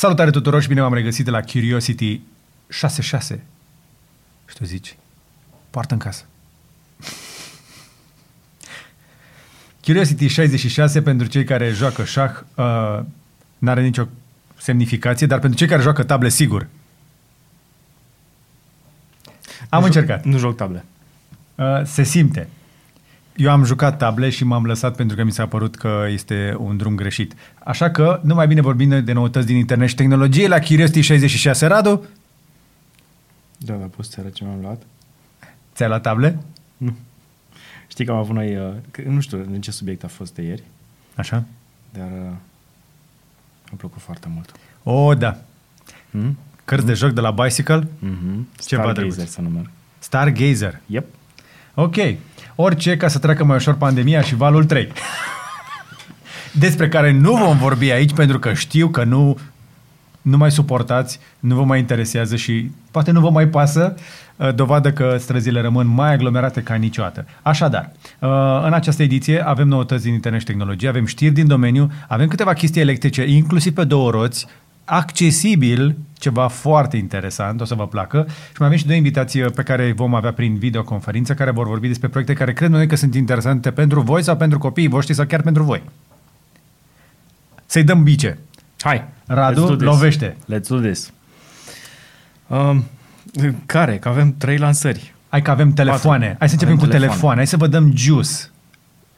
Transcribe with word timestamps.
Salutare 0.00 0.30
tuturor 0.30 0.62
și 0.62 0.68
bine 0.68 0.80
v-am 0.80 0.94
regăsit 0.94 1.24
de 1.24 1.30
la 1.30 1.40
Curiosity 1.40 2.20
66. 2.68 3.42
Și 4.48 4.56
tu 4.56 4.64
zici, 4.64 4.96
poartă 5.70 5.94
în 5.94 6.00
casă. 6.00 6.24
Curiosity 9.84 10.26
66 10.26 11.02
pentru 11.02 11.26
cei 11.26 11.44
care 11.44 11.70
joacă 11.70 12.04
șah 12.04 12.30
uh, 12.54 13.00
n-are 13.58 13.82
nicio 13.82 14.08
semnificație, 14.56 15.26
dar 15.26 15.38
pentru 15.38 15.58
cei 15.58 15.68
care 15.68 15.82
joacă 15.82 16.02
table, 16.02 16.28
sigur. 16.28 16.66
Am 19.68 19.80
nu 19.80 19.86
încercat. 19.86 20.22
Joc, 20.22 20.32
nu 20.32 20.38
joc 20.38 20.56
table. 20.56 20.84
Uh, 21.54 21.82
se 21.84 22.02
simte. 22.02 22.48
Eu 23.36 23.50
am 23.50 23.64
jucat 23.64 23.98
table 23.98 24.30
și 24.30 24.44
m-am 24.44 24.64
lăsat 24.66 24.96
pentru 24.96 25.16
că 25.16 25.24
mi 25.24 25.32
s-a 25.32 25.46
părut 25.46 25.76
că 25.76 26.06
este 26.08 26.56
un 26.58 26.76
drum 26.76 26.94
greșit. 26.94 27.34
Așa 27.64 27.90
că, 27.90 28.20
nu 28.22 28.34
mai 28.34 28.46
bine 28.46 28.60
vorbim 28.60 29.04
de 29.04 29.12
noutăți 29.12 29.46
din 29.46 29.56
internet 29.56 29.88
și 29.88 29.94
tehnologie 29.94 30.48
la 30.48 30.58
Curiosity 30.58 31.00
66. 31.00 31.66
Radu, 31.66 32.04
Da, 33.58 33.74
dar 33.74 33.86
poți 33.86 34.10
să 34.10 34.22
ce 34.32 34.44
mi-am 34.44 34.60
luat? 34.60 34.82
ți-ai 35.74 35.88
la 35.88 36.00
table? 36.00 36.38
Nu. 36.76 36.96
Știi 37.88 38.04
că 38.04 38.10
am 38.10 38.16
avut 38.18 38.34
noi, 38.34 38.56
uh, 38.56 38.72
că, 38.90 39.02
nu 39.06 39.20
știu 39.20 39.38
în 39.52 39.60
ce 39.60 39.70
subiect 39.70 40.04
a 40.04 40.08
fost 40.08 40.34
de 40.34 40.42
ieri, 40.42 40.62
Așa? 41.14 41.44
dar 41.92 42.06
uh, 42.06 42.32
mi-a 43.68 43.76
plăcut 43.76 44.00
foarte 44.00 44.28
mult. 44.34 44.52
O, 44.82 45.14
da. 45.14 45.36
Hmm? 46.10 46.38
Cărți 46.64 46.86
de 46.86 46.92
joc 46.94 47.10
de 47.12 47.20
la 47.20 47.30
Bicycle? 47.30 47.82
Mm-hmm. 47.82 48.64
Ceva 48.66 48.92
drăguț. 48.92 49.12
Stargazer 49.12 49.26
să 49.26 49.40
număr. 49.40 49.70
Stargazer. 49.98 50.80
Yep. 50.86 51.06
Ok. 51.74 51.96
Orice 52.62 52.96
ca 52.96 53.08
să 53.08 53.18
treacă 53.18 53.44
mai 53.44 53.56
ușor 53.56 53.74
pandemia 53.74 54.20
și 54.20 54.34
valul 54.34 54.64
3. 54.64 54.92
Despre 56.52 56.88
care 56.88 57.12
nu 57.12 57.34
vom 57.34 57.56
vorbi 57.56 57.90
aici 57.90 58.12
pentru 58.12 58.38
că 58.38 58.52
știu 58.52 58.88
că 58.88 59.04
nu, 59.04 59.38
nu 60.22 60.36
mai 60.36 60.50
suportați, 60.50 61.20
nu 61.38 61.54
vă 61.54 61.64
mai 61.64 61.78
interesează 61.78 62.36
și 62.36 62.70
poate 62.90 63.10
nu 63.10 63.20
vă 63.20 63.30
mai 63.30 63.46
pasă, 63.46 63.94
uh, 64.36 64.54
dovadă 64.54 64.92
că 64.92 65.16
străzile 65.18 65.60
rămân 65.60 65.86
mai 65.86 66.12
aglomerate 66.12 66.62
ca 66.62 66.74
niciodată. 66.74 67.26
Așadar, 67.42 67.90
uh, 68.18 68.28
în 68.64 68.72
această 68.72 69.02
ediție 69.02 69.46
avem 69.46 69.68
noutăți 69.68 70.04
din 70.04 70.12
internet 70.12 70.40
și 70.40 70.46
tehnologie, 70.46 70.88
avem 70.88 71.06
știri 71.06 71.34
din 71.34 71.46
domeniu, 71.46 71.90
avem 72.08 72.28
câteva 72.28 72.52
chestii 72.52 72.80
electrice, 72.80 73.26
inclusiv 73.26 73.74
pe 73.74 73.84
două 73.84 74.10
roți, 74.10 74.46
accesibil, 74.90 75.96
ceva 76.12 76.48
foarte 76.48 76.96
interesant, 76.96 77.60
o 77.60 77.64
să 77.64 77.74
vă 77.74 77.86
placă. 77.88 78.26
Și 78.28 78.56
mai 78.58 78.66
avem 78.66 78.78
și 78.78 78.84
două 78.86 78.96
invitații 78.96 79.42
pe 79.42 79.62
care 79.62 79.92
vom 79.92 80.14
avea 80.14 80.32
prin 80.32 80.58
videoconferință, 80.58 81.34
care 81.34 81.50
vor 81.50 81.66
vorbi 81.66 81.86
despre 81.88 82.08
proiecte 82.08 82.34
care 82.34 82.52
cred 82.52 82.70
noi 82.70 82.86
că 82.86 82.96
sunt 82.96 83.14
interesante 83.14 83.70
pentru 83.70 84.00
voi 84.00 84.22
sau 84.22 84.36
pentru 84.36 84.58
copiii 84.58 84.88
voștri 84.88 85.14
sau 85.14 85.24
chiar 85.26 85.42
pentru 85.42 85.62
voi. 85.62 85.82
Să-i 87.66 87.84
dăm 87.84 88.02
bice. 88.02 88.38
Hai! 88.80 89.04
Radu, 89.26 89.64
let's 89.64 89.66
do 89.68 89.74
this. 89.74 89.86
lovește. 89.86 90.36
Let's 90.54 90.66
do 90.68 90.78
this. 90.78 91.12
Um, 92.46 92.84
care? 93.66 93.98
Că 93.98 94.08
avem 94.08 94.34
trei 94.38 94.56
lansări. 94.58 95.14
Hai 95.28 95.42
că 95.42 95.50
avem 95.50 95.72
telefoane. 95.72 96.24
Patru. 96.24 96.36
Hai 96.38 96.48
să 96.48 96.54
începem 96.54 96.74
Avem 96.74 96.86
cu 96.86 96.92
telefoane. 96.92 97.08
telefoane. 97.08 97.36
Hai 97.36 97.46
să 97.46 97.56
vă 97.56 97.66
dăm 97.66 97.96
juice. 97.96 98.30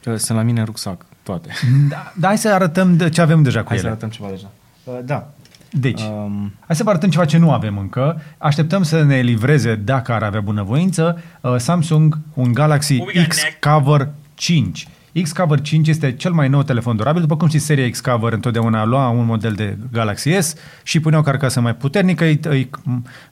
Uh, 0.05 0.15
Sunt 0.17 0.37
la 0.37 0.43
mine 0.43 0.59
în 0.59 0.65
rucsac, 0.65 1.05
toate. 1.23 1.49
Da, 1.89 2.13
da, 2.15 2.27
hai 2.27 2.37
să 2.37 2.53
arătăm 2.53 2.97
de 2.97 3.09
ce 3.09 3.21
avem 3.21 3.43
deja 3.43 3.61
cu 3.61 3.67
Hai 3.67 3.77
să 3.77 3.83
ele. 3.83 3.91
arătăm 3.91 4.09
ceva 4.09 4.29
deja. 4.29 4.51
Uh, 4.83 4.99
da. 5.05 5.31
Deci, 5.79 6.01
Um, 6.01 6.53
Hai 6.65 6.75
să 6.75 6.83
vă 6.83 6.89
arătăm 6.89 7.09
ceva 7.09 7.25
ce 7.25 7.37
nu 7.37 7.51
avem 7.51 7.77
încă. 7.77 8.21
Așteptăm 8.37 8.83
să 8.83 9.03
ne 9.03 9.19
livreze, 9.19 9.75
dacă 9.75 10.11
ar 10.11 10.23
avea 10.23 10.41
bunăvoință, 10.41 11.21
uh, 11.41 11.55
Samsung 11.57 12.19
un 12.33 12.53
Galaxy 12.53 12.97
What 12.97 13.13
we 13.13 13.21
got 13.21 13.27
X-Cover 13.27 14.09
5. 14.33 14.87
X-Cover 15.21 15.61
5 15.61 15.87
este 15.87 16.15
cel 16.15 16.31
mai 16.31 16.47
nou 16.47 16.63
telefon 16.63 16.95
durabil. 16.95 17.21
După 17.21 17.37
cum 17.37 17.47
știți, 17.47 17.65
seria 17.65 17.89
X-Cover 17.89 18.33
întotdeauna 18.33 18.85
lua 18.85 19.09
un 19.09 19.25
model 19.25 19.53
de 19.53 19.77
Galaxy 19.91 20.31
S 20.39 20.55
și 20.83 20.99
punea 20.99 21.19
o 21.19 21.21
carcasă 21.21 21.61
mai 21.61 21.75
puternică, 21.75 22.23
îi, 22.23 22.39
îi, 22.43 22.69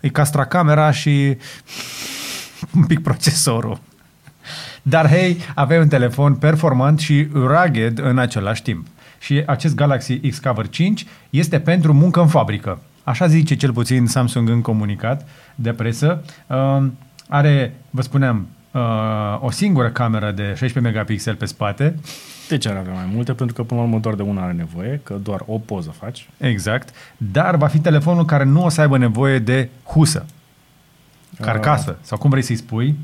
îi 0.02 0.10
castra 0.10 0.46
camera 0.46 0.92
și 0.92 1.38
un 2.76 2.84
pic 2.84 3.00
procesorul. 3.00 3.80
Dar 4.82 5.08
hei, 5.08 5.38
avem 5.56 5.82
un 5.82 5.88
telefon 5.88 6.36
performant 6.36 7.00
și 7.00 7.28
rugged 7.34 8.00
în 8.00 8.18
același 8.18 8.62
timp. 8.62 8.88
Și 9.22 9.44
acest 9.46 9.76
Galaxy 9.76 10.20
X-Cover 10.20 10.70
5 10.70 11.06
este 11.30 11.60
pentru 11.60 11.94
muncă 11.94 12.22
în 12.22 12.28
fabrică. 12.28 12.82
Așa 13.04 13.28
zice 13.28 13.56
cel 13.56 13.74
puțin 13.74 14.08
Samsung 14.08 14.50
în 14.50 14.62
comunicat 14.62 15.28
de 15.56 15.74
presă. 15.74 16.24
Uh, 16.48 16.88
are, 17.28 17.74
vă 17.90 18.02
spuneam, 18.02 18.48
uh, 18.72 18.82
o 19.40 19.52
singură 19.52 19.90
cameră 19.90 20.32
de 20.32 20.44
16 20.44 20.80
megapixel 20.80 21.36
pe 21.36 21.46
spate. 21.46 21.96
de 22.50 22.58
ce 22.58 22.70
ar 22.70 22.76
avea 22.76 22.94
mai 22.94 23.10
multe? 23.14 23.34
Pentru 23.34 23.56
că 23.56 23.64
până 23.64 23.80
la 23.80 23.86
urmă 23.86 24.00
doar 24.00 24.16
de 24.16 24.22
una 24.22 24.44
are 24.44 24.54
nevoie, 24.54 25.00
că 25.04 25.14
doar 25.14 25.44
o 25.46 25.58
poză 25.58 25.90
faci. 25.90 26.30
Exact. 26.38 26.90
Dar 27.18 27.56
va 27.56 27.68
fi 27.68 27.80
telefonul 27.80 28.26
care 28.26 28.44
nu 28.44 28.64
o 28.64 28.70
să 28.70 28.82
aibă 28.82 28.98
nevoie 28.98 29.40
de 29.40 29.70
husă. 29.84 30.26
Carcasă. 31.40 31.98
Sau 32.02 32.18
cum 32.18 32.30
vrei 32.30 32.42
să-i 32.42 32.56
spui. 32.56 32.96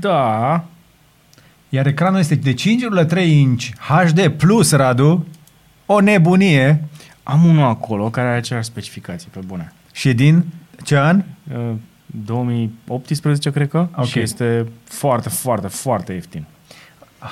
Da, 0.00 0.64
Iar 1.74 1.86
ecranul 1.86 2.18
este 2.18 2.34
de 2.34 2.54
5,3 2.54 3.26
inch 3.26 3.64
HD 3.78 4.28
plus, 4.28 4.70
Radu. 4.72 5.26
O 5.86 6.00
nebunie. 6.00 6.84
am 7.22 7.44
unul 7.44 7.64
acolo 7.64 8.10
care 8.10 8.28
are 8.28 8.36
aceleași 8.36 8.66
specificații, 8.66 9.28
pe 9.32 9.40
bune. 9.46 9.72
Și 9.92 10.12
din 10.14 10.44
ce 10.84 10.96
an? 10.96 11.22
Uh, 11.52 11.72
2018, 12.06 13.50
cred 13.50 13.68
că, 13.68 13.88
Ok. 13.96 14.04
și 14.06 14.18
este 14.18 14.66
foarte, 14.84 15.28
foarte, 15.28 15.68
foarte 15.68 16.12
ieftin. 16.12 16.44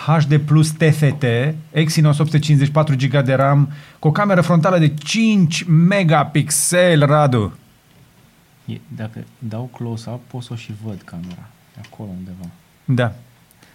HD 0.07 0.37
plus 0.37 0.71
TFT, 0.71 1.25
Exynos 1.71 2.19
854 2.19 2.95
GB 2.97 3.25
de 3.25 3.35
RAM, 3.35 3.73
cu 3.99 4.09
o 4.09 4.13
cameră 4.13 4.41
frontală 4.41 4.79
de 4.79 4.95
5 4.95 5.65
megapixel, 5.69 7.07
Radu. 7.07 7.57
E, 8.65 8.81
dacă 8.97 9.25
dau 9.39 9.71
close-up, 9.77 10.21
pot 10.27 10.43
să 10.43 10.49
o 10.53 10.57
și 10.57 10.73
văd 10.85 11.03
camera. 11.05 11.49
E 11.77 11.81
acolo 11.93 12.09
undeva. 12.19 12.47
Da. 12.85 13.13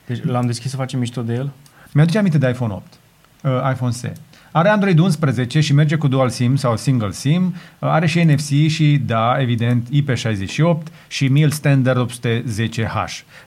Deci 0.08 0.24
l-am 0.24 0.46
deschis 0.46 0.70
să 0.70 0.76
facem 0.76 1.00
mișto 1.00 1.22
de 1.22 1.34
el? 1.34 1.52
Mi-aduce 1.92 2.18
aminte 2.18 2.38
de 2.38 2.50
iPhone 2.50 2.74
8, 2.74 2.94
uh, 3.42 3.52
iPhone 3.72 3.92
SE. 3.92 4.14
Are 4.52 4.70
Android 4.70 5.00
11 5.00 5.60
și 5.60 5.74
merge 5.74 5.96
cu 5.96 6.08
dual 6.08 6.30
SIM 6.30 6.56
sau 6.56 6.78
single 6.78 7.12
SIM. 7.12 7.56
Uh, 7.80 7.90
are 7.90 8.08
și 8.08 8.24
NFC 8.24 8.68
și, 8.68 9.02
da, 9.06 9.36
evident, 9.40 9.88
IP68 9.90 10.92
și 11.08 11.28
MIL 11.28 11.52
Standard 11.52 12.12
810H. 12.12 12.94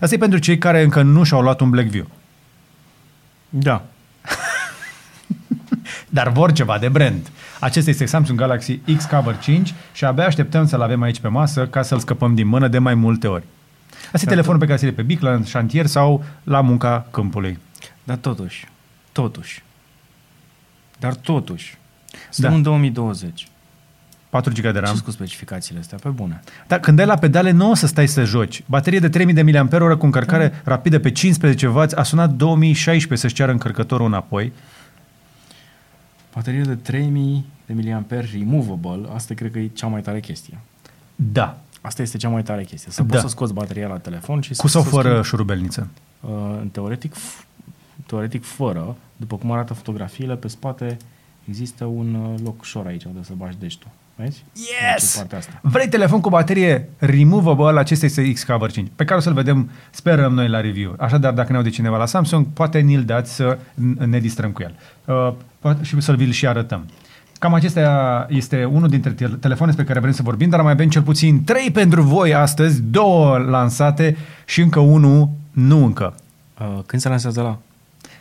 Asta 0.00 0.14
e 0.14 0.18
pentru 0.18 0.38
cei 0.38 0.58
care 0.58 0.82
încă 0.82 1.02
nu 1.02 1.22
și-au 1.22 1.42
luat 1.42 1.60
un 1.60 1.70
Blackview. 1.70 2.06
Da. 3.48 3.84
Dar 6.08 6.28
vor 6.28 6.52
ceva 6.52 6.78
de 6.78 6.88
brand. 6.88 7.30
Acesta 7.60 7.90
este 7.90 8.04
Samsung 8.06 8.38
Galaxy 8.38 8.76
X 8.96 9.04
Cover 9.04 9.38
5 9.38 9.74
și 9.92 10.04
abia 10.04 10.26
așteptăm 10.26 10.66
să-l 10.66 10.82
avem 10.82 11.02
aici 11.02 11.20
pe 11.20 11.28
masă 11.28 11.66
ca 11.66 11.82
să-l 11.82 11.98
scăpăm 11.98 12.34
din 12.34 12.46
mână 12.46 12.68
de 12.68 12.78
mai 12.78 12.94
multe 12.94 13.26
ori. 13.26 13.44
Asta 14.12 14.26
e 14.26 14.28
telefonul 14.28 14.58
pe 14.60 14.66
care 14.66 14.78
să-l 14.78 14.86
iei 14.86 14.96
pe 14.96 15.02
bic, 15.02 15.20
la 15.20 15.42
șantier 15.44 15.86
sau 15.86 16.24
la 16.42 16.60
munca 16.60 17.06
câmpului. 17.10 17.58
Dar 18.04 18.16
totuși, 18.16 18.66
totuși, 19.12 19.62
dar 20.98 21.14
totuși, 21.14 21.78
suntem 22.30 22.50
Da. 22.50 22.56
în 22.56 22.62
2020. 22.62 23.48
4 24.30 24.52
GB 24.52 24.62
de 24.62 24.70
Ce 24.72 24.78
RAM. 24.78 24.98
cu 24.98 25.10
specificațiile 25.10 25.80
astea? 25.80 25.98
Pe 26.02 26.08
bune. 26.08 26.40
Dar 26.66 26.80
când 26.80 26.98
ai 26.98 27.06
la 27.06 27.16
pedale, 27.16 27.50
nu 27.50 27.70
o 27.70 27.74
să 27.74 27.86
stai 27.86 28.08
să 28.08 28.24
joci. 28.24 28.62
Baterie 28.66 28.98
de 28.98 29.08
3000 29.08 29.34
de 29.34 29.42
mAh 29.42 29.96
cu 29.98 30.04
încărcare 30.04 30.60
rapidă 30.64 30.98
pe 30.98 31.12
15W 31.12 31.94
a 31.94 32.02
sunat 32.02 32.30
2016 32.30 33.16
să-și 33.16 33.34
ceară 33.34 33.52
încărcătorul 33.52 34.06
înapoi. 34.06 34.52
Baterie 36.34 36.60
de 36.60 36.74
3000 36.74 37.44
de 37.66 37.74
mAh 37.74 38.24
removable, 38.32 39.08
asta 39.14 39.34
cred 39.34 39.52
că 39.52 39.58
e 39.58 39.66
cea 39.66 39.86
mai 39.86 40.00
tare 40.00 40.20
chestie. 40.20 40.58
Da. 41.16 41.58
Asta 41.80 42.02
este 42.02 42.16
cea 42.16 42.28
mai 42.28 42.42
tare 42.42 42.64
chestie. 42.64 42.90
Să 42.92 43.02
Da. 43.02 43.08
poți 43.08 43.20
să 43.20 43.28
scoți 43.28 43.52
bateria 43.52 43.86
la 43.88 43.96
telefon 43.98 44.40
și 44.40 44.48
Cu 44.54 44.66
să, 44.66 44.72
sau 44.72 44.82
să 44.82 44.88
fără 44.88 45.08
schimbi. 45.08 45.26
șurubelniță. 45.26 45.88
Uh, 46.20 46.30
în 46.60 46.68
teoretic, 46.68 47.14
f- 47.16 47.44
teoretic 48.06 48.44
fără, 48.44 48.96
după 49.16 49.36
cum 49.36 49.52
arată 49.52 49.74
fotografiile, 49.74 50.36
pe 50.36 50.48
spate 50.48 50.96
există 51.48 51.84
un 51.84 52.14
uh, 52.14 52.40
loc 52.44 52.60
ușor 52.60 52.86
aici 52.86 53.04
unde 53.04 53.18
să 53.22 53.32
bagi 53.36 53.56
deștul. 53.60 53.88
Vezi? 54.14 54.44
Deci, 54.52 55.16
partea 55.16 55.38
asta. 55.38 55.58
Vrei 55.62 55.88
telefon 55.88 56.20
cu 56.20 56.28
baterie 56.28 56.88
removable, 56.98 57.78
acesta 57.80 58.06
este 58.06 58.32
X-Cover 58.32 58.70
5, 58.70 58.88
pe 58.96 59.04
care 59.04 59.18
o 59.18 59.22
să-l 59.22 59.32
vedem, 59.32 59.70
sperăm 59.90 60.34
noi 60.34 60.48
la 60.48 60.60
review. 60.60 60.94
Așadar, 60.98 61.32
dacă 61.32 61.50
ne 61.52 61.56
aude 61.58 61.68
cineva 61.70 61.96
la 61.96 62.06
Samsung, 62.06 62.46
poate 62.52 62.78
ni-l 62.78 63.04
dați 63.04 63.34
să 63.34 63.58
n- 63.58 64.04
ne 64.06 64.18
distrăm 64.18 64.50
cu 64.50 64.62
el. 64.62 64.74
Uh, 65.04 65.32
poate 65.58 65.82
și 65.84 66.00
să-l 66.00 66.16
vi-l 66.16 66.30
și 66.30 66.46
arătăm. 66.46 66.86
Cam 67.40 67.54
acesta 67.54 68.26
este 68.28 68.64
unul 68.64 68.88
dintre 68.88 69.10
te- 69.10 69.26
telefoane 69.26 69.72
pe 69.76 69.84
care 69.84 70.00
vrem 70.00 70.12
să 70.12 70.22
vorbim, 70.22 70.48
dar 70.48 70.62
mai 70.62 70.72
avem 70.72 70.88
cel 70.88 71.02
puțin 71.02 71.44
trei 71.44 71.70
pentru 71.70 72.02
voi 72.02 72.34
astăzi, 72.34 72.82
două 72.82 73.38
lansate 73.38 74.16
și 74.44 74.60
încă 74.60 74.80
unul 74.80 75.28
nu 75.50 75.84
încă. 75.84 76.14
Uh, 76.60 76.78
când 76.86 77.02
se 77.02 77.08
lansează 77.08 77.40
la? 77.42 77.58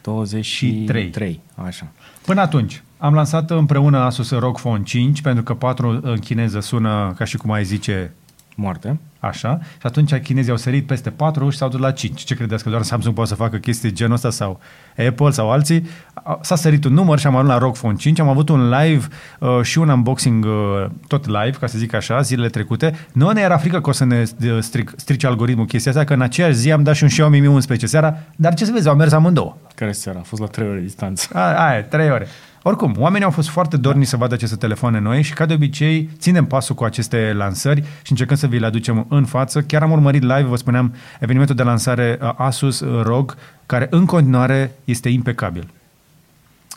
23. 0.01 1.09
3. 1.09 1.39
Așa. 1.55 1.87
Până 2.25 2.41
atunci, 2.41 2.83
am 2.97 3.13
lansat 3.13 3.49
împreună 3.49 3.97
Asus 3.97 4.31
ROG 4.31 4.59
Phone 4.59 4.83
5, 4.83 5.21
pentru 5.21 5.43
că 5.43 5.53
4 5.53 5.99
în 6.03 6.17
chineză 6.17 6.59
sună 6.59 7.13
ca 7.17 7.23
și 7.23 7.37
cum 7.37 7.51
ai 7.51 7.63
zice 7.63 8.13
moarte. 8.59 8.99
Așa, 9.19 9.59
și 9.61 9.79
atunci 9.81 10.15
chinezii 10.15 10.51
au 10.51 10.57
sărit 10.57 10.87
peste 10.87 11.09
4 11.09 11.49
și 11.49 11.57
s-au 11.57 11.69
dus 11.69 11.79
la 11.79 11.91
5. 11.91 12.21
Ce 12.21 12.35
credeți 12.35 12.63
că 12.63 12.69
doar 12.69 12.81
Samsung 12.81 13.13
poate 13.15 13.29
să 13.29 13.35
facă 13.35 13.57
chestii 13.57 13.91
genul 13.91 14.13
ăsta 14.13 14.29
sau 14.29 14.59
Apple 15.07 15.29
sau 15.29 15.51
alții? 15.51 15.87
A- 16.13 16.39
S-a 16.41 16.55
sărit 16.55 16.85
un 16.85 16.93
număr 16.93 17.19
și 17.19 17.27
am 17.27 17.35
ajuns 17.35 17.51
la 17.51 17.57
ROG 17.57 17.77
Phone 17.77 17.95
5, 17.95 18.19
am 18.19 18.27
avut 18.29 18.49
un 18.49 18.69
live 18.69 19.07
uh, 19.39 19.59
și 19.61 19.77
un 19.77 19.89
unboxing 19.89 20.45
uh, 20.45 20.85
tot 21.07 21.25
live, 21.25 21.57
ca 21.59 21.67
să 21.67 21.77
zic 21.77 21.93
așa, 21.93 22.21
zilele 22.21 22.49
trecute. 22.49 22.95
Nu 23.13 23.31
ne 23.31 23.41
era 23.41 23.57
frică 23.57 23.81
că 23.81 23.89
o 23.89 23.93
să 23.93 24.05
ne 24.05 24.23
uh, 24.43 24.57
stric, 24.59 24.93
strice 24.95 25.27
algoritmul 25.27 25.65
chestia 25.65 25.91
asta, 25.91 26.03
că 26.03 26.13
în 26.13 26.21
aceeași 26.21 26.55
zi 26.55 26.71
am 26.71 26.83
dat 26.83 26.95
și 26.95 27.03
un 27.03 27.09
Xiaomi 27.09 27.39
Mi 27.39 27.47
11 27.47 27.87
seara, 27.87 28.17
dar 28.35 28.53
ce 28.53 28.65
să 28.65 28.71
vezi, 28.71 28.87
au 28.87 28.95
mers 28.95 29.11
amândouă. 29.11 29.55
Care 29.75 29.91
seara? 29.91 30.19
A 30.19 30.23
fost 30.23 30.41
la 30.41 30.47
3 30.47 30.67
ore 30.67 30.79
distanță. 30.79 31.27
A, 31.33 31.67
aia, 31.67 31.83
trei 31.83 32.09
ore. 32.11 32.27
Oricum, 32.61 32.95
oamenii 32.97 33.25
au 33.25 33.31
fost 33.31 33.49
foarte 33.49 33.77
dorni 33.77 34.05
să 34.05 34.17
vadă 34.17 34.33
aceste 34.33 34.55
telefoane 34.55 34.99
noi 34.99 35.21
și 35.21 35.33
ca 35.33 35.45
de 35.45 35.53
obicei 35.53 36.09
ținem 36.17 36.45
pasul 36.45 36.75
cu 36.75 36.83
aceste 36.83 37.33
lansări 37.35 37.81
și 37.81 38.11
încercăm 38.11 38.35
să 38.35 38.47
vi 38.47 38.59
le 38.59 38.65
aducem 38.65 39.05
în 39.09 39.25
față. 39.25 39.61
Chiar 39.61 39.81
am 39.81 39.91
urmărit 39.91 40.21
live, 40.21 40.41
vă 40.41 40.55
spuneam, 40.55 40.93
evenimentul 41.19 41.55
de 41.55 41.63
lansare 41.63 42.17
uh, 42.21 42.31
Asus 42.35 42.79
uh, 42.79 43.01
ROG, 43.03 43.35
care 43.65 43.87
în 43.89 44.05
continuare 44.05 44.71
este 44.85 45.09
impecabil. 45.09 45.67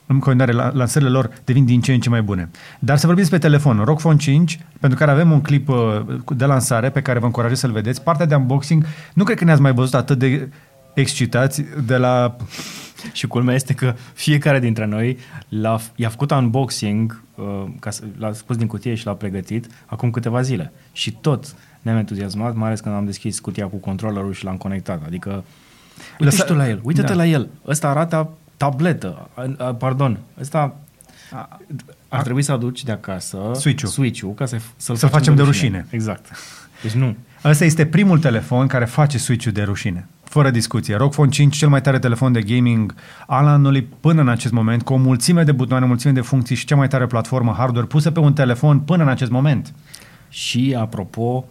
În 0.07 0.19
continuare, 0.19 0.53
la- 0.53 0.71
lansările 0.75 1.11
lor 1.11 1.31
devin 1.45 1.65
din 1.65 1.81
ce 1.81 1.93
în 1.93 2.01
ce 2.01 2.09
mai 2.09 2.23
bune. 2.23 2.51
Dar 2.79 2.97
să 2.97 3.07
vorbim 3.07 3.25
despre 3.25 3.49
telefon. 3.49 3.83
ROG 3.85 3.99
Phone 3.99 4.17
5, 4.17 4.61
pentru 4.81 4.99
care 4.99 5.11
avem 5.11 5.31
un 5.31 5.41
clip 5.41 5.69
uh, 5.69 5.77
de 6.37 6.45
lansare 6.45 6.91
pe 6.91 7.03
care 7.03 7.19
vă 7.19 7.25
încurajez 7.25 7.59
să-l 7.59 7.73
vedeți. 7.73 8.03
Partea 8.03 8.27
de 8.27 8.35
unboxing, 8.35 8.85
nu 9.15 9.25
cred 9.25 9.39
că 9.39 9.45
ne-ați 9.45 9.61
mai 9.61 9.73
văzut 9.73 9.95
atât 9.95 10.19
de 10.19 10.49
excitați 10.95 11.65
de 11.87 11.97
la 11.97 12.37
Și 13.13 13.27
culmea 13.27 13.55
este 13.55 13.75
că 13.75 13.95
fiecare 14.15 14.59
dintre 14.61 14.85
noi 14.85 15.19
l-a, 15.49 15.81
i-a 15.95 16.09
făcut 16.09 16.31
unboxing, 16.31 17.23
uh, 17.35 17.65
ca 17.81 17.91
să, 17.91 18.03
l-a 18.19 18.33
scos 18.33 18.57
din 18.57 18.67
cutie 18.67 18.95
și 18.95 19.07
l-a 19.07 19.13
pregătit 19.15 19.67
acum 19.87 20.11
câteva 20.11 20.43
zile. 20.43 20.73
Și 20.93 21.13
tot 21.21 21.55
ne-am 21.81 21.97
entuziasmat, 21.97 22.55
mai 22.55 22.67
ales 22.67 22.81
când 22.81 22.95
am 22.95 23.05
deschis 23.05 23.39
cutia 23.41 23.67
cu 23.67 23.77
controllerul 23.77 24.33
și 24.33 24.45
l-am 24.45 24.57
conectat. 24.57 25.03
Adică, 25.07 25.45
uite 26.11 26.25
Lăsa- 26.25 26.37
și 26.37 26.45
tu 26.45 26.55
la 26.55 26.69
el, 26.69 26.81
uite-te 26.83 27.07
Da. 27.07 27.15
la 27.15 27.27
el. 27.27 27.49
Ăsta 27.67 27.89
arată 27.89 28.31
tabletă, 28.57 29.29
a, 29.35 29.55
a, 29.59 29.75
pardon, 29.75 30.19
ăsta 30.41 30.77
ar 32.09 32.23
trebui 32.23 32.43
să 32.43 32.53
aduci 32.53 32.85
de 32.85 32.93
acasă 32.93 33.39
Switch-ul. 33.55 33.89
switch-ul 33.89 34.35
ca 34.35 34.47
să, 34.47 34.57
să-l 34.77 34.97
Să-l 34.97 35.09
facem 35.09 35.35
de 35.35 35.43
rușine. 35.43 35.87
Exact. 35.91 36.27
Deci 36.83 36.93
nu. 36.93 37.17
Ăsta 37.45 37.65
este 37.65 37.87
primul 37.87 38.19
telefon 38.19 38.67
care 38.67 38.85
face 38.85 39.19
switch-ul 39.19 39.53
de 39.53 39.63
rușine. 39.63 40.09
Fără 40.33 40.51
discuție. 40.51 40.97
ROG 40.97 41.11
Phone 41.11 41.31
5, 41.31 41.57
cel 41.57 41.69
mai 41.69 41.81
tare 41.81 41.99
telefon 41.99 42.33
de 42.33 42.43
gaming 42.43 42.95
al 43.27 43.47
anului 43.47 43.83
până 43.83 44.21
în 44.21 44.29
acest 44.29 44.53
moment, 44.53 44.83
cu 44.83 44.93
o 44.93 44.97
mulțime 44.97 45.43
de 45.43 45.53
butoane, 45.53 45.85
o 45.85 45.89
mulțime 45.89 46.13
de 46.13 46.21
funcții 46.21 46.57
și 46.57 46.65
cea 46.65 46.77
mai 46.77 46.89
tare 46.89 47.07
platformă 47.07 47.55
hardware 47.57 47.87
pusă 47.87 48.11
pe 48.11 48.21
un 48.21 48.33
telefon 48.33 48.81
până 48.81 49.03
în 49.03 49.09
acest 49.09 49.31
moment. 49.31 49.73
Și, 50.29 50.77
apropo, 50.79 51.45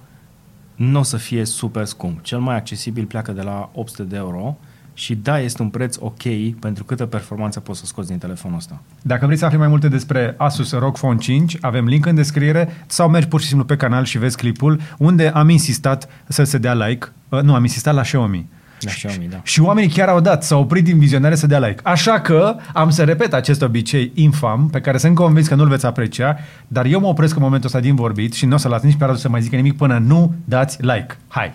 nu 0.75 0.99
o 0.99 1.03
să 1.03 1.17
fie 1.17 1.45
super 1.45 1.85
scump. 1.85 2.21
Cel 2.23 2.39
mai 2.39 2.55
accesibil 2.55 3.05
pleacă 3.05 3.31
de 3.31 3.41
la 3.41 3.69
800 3.73 4.03
de 4.03 4.15
euro 4.15 4.57
și 4.93 5.15
da, 5.15 5.39
este 5.39 5.61
un 5.61 5.69
preț 5.69 5.97
ok 5.99 6.23
pentru 6.59 6.83
câtă 6.83 7.05
performanță 7.05 7.59
poți 7.59 7.79
să 7.79 7.85
scoți 7.85 8.07
din 8.07 8.17
telefonul 8.17 8.57
ăsta. 8.57 8.81
Dacă 9.01 9.25
vrei 9.25 9.37
să 9.37 9.45
afli 9.45 9.57
mai 9.57 9.67
multe 9.67 9.87
despre 9.87 10.35
Asus 10.37 10.71
ROG 10.71 10.97
Phone 10.97 11.17
5, 11.17 11.57
avem 11.61 11.85
link 11.85 12.05
în 12.05 12.15
descriere 12.15 12.83
sau 12.85 13.09
mergi 13.09 13.27
pur 13.27 13.41
și 13.41 13.47
simplu 13.47 13.65
pe 13.65 13.75
canal 13.75 14.03
și 14.03 14.17
vezi 14.17 14.37
clipul 14.37 14.79
unde 14.97 15.29
am 15.29 15.49
insistat 15.49 16.09
să 16.27 16.43
se 16.43 16.57
dea 16.57 16.73
like. 16.73 17.07
Uh, 17.29 17.41
Nu, 17.41 17.53
am 17.53 17.63
insistat 17.63 17.93
la 17.93 18.01
Xiaomi. 18.01 18.49
La 18.81 18.91
Xiaomi, 18.91 19.27
da. 19.29 19.39
Și 19.43 19.61
oamenii 19.61 19.89
chiar 19.89 20.07
au 20.07 20.19
dat, 20.19 20.43
s-au 20.43 20.61
oprit 20.61 20.83
din 20.83 20.99
vizionare 20.99 21.35
să 21.35 21.47
dea 21.47 21.59
like. 21.59 21.79
Așa 21.83 22.19
că 22.19 22.55
am 22.73 22.89
să 22.89 23.03
repet 23.03 23.33
acest 23.33 23.61
obicei 23.61 24.11
infam, 24.15 24.69
pe 24.69 24.81
care 24.81 24.97
sunt 24.97 25.15
convins 25.15 25.47
că 25.47 25.55
nu-l 25.55 25.67
veți 25.67 25.85
aprecia, 25.85 26.37
dar 26.67 26.85
eu 26.85 26.99
mă 26.99 27.07
opresc 27.07 27.35
în 27.35 27.41
momentul 27.41 27.67
ăsta 27.67 27.79
din 27.79 27.95
vorbit 27.95 28.33
și 28.33 28.45
nu 28.45 28.55
o 28.55 28.57
să 28.57 28.67
las 28.67 28.81
nici 28.81 28.95
pe 28.95 29.05
Radu 29.05 29.17
să 29.17 29.29
mai 29.29 29.41
zică 29.41 29.55
nimic 29.55 29.77
până 29.77 29.97
nu 29.97 30.33
dați 30.45 30.77
like. 30.81 31.17
Hai! 31.27 31.53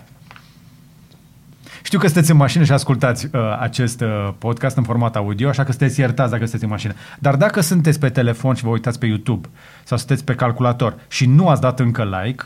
Știu 1.87 1.99
că 1.99 2.05
sunteți 2.05 2.31
în 2.31 2.37
mașină 2.37 2.63
și 2.63 2.71
ascultați 2.71 3.25
uh, 3.25 3.57
acest 3.59 4.01
uh, 4.01 4.29
podcast 4.37 4.77
în 4.77 4.83
format 4.83 5.15
audio, 5.15 5.49
așa 5.49 5.63
că 5.63 5.71
sunteți 5.71 5.99
iertați 5.99 6.31
dacă 6.31 6.43
sunteți 6.43 6.63
în 6.63 6.69
mașină. 6.69 6.93
Dar 7.19 7.35
dacă 7.35 7.61
sunteți 7.61 7.99
pe 7.99 8.09
telefon 8.09 8.55
și 8.55 8.63
vă 8.63 8.69
uitați 8.69 8.99
pe 8.99 9.05
YouTube 9.05 9.47
sau 9.83 9.97
sunteți 9.97 10.23
pe 10.23 10.35
calculator 10.35 10.95
și 11.07 11.25
nu 11.25 11.49
ați 11.49 11.61
dat 11.61 11.79
încă 11.79 12.21
like, 12.23 12.43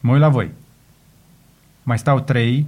mă 0.00 0.12
uit 0.12 0.20
la 0.20 0.28
voi. 0.28 0.50
Mai 1.82 1.98
stau 1.98 2.20
3, 2.20 2.66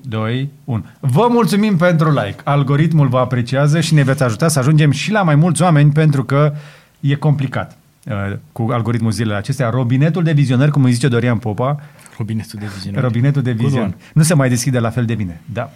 2, 0.00 0.50
1. 0.64 0.84
Vă 1.00 1.26
mulțumim 1.30 1.76
pentru 1.76 2.10
like. 2.10 2.36
Algoritmul 2.44 3.08
vă 3.08 3.18
apreciază 3.18 3.80
și 3.80 3.94
ne 3.94 4.02
veți 4.02 4.22
ajuta 4.22 4.48
să 4.48 4.58
ajungem 4.58 4.90
și 4.90 5.10
la 5.10 5.22
mai 5.22 5.34
mulți 5.34 5.62
oameni 5.62 5.92
pentru 5.92 6.24
că 6.24 6.52
e 7.00 7.14
complicat 7.14 7.76
uh, 8.06 8.36
cu 8.52 8.68
algoritmul 8.70 9.10
zilele 9.10 9.36
acestea. 9.36 9.70
Robinetul 9.70 10.22
de 10.22 10.32
vizionări, 10.32 10.70
cum 10.70 10.84
îi 10.84 10.92
zice 10.92 11.08
Dorian 11.08 11.38
Popa, 11.38 11.80
Robinetul 12.18 12.58
de 12.58 12.66
vizionare. 12.74 13.02
robinetul 13.06 13.42
de 13.42 13.50
Good 13.52 13.64
vizion. 13.64 13.82
one. 13.82 13.94
Nu 14.14 14.22
se 14.22 14.34
mai 14.34 14.48
deschide 14.48 14.78
la 14.78 14.90
fel 14.90 15.04
de 15.04 15.14
bine. 15.14 15.40
Da. 15.52 15.70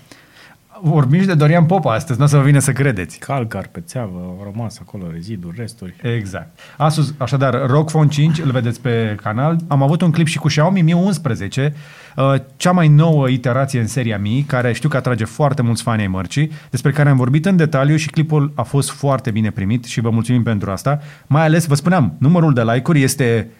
Vorbim 0.82 1.20
și 1.20 1.26
de 1.26 1.34
Dorian 1.34 1.67
Popa 1.67 1.93
astăzi, 1.93 2.19
nu 2.19 2.25
o 2.25 2.28
să 2.28 2.37
vă 2.37 2.43
vină 2.43 2.58
să 2.58 2.73
credeți. 2.73 3.19
Calcar 3.19 3.69
pe 3.73 3.81
țeavă, 3.81 4.19
au 4.19 4.50
rămas 4.52 4.78
acolo 4.81 5.05
reziduri, 5.12 5.56
resturi. 5.58 5.94
Exact. 6.02 6.58
Asus, 6.76 7.14
așadar, 7.19 7.67
ROG 7.67 7.87
Phone 7.90 8.08
5, 8.08 8.38
îl 8.38 8.50
vedeți 8.50 8.81
pe 8.81 9.17
canal. 9.23 9.56
Am 9.69 9.82
avut 9.82 10.00
un 10.00 10.11
clip 10.11 10.26
și 10.26 10.38
cu 10.38 10.46
Xiaomi 10.46 10.82
Mi 10.82 10.93
11, 10.93 11.75
uh, 12.17 12.34
cea 12.56 12.70
mai 12.70 12.88
nouă 12.88 13.28
iterație 13.28 13.81
în 13.81 13.87
seria 13.87 14.19
Mi, 14.19 14.44
care 14.49 14.73
știu 14.73 14.88
că 14.88 14.96
atrage 14.96 15.25
foarte 15.25 15.62
mulți 15.62 15.82
fani 15.82 16.00
ai 16.00 16.06
mărcii, 16.06 16.50
despre 16.70 16.90
care 16.90 17.08
am 17.08 17.17
vorbit 17.17 17.46
în 17.46 17.56
detaliu 17.56 17.96
și 17.96 18.11
clipul 18.11 18.52
a 18.55 18.62
fost 18.62 18.90
foarte 18.90 19.31
bine 19.31 19.50
primit 19.50 19.84
și 19.84 20.00
vă 20.00 20.11
mulțumim 20.11 20.43
pentru 20.43 20.70
asta. 20.70 21.00
Mai 21.26 21.44
ales, 21.44 21.67
vă 21.67 21.75
spuneam, 21.75 22.14
numărul 22.19 22.52
de 22.52 22.62
like-uri 22.62 23.02
este 23.02 23.50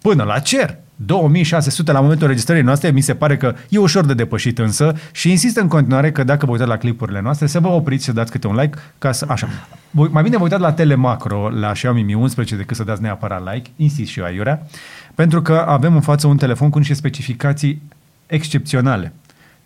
până 0.00 0.22
la 0.22 0.38
cer. 0.38 0.76
2600 1.06 1.92
la 1.92 2.00
momentul 2.00 2.22
înregistrării 2.26 2.62
noastre, 2.62 2.90
mi 2.90 3.00
se 3.00 3.14
pare 3.14 3.36
că 3.36 3.54
e 3.68 3.78
ușor 3.78 4.06
de 4.06 4.14
depășit 4.14 4.58
însă 4.58 4.94
și 5.12 5.30
insist 5.30 5.56
în 5.56 5.68
continuare 5.68 6.12
că 6.12 6.24
dacă 6.24 6.46
vă 6.46 6.52
uitați 6.52 6.70
la 6.70 6.76
clipurile 6.76 7.20
noastre, 7.20 7.46
să 7.46 7.60
vă 7.60 7.68
opriți 7.68 8.02
și 8.02 8.08
să 8.08 8.14
dați 8.14 8.30
câte 8.30 8.46
un 8.46 8.54
like 8.56 8.78
ca 8.98 9.12
să... 9.12 9.26
Așa. 9.28 9.48
Voi- 9.90 10.08
Mai 10.12 10.22
bine 10.22 10.36
vă 10.36 10.42
uitați 10.42 10.62
la 10.62 10.72
telemacro, 10.72 11.48
la 11.50 11.72
Xiaomi 11.72 12.02
Mi 12.02 12.14
11 12.14 12.56
decât 12.56 12.76
să 12.76 12.84
dați 12.84 13.02
neapărat 13.02 13.52
like, 13.54 13.70
insist 13.76 14.10
și 14.10 14.18
eu 14.18 14.24
aiurea, 14.24 14.66
pentru 15.14 15.42
că 15.42 15.64
avem 15.68 15.94
în 15.94 16.00
față 16.00 16.26
un 16.26 16.36
telefon 16.36 16.70
cu 16.70 16.78
niște 16.78 16.94
specificații 16.94 17.82
excepționale. 18.26 19.12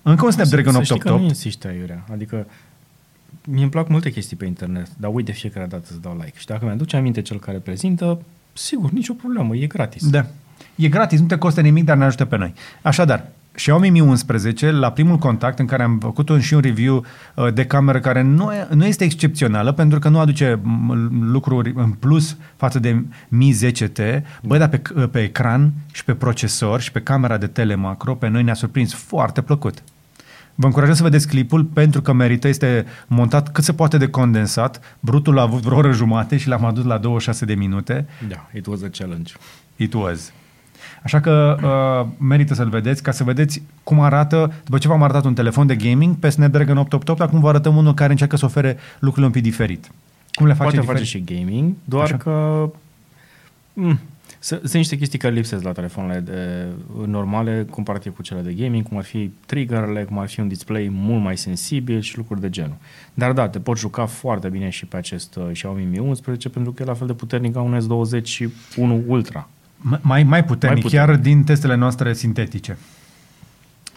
Încă 0.02 0.24
un 0.24 0.30
Snapdragon 0.30 0.72
Să 0.72 0.82
știi 0.82 0.98
că 0.98 1.08
nu 1.08 1.14
888. 1.14 1.28
insisti 1.28 1.66
aiurea. 1.66 2.04
Adică 2.12 2.46
mi 3.44 3.60
îmi 3.60 3.70
plac 3.70 3.88
multe 3.88 4.10
chestii 4.10 4.36
pe 4.36 4.44
internet, 4.44 4.86
dar 4.96 5.10
uite 5.14 5.32
fiecare 5.32 5.66
dată 5.66 5.84
să 5.86 5.94
dau 6.00 6.16
like. 6.24 6.32
Și 6.36 6.46
dacă 6.46 6.64
mi-aduce 6.64 6.96
aminte 6.96 7.22
cel 7.22 7.38
care 7.38 7.58
prezintă, 7.58 8.18
sigur, 8.54 8.90
nicio 8.90 9.12
problemă, 9.12 9.56
e 9.56 9.66
gratis. 9.66 10.08
Da. 10.08 10.26
E 10.74 10.88
gratis, 10.88 11.20
nu 11.20 11.26
te 11.26 11.38
costă 11.38 11.60
nimic, 11.60 11.84
dar 11.84 11.96
ne 11.96 12.04
ajută 12.04 12.24
pe 12.24 12.36
noi. 12.36 12.54
Așadar, 12.82 13.26
Xiaomi 13.52 13.90
Mi 13.90 14.00
11, 14.00 14.70
la 14.70 14.92
primul 14.92 15.16
contact 15.16 15.58
în 15.58 15.66
care 15.66 15.82
am 15.82 15.98
făcut 15.98 16.28
un, 16.28 16.40
și 16.40 16.54
un 16.54 16.60
review 16.60 17.04
uh, 17.34 17.52
de 17.52 17.66
cameră 17.66 18.00
care 18.00 18.22
nu, 18.22 18.52
e, 18.52 18.68
nu 18.70 18.84
este 18.86 19.04
excepțională 19.04 19.72
pentru 19.72 19.98
că 19.98 20.08
nu 20.08 20.18
aduce 20.18 20.58
m, 20.62 20.92
lucruri 21.32 21.72
în 21.76 21.90
plus 21.90 22.36
față 22.56 22.78
de 22.78 23.04
Mi 23.28 23.56
10T, 23.64 24.22
bă, 24.42 24.58
dar 24.58 24.68
pe, 24.68 24.78
c- 24.80 25.10
pe 25.10 25.22
ecran 25.22 25.72
și 25.92 26.04
pe 26.04 26.14
procesor 26.14 26.80
și 26.80 26.92
pe 26.92 27.00
camera 27.00 27.36
de 27.36 27.46
telemacro, 27.46 28.14
pe 28.14 28.28
noi 28.28 28.42
ne-a 28.42 28.54
surprins 28.54 28.94
foarte 28.94 29.42
plăcut. 29.42 29.82
Vă 30.54 30.66
încurajez 30.66 30.96
să 30.96 31.02
vedeți 31.02 31.28
clipul 31.28 31.64
pentru 31.64 32.02
că 32.02 32.12
merită, 32.12 32.48
este 32.48 32.86
montat 33.06 33.52
cât 33.52 33.64
se 33.64 33.72
poate 33.72 33.96
de 33.98 34.08
condensat. 34.08 34.96
Brutul 35.00 35.38
a 35.38 35.42
avut 35.42 35.60
vreo 35.62 35.76
oră 35.76 35.92
jumate 35.92 36.36
și 36.36 36.48
l-am 36.48 36.64
adus 36.64 36.84
la 36.84 36.98
26 36.98 37.44
de 37.44 37.54
minute. 37.54 38.06
Da, 38.28 38.48
it 38.54 38.66
was 38.66 38.82
a 38.82 38.88
challenge. 38.98 39.32
It 39.76 39.92
was. 39.94 40.32
Așa 41.02 41.20
că 41.20 41.56
uh, 41.62 42.12
merită 42.26 42.54
să-l 42.54 42.68
vedeți 42.68 43.02
ca 43.02 43.10
să 43.10 43.24
vedeți 43.24 43.62
cum 43.82 44.00
arată, 44.00 44.52
după 44.64 44.78
ce 44.78 44.88
v-am 44.88 45.02
arătat 45.02 45.24
un 45.24 45.34
telefon 45.34 45.66
de 45.66 45.76
gaming 45.76 46.16
pe 46.16 46.28
Snapdragon 46.28 46.76
888, 46.76 47.20
acum 47.20 47.40
vă 47.40 47.48
arătăm 47.48 47.76
unul 47.76 47.94
care 47.94 48.10
încearcă 48.10 48.36
să 48.36 48.44
ofere 48.44 48.76
lucrurile 48.98 49.26
un 49.26 49.32
pic 49.32 49.42
diferit. 49.42 49.90
Cum 50.32 50.46
le 50.46 50.52
face 50.52 50.62
Poate 50.62 50.76
diferit? 50.80 51.00
face 51.00 51.10
și 51.18 51.24
gaming, 51.34 51.74
doar 51.84 52.04
Așa. 52.04 52.16
că... 52.16 52.64
Mm, 53.72 53.92
s- 53.94 53.98
sunt 54.44 54.72
niște 54.72 54.96
chestii 54.96 55.18
care 55.18 55.34
lipsesc 55.34 55.62
la 55.62 55.72
telefoanele 55.72 56.20
de, 56.20 56.66
normale 57.06 57.66
comparativ 57.70 58.14
cu 58.14 58.22
cele 58.22 58.40
de 58.40 58.52
gaming, 58.52 58.88
cum 58.88 58.96
ar 58.96 59.04
fi 59.04 59.30
triggerele, 59.46 60.04
cum 60.04 60.18
ar 60.18 60.28
fi 60.28 60.40
un 60.40 60.48
display 60.48 60.88
mult 60.92 61.22
mai 61.22 61.36
sensibil 61.36 62.00
și 62.00 62.16
lucruri 62.16 62.40
de 62.40 62.50
genul. 62.50 62.76
Dar 63.14 63.32
da, 63.32 63.48
te 63.48 63.58
poți 63.58 63.80
juca 63.80 64.06
foarte 64.06 64.48
bine 64.48 64.68
și 64.68 64.86
pe 64.86 64.96
acest 64.96 65.36
uh, 65.36 65.44
Xiaomi 65.52 65.84
Mi 65.84 65.98
11 65.98 66.48
pentru 66.48 66.72
că 66.72 66.82
e 66.82 66.86
la 66.86 66.94
fel 66.94 67.06
de 67.06 67.12
puternic 67.12 67.52
ca 67.52 67.60
un 67.60 67.80
S20 67.80 68.22
și 68.22 68.48
unul 68.76 69.02
Ultra. 69.06 69.48
M- 69.96 70.00
Mai, 70.00 70.22
mai, 70.22 70.44
puternic, 70.44 70.82
Mai 70.82 70.92
chiar 70.92 71.06
puternic. 71.06 71.32
din 71.34 71.44
testele 71.44 71.74
noastre 71.74 72.12
sintetice. 72.12 72.76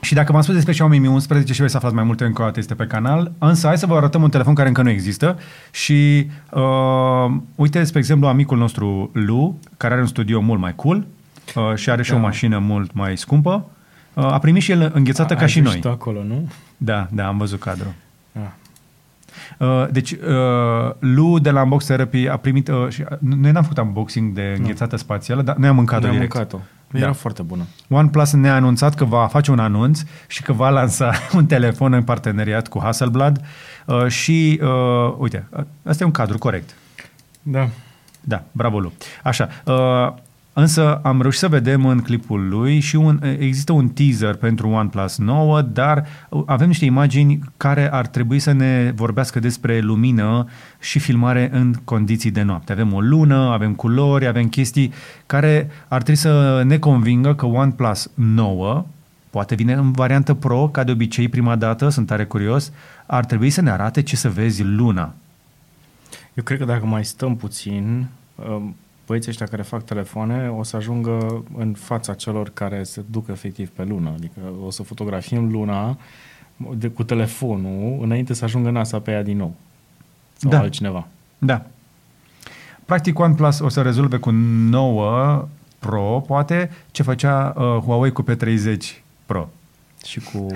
Și 0.01 0.13
dacă 0.13 0.31
v-am 0.31 0.41
spus 0.41 0.53
despre 0.53 0.73
Xiaomi 0.73 0.99
Mi 0.99 1.07
11 1.07 1.51
și 1.51 1.57
vreți 1.57 1.71
să 1.71 1.77
aflați 1.77 1.95
mai 1.95 2.03
multe 2.03 2.25
încă 2.25 2.41
o 2.41 2.45
dată 2.45 2.59
este 2.59 2.73
pe 2.75 2.85
canal, 2.87 3.31
însă 3.37 3.67
hai 3.67 3.77
să 3.77 3.85
vă 3.85 3.95
arătăm 3.95 4.21
un 4.23 4.29
telefon 4.29 4.53
care 4.53 4.67
încă 4.67 4.81
nu 4.81 4.89
există 4.89 5.39
și 5.71 6.27
uh, 6.51 7.35
uite, 7.55 7.83
spre 7.83 7.99
exemplu, 7.99 8.27
amicul 8.27 8.57
nostru 8.57 9.09
Lu, 9.13 9.59
care 9.77 9.93
are 9.93 10.01
un 10.01 10.07
studio 10.07 10.39
mult 10.41 10.59
mai 10.59 10.75
cool 10.75 11.05
uh, 11.55 11.75
și 11.75 11.89
are 11.89 12.03
și 12.03 12.11
Da. 12.11 12.17
o 12.17 12.19
mașină 12.19 12.57
mult 12.57 12.93
mai 12.93 13.17
scumpă, 13.17 13.69
uh, 14.13 14.23
a 14.23 14.39
primit 14.39 14.61
și 14.61 14.71
el 14.71 14.91
înghețată 14.93 15.33
ca 15.33 15.41
Ai 15.41 15.49
și 15.49 15.59
fost 15.61 15.71
noi. 15.71 15.81
tu 15.81 15.89
acolo, 15.89 16.23
nu? 16.23 16.49
Da, 16.77 17.07
da, 17.11 17.27
am 17.27 17.37
văzut 17.37 17.59
cadrul. 17.59 17.93
Ah. 18.33 18.41
Uh, 19.57 19.85
deci, 19.91 20.11
uh, 20.11 20.17
Lu 20.99 21.39
de 21.39 21.49
la 21.51 21.61
Unbox 21.61 21.85
Therapy 21.85 22.27
a 22.27 22.37
primit... 22.37 22.67
Uh, 22.67 22.87
și, 22.89 23.01
uh, 23.01 23.17
noi 23.19 23.51
n-am 23.51 23.63
făcut 23.63 23.77
unboxing 23.77 24.33
de 24.33 24.55
înghețată 24.57 24.95
spațială, 24.97 25.41
dar 25.41 25.55
noi 25.55 25.67
am 25.69 25.75
mâncat-o 25.75 25.99
Noi 26.01 26.09
am 26.09 26.15
direct. 26.15 26.33
mâncat-o. 26.33 26.57
Era 26.93 27.05
Da. 27.05 27.11
foarte 27.13 27.41
bună. 27.41 27.63
OnePlus 27.89 28.31
ne-a 28.31 28.55
anunțat 28.55 28.95
că 28.95 29.05
va 29.05 29.27
face 29.27 29.51
un 29.51 29.59
anunț 29.59 30.01
și 30.27 30.41
că 30.41 30.53
va 30.53 30.69
lansa 30.69 31.11
un 31.37 31.45
telefon 31.45 31.93
în 31.93 32.03
parteneriat 32.03 32.67
cu 32.67 32.79
Hasselblad 32.81 33.41
uh, 33.85 34.07
și, 34.07 34.59
uh, 34.63 35.13
uite, 35.17 35.47
uh, 35.49 35.63
ăsta 35.85 36.03
e 36.03 36.05
un 36.05 36.11
cadru 36.11 36.37
corect. 36.37 36.75
Da. 37.41 37.69
Da, 38.21 38.43
bravo 38.51 38.79
Lu. 38.79 38.93
Așa, 39.23 39.49
uh, 39.65 40.13
însă 40.59 40.95
am 40.95 41.21
reușit 41.21 41.39
să 41.39 41.47
vedem 41.47 41.85
în 41.85 41.99
clipul 41.99 42.49
lui 42.49 42.79
și 42.79 42.95
un, 42.95 43.21
există 43.39 43.71
un 43.71 43.89
teaser 43.89 44.35
pentru 44.35 44.69
OnePlus 44.69 45.17
9, 45.17 45.61
dar 45.61 46.05
uh, 46.29 46.43
avem 46.45 46.67
niște 46.67 46.85
imagini 46.85 47.39
care 47.57 47.91
ar 47.91 48.07
trebui 48.07 48.39
să 48.39 48.51
ne 48.51 48.91
vorbească 48.95 49.39
despre 49.39 49.79
lumină 49.79 50.47
și 50.79 50.99
filmare 50.99 51.49
în 51.51 51.73
condiții 51.83 52.31
de 52.31 52.41
noapte. 52.41 52.71
Avem 52.71 52.93
o 52.93 53.01
lună, 53.01 53.35
avem 53.35 53.73
culori, 53.73 54.27
avem 54.27 54.47
chestii 54.47 54.93
care 55.25 55.69
ar 55.87 56.01
trebui 56.01 56.21
să 56.21 56.61
ne 56.65 56.77
convingă 56.77 57.35
că 57.35 57.45
OnePlus 57.45 58.11
9 58.13 58.85
poate 59.29 59.55
vine 59.55 59.73
în 59.73 59.91
variantă 59.91 60.33
Pro, 60.33 60.67
ca 60.67 60.83
de 60.83 60.91
obicei 60.91 61.29
prima 61.29 61.55
dată, 61.55 61.89
sunt 61.89 62.07
tare 62.07 62.25
curios, 62.25 62.71
ar 63.05 63.25
trebui 63.25 63.49
să 63.49 63.61
ne 63.61 63.69
arate 63.69 64.01
ce 64.01 64.15
să 64.15 64.29
vezi 64.29 64.63
luna. 64.63 65.13
Eu 66.33 66.43
cred 66.43 66.57
că 66.57 66.65
dacă 66.65 66.85
mai 66.85 67.05
stăm 67.05 67.35
puțin, 67.35 68.05
um, 68.35 68.75
băieții 69.07 69.29
ăștia 69.29 69.45
care 69.45 69.61
fac 69.61 69.83
telefoane 69.83 70.49
o 70.49 70.63
să 70.63 70.75
ajungă 70.75 71.43
în 71.57 71.73
fața 71.73 72.13
celor 72.13 72.49
care 72.49 72.83
se 72.83 73.03
duc 73.09 73.27
efectiv 73.27 73.69
pe 73.69 73.83
lună. 73.83 74.11
Adică 74.15 74.39
o 74.65 74.69
să 74.69 74.83
fotografiem 74.83 75.51
luna 75.51 75.97
de, 76.75 76.87
cu 76.89 77.03
telefonul 77.03 77.99
înainte 78.01 78.33
să 78.33 78.43
ajungă 78.43 78.69
NASA 78.69 78.99
pe 78.99 79.11
ea 79.11 79.23
din 79.23 79.37
nou. 79.37 79.53
Sau 80.33 80.49
Da. 80.49 80.59
altcineva. 80.59 81.07
Da. 81.37 81.65
Practic 82.85 83.19
OnePlus 83.19 83.59
o 83.59 83.69
să 83.69 83.81
rezolve 83.81 84.17
cu 84.17 84.29
9 84.29 85.47
Pro, 85.79 86.23
poate, 86.27 86.69
ce 86.91 87.03
făcea 87.03 87.53
uh, 87.57 87.63
Huawei 87.63 88.11
cu 88.11 88.23
P30 88.23 88.77
Pro. 89.25 89.49
Și 90.05 90.19
cu 90.19 90.47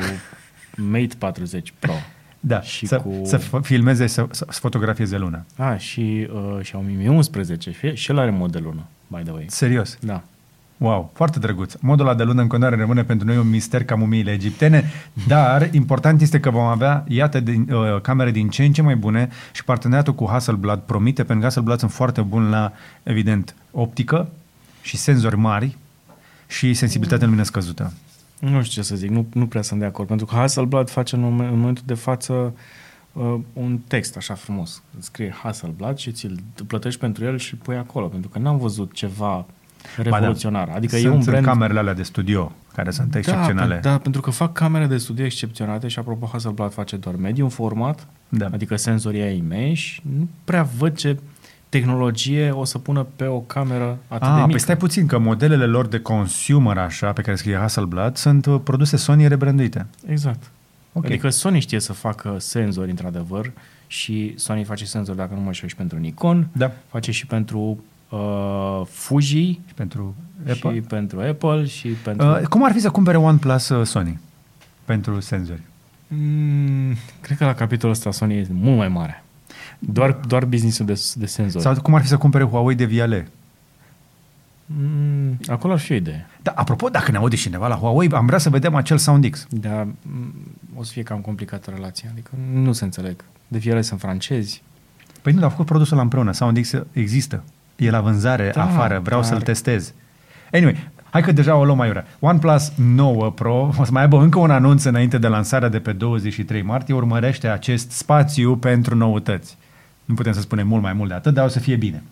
Mate 0.75 1.15
40 1.17 1.73
Pro. 1.79 1.93
Da, 2.43 2.61
Și 2.61 2.85
să, 2.85 2.97
cu- 2.97 3.21
să 3.25 3.39
f- 3.39 3.61
filmeze, 3.61 4.07
să, 4.07 4.25
să 4.31 4.45
fotografieze 4.49 5.17
luna. 5.17 5.45
A, 5.57 5.77
și 5.77 6.27
uh, 6.33 6.59
Xiaomi 6.61 6.93
Mi 6.93 7.07
11, 7.07 7.69
fie- 7.69 7.93
și 7.93 8.11
el 8.11 8.19
are 8.19 8.29
mod 8.29 8.51
de 8.51 8.59
lună, 8.59 8.85
by 9.07 9.21
the 9.23 9.31
way. 9.31 9.45
Serios. 9.47 9.97
Da. 10.01 10.23
Wow, 10.77 11.11
foarte 11.13 11.39
drăguț. 11.39 11.73
Modul 11.79 12.05
ăla 12.07 12.15
de 12.15 12.23
lună 12.23 12.41
în 12.41 12.47
continuare 12.47 12.79
rămâne 12.79 13.03
pentru 13.03 13.27
noi 13.27 13.37
un 13.37 13.49
mister 13.49 13.83
ca 13.85 13.95
mumiile 13.95 14.31
egiptene, 14.31 14.89
dar 15.27 15.69
important 15.71 16.21
este 16.21 16.39
că 16.39 16.49
vom 16.49 16.63
avea, 16.63 17.03
iată, 17.07 17.39
din, 17.39 17.67
uh, 17.71 18.01
camere 18.01 18.31
din 18.31 18.49
ce 18.49 18.63
în 18.63 18.71
ce 18.73 18.81
mai 18.81 18.95
bune 18.95 19.29
și 19.51 19.63
parteneriatul 19.63 20.15
cu 20.15 20.27
Hasselblad 20.29 20.79
promite, 20.79 21.21
pentru 21.23 21.37
că 21.37 21.43
Hasselblad 21.43 21.79
sunt 21.79 21.91
foarte 21.91 22.21
buni 22.21 22.49
la, 22.49 22.71
evident, 23.03 23.55
optică 23.71 24.29
și 24.81 24.97
senzori 24.97 25.37
mari 25.37 25.77
și 26.47 26.73
sensibilitate 26.73 27.21
în 27.23 27.27
lumină 27.29 27.45
scăzută. 27.45 27.93
Nu 28.41 28.61
știu 28.63 28.81
ce 28.81 28.87
să 28.87 28.95
zic, 28.95 29.09
nu, 29.09 29.25
nu 29.33 29.47
prea 29.47 29.61
sunt 29.61 29.79
de 29.79 29.85
acord, 29.85 30.07
pentru 30.07 30.25
că 30.25 30.35
Hasselblad 30.35 30.89
face 30.89 31.15
în, 31.15 31.21
momen- 31.21 31.47
în 31.51 31.59
momentul 31.59 31.83
de 31.85 31.93
față 31.93 32.53
uh, 33.13 33.35
un 33.53 33.79
text 33.87 34.17
așa 34.17 34.33
frumos. 34.33 34.81
Scrie 34.99 35.33
Hasselblad 35.43 35.97
și 35.97 36.11
ți-l 36.11 36.39
plătești 36.67 36.99
pentru 36.99 37.23
el 37.25 37.37
și 37.37 37.53
îl 37.53 37.59
pui 37.63 37.75
acolo, 37.75 38.07
pentru 38.07 38.29
că 38.29 38.39
n-am 38.39 38.57
văzut 38.57 38.93
ceva 38.93 39.45
revoluționar. 39.97 40.69
Adică 40.69 40.95
sunt, 40.95 41.05
e 41.05 41.09
un 41.09 41.21
sunt 41.21 41.29
brand... 41.29 41.45
camerele 41.45 41.79
alea 41.79 41.93
de 41.93 42.03
studio, 42.03 42.51
care 42.73 42.91
sunt 42.91 43.15
excepționale. 43.15 43.73
Da, 43.73 43.79
pe- 43.81 43.87
da, 43.87 43.97
pentru 43.97 44.21
că 44.21 44.29
fac 44.29 44.53
camere 44.53 44.85
de 44.85 44.97
studio 44.97 45.25
excepționate 45.25 45.87
și 45.87 45.99
apropo 45.99 46.25
Hasselblad 46.31 46.73
face 46.73 46.95
doar 46.95 47.15
medium 47.15 47.49
format, 47.49 48.07
Da. 48.29 48.45
adică 48.51 48.75
senzorii 48.75 49.21
ai 49.21 49.43
mesh, 49.47 49.97
nu 50.17 50.27
prea 50.43 50.67
văd 50.77 50.95
ce 50.95 51.17
tehnologie 51.71 52.49
o 52.51 52.63
să 52.65 52.77
pună 52.77 53.07
pe 53.15 53.25
o 53.25 53.39
cameră 53.39 53.97
atât 54.07 54.21
Ah, 54.27 54.29
de 54.33 54.35
mică. 54.39 54.47
păi 54.49 54.59
stai 54.59 54.77
puțin, 54.77 55.05
că 55.07 55.17
modelele 55.17 55.65
lor 55.65 55.87
de 55.87 55.99
consumer, 55.99 56.77
așa, 56.77 57.11
pe 57.11 57.21
care 57.21 57.35
scrie 57.35 57.57
Hasselblad, 57.57 58.15
sunt 58.15 58.45
uh, 58.45 58.59
produse 58.63 58.97
Sony 58.97 59.27
rebranduite. 59.27 59.85
Exact. 60.07 60.41
Ok. 60.43 60.49
Okay. 60.93 61.09
Adică 61.11 61.29
Sony 61.29 61.59
știe 61.59 61.79
să 61.79 61.93
facă 61.93 62.35
senzori, 62.39 62.89
într-adevăr, 62.89 63.51
și 63.87 64.33
Sony 64.37 64.63
face 64.63 64.85
senzori, 64.85 65.17
dacă 65.17 65.33
nu 65.33 65.39
mă 65.39 65.45
înșel, 65.47 65.67
și 65.69 65.75
pentru 65.75 65.97
Nikon, 65.97 66.47
Da. 66.51 66.71
face 66.89 67.11
și 67.11 67.25
pentru 67.25 67.83
uh, 68.09 68.81
Fuji, 68.89 69.45
Și 69.51 69.73
pentru 69.75 70.15
Apple. 70.49 70.73
și 70.73 70.79
pentru 70.81 71.19
Apple, 71.21 71.65
și 71.65 71.87
pentru... 71.87 72.27
Uh, 72.27 72.41
cum 72.41 72.63
ar 72.65 72.71
fi 72.71 72.79
să 72.79 72.89
cumpere 72.89 73.17
OnePlus 73.17 73.69
uh, 73.69 73.85
Sony 73.85 74.19
pentru 74.85 75.19
senzori? 75.19 75.61
Mm, 76.07 76.95
cred 77.21 77.37
că 77.37 77.45
la 77.45 77.53
capitolul 77.53 77.95
ăsta 77.95 78.11
Sony 78.11 78.37
este 78.37 78.53
mult 78.55 78.77
mai 78.77 78.87
mare. 78.87 79.23
Doar, 79.83 80.11
doar 80.11 80.45
businessul 80.45 80.85
de, 80.85 81.01
de 81.15 81.25
senzori. 81.25 81.63
Sau 81.63 81.81
cum 81.81 81.93
ar 81.95 82.01
fi 82.01 82.07
să 82.07 82.17
cumpere 82.17 82.43
Huawei 82.43 82.75
de 82.75 82.85
Viale? 82.85 83.27
Mm, 84.65 85.37
acolo 85.47 85.73
ar 85.73 85.79
fi 85.79 85.91
o 85.91 85.95
idee. 85.95 86.27
Da, 86.41 86.51
apropo, 86.55 86.89
dacă 86.89 87.11
ne 87.11 87.17
aude 87.17 87.35
cineva 87.35 87.67
la 87.67 87.75
Huawei, 87.75 88.09
am 88.09 88.25
vrea 88.25 88.37
să 88.37 88.49
vedem 88.49 88.75
acel 88.75 88.97
SoundX. 88.97 89.47
Dar 89.49 89.87
mm, 90.01 90.33
o 90.75 90.83
să 90.83 90.91
fie 90.91 91.03
cam 91.03 91.19
complicată 91.19 91.71
relația. 91.75 92.09
Adică 92.11 92.31
nu 92.53 92.71
se 92.71 92.83
înțeleg. 92.83 93.23
De 93.47 93.57
fiecare 93.57 93.81
sunt 93.81 93.99
francezi. 93.99 94.63
Păi 95.21 95.33
nu, 95.33 95.39
dar 95.39 95.47
a 95.47 95.51
făcut 95.51 95.65
produsul 95.65 95.93
ăla 95.93 96.03
împreună. 96.03 96.31
SoundX 96.31 96.71
există. 96.91 97.43
E 97.75 97.89
la 97.89 98.01
vânzare 98.01 98.51
Da, 98.53 98.63
afară. 98.63 98.99
Vreau 99.03 99.19
dar- 99.21 99.29
să-l 99.29 99.41
testez. 99.41 99.93
Anyway, 100.51 100.89
hai 101.09 101.21
că 101.21 101.31
deja 101.31 101.55
o 101.55 101.65
luăm 101.65 101.77
mai 101.77 101.89
urea. 101.89 102.05
OnePlus 102.19 102.71
9 102.75 103.31
Pro 103.31 103.73
o 103.77 103.83
să 103.83 103.91
mai 103.91 104.01
aibă 104.01 104.21
încă 104.21 104.39
un 104.39 104.51
anunț 104.51 104.83
înainte 104.83 105.17
de 105.17 105.27
lansarea 105.27 105.69
de 105.69 105.79
pe 105.79 105.91
23 105.91 106.61
martie. 106.61 106.93
Urmărește 106.93 107.47
acest 107.47 107.91
spațiu 107.91 108.57
pentru 108.57 108.95
noutăți. 108.95 109.57
Nu 110.05 110.13
putem 110.13 110.33
să 110.33 110.39
spunem 110.39 110.67
mult 110.67 110.81
mai 110.81 110.93
mult 110.93 111.09
de 111.09 111.15
atât, 111.15 111.33
dar 111.33 111.45
o 111.45 111.47
să 111.47 111.59
fie 111.59 111.75
bine. 111.75 112.03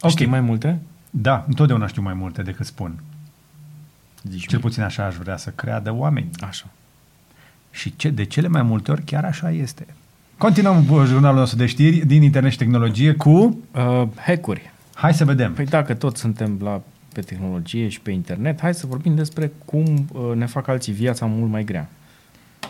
Ok. 0.00 0.10
Știi 0.10 0.26
mai 0.26 0.40
multe? 0.40 0.80
Da, 1.10 1.44
întotdeauna 1.48 1.86
știu 1.86 2.02
mai 2.02 2.14
multe 2.14 2.42
decât 2.42 2.66
spun. 2.66 3.02
Zici 4.22 4.46
Cel 4.46 4.58
puțin 4.58 4.82
așa 4.82 5.04
aș 5.04 5.14
vrea 5.14 5.36
să 5.36 5.50
creadă 5.50 5.92
oameni. 5.92 6.30
Așa. 6.40 6.66
Și 7.70 7.96
ce, 7.96 8.10
de 8.10 8.24
cele 8.24 8.48
mai 8.48 8.62
multe 8.62 8.90
ori 8.90 9.02
chiar 9.02 9.24
așa 9.24 9.50
este. 9.50 9.86
Continuăm 10.38 10.84
cu 10.84 11.04
jurnalul 11.04 11.38
nostru 11.38 11.58
de 11.58 11.66
știri 11.66 12.06
din 12.06 12.22
internet 12.22 12.52
și 12.52 12.58
tehnologie 12.58 13.12
cu... 13.12 13.30
Uh, 13.30 14.08
hack-uri. 14.16 14.72
Hai 14.94 15.14
să 15.14 15.24
vedem. 15.24 15.52
Păi 15.52 15.64
dacă 15.64 15.94
tot 15.94 16.16
suntem 16.16 16.58
la, 16.62 16.82
pe 17.12 17.20
tehnologie 17.20 17.88
și 17.88 18.00
pe 18.00 18.10
internet, 18.10 18.60
hai 18.60 18.74
să 18.74 18.86
vorbim 18.86 19.14
despre 19.14 19.52
cum 19.64 20.08
uh, 20.12 20.34
ne 20.34 20.46
fac 20.46 20.68
alții 20.68 20.92
viața 20.92 21.26
mult 21.26 21.50
mai 21.50 21.64
grea. 21.64 21.88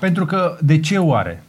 Pentru 0.01 0.27
că, 0.27 0.59
de 0.61 0.81
ce 0.81 0.99
oare? 0.99 1.43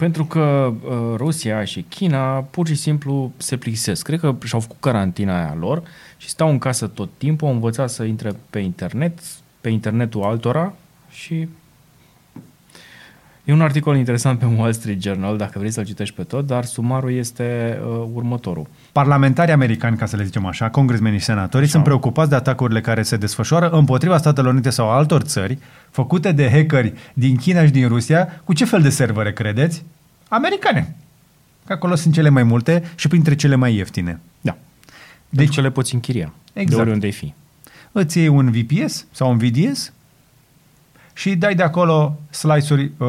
Pentru 0.00 0.24
că 0.24 0.72
uh, 0.84 1.16
Rusia 1.16 1.64
și 1.64 1.82
China 1.82 2.40
pur 2.40 2.66
și 2.66 2.74
simplu 2.74 3.32
se 3.36 3.56
plictisesc. 3.56 4.04
Cred 4.04 4.20
că 4.20 4.36
și-au 4.44 4.60
făcut 4.60 4.76
carantina 4.80 5.36
aia 5.36 5.56
lor 5.58 5.82
și 6.16 6.28
stau 6.28 6.48
în 6.48 6.58
casă 6.58 6.86
tot 6.86 7.08
timpul, 7.16 7.46
au 7.46 7.52
învățat 7.52 7.90
să 7.90 8.02
intre 8.02 8.32
pe 8.50 8.58
internet, 8.58 9.18
pe 9.60 9.68
internetul 9.68 10.22
altora 10.22 10.74
și 11.10 11.48
e 13.44 13.52
un 13.52 13.60
articol 13.60 13.96
interesant 13.96 14.38
pe 14.38 14.44
Wall 14.56 14.72
Street 14.72 15.02
Journal, 15.02 15.36
dacă 15.36 15.58
vrei 15.58 15.70
să-l 15.70 15.84
citești 15.84 16.14
pe 16.14 16.22
tot, 16.22 16.46
dar 16.46 16.64
sumarul 16.64 17.12
este 17.12 17.78
uh, 17.82 18.06
următorul. 18.12 18.66
Parlamentarii 18.92 19.52
americani, 19.52 19.96
ca 19.96 20.06
să 20.06 20.16
le 20.16 20.24
zicem 20.24 20.46
așa, 20.46 20.68
congresmenii 20.70 21.18
și 21.18 21.24
senatorii, 21.24 21.62
Așa. 21.64 21.70
sunt 21.72 21.84
preocupați 21.84 22.28
de 22.30 22.34
atacurile 22.36 22.80
care 22.80 23.02
se 23.02 23.16
desfășoară 23.16 23.68
împotriva 23.70 24.18
Statelor 24.18 24.52
Unite 24.52 24.70
sau 24.70 24.90
altor 24.90 25.22
țări, 25.22 25.58
făcute 25.90 26.32
de 26.32 26.50
hackeri 26.50 26.92
din 27.14 27.36
China 27.36 27.64
și 27.64 27.70
din 27.70 27.88
Rusia. 27.88 28.40
Cu 28.44 28.52
ce 28.52 28.64
fel 28.64 28.82
de 28.82 28.90
servere 28.90 29.32
credeți? 29.32 29.84
Americane. 30.28 30.96
Că 31.66 31.72
acolo 31.72 31.94
sunt 31.94 32.14
cele 32.14 32.28
mai 32.28 32.42
multe 32.42 32.82
și 32.94 33.08
printre 33.08 33.34
cele 33.34 33.54
mai 33.54 33.74
ieftine. 33.74 34.20
Da. 34.40 34.56
Deci- 35.28 35.46
Deci 35.46 35.54
că 35.54 35.60
le 35.60 35.70
poți 35.70 35.94
închiria. 35.94 36.32
Exact. 36.52 36.74
De 36.76 36.80
oriunde 36.80 37.06
ai 37.06 37.12
fi. 37.12 37.34
îți 37.92 38.18
iei 38.18 38.28
un 38.28 38.50
VPS 38.50 39.06
sau 39.10 39.30
un 39.30 39.38
VDS 39.38 39.92
și 41.20 41.34
dai 41.36 41.54
de 41.54 41.62
acolo 41.62 42.20
slice-uri, 42.30 42.90
uh, 42.96 43.08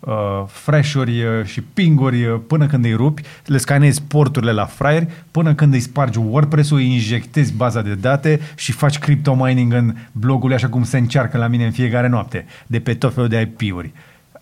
uh, 0.00 0.44
fresh-uri 0.46 1.22
uh, 1.24 1.44
și 1.44 1.60
pinguri 1.60 2.24
uh, 2.26 2.40
până 2.46 2.66
când 2.66 2.84
îi 2.84 2.94
rupi, 2.94 3.22
le 3.46 3.56
scanezi 3.58 4.02
porturile 4.02 4.52
la 4.52 4.64
fraier, 4.64 5.06
până 5.30 5.54
când 5.54 5.72
îi 5.72 5.80
spargi 5.80 6.18
WordPress-ul, 6.18 6.76
îi 6.78 6.92
injectezi 6.92 7.52
baza 7.52 7.82
de 7.82 7.94
date 7.94 8.40
și 8.54 8.72
faci 8.72 8.98
crypto 8.98 9.34
mining 9.34 9.72
în 9.72 9.94
blogul 10.12 10.52
așa 10.52 10.68
cum 10.68 10.84
se 10.84 10.98
încearcă 10.98 11.38
la 11.38 11.46
mine 11.46 11.64
în 11.64 11.70
fiecare 11.72 12.08
noapte, 12.08 12.46
de 12.66 12.80
pe 12.80 12.94
tot 12.94 13.14
felul 13.14 13.28
de 13.28 13.40
IP-uri. 13.40 13.92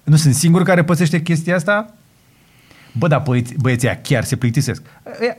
Nu 0.05 0.17
sunt 0.17 0.35
singur 0.35 0.63
care 0.63 0.85
pățește 0.85 1.23
chestia 1.23 1.55
asta? 1.55 1.95
Bă, 2.93 3.09
dar 3.09 3.23
băieți, 3.25 3.55
băieții 3.55 3.89
aia 3.89 4.01
chiar 4.03 4.25
se 4.25 4.37
plictisesc. 4.37 4.83
Ea- 5.07 5.39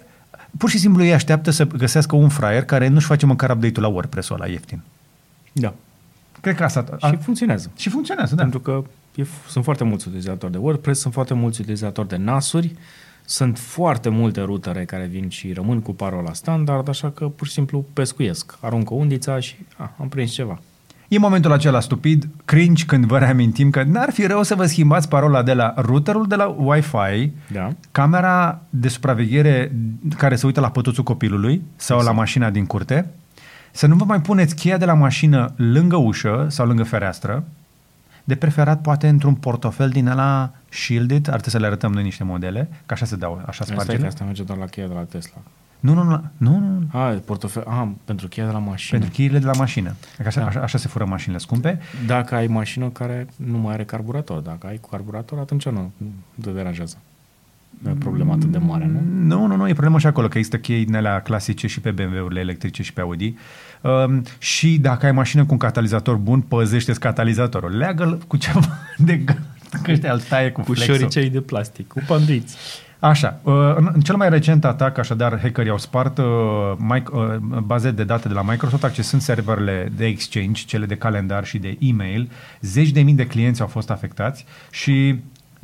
Pur 0.57 0.69
și 0.69 0.77
simplu 0.77 1.03
ei 1.03 1.13
așteaptă 1.13 1.51
să 1.51 1.67
găsească 1.67 2.15
un 2.15 2.29
fraier 2.29 2.63
care 2.63 2.87
nu-și 2.87 3.05
face 3.07 3.25
măcar 3.25 3.49
update-ul 3.49 3.85
la 3.85 3.91
WordPress-ul 3.91 4.35
ăla 4.35 4.51
ieftin. 4.51 4.81
Da. 5.51 5.73
Cred 6.41 6.55
că 6.55 6.63
asta... 6.63 6.85
A, 6.99 7.07
Și 7.07 7.15
funcționează. 7.17 7.71
și 7.75 7.89
funcționează, 7.89 8.35
da. 8.35 8.41
Pentru 8.41 8.59
că 8.59 8.83
e, 9.15 9.23
sunt 9.47 9.63
foarte 9.63 9.83
mulți 9.83 10.07
utilizatori 10.07 10.51
de 10.51 10.57
WordPress, 10.57 11.01
sunt 11.01 11.13
foarte 11.13 11.33
mulți 11.33 11.61
utilizatori 11.61 12.07
de 12.07 12.15
NAS-uri, 12.17 12.75
sunt 13.25 13.57
foarte 13.57 14.09
multe 14.09 14.41
rutere 14.41 14.85
care 14.85 15.05
vin 15.11 15.29
și 15.29 15.53
rămân 15.53 15.81
cu 15.81 15.93
parola 15.93 16.33
standard, 16.33 16.89
așa 16.89 17.09
că 17.09 17.25
pur 17.27 17.47
și 17.47 17.53
simplu 17.53 17.85
pescuiesc. 17.93 18.57
Aruncă 18.61 18.93
undița 18.93 19.39
și 19.39 19.55
a, 19.77 19.91
am 19.99 20.09
prins 20.09 20.31
ceva. 20.31 20.59
E 21.07 21.17
momentul 21.19 21.51
acela 21.51 21.79
stupid, 21.79 22.27
cringe, 22.45 22.85
când 22.85 23.05
vă 23.05 23.17
reamintim 23.17 23.69
că 23.69 23.83
n-ar 23.83 24.11
fi 24.11 24.25
rău 24.25 24.43
să 24.43 24.55
vă 24.55 24.65
schimbați 24.65 25.09
parola 25.09 25.43
de 25.43 25.53
la 25.53 25.73
routerul 25.77 26.27
de 26.27 26.35
la 26.35 26.45
Wi-Fi, 26.45 27.31
Da. 27.51 27.69
camera 27.91 28.61
de 28.69 28.87
supraveghere 28.87 29.71
care 30.17 30.35
se 30.35 30.45
uită 30.45 30.59
la 30.59 30.69
pătuțul 30.71 31.03
copilului 31.03 31.61
sau 31.75 31.97
Exact. 31.97 32.15
la 32.15 32.21
mașina 32.21 32.49
din 32.49 32.65
curte, 32.65 33.09
să 33.75 33.87
nu 33.87 33.95
vă 33.95 34.03
mai 34.05 34.21
puneți 34.21 34.55
cheia 34.55 34.77
de 34.77 34.85
la 34.85 34.93
mașină 34.93 35.53
lângă 35.55 35.95
ușă 35.95 36.45
sau 36.49 36.65
lângă 36.65 36.83
fereastră, 36.83 37.43
de 38.23 38.35
preferat 38.35 38.81
poate 38.81 39.07
într-un 39.07 39.33
portofel 39.35 39.89
din 39.89 40.07
ăla 40.07 40.51
shielded, 40.69 41.27
ar 41.27 41.33
trebui 41.33 41.51
să 41.51 41.57
le 41.57 41.65
arătăm 41.65 41.91
noi 41.93 42.03
niște 42.03 42.23
modele, 42.23 42.69
că 42.85 42.93
așa 42.93 43.05
se 43.05 43.15
dau, 43.15 43.33
așa 43.45 43.59
Asta 43.61 43.73
e 43.73 43.75
că 43.75 43.81
spargele. 43.81 44.07
asta 44.07 44.23
merge 44.23 44.43
doar 44.43 44.57
la 44.59 44.65
cheia 44.65 44.87
de 44.87 44.93
la 44.93 45.01
Tesla. 45.01 45.37
Nu, 45.79 45.93
nu, 45.93 46.03
nu, 46.03 46.21
nu, 46.37 46.59
nu, 46.59 46.67
nu. 46.91 46.99
Ah, 46.99 47.17
portofel. 47.25 47.63
Ah, 47.67 47.87
pentru 48.05 48.27
cheia 48.27 48.45
de 48.45 48.51
la 48.51 48.57
mașină. 48.59 48.99
pentru 48.99 49.17
cheile 49.17 49.39
de 49.39 49.45
la 49.45 49.51
mașină. 49.57 49.95
Că 50.17 50.27
Așa, 50.27 50.39
Da. 50.39 50.45
așa, 50.47 50.59
așa 50.61 50.77
se 50.77 50.87
fură 50.87 51.05
mașinile 51.05 51.39
scumpe. 51.39 51.79
Dacă 52.05 52.35
ai 52.35 52.47
mașină 52.47 52.89
care 52.89 53.27
nu 53.35 53.57
mai 53.57 53.73
are 53.73 53.83
carburator. 53.85 54.39
Dacă 54.39 54.67
ai 54.67 54.77
cu 54.77 54.89
carburator, 54.89 55.39
atunci 55.39 55.65
nu, 55.65 55.91
nu 55.97 56.07
te 56.41 56.49
deranjează. 56.49 56.97
Nu 57.77 57.89
e 57.89 57.93
o 57.93 57.95
problemă 57.95 58.33
atât 58.33 58.51
de 58.51 58.57
mare, 58.57 58.85
nu? 58.93 59.01
Nu, 59.35 59.45
nu, 59.45 59.55
nu, 59.55 59.67
e 59.67 59.71
problemă 59.71 59.99
și 59.99 60.07
acolo, 60.07 60.27
că 60.27 60.37
există 60.37 60.57
chei 60.57 60.85
din 60.85 60.95
alea 60.95 61.21
clasice 61.21 61.67
și 61.67 61.79
pe 61.79 61.91
BMW-urile 61.91 62.39
electrice 62.39 62.83
și 62.83 62.93
pe 62.93 63.01
Audi. 63.01 63.35
Um, 63.81 64.23
și 64.37 64.77
dacă 64.77 65.05
ai 65.05 65.11
mașină 65.11 65.45
cu 65.45 65.51
un 65.51 65.57
catalizator 65.57 66.15
bun, 66.15 66.41
păzește-ți 66.41 66.99
catalizatorul. 66.99 67.77
Leagă-l 67.77 68.21
cu 68.27 68.37
ceva 68.37 68.77
de 68.97 69.15
gard, 69.15 69.43
că 69.83 69.91
ăștia 69.91 70.13
îl 70.13 70.19
taie 70.19 70.51
cu, 70.51 70.61
Cu 70.61 70.73
flexul. 70.73 70.95
șoricei 70.95 71.29
de 71.29 71.41
plastic, 71.41 71.87
cu 71.87 72.01
panduiți. 72.07 72.57
Așa, 72.99 73.39
uh, 73.43 73.53
în, 73.75 73.89
în 73.93 74.01
cel 74.01 74.15
mai 74.15 74.29
recent 74.29 74.65
atac, 74.65 74.97
așadar, 74.97 75.39
hackerii 75.41 75.71
au 75.71 75.77
spart 75.77 76.17
uh, 76.17 76.25
mic, 76.77 77.09
uh, 77.13 77.35
baze 77.63 77.91
de 77.91 78.03
date 78.03 78.27
de 78.27 78.33
la 78.33 78.41
Microsoft, 78.41 78.83
accesând 78.83 79.21
serverele 79.21 79.91
de 79.97 80.05
Exchange, 80.05 80.63
cele 80.65 80.85
de 80.85 80.95
calendar 80.95 81.45
și 81.45 81.57
de 81.57 81.77
e-mail. 81.79 82.29
Zeci 82.61 82.89
de 82.89 83.01
mii 83.01 83.13
de 83.13 83.27
clienți 83.27 83.61
au 83.61 83.67
fost 83.67 83.89
afectați 83.89 84.45
și 84.71 85.19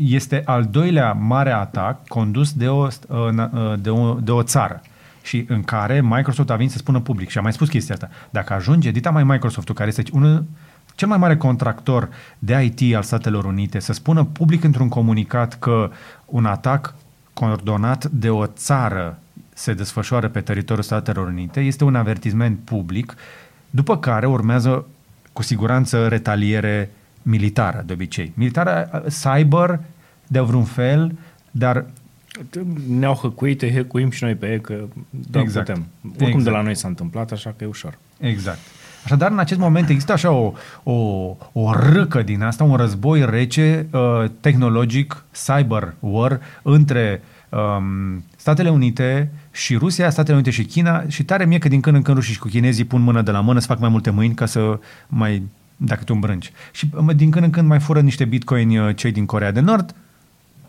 este 0.07 0.41
al 0.45 0.67
doilea 0.71 1.11
mare 1.11 1.51
atac 1.51 2.07
condus 2.07 2.53
de 2.53 2.67
o, 2.67 2.85
uh, 2.85 2.89
na- 3.31 3.51
uh, 3.53 3.73
de 3.79 3.89
o, 3.89 4.13
de 4.13 4.31
o 4.31 4.43
țară 4.43 4.81
și 5.21 5.45
în 5.47 5.63
care 5.63 6.01
Microsoft 6.01 6.49
a 6.49 6.55
venit 6.55 6.71
să 6.71 6.77
spună 6.77 6.99
public 6.99 7.29
și 7.29 7.37
a 7.37 7.41
mai 7.41 7.53
spus 7.53 7.69
chestia 7.69 7.93
asta. 7.93 8.09
Dacă 8.29 8.53
ajunge, 8.53 8.91
dita 8.91 9.09
mai 9.09 9.23
Microsoft-ul, 9.23 9.75
care 9.75 9.89
este 9.89 10.03
unul 10.11 10.45
cel 10.95 11.07
mai 11.07 11.17
mare 11.17 11.37
contractor 11.37 12.09
de 12.39 12.73
IT 12.77 12.95
al 12.95 13.03
Statelor 13.03 13.45
Unite, 13.45 13.79
să 13.79 13.93
spună 13.93 14.23
public 14.23 14.63
într-un 14.63 14.89
comunicat 14.89 15.59
că 15.59 15.91
un 16.25 16.45
atac 16.45 16.95
coordonat 17.33 18.05
de 18.05 18.29
o 18.29 18.45
țară 18.45 19.19
se 19.53 19.73
desfășoară 19.73 20.29
pe 20.29 20.41
teritoriul 20.41 20.83
Statelor 20.83 21.27
Unite, 21.27 21.59
este 21.59 21.83
un 21.83 21.95
avertisment 21.95 22.59
public, 22.63 23.15
după 23.69 23.97
care 23.97 24.25
urmează 24.25 24.85
cu 25.33 25.41
siguranță 25.41 26.07
retaliere 26.07 26.91
militară, 27.21 27.83
de 27.85 27.93
obicei. 27.93 28.31
Militară, 28.35 29.03
cyber, 29.21 29.79
de 30.27 30.39
vreun 30.39 30.63
fel, 30.63 31.11
dar 31.51 31.85
Ne-au 32.87 33.13
hăcuit, 33.13 33.61
îi 33.61 33.73
hăcuim 33.73 34.09
și 34.09 34.23
noi 34.23 34.35
pe 34.35 34.51
ei, 34.51 34.61
că 34.61 34.83
doar 35.09 35.43
Exact. 35.43 35.67
putem. 35.67 35.87
Oricum 36.05 36.25
Exact. 36.25 36.43
de 36.43 36.49
la 36.49 36.61
noi 36.61 36.75
s-a 36.75 36.87
întâmplat, 36.87 37.31
așa 37.31 37.53
că 37.57 37.63
e 37.63 37.67
ușor. 37.67 37.97
Exact. 38.19 38.59
Așadar, 39.03 39.31
în 39.31 39.39
acest 39.39 39.59
moment 39.59 39.89
există 39.89 40.11
așa 40.11 40.31
o, 40.31 40.53
o, 40.83 40.93
o 41.51 41.71
râcă 41.73 42.21
din 42.21 42.41
asta, 42.41 42.63
un 42.63 42.75
război 42.75 43.25
rece, 43.25 43.87
uh, 43.91 44.29
tehnologic, 44.39 45.25
cyber 45.45 45.93
war, 45.99 46.39
între 46.61 47.21
um, 47.49 48.23
Statele 48.35 48.69
Unite 48.69 49.31
și 49.51 49.75
Rusia, 49.75 50.09
Statele 50.09 50.35
Unite 50.35 50.51
și 50.51 50.63
China 50.63 51.03
și 51.07 51.23
tare 51.23 51.45
mie 51.45 51.57
că 51.57 51.67
din 51.67 51.79
când 51.79 51.95
în 51.95 52.01
când 52.01 52.17
rușii 52.17 52.33
și 52.33 52.39
cu 52.39 52.47
chinezii 52.47 52.83
pun 52.83 53.01
mână 53.01 53.21
de 53.21 53.31
la 53.31 53.39
mână 53.39 53.59
să 53.59 53.67
fac 53.67 53.79
mai 53.79 53.89
multe 53.89 54.09
mâini 54.09 54.33
ca 54.33 54.45
să 54.45 54.79
mai 55.07 55.43
dacă 55.83 56.03
tu 56.03 56.13
îmbrânci. 56.13 56.51
Și 56.71 56.89
uh, 56.93 57.15
din 57.15 57.31
când 57.31 57.45
în 57.45 57.51
când 57.51 57.67
mai 57.67 57.79
fură 57.79 58.01
niște 58.01 58.25
bitcoini 58.25 58.79
uh, 58.79 58.95
cei 58.95 59.11
din 59.11 59.25
Corea 59.25 59.51
de 59.51 59.59
Nord. 59.59 59.95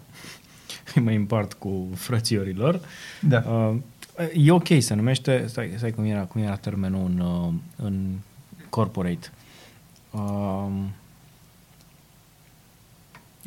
Îi 0.95 1.03
mai 1.03 1.17
împart 1.17 1.53
cu 1.53 1.89
frățiorilor. 1.95 2.81
Da. 3.21 3.45
Uh, 3.47 3.77
e 4.35 4.51
ok, 4.51 4.67
se 4.79 4.95
numește, 4.95 5.45
stai, 5.47 5.73
stai 5.77 5.91
cum, 5.91 6.05
era, 6.05 6.21
cum 6.21 6.43
era 6.43 6.57
termenul 6.57 7.05
în, 7.05 7.19
uh, 7.19 7.53
în 7.77 8.05
corporate. 8.69 9.31
Uh, 10.11 10.67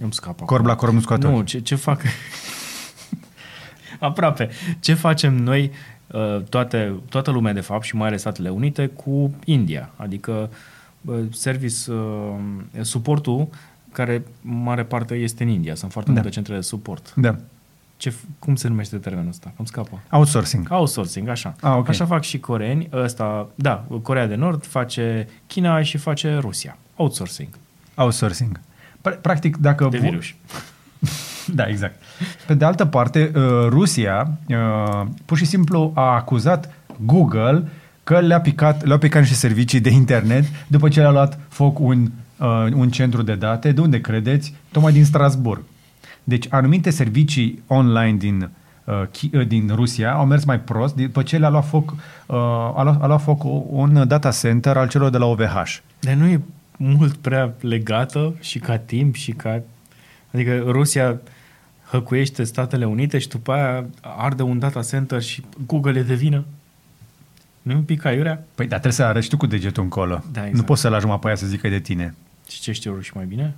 îmi 0.01 0.13
scapă. 0.13 0.33
acum. 0.33 0.45
Corb 0.45 0.65
la 0.65 0.75
corb 0.75 0.93
nu 0.93 0.99
scoate 0.99 1.27
Nu, 1.27 1.37
ochi. 1.37 1.45
ce, 1.45 1.59
ce 1.59 1.75
fac... 1.75 2.01
Aproape. 3.99 4.49
Ce 4.79 4.93
facem 4.93 5.33
noi, 5.35 5.71
uh, 6.07 6.41
toate, 6.49 6.93
toată 7.09 7.31
lumea 7.31 7.53
de 7.53 7.59
fapt 7.59 7.83
și 7.83 7.95
mai 7.95 8.07
ales 8.07 8.19
Statele 8.19 8.49
Unite, 8.49 8.87
cu 8.87 9.35
India? 9.45 9.89
Adică 9.95 10.49
uh, 10.51 10.57
service, 11.31 11.91
uh, 11.91 12.35
suportul 12.81 13.47
care 13.91 14.23
în 14.45 14.61
mare 14.63 14.83
parte 14.83 15.13
este 15.15 15.43
în 15.43 15.49
India. 15.49 15.75
Sunt 15.75 15.91
foarte 15.91 16.09
Da. 16.11 16.15
multe 16.15 16.33
centre 16.33 16.55
de 16.55 16.61
suport. 16.61 17.13
Da. 17.15 17.35
Ce, 17.97 18.11
f- 18.11 18.39
cum 18.39 18.55
se 18.55 18.67
numește 18.67 18.97
termenul 18.97 19.29
ăsta? 19.29 19.51
Îmi 19.57 19.67
scapă. 19.67 20.01
Outsourcing. 20.11 20.67
Outsourcing, 20.71 21.27
așa. 21.27 21.55
Ah, 21.61 21.75
ok. 21.77 21.89
Așa 21.89 22.05
fac 22.05 22.23
și 22.23 22.39
coreeni. 22.39 22.89
Ăsta, 22.93 23.47
da, 23.55 23.85
Corea 24.01 24.27
de 24.27 24.35
Nord 24.35 24.65
face 24.65 25.27
China 25.47 25.81
și 25.81 25.97
face 25.97 26.37
Rusia. 26.37 26.77
Outsourcing. 26.95 27.49
Outsourcing. 27.95 28.59
Pr- 29.09 29.21
Practic, 29.21 29.57
dacă... 29.57 29.87
De 29.91 29.97
vo- 29.97 30.01
virus. 30.01 30.25
Da, 31.47 31.63
exact. 31.67 32.01
Pe 32.47 32.53
de 32.53 32.65
altă 32.65 32.85
parte, 32.85 33.31
uh, 33.35 33.41
Rusia 33.69 34.31
uh, 34.47 35.01
pur 35.25 35.37
și 35.37 35.45
simplu 35.45 35.91
a 35.95 36.01
acuzat 36.15 36.73
Google 37.05 37.67
că 38.05 38.19
le-a 38.19 38.41
picat, 38.41 38.85
le-au 38.85 38.97
picat 38.97 39.21
niște 39.21 39.35
servicii 39.35 39.79
de 39.79 39.89
internet 39.89 40.45
după 40.67 40.89
ce 40.89 40.99
le-a 40.99 41.11
luat 41.11 41.39
foc 41.47 41.79
un, 41.79 42.11
uh, 42.39 42.71
un 42.73 42.89
centru 42.89 43.21
de 43.21 43.35
date. 43.35 43.71
De 43.71 43.81
unde 43.81 44.01
credeți? 44.01 44.53
Tocmai 44.71 44.91
din 44.91 45.05
Strasburg. 45.05 45.61
Deci 46.23 46.45
anumite 46.49 46.89
servicii 46.89 47.63
online 47.67 48.17
din, 48.17 48.49
uh, 48.83 48.93
Chi- 49.07 49.33
uh, 49.33 49.47
din 49.47 49.71
Rusia 49.73 50.11
au 50.11 50.25
mers 50.25 50.43
mai 50.43 50.59
prost 50.59 50.95
după 50.95 51.23
ce 51.23 51.37
le-a 51.37 51.49
luat 51.49 51.67
foc, 51.67 51.91
uh, 51.91 52.35
a, 52.75 52.83
luat, 52.83 53.01
a 53.01 53.07
luat 53.07 53.21
foc 53.21 53.43
un 53.69 54.07
data 54.07 54.31
center 54.31 54.77
al 54.77 54.87
celor 54.87 55.09
de 55.09 55.17
la 55.17 55.25
OVH. 55.25 55.77
Dar 55.99 56.13
nu 56.13 56.25
e 56.25 56.41
mult 56.77 57.15
prea 57.15 57.53
legată 57.59 58.33
și 58.39 58.59
ca 58.59 58.77
timp 58.77 59.15
și 59.15 59.31
ca... 59.31 59.61
Adică 60.33 60.63
Rusia 60.65 61.17
hăcuiește 61.91 62.43
Statele 62.43 62.85
Unite 62.85 63.17
și 63.17 63.27
după 63.27 63.51
aia 63.51 63.85
arde 64.01 64.41
un 64.43 64.59
data 64.59 64.81
center 64.81 65.21
și 65.21 65.43
Google 65.65 65.99
e 65.99 66.03
de 66.03 66.13
vină. 66.13 66.45
Nu 67.65 67.71
e 67.71 67.75
un 67.75 67.83
pic 67.83 68.05
aiurea? 68.05 68.43
Păi, 68.55 68.67
dar 68.67 68.79
trebuie 68.79 68.91
să 68.91 69.03
arăți 69.03 69.27
tu 69.27 69.37
cu 69.37 69.45
degetul 69.45 69.83
încolo. 69.83 70.23
Da, 70.31 70.39
exact. 70.39 70.55
Nu 70.55 70.63
poți 70.63 70.81
să 70.81 70.89
lași 70.89 71.03
numai 71.03 71.19
pe 71.19 71.27
aia 71.27 71.35
să 71.35 71.45
zică 71.45 71.67
e 71.67 71.69
de 71.69 71.79
tine. 71.79 72.15
Și 72.49 72.59
ce 72.59 72.71
știu 72.71 72.93
rușii 72.93 73.11
mai 73.15 73.25
bine? 73.25 73.55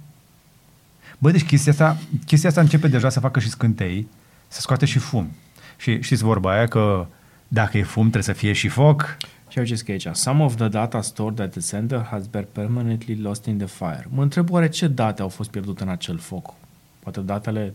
Bă, 1.18 1.32
deci 1.32 1.46
chestia 1.46 1.72
asta, 1.72 1.98
chestia 2.26 2.50
asta 2.50 2.62
începe 2.62 2.88
deja 2.88 3.10
să 3.10 3.20
facă 3.20 3.40
și 3.40 3.50
scântei, 3.50 4.08
să 4.48 4.62
scoate 4.62 4.86
și 4.86 5.00
fum. 5.00 5.32
Și 5.78 6.02
știți 6.02 6.24
vorba 6.24 6.52
aia 6.52 6.68
că 6.68 7.08
dacă 7.48 7.78
e 7.78 7.84
fum 7.84 8.02
trebuie 8.02 8.24
să 8.24 8.34
fie 8.34 8.54
și 8.54 8.68
foc. 8.68 9.18
Și 9.48 9.60
au 9.60 9.66
ce 9.66 9.76
scrie 9.76 9.94
aici. 9.94 10.16
Some 10.16 10.44
of 10.44 10.56
the 10.56 10.68
data 10.68 11.02
stored 11.02 11.40
at 11.40 11.52
the 11.52 11.60
center 11.60 12.02
has 12.02 12.28
been 12.28 12.48
permanently 12.52 13.22
lost 13.22 13.46
in 13.46 13.58
the 13.58 13.68
fire. 13.68 14.08
Mă 14.10 14.22
întreb 14.22 14.50
oare 14.50 14.70
ce 14.70 14.88
date 14.88 15.22
au 15.22 15.30
fost 15.30 15.50
pierdute 15.50 15.84
în 15.84 15.90
acel 15.90 16.18
foc? 16.18 16.54
Poate 17.00 17.20
datele 17.20 17.74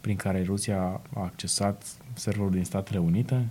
prin 0.00 0.16
care 0.16 0.42
Rusia 0.46 1.00
a 1.14 1.20
accesat 1.20 1.84
serverul 2.14 2.50
din 2.50 2.64
Statele 2.64 2.98
Unite 2.98 3.46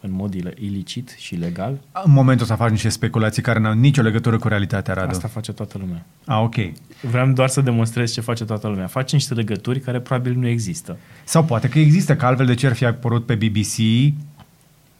în 0.00 0.10
mod 0.12 0.34
ile- 0.34 0.54
ilicit 0.60 1.14
și 1.18 1.34
legal? 1.34 1.78
În 2.04 2.12
momentul 2.12 2.42
ăsta 2.42 2.56
faci 2.56 2.70
niște 2.70 2.88
speculații 2.88 3.42
care 3.42 3.58
nu 3.58 3.66
au 3.68 3.74
nicio 3.74 4.02
legătură 4.02 4.38
cu 4.38 4.48
realitatea, 4.48 4.94
Radu. 4.94 5.08
Asta 5.08 5.28
face 5.28 5.52
toată 5.52 5.78
lumea. 5.78 6.04
A, 6.24 6.40
ok. 6.40 6.54
Vreau 7.00 7.28
doar 7.28 7.48
să 7.48 7.60
demonstrez 7.60 8.12
ce 8.12 8.20
face 8.20 8.44
toată 8.44 8.68
lumea. 8.68 8.86
Face 8.86 9.14
niște 9.14 9.34
legături 9.34 9.80
care 9.80 10.00
probabil 10.00 10.34
nu 10.34 10.46
există. 10.46 10.96
Sau 11.24 11.44
poate 11.44 11.68
că 11.68 11.78
există, 11.78 12.16
că 12.16 12.26
altfel 12.26 12.46
de 12.46 12.54
ce 12.54 12.66
ar 12.66 12.72
fi 12.74 12.84
apărut 12.84 13.26
pe 13.26 13.34
BBC 13.34 13.76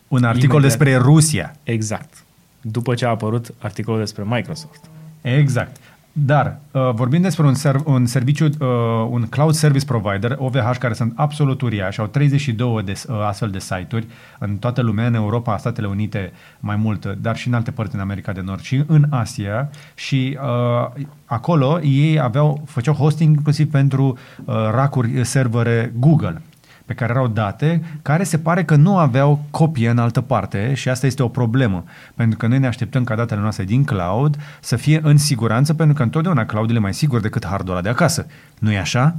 un 0.09 0.24
articol 0.24 0.59
Imediat. 0.61 0.62
despre 0.62 0.96
Rusia. 0.96 1.56
Exact. 1.62 2.24
După 2.61 2.94
ce 2.94 3.04
a 3.04 3.09
apărut 3.09 3.54
articolul 3.59 4.00
despre 4.00 4.22
Microsoft. 4.26 4.80
Exact. 5.20 5.76
Dar, 6.18 6.59
uh, 6.70 6.90
vorbim 6.94 7.22
despre 7.22 7.46
un, 7.46 7.55
serv- 7.55 7.87
un 7.87 8.07
serviciu, 8.07 8.44
uh, 8.44 9.09
un 9.11 9.26
cloud 9.31 9.55
service 9.55 9.85
provider, 9.85 10.37
OVH, 10.38 10.76
care 10.79 10.94
sunt 10.94 11.12
absolut 11.16 11.61
uriași, 11.61 12.00
au 12.00 12.07
32 12.07 12.83
de 12.83 13.02
uh, 13.09 13.20
astfel 13.26 13.50
de 13.50 13.59
site-uri 13.59 14.07
în 14.38 14.57
toată 14.57 14.83
lumea, 14.83 15.07
în 15.07 15.14
Europa, 15.14 15.57
Statele 15.57 15.87
Unite 15.87 16.33
mai 16.61 16.76
mult, 16.76 17.07
dar 17.07 17.37
și 17.37 17.48
în 17.48 17.55
alte 17.55 17.70
părți 17.70 17.94
în 17.94 18.00
America 18.00 18.33
de 18.33 18.40
Nord 18.40 18.61
și 18.61 18.85
în 18.87 19.07
Asia. 19.11 19.70
Și 19.94 20.38
uh, 20.42 21.05
acolo 21.24 21.81
ei 21.83 22.20
aveau, 22.20 22.62
făceau 22.66 22.94
hosting 22.94 23.37
inclusiv 23.37 23.70
pentru 23.70 24.18
uh, 24.44 24.55
racuri, 24.70 25.24
servere 25.24 25.92
Google 25.98 26.42
pe 26.87 26.94
care 26.94 27.12
erau 27.12 27.27
date, 27.27 27.83
care 28.03 28.25
se 28.25 28.38
pare 28.38 28.64
că 28.64 28.77
nu 28.77 28.99
aveau 28.99 29.44
copie 29.51 29.88
în 29.88 29.99
altă 29.99 30.20
parte 30.20 30.75
și 30.75 30.88
asta 30.88 31.07
este 31.07 31.22
o 31.22 31.29
problemă, 31.29 31.85
pentru 32.14 32.38
că 32.38 32.46
noi 32.46 32.59
ne 32.59 32.66
așteptăm 32.66 33.05
ca 33.05 33.14
datele 33.14 33.40
noastre 33.40 33.64
din 33.64 33.85
cloud 33.85 34.37
să 34.61 34.77
fie 34.77 35.01
în 35.03 35.16
siguranță, 35.16 35.75
pentru 35.75 35.94
că 35.94 36.03
întotdeauna 36.03 36.46
cloudul 36.46 36.77
e 36.77 36.79
mai 36.79 36.94
sigur 36.94 37.20
decât 37.20 37.46
hardul 37.46 37.72
ăla 37.72 37.83
de 37.83 37.88
acasă. 37.88 38.27
nu 38.59 38.72
e 38.72 38.79
așa? 38.79 39.16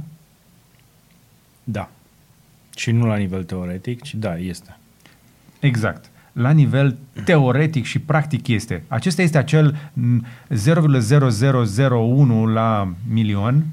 Da. 1.64 1.90
Și 2.76 2.90
nu 2.90 3.06
la 3.06 3.16
nivel 3.16 3.44
teoretic, 3.44 4.02
ci 4.02 4.14
da, 4.14 4.36
este. 4.36 4.76
Exact. 5.60 6.04
la 6.32 6.50
nivel 6.50 6.96
teoretic 7.24 7.84
și 7.84 7.98
practic 7.98 8.48
este. 8.48 8.84
Acesta 8.88 9.22
este 9.22 9.38
acel 9.38 9.90
mm, 9.92 10.24
0,0001 10.48 12.52
la 12.52 12.92
milion. 13.08 13.64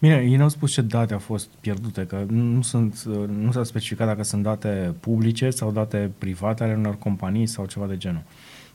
Bine, 0.00 0.14
ei 0.14 0.36
n-au 0.36 0.48
spus 0.48 0.72
ce 0.72 0.80
date 0.80 1.12
au 1.12 1.18
fost 1.18 1.48
pierdute, 1.60 2.06
că 2.06 2.24
nu, 2.28 2.62
sunt, 2.62 3.02
nu 3.28 3.52
s-a 3.52 3.64
specificat 3.64 4.06
dacă 4.06 4.22
sunt 4.22 4.42
date 4.42 4.94
publice 5.00 5.50
sau 5.50 5.70
date 5.70 6.10
private 6.18 6.62
ale 6.62 6.74
unor 6.74 6.98
companii 6.98 7.46
sau 7.46 7.66
ceva 7.66 7.86
de 7.86 7.96
genul, 7.96 8.22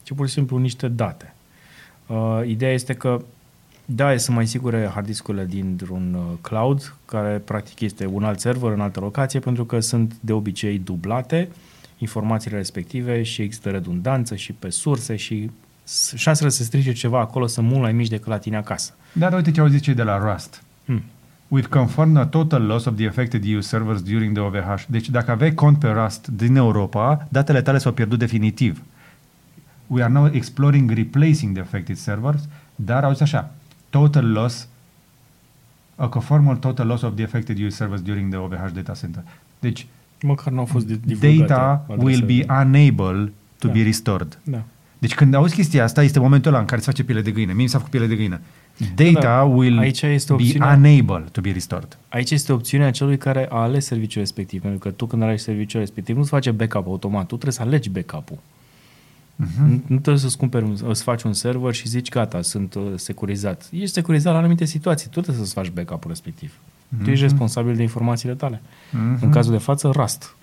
ci 0.03 0.13
pur 0.13 0.27
și 0.27 0.33
simplu 0.33 0.57
niște 0.57 0.87
date. 0.87 1.33
Uh, 2.07 2.41
ideea 2.45 2.73
este 2.73 2.93
că, 2.93 3.21
da, 3.85 4.17
sunt 4.17 4.35
mai 4.35 4.47
sigure 4.47 4.89
hard 4.93 5.05
discurile 5.05 5.45
dintr-un 5.45 6.13
uh, 6.13 6.37
cloud, 6.41 6.95
care 7.05 7.37
practic 7.37 7.79
este 7.79 8.05
un 8.05 8.23
alt 8.23 8.39
server 8.39 8.71
în 8.71 8.81
altă 8.81 8.99
locație, 8.99 9.39
pentru 9.39 9.65
că 9.65 9.79
sunt 9.79 10.13
de 10.19 10.33
obicei 10.33 10.79
dublate 10.79 11.49
informațiile 11.97 12.57
respective 12.57 13.23
și 13.23 13.41
există 13.41 13.69
redundanță 13.69 14.35
și 14.35 14.53
pe 14.53 14.69
surse 14.69 15.15
și 15.15 15.51
s- 15.83 16.13
șansele 16.15 16.49
să 16.49 16.57
se 16.57 16.63
strice 16.63 16.91
ceva 16.93 17.19
acolo 17.19 17.47
sunt 17.47 17.67
mult 17.67 17.81
mai 17.81 17.93
mici 17.93 18.07
decât 18.07 18.27
la 18.27 18.37
tine 18.37 18.57
acasă. 18.57 18.93
Dar 19.13 19.33
uite 19.33 19.51
ce 19.51 19.59
au 19.59 19.67
zis 19.67 19.81
cei 19.81 19.93
de 19.93 20.03
la 20.03 20.31
Rust. 20.31 20.63
Hmm. 21.47 21.57
We've 21.59 21.69
confirmed 21.69 22.17
a 22.17 22.25
total 22.25 22.61
loss 22.61 22.85
of 22.85 22.95
the 22.95 23.07
affected 23.07 23.43
EU 23.45 23.59
servers 23.61 24.01
during 24.01 24.33
the 24.33 24.41
OVH. 24.41 24.81
Deci 24.87 25.09
dacă 25.09 25.31
aveai 25.31 25.53
cont 25.53 25.79
pe 25.79 25.87
Rust 25.87 26.27
din 26.27 26.55
Europa, 26.55 27.27
datele 27.29 27.61
tale 27.61 27.77
s-au 27.77 27.91
pierdut 27.91 28.19
definitiv. 28.19 28.81
We 29.87 30.03
are 30.03 30.11
now 30.11 30.29
exploring 30.31 30.91
replacing 30.91 31.53
the 31.53 31.61
affected 31.61 31.97
servers, 31.97 32.41
dar 32.75 33.03
au 33.03 33.11
zis 33.11 33.21
așa, 33.21 33.51
total 33.89 34.31
loss, 34.31 34.67
a 35.95 36.07
conformal 36.07 36.55
total 36.55 36.87
loss 36.87 37.01
of 37.01 37.15
the 37.15 37.23
affected 37.23 37.57
EU 37.59 37.69
servers 37.69 38.01
during 38.01 38.29
the 38.29 38.37
OVH 38.39 38.71
data 38.73 38.93
center. 38.93 39.23
Deci, 39.59 39.87
Măcar 40.21 40.53
nu 40.53 40.59
au 40.59 40.65
fost 40.65 40.85
di- 40.85 40.99
divulgate 41.05 41.45
data 41.53 41.85
will 41.87 41.99
adresele. 41.99 42.25
be 42.45 42.53
unable 42.53 43.31
to 43.59 43.67
Da. 43.67 43.73
be 43.73 43.83
restored. 43.83 44.39
Da. 44.43 44.63
Deci 44.97 45.13
când 45.15 45.33
auzi 45.33 45.55
chestia 45.55 45.83
asta, 45.83 46.03
este 46.03 46.19
momentul 46.19 46.51
ăla 46.51 46.59
în 46.59 46.65
care 46.65 46.79
se 46.81 46.85
face 46.85 47.03
piele 47.03 47.21
de 47.21 47.31
găină. 47.31 47.53
Mie 47.53 47.63
mi 47.63 47.69
s-a 47.69 47.77
făcut 47.77 47.91
piele 47.91 48.07
de 48.07 48.15
găină. 48.15 48.39
Data 48.95 49.19
Da, 49.19 49.41
will 49.43 49.77
aici 49.77 50.01
este 50.01 50.33
be 50.33 50.41
opțiunea- 50.43 50.73
unable 50.75 51.23
to 51.31 51.41
be 51.41 51.51
restored. 51.51 51.97
Aici 52.09 52.31
este 52.31 52.53
opțiunea 52.53 52.91
celui 52.91 53.17
care 53.17 53.47
a 53.49 53.55
ales 53.55 53.85
serviciul 53.85 54.21
respectiv, 54.21 54.61
pentru 54.61 54.79
că 54.79 54.89
tu 54.89 55.05
când 55.05 55.21
alegi 55.21 55.41
serviciul 55.43 55.79
respectiv 55.79 56.15
nu-ți 56.17 56.29
face 56.29 56.51
backup 56.51 56.87
automat, 56.87 57.21
tu 57.21 57.25
trebuie 57.25 57.51
să 57.53 57.61
alegi 57.61 57.89
backup-ul. 57.89 58.37
Mhm. 59.35 59.63
Nu, 59.65 59.71
nu 59.87 59.95
trebuie 59.99 60.17
să-ți 60.17 60.37
cumperi, 60.37 60.63
un, 60.63 60.75
să 60.93 61.03
faci 61.03 61.23
un 61.23 61.33
server 61.33 61.73
și 61.73 61.87
zici 61.87 62.09
gata, 62.09 62.41
sunt 62.41 62.73
uh, 62.73 62.83
securizat. 62.95 63.67
Ești 63.71 63.93
securizat 63.93 64.33
la 64.33 64.39
anumite 64.39 64.65
situații, 64.65 65.09
tu 65.09 65.19
trebuie 65.21 65.43
să-ți 65.45 65.53
faci 65.55 65.69
backup-ul 65.69 66.09
respectiv. 66.09 66.53
Tu 67.03 67.09
ești 67.09 67.23
responsabil 67.23 67.75
de 67.75 67.81
informațiile 67.81 68.33
tale. 68.35 68.61
Mhm. 68.91 69.17
În 69.21 69.29
cazul 69.29 69.51
de 69.51 69.57
față, 69.57 69.89
Rust. 69.93 70.35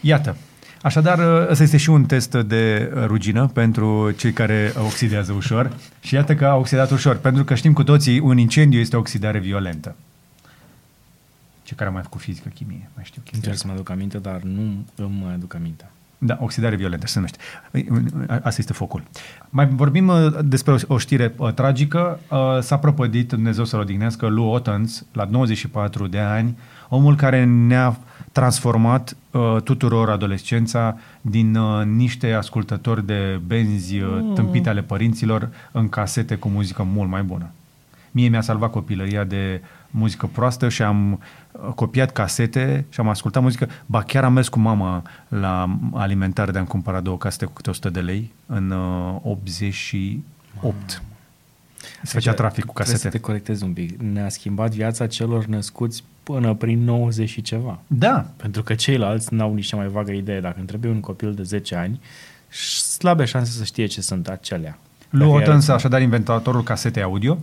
Iată. 0.00 0.36
Așadar, 0.84 1.18
ăsta 1.50 1.62
este 1.62 1.76
și 1.76 1.90
un 1.90 2.04
test 2.04 2.30
de 2.30 2.92
rugină 2.94 3.46
pentru 3.46 4.10
cei 4.10 4.32
care 4.32 4.72
oxidează 4.84 5.32
ușor. 5.32 5.76
Și 6.00 6.14
iată 6.14 6.34
că 6.34 6.46
a 6.46 6.54
oxidat 6.54 6.90
ușor, 6.90 7.16
pentru 7.16 7.44
că 7.44 7.54
știm 7.54 7.72
cu 7.72 7.84
toții, 7.84 8.18
un 8.18 8.38
incendiu 8.38 8.80
este 8.80 8.96
o 8.96 8.98
oxidare 8.98 9.38
violentă. 9.38 9.96
Ce 11.62 11.74
care 11.74 11.90
a 11.90 11.92
mai 11.92 12.02
făcut 12.02 12.20
fizică, 12.20 12.48
chimie, 12.54 12.88
mai 12.94 13.04
știu 13.04 13.20
chestia 13.24 13.50
Încerc 13.50 13.54
asta. 13.54 13.66
să 13.66 13.66
mă 13.66 13.72
aduc 13.72 13.90
aminte, 13.90 14.18
dar 14.18 14.40
nu 14.42 14.84
îmi 14.94 15.20
mai 15.22 15.34
aduc 15.34 15.54
aminte. 15.54 15.84
Da, 16.18 16.38
oxidare 16.40 16.76
violentă 16.76 17.06
se 17.06 17.18
numește. 17.18 17.38
Asta 18.28 18.56
este 18.58 18.72
focul. 18.72 19.02
Mai 19.50 19.66
vorbim 19.66 20.08
uh, 20.08 20.32
despre 20.44 20.72
o, 20.72 20.76
o 20.94 20.98
știre 20.98 21.34
uh, 21.36 21.52
tragică. 21.52 22.20
Uh, 22.30 22.58
S-a 22.60 22.78
prăpădit, 22.78 23.28
Dumnezeu 23.28 23.64
să-l 23.64 23.80
odihnească, 23.80 24.26
Lou 24.26 24.52
Otens, 24.52 25.06
la 25.12 25.24
94 25.30 26.06
de 26.06 26.18
ani, 26.18 26.58
omul 26.88 27.16
care 27.16 27.44
ne-a 27.44 27.98
transformat 28.34 29.16
uh, 29.30 29.56
tuturor 29.64 30.10
adolescența 30.10 30.98
din 31.20 31.54
uh, 31.54 31.84
niște 31.84 32.32
ascultători 32.32 33.06
de 33.06 33.40
benzi 33.46 34.00
uh, 34.00 34.32
tâmpite 34.34 34.68
ale 34.68 34.82
părinților 34.82 35.48
în 35.72 35.88
casete 35.88 36.34
cu 36.34 36.48
muzică 36.48 36.82
mult 36.82 37.10
mai 37.10 37.22
bună. 37.22 37.50
Mie 38.16 38.28
mi-a 38.28 38.40
salvat 38.40 38.70
copilăria 38.70 39.24
de 39.24 39.60
muzică 39.90 40.26
proastă 40.26 40.68
și 40.68 40.82
am 40.82 41.12
uh, 41.52 41.72
copiat 41.74 42.12
casete 42.12 42.84
și 42.88 43.00
am 43.00 43.08
ascultat 43.08 43.42
muzică. 43.42 43.68
Ba 43.86 44.02
chiar 44.02 44.24
am 44.24 44.32
mers 44.32 44.48
cu 44.48 44.58
mama 44.58 45.02
la 45.28 45.78
alimentar 45.92 46.50
de 46.50 46.58
am 46.58 46.64
cumpărat 46.64 47.02
două 47.02 47.16
casete 47.16 47.44
cu 47.44 47.52
câte 47.52 47.70
100 47.70 47.90
de 47.90 48.00
lei 48.00 48.32
în 48.46 48.70
uh, 48.70 49.20
88. 49.22 51.02
Se 52.02 52.10
făcea 52.12 52.30
Deci, 52.30 52.38
trafic 52.40 52.64
cu 52.64 52.72
Trebuie 52.72 52.96
să 52.96 53.02
casete. 53.02 53.16
te 53.16 53.22
corectez 53.24 53.60
un 53.60 53.72
pic. 53.72 54.00
Ne-a 54.00 54.28
schimbat 54.28 54.70
viața 54.70 55.06
celor 55.06 55.44
născuți 55.44 56.04
până 56.22 56.54
prin 56.54 56.84
90 56.84 57.28
și 57.28 57.42
ceva. 57.42 57.78
Da, 57.86 58.26
Pentru 58.36 58.62
că 58.62 58.74
ceilalți 58.74 59.34
n-au 59.34 59.54
nici 59.54 59.66
cea 59.66 59.76
mai 59.76 59.88
vagă 59.88 60.12
idee. 60.12 60.40
Dacă 60.40 60.56
întrebi 60.60 60.86
un 60.86 61.00
copil 61.00 61.34
de 61.34 61.42
10 61.42 61.74
ani, 61.74 62.00
slabe 62.98 63.24
șanse 63.24 63.50
să 63.50 63.64
știe 63.64 63.86
ce 63.86 64.00
sunt 64.00 64.28
acelea. 64.28 64.78
Lou 65.10 65.30
Dacă 65.30 65.42
Otens, 65.42 65.68
e 65.68 65.72
așadar 65.72 66.02
inventatorul 66.02 66.62
casetei 66.62 67.02
audio. 67.02 67.38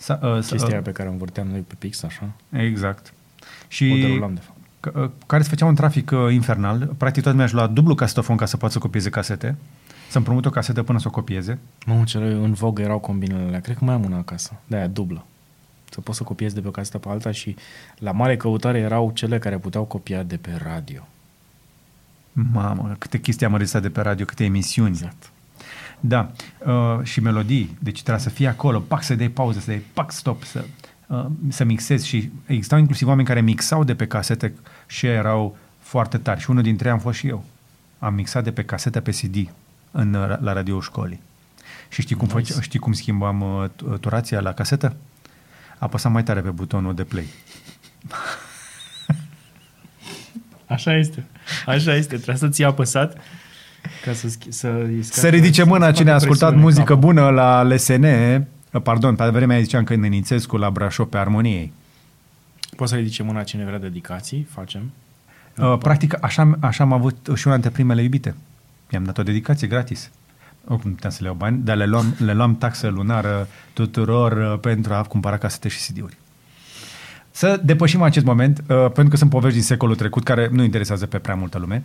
S-a, 0.00 0.18
uh, 0.22 0.38
s- 0.42 0.48
Chestia 0.50 0.76
uh, 0.76 0.82
pe 0.82 0.92
care 0.92 1.08
o 1.08 1.12
învârteam 1.12 1.46
noi 1.46 1.60
pe 1.60 1.74
pix, 1.78 2.02
așa. 2.02 2.30
Exact. 2.50 3.12
O 3.42 3.44
Și 3.68 3.98
derulam, 4.00 4.34
de 4.34 4.40
fapt. 4.40 4.58
c- 4.88 5.02
uh, 5.04 5.10
care 5.26 5.42
se 5.42 5.48
făcea 5.48 5.64
un 5.64 5.74
trafic 5.74 6.10
uh, 6.10 6.32
infernal. 6.32 6.78
Practic 6.78 7.22
toată 7.22 7.30
lumea 7.30 7.44
își 7.44 7.54
lua 7.54 7.66
dublu 7.66 7.94
casetofon 7.94 8.36
ca 8.36 8.46
să 8.46 8.56
poată 8.56 8.74
să 8.74 8.80
copieze 8.80 9.10
casete. 9.10 9.56
Să 10.10 10.18
împrumute 10.18 10.48
o 10.48 10.50
casetă 10.50 10.82
până 10.82 10.98
să 10.98 11.08
o 11.08 11.10
copieze. 11.10 11.58
Mamă, 11.86 12.04
cele 12.04 12.32
în 12.32 12.52
vogă 12.52 12.82
erau 12.82 12.98
combinele 12.98 13.42
alea. 13.46 13.60
Cred 13.60 13.76
că 13.76 13.84
mai 13.84 13.94
am 13.94 14.04
una 14.04 14.16
acasă. 14.16 14.52
De-aia 14.66 14.86
dublă. 14.86 15.24
Să 15.90 16.00
poți 16.00 16.18
să 16.18 16.24
copiezi 16.24 16.54
de 16.54 16.60
pe 16.60 16.68
o 16.68 16.70
casetă 16.70 16.98
pe 16.98 17.08
alta 17.08 17.30
și 17.30 17.56
la 17.98 18.12
mare 18.12 18.36
căutare 18.36 18.78
erau 18.78 19.10
cele 19.14 19.38
care 19.38 19.58
puteau 19.58 19.84
copia 19.84 20.22
de 20.22 20.36
pe 20.36 20.60
radio. 20.62 21.06
Mamă, 22.52 22.96
câte 22.98 23.18
chestii 23.20 23.46
am 23.46 23.52
înregistrat 23.52 23.82
de 23.82 23.90
pe 23.90 24.00
radio, 24.00 24.24
câte 24.24 24.44
emisiuni. 24.44 24.88
Exact. 24.88 25.30
Da, 26.00 26.30
uh, 26.66 26.98
și 27.02 27.20
melodii. 27.20 27.76
Deci 27.80 28.02
trebuia 28.02 28.22
să 28.22 28.30
fie 28.30 28.48
acolo, 28.48 28.78
pac, 28.80 29.02
să 29.02 29.14
dai 29.14 29.28
pauză, 29.28 29.58
să 29.60 29.66
dai 29.66 29.82
pac, 29.92 30.12
stop, 30.12 30.42
să, 30.42 30.64
uh, 31.06 31.26
să 31.48 31.64
mixezi. 31.64 32.06
Și 32.06 32.30
existau 32.46 32.78
inclusiv 32.78 33.08
oameni 33.08 33.26
care 33.26 33.40
mixau 33.40 33.84
de 33.84 33.94
pe 33.94 34.06
casete 34.06 34.54
și 34.86 35.06
erau 35.06 35.56
foarte 35.78 36.18
tari. 36.18 36.40
Și 36.40 36.50
unul 36.50 36.62
dintre 36.62 36.86
ei 36.86 36.92
am 36.94 36.98
fost 37.00 37.18
și 37.18 37.26
eu. 37.28 37.44
Am 37.98 38.14
mixat 38.14 38.44
de 38.44 38.52
pe 38.52 38.64
casete 38.64 39.00
pe 39.00 39.10
CD 39.10 39.50
în, 39.90 40.14
uh, 40.14 40.38
la 40.40 40.52
radio 40.52 40.80
școlii. 40.80 41.20
Și 41.88 42.00
știi 42.02 42.16
cum, 42.16 42.26
Nice. 42.34 42.38
nice. 42.52 42.60
știi 42.60 42.78
cum 42.78 42.92
schimbam 42.92 43.40
uh, 43.40 43.64
tu- 43.76 43.84
turația 43.96 44.40
la 44.40 44.52
casetă? 44.52 44.96
Apăsam 45.78 46.12
mai 46.12 46.22
tare 46.22 46.40
pe 46.40 46.50
butonul 46.50 46.94
de 46.94 47.04
play. 47.04 47.24
Așa 50.66 50.96
este. 50.96 51.24
Așa 51.66 51.94
este. 51.94 52.14
Trebuie 52.14 52.36
să-ți 52.36 52.60
iei 52.60 52.70
apăsat 52.70 53.16
ca 54.04 54.12
să, 54.12 54.26
schi- 54.28 54.48
să, 54.48 54.68
îi 54.68 55.02
scape- 55.02 55.20
Să 55.20 55.28
ridice 55.28 55.62
mâna 55.62 55.86
să 55.86 55.92
cine 55.92 56.10
a 56.10 56.12
facă 56.12 56.24
ascultat 56.24 56.48
presiune 56.48 56.62
muzică 56.62 56.94
capul. 56.94 57.00
bună 57.00 57.28
la 57.30 57.62
LSN, 57.62 58.04
pardon, 58.82 59.14
pe 59.14 59.28
vremea 59.28 59.54
aia 59.56 59.64
ziceam 59.64 59.84
că 59.84 59.92
în 59.94 60.00
Nenițescu 60.00 60.56
la 60.56 60.70
Brașov 60.70 61.06
pe 61.08 61.18
Armoniei. 61.18 61.72
Poți 62.76 62.90
să 62.90 62.96
ridice 62.96 63.22
mâna 63.22 63.42
cine 63.42 63.64
vrea 63.64 63.78
dedicații, 63.78 64.46
facem. 64.50 64.90
Uh, 65.56 65.78
practic, 65.78 66.24
așa, 66.24 66.56
așa 66.60 66.84
am 66.84 66.92
avut 66.92 67.28
și 67.34 67.46
una 67.46 67.54
dintre 67.54 67.72
primele 67.72 68.02
iubite. 68.02 68.34
I-am 68.90 69.04
dat 69.04 69.18
o 69.18 69.22
dedicație 69.22 69.66
gratis. 69.68 70.10
Oricum 70.64 70.88
nu 70.88 70.94
puteam 70.94 71.12
să 71.12 71.18
le 71.20 71.26
iau 71.26 71.36
bani, 71.36 71.60
dar 71.64 71.76
le 71.76 71.84
luam, 71.86 72.14
le 72.18 72.32
luam 72.32 72.56
taxă 72.56 72.88
lunară 72.88 73.48
tuturor 73.72 74.32
uh, 74.52 74.58
pentru 74.60 74.94
a 74.94 75.02
cumpăra 75.02 75.36
casete 75.38 75.68
și 75.68 75.92
CD-uri. 75.92 76.16
Să 77.30 77.60
depășim 77.64 78.02
acest 78.02 78.24
moment, 78.24 78.58
uh, 78.58 78.66
pentru 78.66 79.08
că 79.08 79.16
sunt 79.16 79.30
povești 79.30 79.56
din 79.56 79.66
secolul 79.66 79.96
trecut 79.96 80.24
care 80.24 80.48
nu 80.52 80.62
interesează 80.62 81.06
pe 81.06 81.18
prea 81.18 81.34
multă 81.34 81.58
lume. 81.58 81.84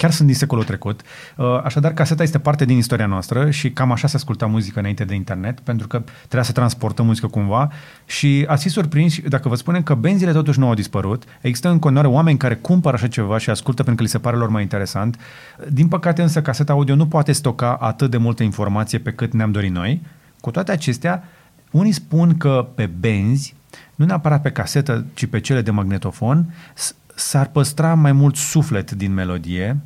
Chiar 0.00 0.10
sunt 0.10 0.26
din 0.28 0.36
secolul 0.36 0.64
trecut. 0.64 1.00
Uh, 1.36 1.60
Așadar, 1.64 1.92
caseta 1.92 2.22
este 2.22 2.38
parte 2.38 2.64
din 2.64 2.76
istoria 2.76 3.06
noastră 3.06 3.50
și 3.50 3.70
cam 3.70 3.92
așa 3.92 4.06
se 4.08 4.16
asculta 4.16 4.46
muzică 4.46 4.78
înainte 4.78 5.04
de 5.04 5.14
internet, 5.14 5.60
pentru 5.60 5.86
că 5.86 6.02
trebuia 6.18 6.42
să 6.42 6.52
transportăm 6.52 7.06
muzică 7.06 7.26
cumva 7.26 7.70
și 8.06 8.44
ați 8.48 8.62
fi 8.62 8.68
surprins 8.68 9.18
dacă 9.28 9.48
vă 9.48 9.54
spunem 9.54 9.82
că 9.82 9.94
benzile 9.94 10.32
totuși 10.32 10.58
nu 10.58 10.66
au 10.66 10.74
dispărut. 10.74 11.22
Există 11.40 11.68
în 11.68 11.78
continuare 11.78 12.08
oameni 12.08 12.38
care 12.38 12.54
cumpără 12.54 12.96
așa 12.96 13.06
ceva 13.08 13.38
și 13.38 13.50
ascultă 13.50 13.82
pentru 13.82 13.94
că 13.94 14.02
li 14.02 14.08
se 14.08 14.18
pare 14.18 14.36
lor 14.36 14.48
mai 14.48 14.62
interesant. 14.62 15.16
Din 15.68 15.88
păcate 15.88 16.22
însă 16.22 16.42
caseta 16.42 16.72
audio 16.72 16.94
nu 16.94 17.06
poate 17.06 17.32
stoca 17.32 17.72
atât 17.80 18.10
de 18.10 18.16
multă 18.16 18.42
informație 18.42 18.98
pe 18.98 19.12
cât 19.12 19.32
ne-am 19.32 19.52
dorit 19.52 19.70
noi. 19.72 20.02
Cu 20.40 20.50
toate 20.50 20.72
acestea, 20.72 21.22
unii 21.70 21.92
spun 21.92 22.36
că 22.36 22.68
pe 22.74 22.86
benzi, 23.00 23.54
nu 23.94 24.04
neapărat 24.04 24.42
pe 24.42 24.50
casetă, 24.50 25.04
ci 25.14 25.26
pe 25.26 25.40
cele 25.40 25.62
de 25.62 25.70
magnetofon, 25.70 26.54
s- 26.74 26.94
s-ar 27.14 27.46
păstra 27.46 27.94
mai 27.94 28.12
mult 28.12 28.36
suflet 28.36 28.90
din 28.90 29.14
melodie 29.14 29.76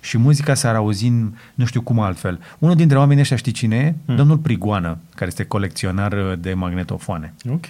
și 0.00 0.18
muzica 0.18 0.54
s-ar 0.54 0.74
auzi 0.74 1.06
în- 1.06 1.34
nu 1.54 1.64
știu 1.64 1.80
cum 1.80 2.00
altfel. 2.00 2.40
Unul 2.58 2.74
dintre 2.74 2.98
oamenii 2.98 3.20
ăștia 3.22 3.36
știi 3.36 3.52
cine 3.52 3.76
e? 3.76 3.94
Hmm. 4.06 4.16
Domnul 4.16 4.38
Prigoană, 4.38 4.98
care 5.14 5.26
este 5.30 5.44
colecționar 5.44 6.12
uh, 6.12 6.32
de 6.38 6.54
magnetofoane. 6.54 7.34
Ok. 7.50 7.66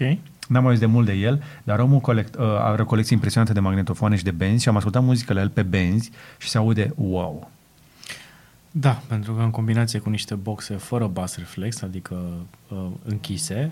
N-am 0.49 0.65
auzit 0.65 0.81
de 0.81 0.87
mult 0.87 1.07
de 1.07 1.13
el, 1.13 1.43
dar 1.63 1.79
omul 1.79 1.99
colect, 1.99 2.35
uh, 2.35 2.43
are 2.43 2.83
o 2.83 2.85
colecție 2.85 3.15
impresionantă 3.15 3.55
de 3.55 3.61
magnetofoane 3.61 4.17
și 4.17 4.25
de 4.25 4.31
benzi 4.31 4.63
și 4.63 4.69
am 4.69 4.77
ascultat 4.77 5.03
muzică 5.03 5.33
la 5.33 5.41
el 5.41 5.49
pe 5.49 5.63
benzi 5.63 6.11
și 6.39 6.49
se 6.49 6.59
aude 6.59 6.93
wow. 6.97 7.51
Da, 8.71 9.03
pentru 9.09 9.33
că 9.33 9.43
în 9.43 9.51
combinație 9.51 9.99
cu 9.99 10.11
niște 10.11 10.35
boxe 10.35 10.75
fără 10.75 11.07
bass 11.07 11.37
reflex, 11.37 11.83
adică 11.83 12.15
uh, 12.69 12.87
închise, 13.05 13.71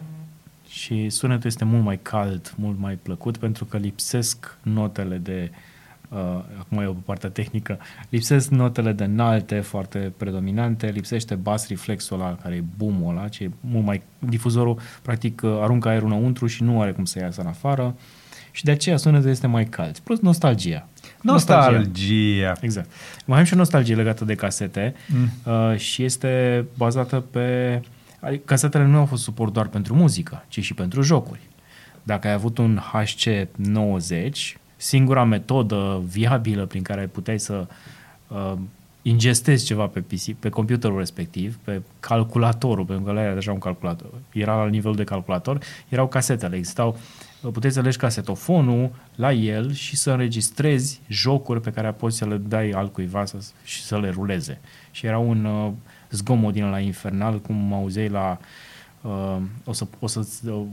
și 0.69 1.09
sunetul 1.09 1.47
este 1.47 1.65
mult 1.65 1.85
mai 1.85 1.99
cald, 2.03 2.55
mult 2.57 2.79
mai 2.79 2.99
plăcut, 3.03 3.37
pentru 3.37 3.65
că 3.65 3.77
lipsesc 3.77 4.57
notele 4.63 5.17
de 5.17 5.51
uh, 5.53 5.57
acum 6.59 6.79
e 6.79 6.87
o 6.87 6.93
parte 6.93 7.29
tehnică, 7.29 7.79
lipsesc 8.09 8.51
notele 8.51 8.93
de 8.93 9.05
înalte 9.05 9.61
foarte 9.61 10.13
predominante, 10.17 10.87
lipsește 10.87 11.35
bas 11.35 11.69
reflexul 11.69 12.21
ăla, 12.21 12.35
care 12.43 12.55
e 12.55 12.65
boom 12.77 13.07
ăla, 13.07 13.29
ce 13.29 13.45
e 13.45 13.51
mult 13.61 13.85
mai... 13.85 14.03
Difuzorul, 14.19 14.79
practic, 15.03 15.41
uh, 15.45 15.59
aruncă 15.61 15.89
aerul 15.89 16.09
înăuntru 16.09 16.47
și 16.47 16.63
nu 16.63 16.81
are 16.81 16.93
cum 16.93 17.05
să 17.05 17.19
iasă 17.19 17.41
în 17.41 17.47
afară 17.47 17.95
și 18.51 18.65
de 18.65 18.71
aceea 18.71 18.97
sunetul 18.97 19.29
este 19.29 19.47
mai 19.47 19.65
cald. 19.65 19.99
Plus 19.99 20.21
nostalgia. 20.21 20.89
Nostalgia. 21.21 22.53
Exact. 22.61 22.91
Mai 23.25 23.39
am 23.39 23.45
și 23.45 23.55
o 23.55 23.57
nostalgie 23.57 23.95
legată 23.95 24.25
de 24.25 24.35
casete 24.35 24.95
mm. 25.07 25.53
uh, 25.53 25.77
și 25.77 26.05
este 26.05 26.65
bazată 26.77 27.21
pe... 27.21 27.81
Adică 28.21 28.43
casetele 28.45 28.85
nu 28.85 28.99
au 28.99 29.07
fost 29.07 29.23
suport 29.23 29.53
doar 29.53 29.67
pentru 29.67 29.95
muzică, 29.95 30.45
ci 30.49 30.61
și 30.61 30.75
pentru 30.75 31.03
jocuri. 31.03 31.41
Dacă 32.03 32.27
ai 32.27 32.33
avut 32.33 32.59
un 32.59 32.81
HC90, 32.93 34.57
singura 34.81 35.25
metodă 35.25 36.03
viabilă 36.07 36.67
prin 36.67 36.83
care 36.83 37.07
puteai 37.07 37.39
să 37.39 37.67
uh, 38.29 38.53
ingestezi 39.03 39.65
ceva 39.65 39.87
pe 39.87 40.01
PC, 40.01 40.33
pe 40.33 40.49
computerul 40.49 40.99
respectiv, 40.99 41.59
pe 41.65 41.83
calculatorul, 42.01 42.85
pentru 42.85 43.05
că 43.05 43.21
era 43.21 43.35
deja 43.35 43.53
un 43.53 43.59
calculator, 43.59 44.09
era 44.33 44.57
la 44.57 44.69
nivel 44.69 44.95
de 44.95 45.05
calculator, 45.05 45.59
erau 45.89 46.09
casetele, 46.09 46.57
existau, 46.57 46.99
puteai 47.41 47.73
să 47.73 47.81
legi 47.81 47.97
casetofonul 47.97 48.91
la 49.15 49.33
el 49.33 49.73
și 49.73 49.97
să 49.97 50.11
înregistrezi 50.11 51.01
jocuri 51.09 51.61
pe 51.61 51.71
care 51.71 51.91
poți 51.91 52.17
să 52.17 52.27
le 52.27 52.37
dai 52.37 52.71
altcuiva 52.71 53.25
să, 53.25 53.37
și 53.65 53.83
să 53.83 53.99
le 53.99 54.11
ruleze. 54.11 54.61
Și 54.91 55.07
era 55.07 55.19
un 55.19 55.45
uh, 55.45 55.73
zgomot 56.11 56.53
din 56.53 56.71
la 56.71 56.79
infernal, 56.79 57.41
cum 57.41 57.73
auzeai 57.73 58.09
la 58.09 58.39
Uh, 58.41 58.68
o 59.65 59.73
să, 59.73 59.87
o 59.99 60.07
să 60.07 60.27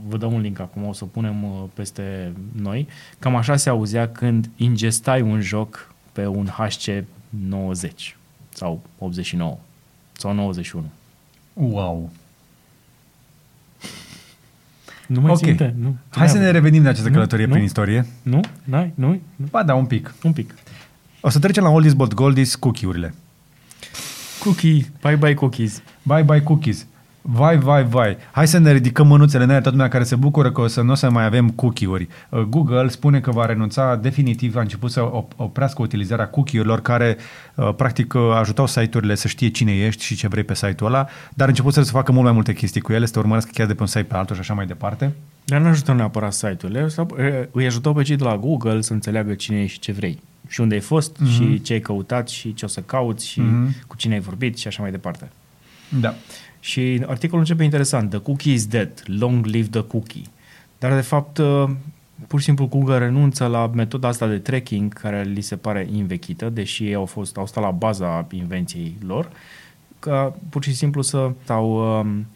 vă 0.08 0.16
dăm 0.16 0.32
un 0.32 0.40
link 0.40 0.58
acum, 0.58 0.84
o 0.86 0.92
să 0.92 1.04
punem 1.04 1.44
uh, 1.44 1.62
peste 1.74 2.32
noi. 2.52 2.88
Cam 3.18 3.36
așa 3.36 3.56
se 3.56 3.68
auzea 3.68 4.08
când 4.08 4.50
ingestai 4.56 5.20
un 5.20 5.40
joc 5.40 5.94
pe 6.12 6.26
un 6.26 6.46
HC 6.46 7.04
90 7.28 8.16
sau 8.48 8.82
89 8.98 9.58
sau 10.12 10.32
91. 10.34 10.84
Wow! 11.52 12.10
Nu 15.06 15.20
mai 15.20 15.30
Ok. 15.30 15.36
ținte. 15.38 15.74
Nu, 15.78 15.96
Hai 16.10 16.28
să 16.28 16.38
ne 16.38 16.50
revenim 16.50 16.82
de 16.82 16.88
această 16.88 17.08
Nu, 17.08 17.14
călătorie 17.14 17.44
nu. 17.46 17.52
prin 17.52 17.64
istorie. 17.64 18.06
Nu? 18.22 18.40
N-ai? 18.64 18.92
Nu? 18.94 19.20
nu? 19.36 19.46
Ba 19.50 19.62
da, 19.62 19.74
un 19.74 19.86
pic. 19.86 20.14
Un 20.22 20.32
pic. 20.32 20.54
O 21.20 21.28
să 21.28 21.38
trecem 21.38 21.62
la 21.62 21.68
Oldies 21.70 21.92
but 21.92 22.14
Goldies 22.14 22.54
cookie-urile. 22.54 23.14
Cookie. 24.42 24.90
Bye 25.02 25.16
bye 25.16 25.34
cookies. 25.34 25.82
Bye 26.02 26.22
bye 26.22 26.42
cookies. 26.42 26.86
Vai, 27.28 27.58
vai, 27.58 27.84
vai. 27.84 28.16
Hai 28.32 28.46
să 28.48 28.58
ne 28.58 28.72
ridicăm 28.72 29.06
mânuțele 29.06 29.44
în 29.44 29.50
aer, 29.50 29.60
toată 29.60 29.76
lumea 29.76 29.90
care 29.92 30.04
se 30.04 30.16
bucură 30.16 30.50
că 30.52 30.60
o 30.60 30.66
să 30.66 30.80
nu 30.82 30.90
o 30.92 30.94
să 30.94 31.10
mai 31.10 31.24
avem 31.24 31.48
cookie-uri. 31.50 32.08
Uh, 32.28 32.40
Google 32.40 32.88
spune 32.88 33.20
că 33.20 33.30
va 33.30 33.46
renunța 33.46 33.96
definitiv, 33.96 34.56
a 34.56 34.60
început 34.60 34.90
să 34.90 35.00
op- 35.00 35.36
oprească 35.36 35.82
utilizarea 35.82 36.28
cookie-urilor 36.28 36.80
care 36.82 37.16
uh, 37.54 37.74
practic 37.76 38.12
uh, 38.14 38.20
ajutau 38.38 38.66
site-urile 38.66 39.14
să 39.14 39.28
știe 39.28 39.48
cine 39.48 39.72
ești 39.76 40.04
și 40.04 40.16
ce 40.16 40.28
vrei 40.28 40.42
pe 40.44 40.54
site-ul 40.54 40.90
ăla, 40.90 41.06
dar 41.34 41.46
a 41.46 41.50
început 41.50 41.72
să 41.72 41.82
facă 41.82 42.12
mult 42.12 42.24
mai 42.24 42.32
multe 42.32 42.52
chestii 42.52 42.80
cu 42.80 42.92
ele, 42.92 43.06
să 43.06 43.12
te 43.12 43.18
urmărească 43.18 43.50
chiar 43.54 43.66
de 43.66 43.74
pe 43.74 43.80
un 43.80 43.86
site 43.88 44.02
pe 44.02 44.14
altul 44.14 44.34
și 44.34 44.40
așa 44.40 44.54
mai 44.54 44.66
departe. 44.66 45.12
Dar 45.44 45.60
nu 45.60 45.68
ajută 45.68 45.92
neapărat 45.92 46.32
site-urile, 46.32 46.88
sau- 46.88 47.16
e, 47.18 47.48
îi 47.52 47.66
ajutau 47.66 47.92
pe 47.92 48.02
cei 48.02 48.16
de 48.16 48.24
la 48.24 48.36
Google 48.36 48.80
să 48.80 48.92
înțeleagă 48.92 49.34
cine 49.34 49.60
ești 49.62 49.72
și 49.72 49.78
ce 49.78 49.92
vrei. 49.92 50.22
Și 50.48 50.60
unde 50.60 50.74
ai 50.74 50.80
fost, 50.80 51.16
Mhm. 51.20 51.30
și 51.30 51.60
ce 51.62 51.72
ai 51.72 51.80
căutat, 51.80 52.28
și 52.28 52.54
ce 52.54 52.64
o 52.64 52.68
să 52.68 52.80
cauți, 52.80 53.28
și 53.28 53.40
Mhm. 53.40 53.74
cu 53.86 53.96
cine 53.96 54.14
ai 54.14 54.20
vorbit 54.20 54.58
și 54.58 54.66
așa 54.66 54.82
mai 54.82 54.90
departe. 54.90 55.28
Da. 56.00 56.14
Și 56.66 57.02
articolul 57.06 57.40
începe 57.40 57.64
interesant. 57.64 58.10
The 58.10 58.18
cookie 58.18 58.52
is 58.52 58.66
dead. 58.66 59.02
Long 59.04 59.44
live 59.44 59.68
the 59.68 59.82
cookie. 59.82 60.22
Dar, 60.78 60.94
de 60.94 61.00
fapt, 61.00 61.38
uh, 61.38 61.68
pur 62.26 62.38
și 62.38 62.44
simplu 62.44 62.66
Google 62.66 62.98
renunță 62.98 63.46
la 63.46 63.66
metoda 63.74 64.08
asta 64.08 64.26
de 64.26 64.38
tracking 64.38 64.92
care 64.92 65.22
li 65.22 65.40
se 65.40 65.56
pare 65.56 65.88
invechită, 65.92 66.48
deși 66.48 66.84
ei 66.86 66.94
au, 66.94 67.04
fost, 67.04 67.36
au 67.36 67.46
stat 67.46 67.62
la 67.62 67.70
baza 67.70 68.26
invenției 68.30 68.96
lor, 69.06 69.28
ca 69.98 70.36
pur 70.48 70.62
și 70.62 70.74
simplu 70.74 71.02
să 71.02 71.30
au 71.48 71.98
um, 72.00 72.26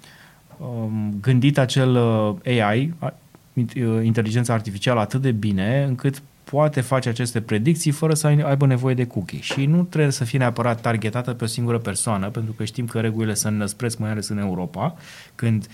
um, 0.59 1.19
gândit 1.21 1.59
acel 1.59 1.95
uh, 1.95 2.61
AI, 2.62 2.95
a- 2.99 3.14
int- 3.61 3.77
uh, 3.77 4.05
inteligența 4.05 4.53
artificială, 4.53 5.01
atât 5.01 5.21
de 5.21 5.33
bine 5.33 5.85
încât 5.88 6.23
poate 6.50 6.80
face 6.80 7.08
aceste 7.08 7.40
predicții 7.40 7.90
fără 7.90 8.14
să 8.14 8.26
ai- 8.26 8.40
aibă 8.40 8.66
nevoie 8.66 8.94
de 8.94 9.06
cookie. 9.06 9.40
Și 9.40 9.66
nu 9.66 9.82
trebuie 9.82 10.12
să 10.12 10.24
fie 10.24 10.38
neapărat 10.38 10.80
targetată 10.80 11.32
pe 11.32 11.44
o 11.44 11.46
singură 11.46 11.78
persoană, 11.78 12.28
pentru 12.28 12.52
că 12.52 12.64
știm 12.64 12.86
că 12.86 13.00
regulile 13.00 13.34
se 13.34 13.48
înăspresc 13.48 13.98
mai 13.98 14.10
ales 14.10 14.28
în 14.28 14.38
Europa, 14.38 14.96
când 15.34 15.66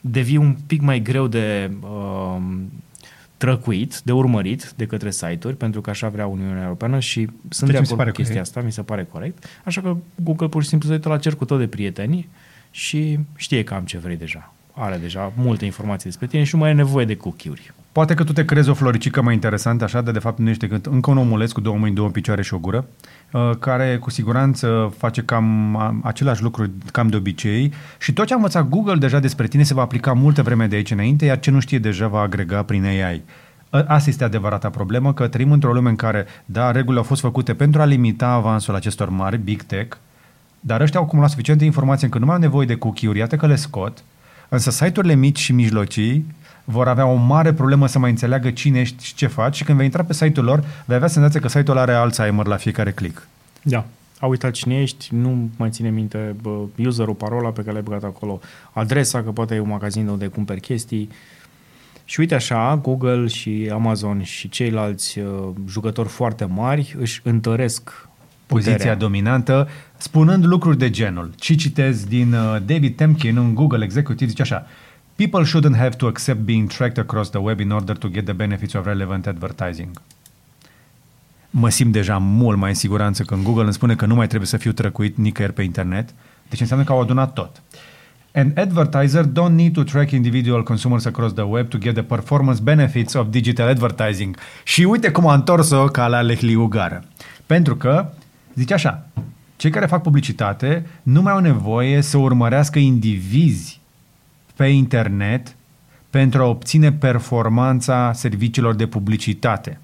devii 0.00 0.36
un 0.36 0.56
pic 0.66 0.80
mai 0.80 1.00
greu 1.00 1.26
de 1.26 1.70
um, 1.80 2.72
trăcuit, 3.36 4.00
de 4.00 4.12
urmărit 4.12 4.72
de 4.76 4.86
către 4.86 5.10
site-uri, 5.10 5.56
pentru 5.56 5.80
că 5.80 5.90
așa 5.90 6.08
vrea 6.08 6.26
Uniunea 6.26 6.62
Europeană 6.62 6.98
și 6.98 7.28
sunt 7.48 7.48
Deci 7.48 7.60
mi 7.60 7.66
de 7.68 7.76
se 7.76 7.82
acord 7.82 7.96
pare 7.96 8.10
cu 8.10 8.16
chestia 8.16 8.34
corect. 8.34 8.56
asta, 8.56 8.66
mi 8.66 8.72
se 8.72 8.82
pare 8.82 9.04
corect. 9.04 9.44
Așa 9.64 9.80
că 9.80 9.96
Google 10.14 10.48
pur 10.48 10.62
și 10.62 10.68
simplu 10.68 10.88
se 10.88 10.94
uită 10.94 11.08
la 11.08 11.18
cercul 11.18 11.46
tău 11.46 11.58
de 11.58 11.66
prieteni 11.66 12.28
și 12.70 13.18
știe 13.36 13.64
cam 13.64 13.84
ce 13.84 13.98
vrei 13.98 14.16
deja. 14.16 14.52
Are 14.72 14.96
deja 14.96 15.32
multe 15.36 15.64
informații 15.64 16.04
despre 16.04 16.26
tine 16.26 16.44
și 16.44 16.54
nu 16.54 16.60
mai 16.60 16.70
e 16.70 16.74
nevoie 16.74 17.04
de 17.04 17.16
cookie-uri. 17.16 17.72
Poate 17.92 18.14
că 18.14 18.24
tu 18.24 18.32
te 18.32 18.44
crezi 18.44 18.68
o 18.70 18.74
floricică 18.74 19.22
mai 19.22 19.34
interesantă, 19.34 19.84
așa, 19.84 20.00
dar 20.00 20.12
de 20.12 20.18
fapt 20.18 20.38
nu 20.38 20.48
ești 20.48 20.66
decât 20.68 20.86
încă 20.86 21.10
un 21.10 21.16
omuleț 21.18 21.52
cu 21.52 21.60
două 21.60 21.76
mâini, 21.76 21.94
două 21.94 22.08
picioare 22.08 22.42
și 22.42 22.54
o 22.54 22.58
gură, 22.58 22.86
uh, 23.32 23.50
care 23.58 23.96
cu 24.00 24.10
siguranță 24.10 24.94
face 24.98 25.22
cam 25.22 25.76
a- 25.76 26.00
același 26.02 26.42
lucru 26.42 26.70
cam 26.92 27.08
de 27.08 27.16
obicei 27.16 27.72
și 27.98 28.12
tot 28.12 28.26
ce 28.26 28.32
a 28.32 28.36
învățat 28.36 28.68
Google 28.68 28.94
deja 28.96 29.18
despre 29.18 29.46
tine 29.46 29.62
se 29.62 29.74
va 29.74 29.82
aplica 29.82 30.12
multă 30.12 30.42
vreme 30.42 30.66
de 30.66 30.76
aici 30.76 30.90
înainte, 30.90 31.24
iar 31.24 31.38
ce 31.40 31.50
nu 31.50 31.60
știe 31.60 31.78
deja 31.78 32.06
va 32.08 32.20
agrega 32.20 32.62
prin 32.62 32.84
AI. 32.84 33.22
A- 33.70 33.84
Asta 33.86 34.10
este 34.10 34.24
adevărata 34.24 34.68
problemă, 34.70 35.12
că 35.14 35.26
trăim 35.28 35.52
într-o 35.52 35.72
lume 35.72 35.88
în 35.88 35.96
care, 35.96 36.26
da, 36.44 36.70
regulile 36.70 36.98
au 36.98 37.04
fost 37.06 37.20
făcute 37.20 37.54
pentru 37.54 37.80
a 37.80 37.84
limita 37.84 38.28
avansul 38.28 38.74
acestor 38.74 39.08
mari, 39.08 39.38
big 39.38 39.62
tech, 39.62 39.96
dar 40.60 40.80
ăștia 40.80 40.98
au 41.00 41.06
acumulat 41.06 41.30
suficiente 41.30 41.64
informații 41.64 42.04
încât 42.04 42.20
nu 42.20 42.26
mai 42.26 42.34
au 42.34 42.40
nevoie 42.40 42.66
de 42.66 42.74
cookie-uri, 42.76 43.18
iată 43.18 43.36
că 43.36 43.46
le 43.46 43.56
scot, 43.56 44.02
însă 44.48 44.70
site-urile 44.70 45.14
mici 45.14 45.38
și 45.38 45.52
mijlocii 45.52 46.34
vor 46.70 46.88
avea 46.88 47.06
o 47.06 47.14
mare 47.14 47.52
problemă 47.52 47.86
să 47.86 47.98
mai 47.98 48.10
înțeleagă 48.10 48.50
cine 48.50 48.80
ești 48.80 49.04
și 49.04 49.14
ce 49.14 49.26
faci 49.26 49.56
și 49.56 49.64
când 49.64 49.76
vei 49.76 49.86
intra 49.86 50.04
pe 50.04 50.12
site-ul 50.12 50.46
lor, 50.46 50.64
vei 50.84 50.96
avea 50.96 51.08
senzația 51.08 51.40
că 51.40 51.48
site-ul 51.48 51.78
are 51.78 51.92
Alzheimer 51.92 52.46
la 52.46 52.56
fiecare 52.56 52.90
click. 52.90 53.26
Da. 53.62 53.84
A 54.20 54.26
uitat 54.26 54.50
cine 54.50 54.80
ești, 54.80 55.08
nu 55.14 55.50
mai 55.56 55.70
ține 55.70 55.90
minte 55.90 56.36
bă, 56.42 56.58
userul, 56.76 57.14
parola 57.14 57.48
pe 57.48 57.60
care 57.60 57.72
l-ai 57.72 57.82
băgat 57.82 58.02
acolo, 58.02 58.40
adresa, 58.72 59.22
că 59.22 59.30
poate 59.30 59.54
e 59.54 59.60
un 59.60 59.68
magazin 59.68 60.04
de 60.04 60.10
unde 60.10 60.26
cumperi 60.26 60.60
chestii. 60.60 61.08
Și 62.04 62.20
uite 62.20 62.34
așa, 62.34 62.78
Google 62.82 63.26
și 63.26 63.70
Amazon 63.72 64.22
și 64.22 64.48
ceilalți 64.48 65.18
uh, 65.18 65.26
jucători 65.68 66.08
foarte 66.08 66.44
mari 66.44 66.96
își 66.98 67.20
întăresc 67.24 68.08
Poziția 68.46 68.72
puterea. 68.72 68.96
dominantă, 68.96 69.68
spunând 69.96 70.44
lucruri 70.46 70.78
de 70.78 70.90
genul. 70.90 71.30
Și 71.40 71.56
citez 71.56 72.04
din 72.04 72.32
uh, 72.32 72.56
David 72.66 72.96
Temkin, 72.96 73.36
un 73.36 73.54
Google 73.54 73.84
executive, 73.84 74.30
zice 74.30 74.42
așa 74.42 74.66
People 75.18 75.44
shouldn't 75.44 75.76
have 75.76 75.96
to 75.96 76.06
accept 76.06 76.44
being 76.44 76.68
tracked 76.68 76.98
across 76.98 77.30
the 77.30 77.40
web 77.40 77.60
in 77.60 77.70
order 77.70 77.96
to 77.96 78.08
get 78.08 78.24
the 78.24 78.32
benefits 78.32 78.74
of 78.74 78.86
relevant 78.86 79.26
advertising. 79.26 80.00
Mă 81.50 81.68
simt 81.68 81.92
deja 81.92 82.18
mult 82.18 82.58
mai 82.58 82.68
în 82.68 82.74
siguranță 82.74 83.22
când 83.22 83.42
Google 83.42 83.62
îmi 83.62 83.72
spune 83.72 83.94
că 83.94 84.06
nu 84.06 84.14
mai 84.14 84.26
trebuie 84.26 84.48
să 84.48 84.56
fiu 84.56 84.72
trăcuit 84.72 85.16
nicăieri 85.16 85.52
pe 85.52 85.62
internet, 85.62 86.14
deci 86.48 86.60
înseamnă 86.60 86.84
că 86.84 86.92
au 86.92 87.00
adunat 87.00 87.32
tot. 87.32 87.62
An 88.34 88.52
advertiser 88.56 89.24
don't 89.24 89.54
need 89.54 89.72
to 89.72 89.82
track 89.82 90.10
individual 90.10 90.62
consumers 90.62 91.04
across 91.04 91.34
the 91.34 91.42
web 91.42 91.68
to 91.68 91.78
get 91.78 91.94
the 91.94 92.02
performance 92.02 92.62
benefits 92.62 93.12
of 93.12 93.26
digital 93.30 93.68
advertising. 93.68 94.36
Și 94.64 94.82
uite 94.82 95.10
cum 95.10 95.26
a 95.26 95.34
întors-o 95.34 95.84
ca 95.84 96.06
la 96.06 96.20
lehliugară. 96.20 97.04
Pentru 97.46 97.76
că, 97.76 98.10
zice 98.54 98.74
așa, 98.74 99.06
cei 99.56 99.70
care 99.70 99.86
fac 99.86 100.02
publicitate 100.02 100.86
nu 101.02 101.22
mai 101.22 101.32
au 101.32 101.38
nevoie 101.38 102.00
să 102.00 102.18
urmărească 102.18 102.78
indivizi 102.78 103.80
pe 104.58 104.66
internet 104.66 105.56
pentru 106.10 106.42
a 106.42 106.46
obține 106.46 106.92
performanța 106.92 108.12
serviciilor 108.12 108.74
de 108.74 108.86
publicitate. 108.86 109.78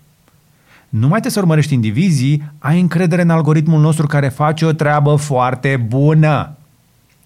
Nu 0.89 1.01
mai 1.01 1.09
trebuie 1.09 1.33
să 1.33 1.41
urmărești 1.41 1.75
indivizii, 1.75 2.43
ai 2.59 2.81
încredere 2.81 3.23
în 3.23 3.31
algoritmul 3.31 3.81
nostru 3.81 4.07
care 4.07 4.29
face 4.29 4.65
o 4.65 4.73
treabă 4.73 5.15
foarte 5.15 5.77
bună. 5.77 6.57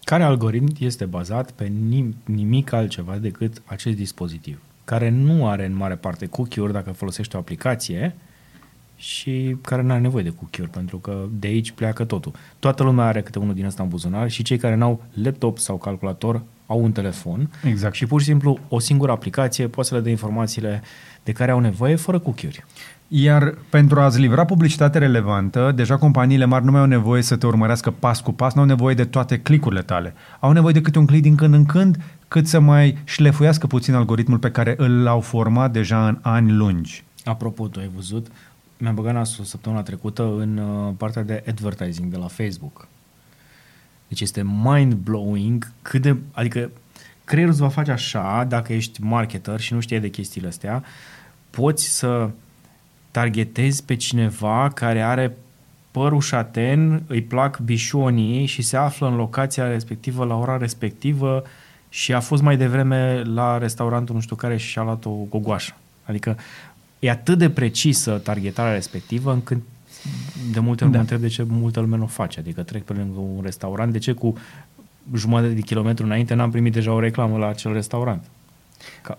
Care 0.04 0.22
algoritm 0.22 0.74
este 0.78 1.04
bazat 1.04 1.50
pe 1.50 1.66
nim- 1.66 2.14
nimic 2.24 2.72
altceva 2.72 3.16
decât 3.16 3.62
acest 3.64 3.96
dispozitiv, 3.96 4.58
care 4.84 5.10
nu 5.10 5.48
are 5.48 5.66
în 5.66 5.76
mare 5.76 5.94
parte 5.94 6.26
cookie-uri 6.26 6.72
dacă 6.72 6.90
folosești 6.90 7.36
o 7.36 7.38
aplicație 7.38 8.14
și 9.00 9.56
care 9.60 9.82
nu 9.82 9.90
are 9.90 10.00
nevoie 10.00 10.22
de 10.22 10.32
cookie-uri, 10.38 10.70
pentru 10.72 10.98
că 10.98 11.24
de 11.38 11.46
aici 11.46 11.70
pleacă 11.70 12.04
totul. 12.04 12.32
Toată 12.58 12.82
lumea 12.82 13.04
are 13.06 13.22
câte 13.22 13.38
unul 13.38 13.54
din 13.54 13.64
ăsta 13.64 13.82
în 13.82 13.88
buzunar 13.88 14.30
și 14.30 14.42
cei 14.42 14.56
care 14.58 14.74
n-au 14.74 15.02
laptop 15.22 15.58
sau 15.58 15.76
calculator 15.76 16.42
au 16.66 16.82
un 16.82 16.92
telefon 16.92 17.50
Exact. 17.64 17.94
și 17.94 18.06
pur 18.06 18.20
și 18.20 18.26
simplu 18.26 18.58
o 18.68 18.78
singură 18.78 19.12
aplicație 19.12 19.66
poate 19.68 19.88
să 19.88 19.94
le 19.94 20.00
dea 20.00 20.10
informațiile 20.10 20.82
de 21.24 21.32
care 21.32 21.50
au 21.50 21.60
nevoie 21.60 21.96
fără 21.96 22.18
cookie-uri. 22.18 22.64
Iar 23.08 23.54
pentru 23.70 24.00
a-ți 24.00 24.20
livra 24.20 24.44
publicitate 24.44 24.98
relevantă, 24.98 25.72
deja 25.74 25.96
companiile 25.96 26.44
mari 26.44 26.64
nu 26.64 26.70
mai 26.70 26.80
au 26.80 26.86
nevoie 26.86 27.22
să 27.22 27.36
te 27.36 27.46
urmărească 27.46 27.90
pas 27.90 28.20
cu 28.20 28.32
pas, 28.32 28.54
nu 28.54 28.60
au 28.60 28.66
nevoie 28.66 28.94
de 28.94 29.04
toate 29.04 29.38
clicurile 29.38 29.82
tale. 29.82 30.14
Au 30.40 30.52
nevoie 30.52 30.72
de 30.72 30.80
câte 30.80 30.98
un 30.98 31.06
click 31.06 31.22
din 31.22 31.34
când 31.34 31.54
în 31.54 31.64
când, 31.64 31.96
cât 32.28 32.46
să 32.46 32.60
mai 32.60 32.98
șlefuiască 33.04 33.66
puțin 33.66 33.94
algoritmul 33.94 34.38
pe 34.38 34.50
care 34.50 34.74
îl 34.76 35.06
au 35.06 35.20
format 35.20 35.72
deja 35.72 36.08
în 36.08 36.18
ani 36.22 36.52
lungi. 36.52 37.04
Apropo, 37.24 37.68
tu 37.68 37.80
ai 37.80 37.90
văzut 37.94 38.26
mi-am 38.78 38.94
băgat 38.94 39.14
nasul 39.14 39.44
săptămâna 39.44 39.82
trecută 39.82 40.22
în 40.22 40.56
uh, 40.56 40.94
partea 40.96 41.22
de 41.22 41.44
advertising 41.48 42.10
de 42.10 42.16
la 42.16 42.26
Facebook. 42.26 42.88
Deci 44.08 44.20
este 44.20 44.42
mind-blowing 44.42 45.72
cât 45.82 46.02
de... 46.02 46.16
Adică 46.32 46.70
creierul 47.24 47.52
îți 47.52 47.62
va 47.62 47.68
face 47.68 47.90
așa, 47.90 48.44
dacă 48.48 48.72
ești 48.72 49.02
marketer 49.02 49.60
și 49.60 49.72
nu 49.72 49.80
știi 49.80 50.00
de 50.00 50.10
chestiile 50.10 50.48
astea, 50.48 50.84
poți 51.50 51.84
să 51.84 52.30
targetezi 53.10 53.84
pe 53.84 53.96
cineva 53.96 54.70
care 54.74 55.02
are 55.02 55.36
părul 55.90 56.20
șaten, 56.20 57.02
îi 57.06 57.22
plac 57.22 57.58
bișonii 57.58 58.46
și 58.46 58.62
se 58.62 58.76
află 58.76 59.08
în 59.08 59.16
locația 59.16 59.68
respectivă 59.68 60.24
la 60.24 60.34
ora 60.34 60.56
respectivă 60.56 61.42
și 61.88 62.12
a 62.12 62.20
fost 62.20 62.42
mai 62.42 62.56
devreme 62.56 63.22
la 63.22 63.58
restaurantul 63.58 64.14
nu 64.14 64.20
știu 64.20 64.36
care 64.36 64.56
și 64.56 64.68
și-a 64.68 64.82
luat 64.82 65.04
o 65.04 65.10
gogoașă. 65.10 65.74
Adică 66.04 66.36
e 66.98 67.10
atât 67.10 67.38
de 67.38 67.50
precisă 67.50 68.20
targetarea 68.24 68.72
respectivă 68.72 69.32
încât 69.32 69.58
de 70.52 70.60
multe 70.60 70.84
ori 70.84 70.92
da. 70.92 70.98
mă 70.98 71.02
întreb 71.02 71.20
de 71.20 71.28
ce 71.28 71.44
multă 71.48 71.80
lume 71.80 71.96
nu 71.96 72.02
o 72.02 72.06
face. 72.06 72.40
Adică 72.40 72.62
trec 72.62 72.82
pe 72.82 72.92
lângă 72.92 73.18
un 73.18 73.40
restaurant, 73.42 73.92
de 73.92 73.98
ce 73.98 74.12
cu 74.12 74.34
jumătate 75.14 75.52
de 75.52 75.60
kilometru 75.60 76.04
înainte 76.04 76.34
n-am 76.34 76.50
primit 76.50 76.72
deja 76.72 76.92
o 76.92 77.00
reclamă 77.00 77.38
la 77.38 77.48
acel 77.48 77.72
restaurant? 77.72 78.24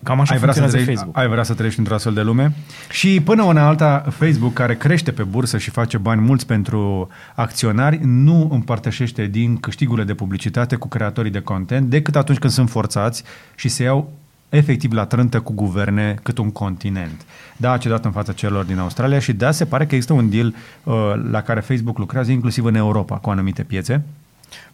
Cam 0.02 0.20
așa 0.20 0.32
ai 0.32 0.38
vrea, 0.40 0.52
să 0.52 0.66
trăi, 0.66 0.84
Facebook. 0.84 1.16
ai 1.16 1.28
vrea 1.28 1.42
să 1.42 1.54
trăiești 1.54 1.78
într-o 1.78 1.94
astfel 1.94 2.12
de 2.14 2.22
lume? 2.22 2.54
Și 2.90 3.20
până 3.20 3.42
una 3.42 3.66
alta, 3.66 4.06
Facebook, 4.10 4.52
care 4.52 4.76
crește 4.76 5.12
pe 5.12 5.22
bursă 5.22 5.58
și 5.58 5.70
face 5.70 5.98
bani 5.98 6.20
mulți 6.20 6.46
pentru 6.46 7.08
acționari, 7.34 8.00
nu 8.02 8.48
împărtășește 8.52 9.26
din 9.26 9.56
câștigurile 9.56 10.04
de 10.04 10.14
publicitate 10.14 10.76
cu 10.76 10.88
creatorii 10.88 11.30
de 11.30 11.40
content 11.40 11.90
decât 11.90 12.16
atunci 12.16 12.38
când 12.38 12.52
sunt 12.52 12.70
forțați 12.70 13.22
și 13.54 13.68
se 13.68 13.82
iau 13.82 14.12
efectiv 14.50 14.92
la 14.92 15.04
trântă 15.04 15.40
cu 15.40 15.52
guverne 15.52 16.14
cât 16.22 16.38
un 16.38 16.50
continent. 16.50 17.26
Da, 17.56 17.72
a 17.72 17.78
cedat 17.78 18.04
în 18.04 18.10
fața 18.10 18.32
celor 18.32 18.64
din 18.64 18.78
Australia 18.78 19.18
și 19.18 19.32
da, 19.32 19.50
se 19.50 19.64
pare 19.64 19.86
că 19.86 19.94
există 19.94 20.12
un 20.12 20.30
deal 20.30 20.54
uh, 20.84 20.94
la 21.30 21.42
care 21.42 21.60
Facebook 21.60 21.98
lucrează 21.98 22.30
inclusiv 22.30 22.64
în 22.64 22.74
Europa 22.74 23.16
cu 23.16 23.30
anumite 23.30 23.62
piețe. 23.62 24.02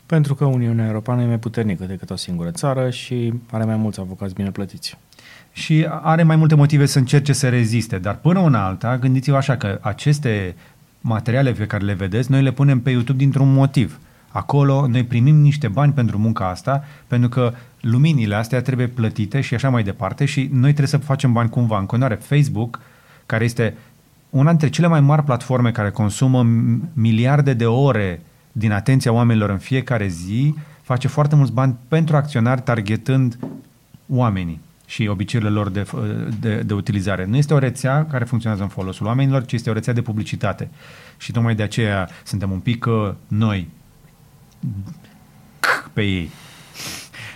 Pentru 0.07 0.35
că 0.35 0.45
Uniunea 0.45 0.87
Europeană 0.87 1.23
e 1.23 1.27
mai 1.27 1.39
puternică 1.39 1.85
decât 1.85 2.11
o 2.11 2.17
singură 2.17 2.51
țară 2.51 2.91
și 2.91 3.33
are 3.51 3.65
mai 3.65 3.77
mulți 3.77 4.01
avocați 4.01 4.35
bine 4.35 4.51
plătiți. 4.51 4.99
Și 5.53 5.87
are 6.03 6.23
mai 6.23 6.37
multe 6.37 6.55
motive 6.55 6.87
să 6.87 6.99
încerce 6.99 7.33
să 7.33 7.49
reziste, 7.49 7.99
dar 7.99 8.17
până 8.17 8.39
una 8.39 8.67
alta, 8.67 8.99
gândiți-vă 8.99 9.37
așa 9.37 9.57
că 9.57 9.79
aceste 9.81 10.55
materiale 11.01 11.53
pe 11.53 11.67
care 11.67 11.85
le 11.85 11.93
vedeți, 11.93 12.31
noi 12.31 12.43
le 12.43 12.51
punem 12.51 12.81
pe 12.81 12.91
YouTube 12.91 13.19
dintr-un 13.19 13.53
motiv. 13.53 13.99
Acolo 14.37 14.87
noi 14.87 15.05
primim 15.05 15.37
niște 15.37 15.69
bani 15.69 15.93
pentru 15.93 16.19
munca 16.19 16.49
asta, 16.49 16.85
pentru 17.07 17.29
că 17.29 17.53
luminile 17.81 18.35
astea 18.35 18.63
trebuie 18.63 18.87
plătite 18.87 19.41
și 19.41 19.55
așa 19.55 19.69
mai 19.69 19.83
departe 19.83 20.25
și 20.25 20.49
noi 20.53 20.69
trebuie 20.69 20.87
să 20.87 20.97
facem 20.97 21.33
bani 21.33 21.49
cumva. 21.49 21.79
În 21.79 21.87
continuare, 21.87 22.15
Facebook, 22.15 22.81
care 23.27 23.45
este 23.45 23.77
una 24.31 24.49
dintre 24.49 24.69
cele 24.69 24.87
mai 24.87 25.01
mari 25.01 25.23
platforme 25.23 25.71
care 25.71 25.91
consumă 25.91 26.47
miliarde 26.93 27.53
de 27.53 27.67
ore 27.67 28.21
din 28.53 28.73
atenția 28.73 29.13
oamenilor 29.13 29.51
în 29.51 29.59
fiecare 29.59 30.07
zi, 30.07 30.55
face 30.83 31.09
foarte 31.09 31.37
mulți 31.37 31.53
bani 31.53 31.77
pentru 31.89 32.17
acționari 32.17 32.61
targetând 32.61 33.39
oamenii 34.09 34.61
și 34.87 35.07
obiceiurile 35.07 35.55
lor 35.55 35.69
de, 35.69 35.87
de, 36.41 36.63
de 36.63 36.75
utilizare. 36.75 37.25
Nu 37.25 37.37
este 37.37 37.55
o 37.55 37.59
rețea 37.59 38.07
care 38.07 38.25
funcționează 38.25 38.65
în 38.65 38.71
folosul 38.71 39.07
oamenilor, 39.07 39.45
ci 39.45 39.53
este 39.53 39.71
o 39.71 39.73
rețea 39.73 39.93
de 39.93 40.03
publicitate. 40.03 40.69
Și 41.17 41.33
tocmai 41.33 41.55
de 41.55 41.63
aceea 41.63 42.09
suntem 42.25 42.51
un 42.51 42.61
pic 42.61 42.87
uh, 42.87 43.13
noi 43.29 43.69
pe 45.93 46.03
ei. 46.03 46.31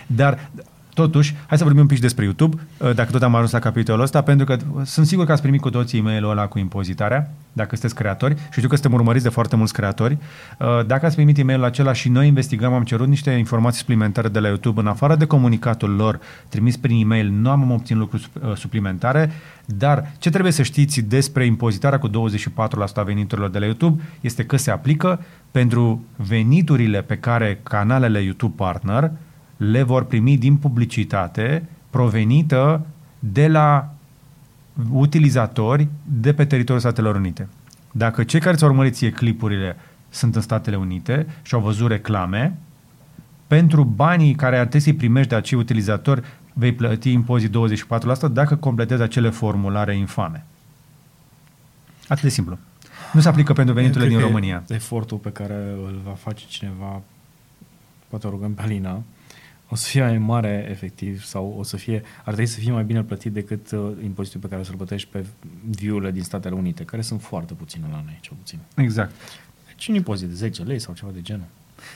Dar 0.07 0.49
Totuși, 0.93 1.35
hai 1.47 1.57
să 1.57 1.63
vorbim 1.63 1.81
un 1.81 1.87
pic 1.87 1.99
despre 1.99 2.23
YouTube, 2.23 2.57
uh, 2.77 2.93
dacă 2.93 3.11
tot 3.11 3.23
am 3.23 3.35
ajuns 3.35 3.51
la 3.51 3.59
capitolul 3.59 4.01
ăsta, 4.01 4.21
pentru 4.21 4.45
că 4.45 4.57
sunt 4.83 5.05
sigur 5.05 5.25
că 5.25 5.31
ați 5.31 5.41
primit 5.41 5.61
cu 5.61 5.69
toții 5.69 5.99
e-mailul 5.99 6.29
ăla 6.29 6.47
cu 6.47 6.59
impozitarea, 6.59 7.31
dacă 7.53 7.69
sunteți 7.69 7.95
creatori, 7.95 8.35
și 8.35 8.57
știu 8.57 8.67
că 8.67 8.75
suntem 8.75 8.93
urmăriți 8.93 9.23
de 9.23 9.29
foarte 9.29 9.55
mulți 9.55 9.73
creatori. 9.73 10.17
Uh, 10.59 10.85
dacă 10.85 11.05
ați 11.05 11.15
primit 11.15 11.37
e-mailul 11.37 11.65
acela 11.65 11.93
și 11.93 12.09
noi 12.09 12.27
investigăm, 12.27 12.73
am 12.73 12.83
cerut 12.83 13.07
niște 13.07 13.31
informații 13.31 13.79
suplimentare 13.79 14.27
de 14.27 14.39
la 14.39 14.47
YouTube, 14.47 14.79
în 14.79 14.87
afară 14.87 15.15
de 15.15 15.25
comunicatul 15.25 15.89
lor 15.89 16.19
trimis 16.49 16.77
prin 16.77 17.01
e-mail, 17.01 17.29
nu 17.29 17.49
am 17.49 17.71
obținut 17.71 18.01
lucruri 18.01 18.29
uh, 18.49 18.55
suplimentare, 18.55 19.31
dar 19.65 20.11
ce 20.17 20.29
trebuie 20.29 20.51
să 20.51 20.63
știți 20.63 21.01
despre 21.01 21.45
impozitarea 21.45 21.99
cu 21.99 22.09
24% 22.09 22.11
a 22.95 23.01
veniturilor 23.01 23.49
de 23.49 23.59
la 23.59 23.65
YouTube 23.65 24.01
este 24.21 24.45
că 24.45 24.57
se 24.57 24.71
aplică 24.71 25.19
pentru 25.51 26.05
veniturile 26.15 27.01
pe 27.01 27.17
care 27.17 27.59
canalele 27.63 28.21
YouTube 28.21 28.53
Partner 28.55 29.11
le 29.57 29.83
vor 29.83 30.03
primi 30.03 30.37
din 30.37 30.55
publicitate 30.55 31.69
provenită 31.89 32.85
de 33.19 33.47
la 33.47 33.93
utilizatori 34.91 35.87
de 36.03 36.33
pe 36.33 36.45
teritoriul 36.45 36.79
Statelor 36.79 37.15
Unite. 37.15 37.47
Dacă 37.91 38.23
cei 38.23 38.39
care 38.39 38.55
ți-au 38.55 38.69
urmărit 38.69 38.95
ție 38.95 39.11
clipurile 39.11 39.75
sunt 40.09 40.35
în 40.35 40.41
Statele 40.41 40.75
Unite 40.75 41.27
și 41.41 41.53
au 41.53 41.61
văzut 41.61 41.89
reclame, 41.89 42.57
pentru 43.47 43.83
banii 43.83 44.35
care 44.35 44.55
ar 44.55 44.61
trebui 44.61 44.79
să-i 44.79 44.93
primești 44.93 45.29
de 45.29 45.35
acei 45.35 45.57
utilizatori, 45.57 46.21
vei 46.53 46.73
plăti 46.73 47.11
impozit 47.11 47.55
24% 48.27 48.31
dacă 48.31 48.55
completezi 48.55 49.01
acele 49.01 49.29
formulare 49.29 49.95
infame. 49.95 50.45
Atât 52.07 52.23
de 52.23 52.29
simplu. 52.29 52.57
Nu 53.13 53.21
se 53.21 53.27
aplică 53.27 53.53
pentru 53.53 53.73
veniturile 53.73 54.09
din 54.09 54.19
România. 54.19 54.63
Efortul 54.67 55.17
pe 55.17 55.31
care 55.31 55.75
îl 55.85 56.01
va 56.05 56.11
face 56.11 56.45
cineva, 56.47 57.01
poate 58.07 58.27
o 58.27 58.29
rugăm 58.29 58.53
pe 58.53 58.61
Alina, 58.61 59.03
o 59.69 59.75
să 59.75 59.87
fie 59.87 60.01
mai 60.01 60.17
mare 60.17 60.67
efectiv 60.69 61.23
sau 61.23 61.55
o 61.57 61.63
să 61.63 61.77
fie, 61.77 62.03
ar 62.17 62.33
trebui 62.33 62.45
să 62.45 62.59
fie 62.59 62.71
mai 62.71 62.83
bine 62.83 63.03
plătit 63.03 63.31
decât 63.31 63.71
uh, 63.71 63.79
impozitul 64.03 64.39
pe 64.39 64.47
care 64.47 64.61
o 64.61 64.63
să-l 64.63 64.75
plătești 64.75 65.09
pe 65.11 65.25
view 65.69 65.99
din 65.99 66.23
Statele 66.23 66.55
Unite, 66.55 66.83
care 66.83 67.01
sunt 67.01 67.21
foarte 67.21 67.53
puține 67.53 67.85
la 67.91 68.01
noi, 68.05 68.17
cel 68.21 68.35
puțin. 68.39 68.59
Exact. 68.75 69.11
Deci 69.67 69.87
un 69.87 69.95
impozit 69.95 70.27
de 70.27 70.33
10 70.33 70.63
lei 70.63 70.79
sau 70.79 70.93
ceva 70.93 71.11
de 71.13 71.21
genul. 71.21 71.45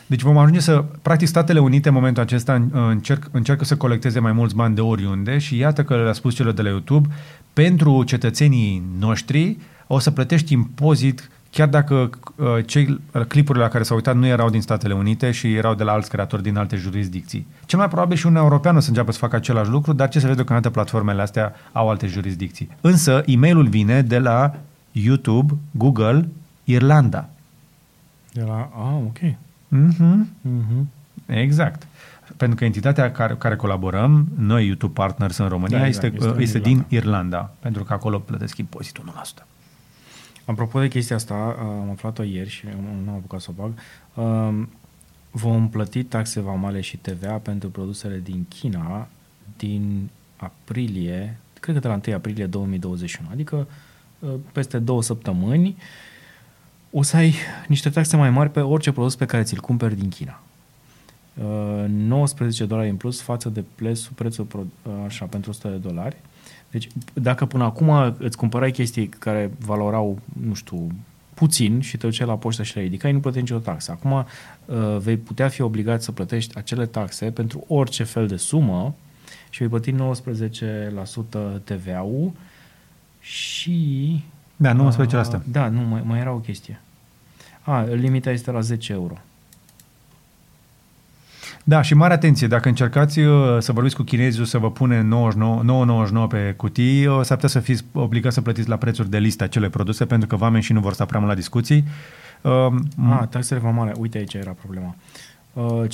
Deci 0.05 0.21
vom 0.21 0.37
ajunge 0.37 0.59
să, 0.59 0.85
practic, 1.01 1.27
Statele 1.27 1.59
Unite 1.59 1.87
în 1.87 1.93
momentul 1.93 2.23
acesta 2.23 2.67
încerc, 2.71 3.29
încearcă 3.31 3.63
să 3.63 3.77
colecteze 3.77 4.19
mai 4.19 4.31
mulți 4.31 4.55
bani 4.55 4.75
de 4.75 4.81
oriunde 4.81 5.37
și 5.37 5.57
iată 5.57 5.83
că 5.83 6.03
le-a 6.03 6.13
spus 6.13 6.35
celor 6.35 6.53
de 6.53 6.61
la 6.61 6.69
YouTube, 6.69 7.07
pentru 7.53 8.03
cetățenii 8.03 8.83
noștri 8.99 9.57
o 9.87 9.99
să 9.99 10.11
plătești 10.11 10.53
impozit 10.53 11.29
chiar 11.55 11.67
dacă 11.67 12.09
uh, 12.35 12.47
cei 12.65 12.99
clipurile 13.27 13.63
la 13.63 13.69
care 13.69 13.83
s-au 13.83 13.95
uitat 13.95 14.15
nu 14.15 14.25
erau 14.25 14.49
din 14.49 14.61
Statele 14.61 14.93
Unite 14.93 15.31
și 15.31 15.53
erau 15.53 15.75
de 15.75 15.83
la 15.83 15.91
alți 15.91 16.09
creatori 16.09 16.43
din 16.43 16.57
alte 16.57 16.75
jurisdicții. 16.75 17.47
Cel 17.65 17.79
mai 17.79 17.87
probabil 17.87 18.17
și 18.17 18.25
Uniunea 18.25 18.47
Europeană 18.47 18.77
o 18.77 18.81
să 18.81 18.89
înceapă 18.89 19.11
să 19.11 19.17
facă 19.17 19.35
același 19.35 19.69
lucru, 19.69 19.93
dar 19.93 20.09
ce 20.09 20.19
se 20.19 20.27
vede 20.27 20.43
că 20.43 20.69
platformele 20.69 21.21
astea 21.21 21.53
au 21.71 21.89
alte 21.89 22.07
jurisdicții. 22.07 22.69
Însă, 22.81 23.23
e 23.25 23.37
mailul 23.37 23.67
vine 23.67 24.01
de 24.01 24.19
la 24.19 24.55
YouTube, 24.91 25.53
Google, 25.71 26.29
Irlanda. 26.63 27.29
De 28.33 28.41
la... 28.41 28.69
Ah, 28.75 28.95
ok. 29.05 29.19
Mm-hmm. 29.19 30.25
Mm-hmm. 30.47 30.83
Exact. 31.25 31.87
Pentru 32.37 32.57
că 32.57 32.65
entitatea 32.65 33.11
care, 33.11 33.35
care 33.35 33.55
colaborăm, 33.55 34.27
noi 34.37 34.65
YouTube 34.65 34.93
Partners 34.93 35.37
în 35.37 35.47
România, 35.47 35.77
da, 35.77 35.85
exact, 35.85 36.13
este, 36.13 36.27
este, 36.27 36.41
este 36.41 36.59
din 36.59 36.85
Irlanda, 36.87 37.51
pentru 37.59 37.83
că 37.83 37.93
acolo 37.93 38.19
plătesc 38.19 38.57
impozitul 38.57 39.13
1%. 39.41 39.45
Apropo 40.45 40.79
de 40.79 40.87
chestia 40.87 41.15
asta, 41.15 41.55
am 41.59 41.89
aflat-o 41.89 42.23
ieri 42.23 42.49
și 42.49 42.65
nu 43.05 43.11
am 43.11 43.15
apucat 43.15 43.41
să 43.41 43.49
o 43.49 43.53
bag. 43.53 43.73
Um, 44.25 44.69
vom 45.31 45.69
plăti 45.69 46.03
taxe 46.03 46.39
vamale 46.39 46.81
și 46.81 46.97
TVA 46.97 47.33
pentru 47.33 47.69
produsele 47.69 48.19
din 48.23 48.45
China 48.49 49.07
din 49.57 50.09
aprilie, 50.35 51.37
cred 51.59 51.75
că 51.75 51.81
de 51.81 51.87
la 51.87 51.99
1 52.07 52.15
aprilie 52.15 52.45
2021, 52.45 53.29
adică 53.31 53.67
uh, 54.19 54.29
peste 54.51 54.79
două 54.79 55.01
săptămâni 55.01 55.77
o 56.91 57.01
să 57.01 57.15
ai 57.15 57.35
niște 57.67 57.89
taxe 57.89 58.15
mai 58.15 58.29
mari 58.29 58.49
pe 58.49 58.59
orice 58.59 58.91
produs 58.91 59.15
pe 59.15 59.25
care 59.25 59.43
ți-l 59.43 59.59
cumperi 59.59 59.95
din 59.95 60.09
China. 60.09 60.39
19 61.87 62.63
uh, 62.63 62.69
dolari 62.69 62.89
în 62.89 62.95
plus 62.95 63.21
față 63.21 63.49
de 63.49 63.63
prețul 64.15 64.47
uh, 64.53 64.91
așa, 65.05 65.25
pentru 65.25 65.49
100 65.49 65.67
de 65.67 65.75
dolari. 65.75 66.15
Deci, 66.71 66.87
dacă 67.13 67.45
până 67.45 67.63
acum 67.63 68.15
îți 68.17 68.37
cumpărai 68.37 68.71
chestii 68.71 69.07
care 69.07 69.51
valorau, 69.59 70.19
nu 70.45 70.53
știu, 70.53 70.91
puțin 71.33 71.81
și 71.81 71.97
te 71.97 72.07
duceai 72.07 72.27
la 72.27 72.37
poștă 72.37 72.63
și 72.63 72.75
le 72.75 72.81
ridicai, 72.81 73.11
nu 73.11 73.19
plăteai 73.19 73.41
nicio 73.41 73.57
taxă. 73.57 73.91
Acum 73.91 74.11
uh, 74.11 74.97
vei 74.97 75.17
putea 75.17 75.47
fi 75.47 75.61
obligat 75.61 76.01
să 76.01 76.11
plătești 76.11 76.57
acele 76.57 76.85
taxe 76.85 77.31
pentru 77.31 77.63
orice 77.67 78.03
fel 78.03 78.27
de 78.27 78.35
sumă 78.35 78.95
și 79.49 79.65
vei 79.65 79.67
plăti 79.67 79.95
19% 81.57 81.63
TVA-ul 81.63 82.31
și... 83.19 84.23
Da, 84.55 84.73
19%. 84.73 84.77
Uh, 85.07 85.23
da, 85.51 85.67
nu, 85.67 85.81
mai, 85.81 86.01
mai 86.05 86.19
era 86.19 86.31
o 86.31 86.37
chestie. 86.37 86.81
A, 87.61 87.81
limita 87.81 88.31
este 88.31 88.51
la 88.51 88.59
10 88.59 88.91
euro. 88.91 89.17
Da, 91.67 91.81
și 91.81 91.93
mare 91.93 92.13
atenție, 92.13 92.47
dacă 92.47 92.67
încercați 92.67 93.19
uh, 93.19 93.57
să 93.59 93.71
vorbiți 93.71 93.95
cu 93.95 94.03
chinezul 94.03 94.45
să 94.45 94.57
vă 94.57 94.71
pune 94.71 95.07
9,99 96.23 96.27
pe 96.29 96.53
cutii, 96.57 97.05
uh, 97.05 97.19
s-ar 97.21 97.35
putea 97.35 97.49
să 97.49 97.59
fiți 97.59 97.85
obligați 97.93 98.35
să 98.35 98.41
plătiți 98.41 98.69
la 98.69 98.75
prețuri 98.75 99.09
de 99.09 99.17
listă 99.17 99.43
acele 99.43 99.69
produse, 99.69 100.05
pentru 100.05 100.27
că 100.27 100.37
oamenii 100.39 100.63
și 100.63 100.73
nu 100.73 100.79
vor 100.79 100.93
sta 100.93 101.05
prea 101.05 101.19
mult 101.19 101.31
la 101.31 101.37
discuții. 101.37 101.83
Uh, 102.41 102.51
ah, 103.09 103.27
taxele 103.29 103.59
vamale, 103.59 103.91
uite 103.97 104.17
aici 104.17 104.33
era 104.33 104.51
problema. 104.51 104.95
Uh, 105.53 105.87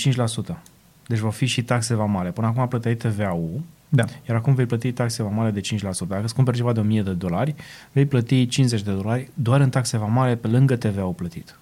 5%. 0.53 0.61
Deci 1.07 1.19
vor 1.19 1.31
fi 1.31 1.45
și 1.45 1.63
taxe 1.63 1.95
vamale. 1.95 2.29
Până 2.29 2.47
acum 2.47 2.67
plăteai 2.67 2.95
TVA-ul, 2.95 3.61
Da. 3.89 4.03
iar 4.29 4.37
acum 4.37 4.53
vei 4.53 4.65
plăti 4.65 4.91
taxe 4.91 5.23
vamale 5.23 5.51
de 5.51 5.59
5%. 5.59 6.07
Dacă 6.07 6.23
îți 6.23 6.35
cumperi 6.35 6.57
ceva 6.57 6.73
de 6.73 6.79
1000 6.79 7.01
de 7.01 7.11
dolari, 7.11 7.55
vei 7.91 8.05
plăti 8.05 8.47
50 8.47 8.81
de 8.81 8.91
dolari 8.91 9.29
doar 9.33 9.61
în 9.61 9.69
taxe 9.69 9.97
vamale 9.97 10.35
pe 10.35 10.47
lângă 10.47 10.75
TVA-ul 10.75 11.13
plătit. 11.13 11.55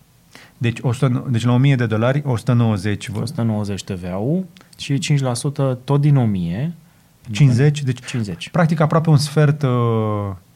Deci, 0.62 0.78
100, 0.82 1.28
deci 1.30 1.43
la 1.43 1.53
1000 1.53 1.76
de 1.76 1.86
dolari, 1.86 2.22
190 2.26 3.10
vă- 3.10 3.22
190 3.22 3.84
TVA-ul 3.84 4.45
și 4.78 4.97
5% 4.97 5.78
tot 5.84 6.01
din 6.01 6.16
1000. 6.16 6.74
50, 7.32 7.84
deci 7.84 8.05
50. 8.05 8.49
practic 8.49 8.80
aproape 8.80 9.10
un 9.10 9.18
sfert 9.18 9.62
uh, 9.62 9.70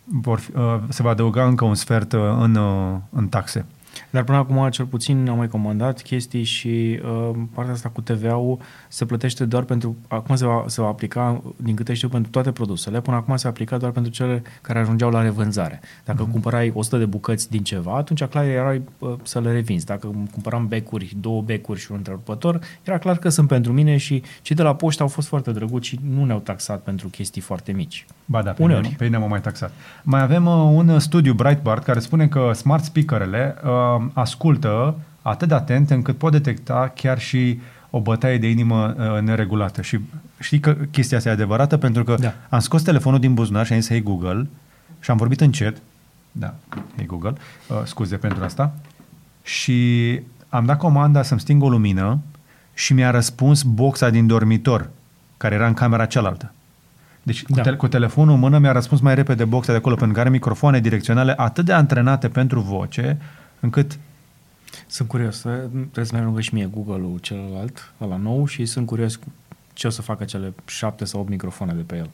vor 0.03 0.39
fi, 0.39 0.51
uh, 0.55 0.79
se 0.89 1.03
va 1.03 1.09
adăuga 1.09 1.45
încă 1.45 1.65
un 1.65 1.75
sfert 1.75 2.13
uh, 2.13 2.19
în, 2.39 2.55
uh, 2.55 2.95
în 3.09 3.27
taxe. 3.27 3.65
Dar 4.13 4.23
până 4.23 4.37
acum, 4.37 4.69
cel 4.69 4.85
puțin, 4.85 5.27
am 5.29 5.37
mai 5.37 5.47
comandat 5.47 6.01
chestii 6.01 6.43
și 6.43 6.99
uh, 7.03 7.29
partea 7.53 7.73
asta 7.73 7.89
cu 7.89 8.01
TVA-ul 8.01 8.59
se 8.87 9.05
plătește 9.05 9.45
doar 9.45 9.63
pentru... 9.63 9.95
Acum 10.07 10.35
se 10.35 10.45
va, 10.45 10.63
se 10.67 10.81
va 10.81 10.87
aplica, 10.87 11.41
din 11.55 11.75
câte 11.75 11.93
știu, 11.93 12.07
pentru 12.07 12.31
toate 12.31 12.51
produsele. 12.51 13.01
Până 13.01 13.15
acum 13.15 13.35
se 13.35 13.47
aplica 13.47 13.77
doar 13.77 13.91
pentru 13.91 14.11
cele 14.11 14.41
care 14.61 14.79
ajungeau 14.79 15.09
la 15.09 15.21
revânzare. 15.21 15.81
Dacă 16.05 16.27
mm-hmm. 16.27 16.31
cumpărai 16.31 16.71
100 16.75 16.97
de 16.97 17.05
bucăți 17.05 17.49
din 17.49 17.63
ceva, 17.63 17.95
atunci 17.95 18.23
clar 18.23 18.45
erai 18.45 18.81
uh, 18.99 19.13
să 19.23 19.39
le 19.39 19.51
revinzi. 19.51 19.85
Dacă 19.85 20.07
cumpăram 20.31 20.67
becuri, 20.67 21.15
două 21.19 21.41
becuri 21.41 21.79
și 21.79 21.91
un 21.91 21.97
întrerupător, 21.97 22.59
era 22.83 22.97
clar 22.97 23.17
că 23.17 23.29
sunt 23.29 23.47
pentru 23.47 23.73
mine 23.73 23.97
și 23.97 24.23
cei 24.41 24.55
de 24.55 24.63
la 24.63 24.75
poștă 24.75 25.01
au 25.03 25.09
fost 25.09 25.27
foarte 25.27 25.51
drăguți 25.51 25.87
și 25.87 25.99
nu 26.09 26.25
ne-au 26.25 26.39
taxat 26.39 26.81
pentru 26.81 27.07
chestii 27.07 27.41
foarte 27.41 27.71
mici. 27.71 28.05
Ba 28.25 28.41
da, 28.41 28.51
pe 28.51 28.63
Uneori. 28.63 28.83
mine, 28.83 28.95
pe 28.97 29.03
mine 29.03 29.17
m-au 29.17 29.27
mai 29.27 29.41
taxat. 29.41 29.71
Mai 30.03 30.21
avem 30.21 30.45
uh, 30.45 30.53
un 30.53 30.99
studiu 30.99 31.33
Breitbart 31.33 31.83
care 31.83 31.99
spune 31.99 32.27
că 32.27 32.51
smart 32.53 32.83
speakerele 32.83 33.55
uh, 33.63 34.02
ascultă 34.13 34.95
atât 35.21 35.47
de 35.47 35.53
atent 35.53 35.89
încât 35.89 36.17
pot 36.17 36.31
detecta 36.31 36.91
chiar 36.95 37.19
și 37.19 37.59
o 37.89 37.99
bătaie 37.99 38.37
de 38.37 38.49
inimă 38.49 38.95
uh, 38.97 39.21
neregulată. 39.21 39.81
Și 39.81 39.99
știi 40.39 40.59
că 40.59 40.75
chestia 40.91 41.17
asta 41.17 41.29
e 41.29 41.33
adevărată 41.33 41.77
pentru 41.77 42.03
că 42.03 42.15
Da. 42.19 42.33
am 42.49 42.59
scos 42.59 42.81
telefonul 42.81 43.19
din 43.19 43.33
buzunar 43.33 43.65
și 43.65 43.73
am 43.73 43.79
zis 43.79 43.89
Hey 43.89 44.01
Google 44.01 44.47
și 44.99 45.11
am 45.11 45.17
vorbit 45.17 45.41
încet. 45.41 45.77
Da, 46.31 46.53
Hey 46.95 47.05
Google, 47.05 47.33
uh, 47.67 47.75
scuze 47.83 48.15
pentru 48.15 48.43
asta. 48.43 48.73
Și 49.43 50.19
am 50.49 50.65
dat 50.65 50.77
comanda 50.77 51.23
să-mi 51.23 51.39
sting 51.39 51.63
o 51.63 51.69
lumină 51.69 52.19
și 52.73 52.93
mi-a 52.93 53.11
răspuns 53.11 53.63
boxa 53.63 54.09
din 54.09 54.27
dormitor, 54.27 54.89
care 55.37 55.55
era 55.55 55.67
în 55.67 55.73
camera 55.73 56.05
cealaltă. 56.05 56.51
Deci 57.23 57.43
cu, 57.43 57.53
Da. 57.53 57.61
te- 57.61 57.71
cu 57.71 57.87
telefonul 57.87 58.33
în 58.33 58.39
mână 58.39 58.57
mi-a 58.57 58.71
răspuns 58.71 59.01
mai 59.01 59.15
repede 59.15 59.45
boxa 59.45 59.71
de 59.71 59.77
acolo, 59.77 59.95
pentru 59.95 60.13
că 60.13 60.19
are 60.19 60.29
microfoane 60.29 60.79
direcționale 60.79 61.33
atât 61.37 61.65
de 61.65 61.73
antrenate 61.73 62.27
pentru 62.27 62.59
voce, 62.59 63.17
încât 63.63 63.99
Sunt 64.87 65.07
curios. 65.07 65.39
Trebuie 65.39 66.05
să 66.05 66.15
mai 66.15 66.23
lungă 66.23 66.41
și 66.41 66.53
mie 66.53 66.65
Google-ul 66.65 67.19
celălalt, 67.19 67.93
la 67.97 68.15
nou, 68.15 68.45
și 68.45 68.65
sunt 68.65 68.85
curios 68.85 69.15
cu 69.15 69.31
ce 69.73 69.87
o 69.87 69.89
să 69.89 70.01
facă 70.01 70.23
cele 70.23 70.53
șapte 70.65 71.05
sau 71.05 71.19
opt 71.19 71.29
microfoane 71.29 71.73
de 71.73 71.81
pe 71.81 71.95
el. 71.95 72.09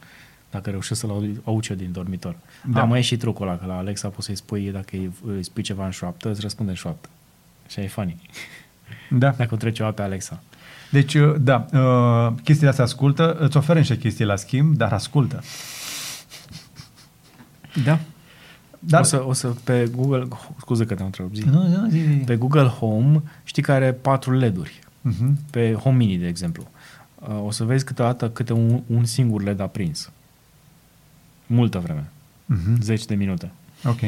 Dacă 0.52 0.70
reușesc 0.70 1.00
să-l 1.00 1.10
au- 1.10 1.42
aud 1.44 1.66
eu 1.70 1.76
din 1.76 1.92
dormitor. 1.92 2.36
Da. 2.64 2.72
Da. 2.74 2.82
Am 2.82 2.90
mai 2.90 3.00
e 3.00 3.02
și 3.02 3.18
trucul 3.18 3.48
ăla, 3.48 3.58
că 3.58 3.66
la 3.66 3.78
Alexa 3.78 4.08
poți 4.08 4.26
să-i 4.26 4.36
spui, 4.36 4.72
dacă 4.72 4.88
îi, 4.92 5.12
îi 5.26 5.44
spui 5.44 5.64
ceva 5.64 5.86
în 5.86 5.92
șoaptă, 5.92 6.30
îți 6.30 6.42
răspunde 6.42 6.72
în 6.72 6.78
șoaptă. 6.78 7.10
Și 7.68 7.80
e 7.80 7.88
funny. 7.88 8.16
da. 9.10 9.30
Dacă 9.38 9.54
o 9.54 9.58
trece 9.58 9.76
ceva 9.76 9.92
pe 9.92 10.02
Alexa. 10.02 10.44
Deci, 10.92 11.14
uh, 11.14 11.36
da, 11.40 11.66
uh, 11.74 12.34
chestiile 12.44 12.70
astea 12.70 12.84
ascultă, 12.84 13.34
îți 13.34 13.58
oferă 13.58 13.78
niște 13.80 13.98
chestii 13.98 14.26
la 14.26 14.36
schimb, 14.36 14.76
dar 14.76 14.94
ascultă. 14.94 15.44
Da. 17.84 18.00
Dar, 18.80 18.90
Dar... 18.90 19.00
O, 19.02 19.04
să, 19.04 19.24
o 19.28 19.34
să 19.34 19.48
pe 19.64 19.92
Google, 19.96 20.28
scuze 20.60 20.86
că 20.86 20.94
te-am 20.96 21.06
întrerupt, 21.06 21.36
zi. 21.36 21.44
Nu, 21.44 21.68
nu, 21.68 21.90
zi, 21.90 21.98
zi. 22.00 22.14
Pe 22.14 22.36
Google 22.36 22.68
Home 22.68 23.22
știi 23.44 23.64
că 23.64 23.72
are 23.72 23.92
patru 23.94 24.32
LED-uri. 24.34 24.80
Uh-huh. 25.10 25.50
Pe 25.52 25.74
Home 25.74 25.96
Mini, 25.96 26.18
de 26.18 26.28
exemplu. 26.28 26.68
Uh, 27.16 27.42
O 27.44 27.52
să 27.52 27.64
vezi 27.64 27.86
câteodată 27.86 28.30
câte 28.30 28.54
un, 28.54 28.82
un 28.88 29.06
singur 29.06 29.44
LED 29.44 29.60
aprins. 29.60 30.12
Multă 31.46 31.80
vreme. 31.80 32.10
Uh-huh. 32.54 32.80
Zeci 32.82 33.06
de 33.06 33.16
minute. 33.16 33.52
Ok. 33.86 34.00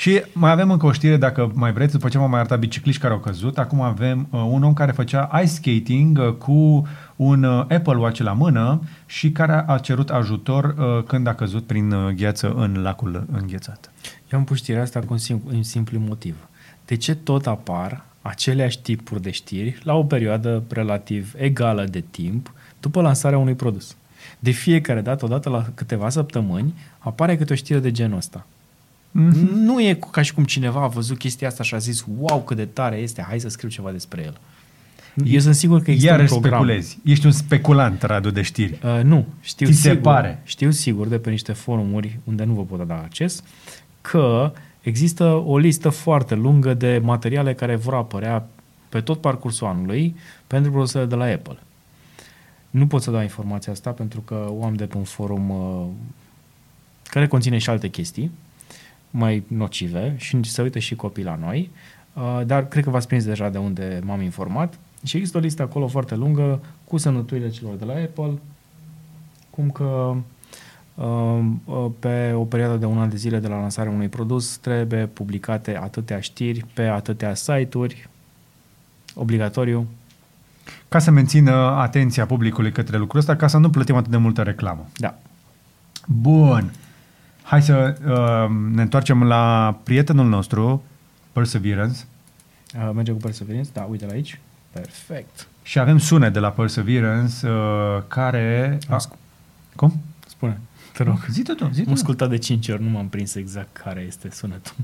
Și 0.00 0.22
mai 0.32 0.50
avem 0.50 0.70
încă 0.70 0.86
o 0.86 0.92
știre, 0.92 1.16
dacă 1.16 1.50
mai 1.54 1.72
vreți, 1.72 1.92
după 1.92 2.08
ce 2.08 2.18
m-am 2.18 2.30
mai 2.30 2.38
arătat 2.38 2.58
bicicliști 2.58 3.00
care 3.00 3.12
au 3.12 3.18
căzut, 3.18 3.58
acum 3.58 3.80
avem 3.80 4.28
uh, 4.30 4.40
un 4.50 4.62
om 4.62 4.72
care 4.72 4.92
făcea 4.92 5.30
ice 5.42 5.46
skating 5.46 6.18
uh, 6.18 6.32
cu 6.32 6.86
un 7.16 7.42
uh, 7.42 7.60
Apple 7.60 7.96
Watch 7.96 8.20
la 8.20 8.32
mână 8.32 8.82
și 9.06 9.30
care 9.30 9.64
a 9.66 9.78
cerut 9.78 10.10
ajutor 10.10 10.64
uh, 10.64 11.04
când 11.04 11.26
a 11.26 11.34
căzut 11.34 11.66
prin 11.66 11.92
uh, 11.92 12.12
gheață 12.14 12.52
în 12.56 12.82
lacul 12.82 13.26
înghețat. 13.32 13.90
Eu 14.32 14.38
am 14.38 14.44
pus 14.44 14.56
știrea 14.56 14.82
asta 14.82 15.00
cu 15.00 15.06
un 15.10 15.18
simplu, 15.18 15.56
un 15.56 15.62
simplu 15.62 15.98
motiv. 15.98 16.36
De 16.84 16.96
ce 16.96 17.14
tot 17.14 17.46
apar 17.46 18.04
aceleași 18.22 18.80
tipuri 18.80 19.22
de 19.22 19.30
știri 19.30 19.80
la 19.82 19.94
o 19.94 20.04
perioadă 20.04 20.62
relativ 20.68 21.34
egală 21.36 21.84
de 21.84 22.04
timp 22.10 22.52
după 22.80 23.00
lansarea 23.00 23.38
unui 23.38 23.54
produs? 23.54 23.96
De 24.38 24.50
fiecare 24.50 25.00
dată, 25.00 25.24
odată 25.24 25.48
la 25.48 25.66
câteva 25.74 26.08
săptămâni, 26.08 26.74
apare 26.98 27.36
câte 27.36 27.52
o 27.52 27.56
știre 27.56 27.78
de 27.78 27.90
genul 27.90 28.16
ăsta. 28.16 28.46
Mhm. 29.10 29.54
Nu 29.54 29.80
e 29.80 29.98
ca 30.10 30.22
și 30.22 30.34
cum 30.34 30.44
cineva 30.44 30.82
a 30.82 30.86
văzut 30.86 31.18
chestia 31.18 31.48
asta 31.48 31.62
și 31.62 31.74
a 31.74 31.78
zis, 31.78 32.04
wow, 32.18 32.42
cât 32.42 32.56
de 32.56 32.64
tare 32.64 32.96
este, 32.96 33.24
hai 33.28 33.40
să 33.40 33.48
scriu 33.48 33.68
ceva 33.68 33.90
despre 33.90 34.22
el. 34.24 34.38
Eu 35.24 35.38
sunt 35.40 35.54
sigur 35.54 35.82
că 35.82 35.90
există 35.90 36.12
Iarăși 36.12 36.32
un 36.32 36.40
program. 36.40 36.60
speculezi. 36.62 36.98
Ești 37.04 37.26
un 37.26 37.32
speculant, 37.32 38.02
Radu, 38.02 38.30
de 38.30 38.42
știri. 38.42 38.78
Uh, 38.84 39.00
nu, 39.02 39.26
știu 39.40 39.66
Ți 39.66 39.72
se 39.72 39.88
sigur, 39.88 40.02
pare? 40.02 40.40
știu 40.44 40.70
sigur 40.70 41.06
de 41.08 41.18
pe 41.18 41.30
niște 41.30 41.52
forumuri 41.52 42.18
unde 42.24 42.44
nu 42.44 42.52
vă 42.52 42.62
pot 42.62 42.86
da 42.86 42.94
acces 42.94 43.42
că 44.00 44.52
există 44.80 45.24
o 45.24 45.58
listă 45.58 45.88
foarte 45.88 46.34
lungă 46.34 46.74
de 46.74 47.00
materiale 47.02 47.54
care 47.54 47.76
vor 47.76 47.94
apărea 47.94 48.46
pe 48.88 49.00
tot 49.00 49.20
parcursul 49.20 49.66
anului 49.66 50.16
pentru 50.46 50.70
produsele 50.70 51.04
de 51.04 51.14
la 51.14 51.24
Apple. 51.24 51.58
Nu 52.70 52.86
pot 52.86 53.02
să 53.02 53.10
dau 53.10 53.20
informația 53.22 53.72
asta 53.72 53.90
pentru 53.90 54.20
că 54.20 54.46
o 54.58 54.64
am 54.64 54.74
de 54.74 54.84
pe 54.86 54.96
un 54.96 55.04
forum 55.04 55.50
uh, 55.50 55.86
care 57.04 57.26
conține 57.26 57.58
și 57.58 57.70
alte 57.70 57.88
chestii 57.88 58.30
mai 59.10 59.42
nocive 59.46 60.14
și 60.16 60.42
se 60.42 60.62
uită 60.62 60.78
și 60.78 60.94
copii 60.94 61.24
la 61.24 61.38
noi, 61.40 61.70
uh, 62.14 62.40
dar 62.46 62.68
cred 62.68 62.84
că 62.84 62.90
v-ați 62.90 63.06
prins 63.06 63.24
deja 63.24 63.48
de 63.48 63.58
unde 63.58 64.00
m-am 64.04 64.20
informat 64.20 64.78
și 65.04 65.16
există 65.16 65.38
o 65.38 65.40
listă 65.40 65.62
acolo 65.62 65.88
foarte 65.88 66.14
lungă 66.14 66.60
cu 66.84 66.96
semnăturile 66.96 67.50
celor 67.50 67.74
de 67.74 67.84
la 67.84 67.92
Apple, 67.92 68.38
cum 69.50 69.70
că 69.70 70.14
uh, 70.94 71.44
uh, 71.64 71.86
pe 71.98 72.32
o 72.32 72.44
perioadă 72.44 72.76
de 72.76 72.86
un 72.86 72.98
an 72.98 73.08
de 73.08 73.16
zile 73.16 73.38
de 73.38 73.48
la 73.48 73.60
lansarea 73.60 73.92
unui 73.92 74.08
produs 74.08 74.56
trebuie 74.56 75.06
publicate 75.06 75.76
atâtea 75.76 76.20
știri 76.20 76.64
pe 76.74 76.82
atâtea 76.82 77.34
site-uri, 77.34 78.08
obligatoriu. 79.14 79.86
Ca 80.88 80.98
să 80.98 81.10
mențină 81.10 81.52
atenția 81.54 82.26
publicului 82.26 82.72
către 82.72 82.96
lucrul 82.96 83.20
ăsta, 83.20 83.36
ca 83.36 83.46
să 83.46 83.58
nu 83.58 83.70
plătim 83.70 83.96
atât 83.96 84.10
de 84.10 84.16
multă 84.16 84.42
reclamă. 84.42 84.86
Da. 84.96 85.18
Bun. 86.06 86.72
Hai 87.50 87.62
să 87.62 87.96
uh, 88.04 88.56
ne 88.74 88.82
întoarcem 88.82 89.22
la 89.22 89.76
prietenul 89.82 90.28
nostru, 90.28 90.84
Perseverance, 91.32 91.98
Uh, 92.74 92.90
merge 92.94 93.12
cu 93.12 93.18
Perseverance, 93.18 93.70
da, 93.72 93.82
uite 93.82 94.06
la 94.06 94.12
aici. 94.12 94.40
Perfect. 94.72 95.48
și 95.62 95.78
avem 95.78 95.98
sunet 95.98 96.32
de 96.32 96.38
la 96.38 96.50
Perseverance 96.50 97.48
uh, 97.48 98.02
care... 98.08 98.78
A, 98.88 98.94
Ascult. 98.94 99.18
cum? 99.76 100.00
Spune, 100.26 100.60
te 100.92 101.02
rog. 101.02 101.26
Zi 101.28 101.42
tu, 101.42 101.54
tu, 101.54 101.70
zi 101.72 101.82
tu. 101.82 101.88
Am 101.88 101.94
ascultat 101.94 102.28
de 102.28 102.38
5 102.38 102.68
ori, 102.68 102.82
nu 102.82 102.88
m-am 102.88 103.08
prins 103.08 103.34
exact 103.34 103.76
care 103.76 104.00
este 104.00 104.30
sunetul. 104.30 104.74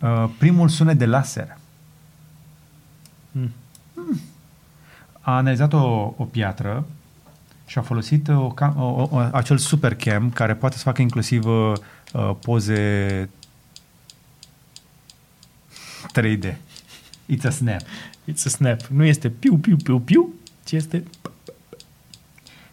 Uh, 0.00 0.30
primul 0.38 0.68
sunet 0.68 0.98
de 0.98 1.06
laser. 1.06 1.58
Mm. 3.30 3.52
A 5.20 5.36
analizat 5.36 5.72
o, 5.72 6.14
o 6.16 6.24
piatră 6.30 6.86
și 7.66 7.78
a 7.78 7.80
folosit 7.80 8.28
o, 8.28 8.50
cam, 8.50 8.74
o, 8.78 9.08
o, 9.10 9.16
acel 9.32 9.58
supercam 9.58 10.30
care 10.30 10.54
poate 10.54 10.76
să 10.76 10.82
facă 10.82 11.02
inclusiv 11.02 11.46
uh, 11.46 11.72
uh, 12.12 12.30
poze 12.40 13.28
3D. 16.20 16.54
It's 17.34 17.44
a 17.44 17.50
snap. 17.50 17.80
It's 18.30 18.44
a 18.44 18.48
snap. 18.48 18.80
Nu 18.80 19.04
este 19.04 19.28
piu, 19.28 19.56
piu, 19.56 19.76
piu, 19.76 19.98
piu, 19.98 20.34
ci 20.64 20.72
este... 20.72 21.02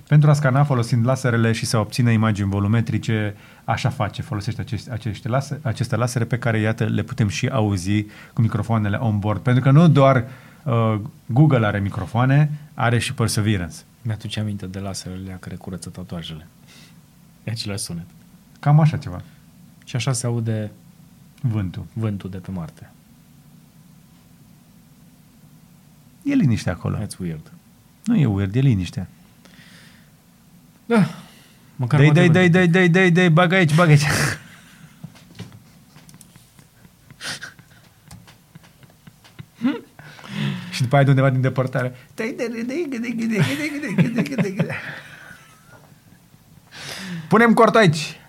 Pentru 0.07 0.29
a 0.29 0.33
scana 0.33 0.63
folosind 0.63 1.05
laserele 1.05 1.51
și 1.51 1.65
să 1.65 1.77
obțină 1.77 2.11
imagini 2.11 2.49
volumetrice, 2.49 3.35
așa 3.63 3.89
face, 3.89 4.21
folosește 4.21 4.61
aceste, 4.61 4.91
aceste, 4.91 5.27
laser, 5.27 5.59
aceste 5.61 5.95
lasere 5.95 6.25
pe 6.25 6.37
care, 6.37 6.59
iată, 6.59 6.85
le 6.85 7.03
putem 7.03 7.27
și 7.27 7.47
auzi 7.47 8.05
cu 8.33 8.41
microfoanele 8.41 8.97
on 8.97 9.19
board. 9.19 9.41
Pentru 9.41 9.63
că 9.63 9.71
nu 9.71 9.87
doar 9.87 10.25
uh, 10.63 10.99
Google 11.25 11.65
are 11.65 11.79
microfoane, 11.79 12.51
are 12.73 12.99
și 12.99 13.13
Perseverance. 13.13 13.75
Mi-aduce 14.05 14.39
aminte 14.39 14.65
de 14.67 14.79
laserele 14.79 15.37
care 15.39 15.55
curăță 15.55 15.89
tatuajele. 15.89 16.47
E 17.43 17.51
același 17.51 17.83
sunet. 17.83 18.05
Cam 18.59 18.79
așa 18.79 18.97
ceva. 18.97 19.21
Și 19.85 19.95
așa 19.95 20.13
se 20.13 20.25
aude 20.25 20.71
Vântul. 21.41 21.85
vântul 21.93 22.29
de 22.29 22.37
pe 22.37 22.51
Marte. 22.51 22.89
E 26.23 26.33
liniște 26.33 26.69
acolo. 26.69 26.97
That's 26.97 27.17
weird. 27.19 27.51
Nu 28.03 28.15
e 28.17 28.25
weird, 28.25 28.55
e 28.55 28.59
liniște. 28.59 29.07
Da. 30.85 31.09
Măcar 31.75 31.99
Dai, 31.99 32.07
poate 32.11 32.27
dai, 32.27 32.49
dai, 32.49 32.49
vântul. 32.49 32.71
dai, 32.71 32.89
dai, 32.89 32.89
dai, 32.89 33.11
dai, 33.11 33.29
bagă 33.29 33.55
aici, 33.55 33.75
bagă 33.75 33.89
aici. 33.91 34.05
și 40.71 40.82
după 40.93 40.95
aia 40.95 41.03
de 41.03 41.09
undeva 41.09 41.29
din 41.29 41.41
depărtare. 41.41 41.95
Punem 47.27 47.53
cortul 47.53 47.79
aici. 47.79 48.19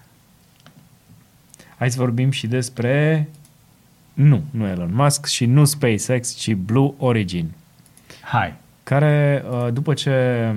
Hai 1.79 1.91
să 1.91 1.99
vorbim 1.99 2.31
și 2.31 2.47
despre... 2.47 3.29
Nu, 4.15 4.43
nu 4.51 4.67
Elon 4.67 4.95
Musk 4.95 5.27
și 5.27 5.47
nu 5.47 5.65
SpaceX, 5.65 6.35
ci 6.35 6.55
Blue 6.55 6.93
Origin. 6.99 7.51
Hai. 8.21 8.55
Care, 8.83 9.45
uh, 9.51 9.73
după 9.73 9.95
ce 9.95 10.55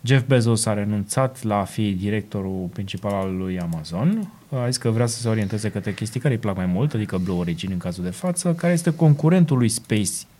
Jeff 0.00 0.26
Bezos 0.26 0.66
a 0.66 0.74
renunțat 0.74 1.42
la 1.42 1.58
a 1.58 1.64
fi 1.64 1.90
directorul 1.90 2.68
principal 2.72 3.12
al 3.12 3.36
lui 3.36 3.60
Amazon, 3.60 4.32
a 4.50 4.66
zis 4.66 4.76
că 4.76 4.90
vrea 4.90 5.06
să 5.06 5.20
se 5.20 5.28
orienteze 5.28 5.70
către 5.70 5.94
chestii 5.94 6.20
care 6.20 6.34
îi 6.34 6.40
plac 6.40 6.56
mai 6.56 6.66
mult, 6.66 6.94
adică 6.94 7.18
Blue 7.18 7.36
Origin 7.36 7.70
în 7.72 7.78
cazul 7.78 8.04
de 8.04 8.10
față, 8.10 8.54
care 8.54 8.72
este 8.72 8.94
concurentul 8.94 9.58
lui 9.58 9.68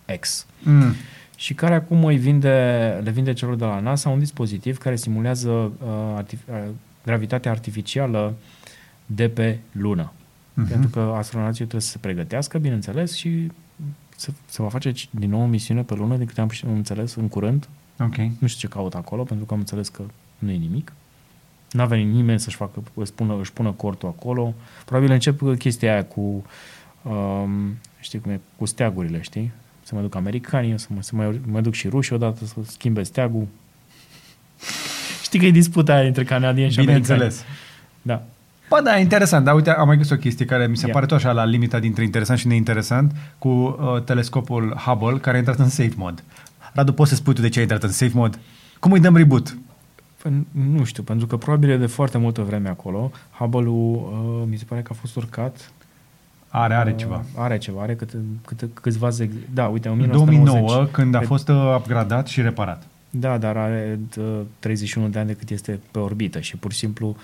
SpaceX. 0.09 0.47
Mm. 0.63 0.95
Și 1.37 1.55
care 1.55 1.75
acum 1.75 2.05
îi 2.05 2.17
vinde, 2.17 2.51
le 3.03 3.11
vinde 3.11 3.33
celor 3.33 3.55
de 3.55 3.65
la 3.65 3.81
NASA 3.81 4.09
un 4.09 4.19
dispozitiv 4.19 4.79
care 4.79 4.97
simulează 4.97 5.51
uh, 5.51 6.23
artif- 6.23 6.49
uh, 6.49 6.69
gravitatea 7.05 7.51
artificială 7.51 8.35
de 9.07 9.29
pe 9.29 9.59
lună. 9.73 10.13
Mhm. 10.55 10.69
Pentru 10.69 10.89
că 10.89 11.01
astronauții 11.17 11.59
trebuie 11.59 11.81
să 11.81 11.91
se 11.91 11.99
pregătească, 11.99 12.59
bineînțeles, 12.59 13.15
și 13.15 13.51
se, 14.17 14.33
se 14.47 14.63
va 14.63 14.69
face 14.69 14.93
din 15.11 15.31
nou 15.31 15.41
o 15.41 15.47
misiune 15.47 15.83
pe 15.83 15.95
lună, 15.95 16.17
de 16.17 16.25
câte 16.25 16.41
am 16.41 16.51
am 16.67 16.75
înțeles, 16.75 17.15
în 17.15 17.29
curând. 17.29 17.69
Ok. 18.01 18.17
Nu 18.17 18.47
știu 18.47 18.69
ce 18.69 18.75
caută 18.75 18.97
acolo, 18.97 19.23
pentru 19.23 19.47
că 19.47 19.53
am 19.53 19.59
înțeles 19.59 19.89
că 19.89 20.03
nu 20.39 20.51
e 20.51 20.57
nimic. 20.57 20.93
N-a 21.71 21.85
venit 21.85 22.13
nimeni 22.13 22.41
să-și 22.41 22.57
facă, 22.57 22.83
își 22.95 23.13
pună, 23.13 23.39
își 23.41 23.53
pună 23.53 23.71
cortul 23.71 24.09
acolo. 24.09 24.55
Probabil 24.85 25.11
încep 25.11 25.57
chestia 25.59 25.93
aia 25.93 26.05
cu, 26.05 26.45
um, 27.03 27.77
știi 28.01 28.21
cum 28.21 28.31
e, 28.31 28.41
cu 28.57 28.65
steagurile, 28.65 29.21
știi? 29.21 29.53
Să 29.89 29.95
mă 29.95 30.01
duc 30.01 30.15
americanii, 30.15 30.79
să 30.79 30.87
mă, 30.95 31.03
să 31.03 31.11
mă, 31.15 31.35
mă 31.47 31.61
duc 31.61 31.73
și 31.73 31.89
rușii 31.89 32.15
odată 32.15 32.45
să 32.45 32.55
schimbe 32.67 33.03
steagul. 33.03 33.47
Știi 35.27 35.39
că 35.39 35.45
e 35.45 35.51
disputa 35.51 35.95
aia 35.95 36.07
între 36.07 36.25
canadieni 36.25 36.71
și 36.71 36.79
americani. 36.79 37.05
Bineînțeles. 37.05 37.45
Da. 38.03 38.23
Bă, 38.69 38.81
da, 38.85 38.99
interesant. 38.99 39.45
Dar 39.45 39.55
uite, 39.55 39.71
am 39.71 39.87
mai 39.87 39.97
găsit 39.97 40.13
o 40.13 40.17
chestie 40.17 40.45
care 40.45 40.67
mi 40.67 40.77
se 40.77 40.87
Ia. 40.87 40.93
pare 40.93 41.07
tot 41.07 41.17
așa 41.17 41.33
la 41.33 41.45
limita 41.45 41.79
dintre 41.79 42.05
interesant 42.05 42.39
și 42.39 42.47
neinteresant 42.47 43.13
cu 43.39 43.49
uh, 43.49 44.03
telescopul 44.05 44.77
Hubble 44.77 45.19
care 45.19 45.37
a 45.37 45.39
intrat 45.39 45.59
în 45.59 45.69
safe 45.69 45.95
mode. 45.97 46.23
Radu, 46.73 46.93
poți 46.93 47.11
să 47.11 47.17
spui 47.17 47.35
tu 47.35 47.41
de 47.41 47.49
ce 47.49 47.59
a 47.59 47.63
intrat 47.63 47.83
în 47.83 47.93
safe 47.93 48.13
mode? 48.15 48.39
Cum 48.79 48.93
îi 48.93 49.01
dăm 49.01 49.17
reboot? 49.17 49.57
Păi, 50.23 50.47
nu 50.75 50.85
știu, 50.85 51.03
pentru 51.03 51.27
că 51.27 51.37
probabil 51.37 51.71
e 51.71 51.77
de 51.77 51.87
foarte 51.87 52.19
multă 52.19 52.43
vreme 52.43 52.69
acolo. 52.69 53.11
Hubble-ul, 53.39 53.95
uh, 53.95 54.49
mi 54.51 54.57
se 54.57 54.65
pare 54.65 54.83
că 54.83 54.89
a 54.93 54.99
fost 55.01 55.17
urcat. 55.17 55.73
Are, 56.49 56.75
are 56.75 56.91
Uh, 56.91 56.97
ceva. 56.97 57.23
Are 57.37 57.59
ceva, 57.59 57.83
are 57.83 57.95
câte, 57.95 58.17
câte, 58.45 58.69
câțiva 58.75 59.09
zeg... 59.11 59.31
Da, 59.55 59.67
uite, 59.67 59.89
În 59.89 59.95
1990. 59.95 60.55
2009, 60.61 60.87
când 60.93 61.15
a 61.15 61.19
Pe- 61.19 61.25
fost 61.25 61.49
uh, 61.49 61.75
upgradat 61.79 62.27
și 62.27 62.41
reparat. 62.41 62.83
Da, 63.11 63.39
dar 63.39 63.57
are 63.57 63.99
uh, 64.19 64.41
31 64.59 65.09
de 65.09 65.19
ani 65.19 65.27
de 65.27 65.35
cât 65.35 65.51
este 65.51 65.81
pe 65.91 65.99
orbită 65.99 66.41
și 66.41 66.57
pur 66.57 66.73
și 66.73 66.79
simplu 66.79 67.17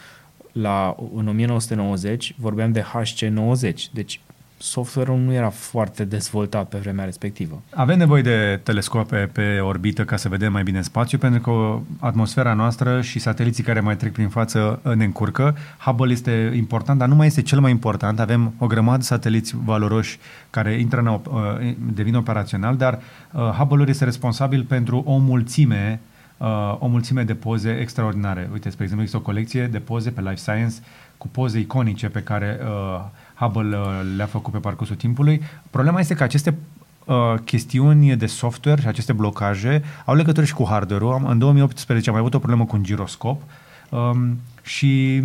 la, 0.52 0.96
în 1.14 1.28
1990 1.28 2.34
vorbeam 2.38 2.72
de 2.72 2.82
HC90, 2.84 3.74
deci 3.92 4.20
software-ul 4.64 5.18
nu 5.18 5.32
era 5.32 5.50
foarte 5.50 6.04
dezvoltat 6.04 6.68
pe 6.68 6.78
vremea 6.78 7.04
respectivă. 7.04 7.62
Avem 7.74 7.98
nevoie 7.98 8.22
de 8.22 8.60
telescope 8.62 9.30
pe 9.32 9.58
orbită 9.58 10.04
ca 10.04 10.16
să 10.16 10.28
vedem 10.28 10.52
mai 10.52 10.62
bine 10.62 10.82
spațiu, 10.82 11.18
pentru 11.18 11.40
că 11.40 11.78
atmosfera 12.06 12.54
noastră 12.54 13.00
și 13.00 13.18
sateliții 13.18 13.62
care 13.62 13.80
mai 13.80 13.96
trec 13.96 14.12
prin 14.12 14.28
față 14.28 14.80
uh, 14.82 14.94
ne 14.94 15.04
încurcă. 15.04 15.56
Hubble 15.78 16.12
este 16.12 16.52
important, 16.54 16.98
dar 16.98 17.08
nu 17.08 17.14
mai 17.14 17.26
este 17.26 17.42
cel 17.42 17.60
mai 17.60 17.70
important. 17.70 18.20
Avem 18.20 18.52
o 18.58 18.66
grămadă 18.66 18.96
de 18.96 19.02
sateliți 19.02 19.54
valoroși 19.64 20.18
care 20.50 20.72
intră 20.80 21.00
în, 21.00 21.20
op- 21.20 21.32
uh, 21.32 21.74
devin 21.92 22.14
operațional, 22.14 22.76
dar 22.76 22.98
uh, 23.32 23.40
Hubble-ul 23.40 23.88
este 23.88 24.04
responsabil 24.04 24.62
pentru 24.62 25.02
o 25.06 25.16
mulțime 25.16 26.00
uh, 26.36 26.76
o 26.78 26.86
mulțime 26.86 27.22
de 27.22 27.34
poze 27.34 27.78
extraordinare. 27.80 28.48
Uite, 28.52 28.70
spre 28.70 28.82
exemplu, 28.82 29.06
există 29.06 29.16
o 29.16 29.32
colecție 29.32 29.66
de 29.66 29.78
poze 29.78 30.10
pe 30.10 30.20
Life 30.20 30.36
Science 30.36 30.74
cu 31.18 31.28
poze 31.28 31.58
iconice 31.58 32.08
pe 32.08 32.20
care 32.22 32.58
uh, 32.62 33.04
Hubble 33.34 33.76
uh, 33.76 33.86
le-a 34.16 34.26
făcut 34.26 34.52
pe 34.52 34.58
parcursul 34.58 34.96
timpului. 34.96 35.42
Problema 35.70 36.00
este 36.00 36.14
că 36.14 36.22
aceste 36.22 36.58
uh, 37.04 37.34
chestiuni 37.44 38.16
de 38.16 38.26
software 38.26 38.80
și 38.80 38.86
aceste 38.86 39.12
blocaje 39.12 39.82
au 40.04 40.14
legătură 40.14 40.46
și 40.46 40.54
cu 40.54 40.66
hardware-ul. 40.68 41.12
Am, 41.12 41.24
în 41.24 41.38
2018 41.38 42.08
am 42.08 42.14
mai 42.14 42.20
avut 42.22 42.34
o 42.34 42.38
problemă 42.38 42.64
cu 42.64 42.76
un 42.76 42.82
giroscop 42.82 43.42
um, 43.88 44.38
și 44.62 45.22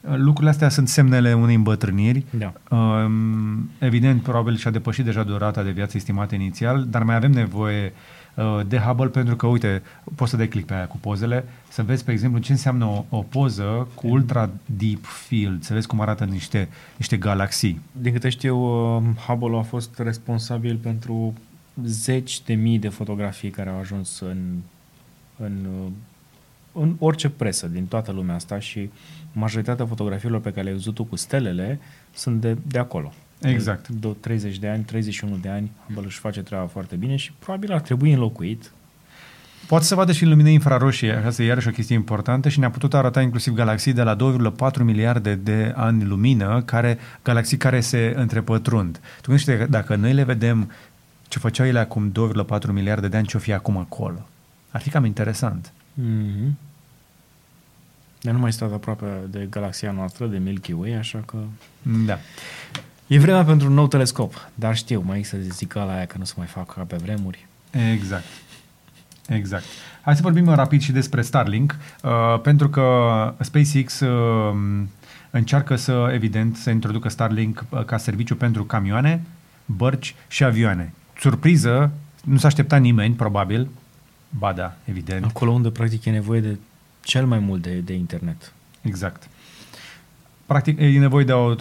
uh, 0.00 0.14
lucrurile 0.16 0.50
astea 0.50 0.68
sunt 0.68 0.88
semnele 0.88 1.32
unei 1.32 1.54
îmbătrâniri. 1.54 2.24
Da. 2.30 2.76
Um, 2.76 3.70
evident, 3.78 4.22
probabil 4.22 4.56
și-a 4.56 4.70
depășit 4.70 5.04
deja 5.04 5.22
durata 5.22 5.62
de 5.62 5.70
viață 5.70 5.96
estimată 5.96 6.34
inițial, 6.34 6.86
dar 6.88 7.02
mai 7.02 7.14
avem 7.14 7.30
nevoie 7.30 7.84
uh, 7.84 8.19
de 8.66 8.78
Hubble 8.78 9.06
pentru 9.06 9.36
că, 9.36 9.46
uite, 9.46 9.82
poți 10.14 10.30
să 10.30 10.36
dai 10.36 10.48
click 10.48 10.66
pe 10.66 10.74
aia 10.74 10.86
cu 10.86 10.96
pozele, 10.96 11.44
să 11.68 11.82
vezi, 11.82 12.04
pe 12.04 12.12
exemplu, 12.12 12.40
ce 12.40 12.52
înseamnă 12.52 12.84
o, 12.84 13.04
o 13.08 13.18
poză 13.18 13.88
cu 13.94 14.08
ultra 14.08 14.50
deep 14.64 15.04
field, 15.04 15.62
să 15.62 15.72
vezi 15.72 15.86
cum 15.86 16.00
arată 16.00 16.24
niște, 16.24 16.68
niște 16.96 17.16
galaxii. 17.16 17.80
Din 17.92 18.12
câte 18.12 18.28
știu, 18.28 18.56
uh, 18.56 19.02
Hubble 19.26 19.58
a 19.58 19.62
fost 19.62 19.98
responsabil 19.98 20.76
pentru 20.76 21.34
zeci 21.84 22.42
de 22.42 22.54
mii 22.54 22.78
de 22.78 22.88
fotografii 22.88 23.50
care 23.50 23.70
au 23.70 23.78
ajuns 23.78 24.20
în, 24.20 24.38
în, 25.36 25.66
uh, 25.84 25.90
în 26.72 26.96
orice 26.98 27.28
presă 27.28 27.66
din 27.66 27.86
toată 27.86 28.12
lumea 28.12 28.34
asta 28.34 28.58
și 28.58 28.90
majoritatea 29.32 29.86
fotografiilor 29.86 30.40
pe 30.40 30.50
care 30.50 30.62
le-ai 30.62 30.74
văzut 30.74 30.94
tu 30.94 31.04
cu 31.04 31.16
stelele 31.16 31.80
sunt 32.14 32.40
de, 32.40 32.56
de 32.66 32.78
acolo. 32.78 33.12
Exact. 33.42 33.88
De 33.88 34.08
30 34.20 34.58
de 34.58 34.68
ani, 34.68 34.82
31 34.82 35.36
de 35.36 35.48
ani, 35.48 35.70
Hubble 35.86 36.06
își 36.06 36.18
face 36.18 36.42
treaba 36.42 36.66
foarte 36.66 36.96
bine 36.96 37.16
și 37.16 37.32
probabil 37.38 37.72
ar 37.72 37.80
trebui 37.80 38.12
înlocuit. 38.12 38.70
Poate 39.66 39.84
să 39.84 39.94
vadă 39.94 40.12
și 40.12 40.22
în 40.22 40.28
lumine 40.28 40.50
infraroșie, 40.50 41.12
asta 41.12 41.42
e 41.42 41.46
iarăși 41.46 41.68
o 41.68 41.70
chestie 41.70 41.94
importantă 41.94 42.48
și 42.48 42.58
ne-a 42.58 42.70
putut 42.70 42.94
arăta 42.94 43.20
inclusiv 43.20 43.54
galaxii 43.54 43.92
de 43.92 44.02
la 44.02 44.16
2,4 44.16 44.82
miliarde 44.82 45.34
de 45.34 45.72
ani 45.76 46.04
lumină, 46.04 46.62
care, 46.62 46.98
galaxii 47.22 47.56
care 47.56 47.80
se 47.80 48.12
întrepătrund. 48.16 49.00
Tu 49.20 49.26
gândește 49.26 49.58
că 49.58 49.66
dacă 49.66 49.94
noi 49.94 50.12
le 50.12 50.22
vedem 50.22 50.70
ce 51.28 51.38
făceau 51.38 51.66
ele 51.66 51.78
acum 51.78 52.12
2,4 52.12 52.66
miliarde 52.72 53.08
de 53.08 53.16
ani, 53.16 53.26
ce-o 53.26 53.40
fi 53.40 53.52
acum 53.52 53.76
acolo. 53.76 54.28
Ar 54.70 54.80
fi 54.80 54.90
cam 54.90 55.04
interesant. 55.04 55.72
Mm-hmm. 56.00 56.50
Dar 58.20 58.32
nu 58.32 58.38
mai 58.38 58.52
stat 58.52 58.72
aproape 58.72 59.06
de 59.30 59.46
galaxia 59.50 59.90
noastră, 59.90 60.26
de 60.26 60.38
Milky 60.38 60.72
Way, 60.72 60.92
așa 60.92 61.22
că... 61.26 61.36
Da. 62.06 62.18
E 63.10 63.18
vremea 63.18 63.44
pentru 63.44 63.68
un 63.68 63.74
nou 63.74 63.88
telescop, 63.88 64.48
dar 64.54 64.76
știu, 64.76 65.02
mai 65.06 65.18
există 65.18 65.52
zicala 65.52 65.94
aia 65.94 66.06
că 66.06 66.18
nu 66.18 66.24
se 66.24 66.34
mai 66.36 66.46
fac 66.46 66.74
ca 66.74 66.82
pe 66.82 66.96
vremuri. 66.96 67.46
Exact. 67.92 68.24
Exact. 69.28 69.64
Hai 70.00 70.16
să 70.16 70.22
vorbim 70.22 70.48
rapid 70.48 70.80
și 70.80 70.92
despre 70.92 71.22
Starlink, 71.22 71.76
uh, 72.02 72.40
pentru 72.42 72.68
că 72.68 72.84
SpaceX 73.40 74.00
uh, 74.00 74.54
încearcă 75.30 75.76
să, 75.76 76.10
evident, 76.12 76.56
să 76.56 76.70
introducă 76.70 77.08
Starlink 77.08 77.64
uh, 77.68 77.84
ca 77.84 77.96
serviciu 77.96 78.36
pentru 78.36 78.64
camioane, 78.64 79.22
bărci 79.64 80.14
și 80.28 80.44
avioane. 80.44 80.92
Surpriză, 81.18 81.90
nu 82.24 82.36
s-a 82.36 82.46
așteptat 82.46 82.80
nimeni, 82.80 83.14
probabil. 83.14 83.68
Ba 84.28 84.52
da, 84.52 84.76
evident. 84.84 85.24
Acolo 85.24 85.50
unde 85.50 85.70
practic 85.70 86.04
e 86.04 86.10
nevoie 86.10 86.40
de 86.40 86.58
cel 87.02 87.26
mai 87.26 87.38
mult 87.38 87.62
de, 87.62 87.74
de 87.74 87.92
internet. 87.92 88.52
Exact. 88.82 89.28
Practic, 90.50 90.80
e 90.80 90.98
nevoie 90.98 91.24
de, 91.24 91.32
au- 91.32 91.56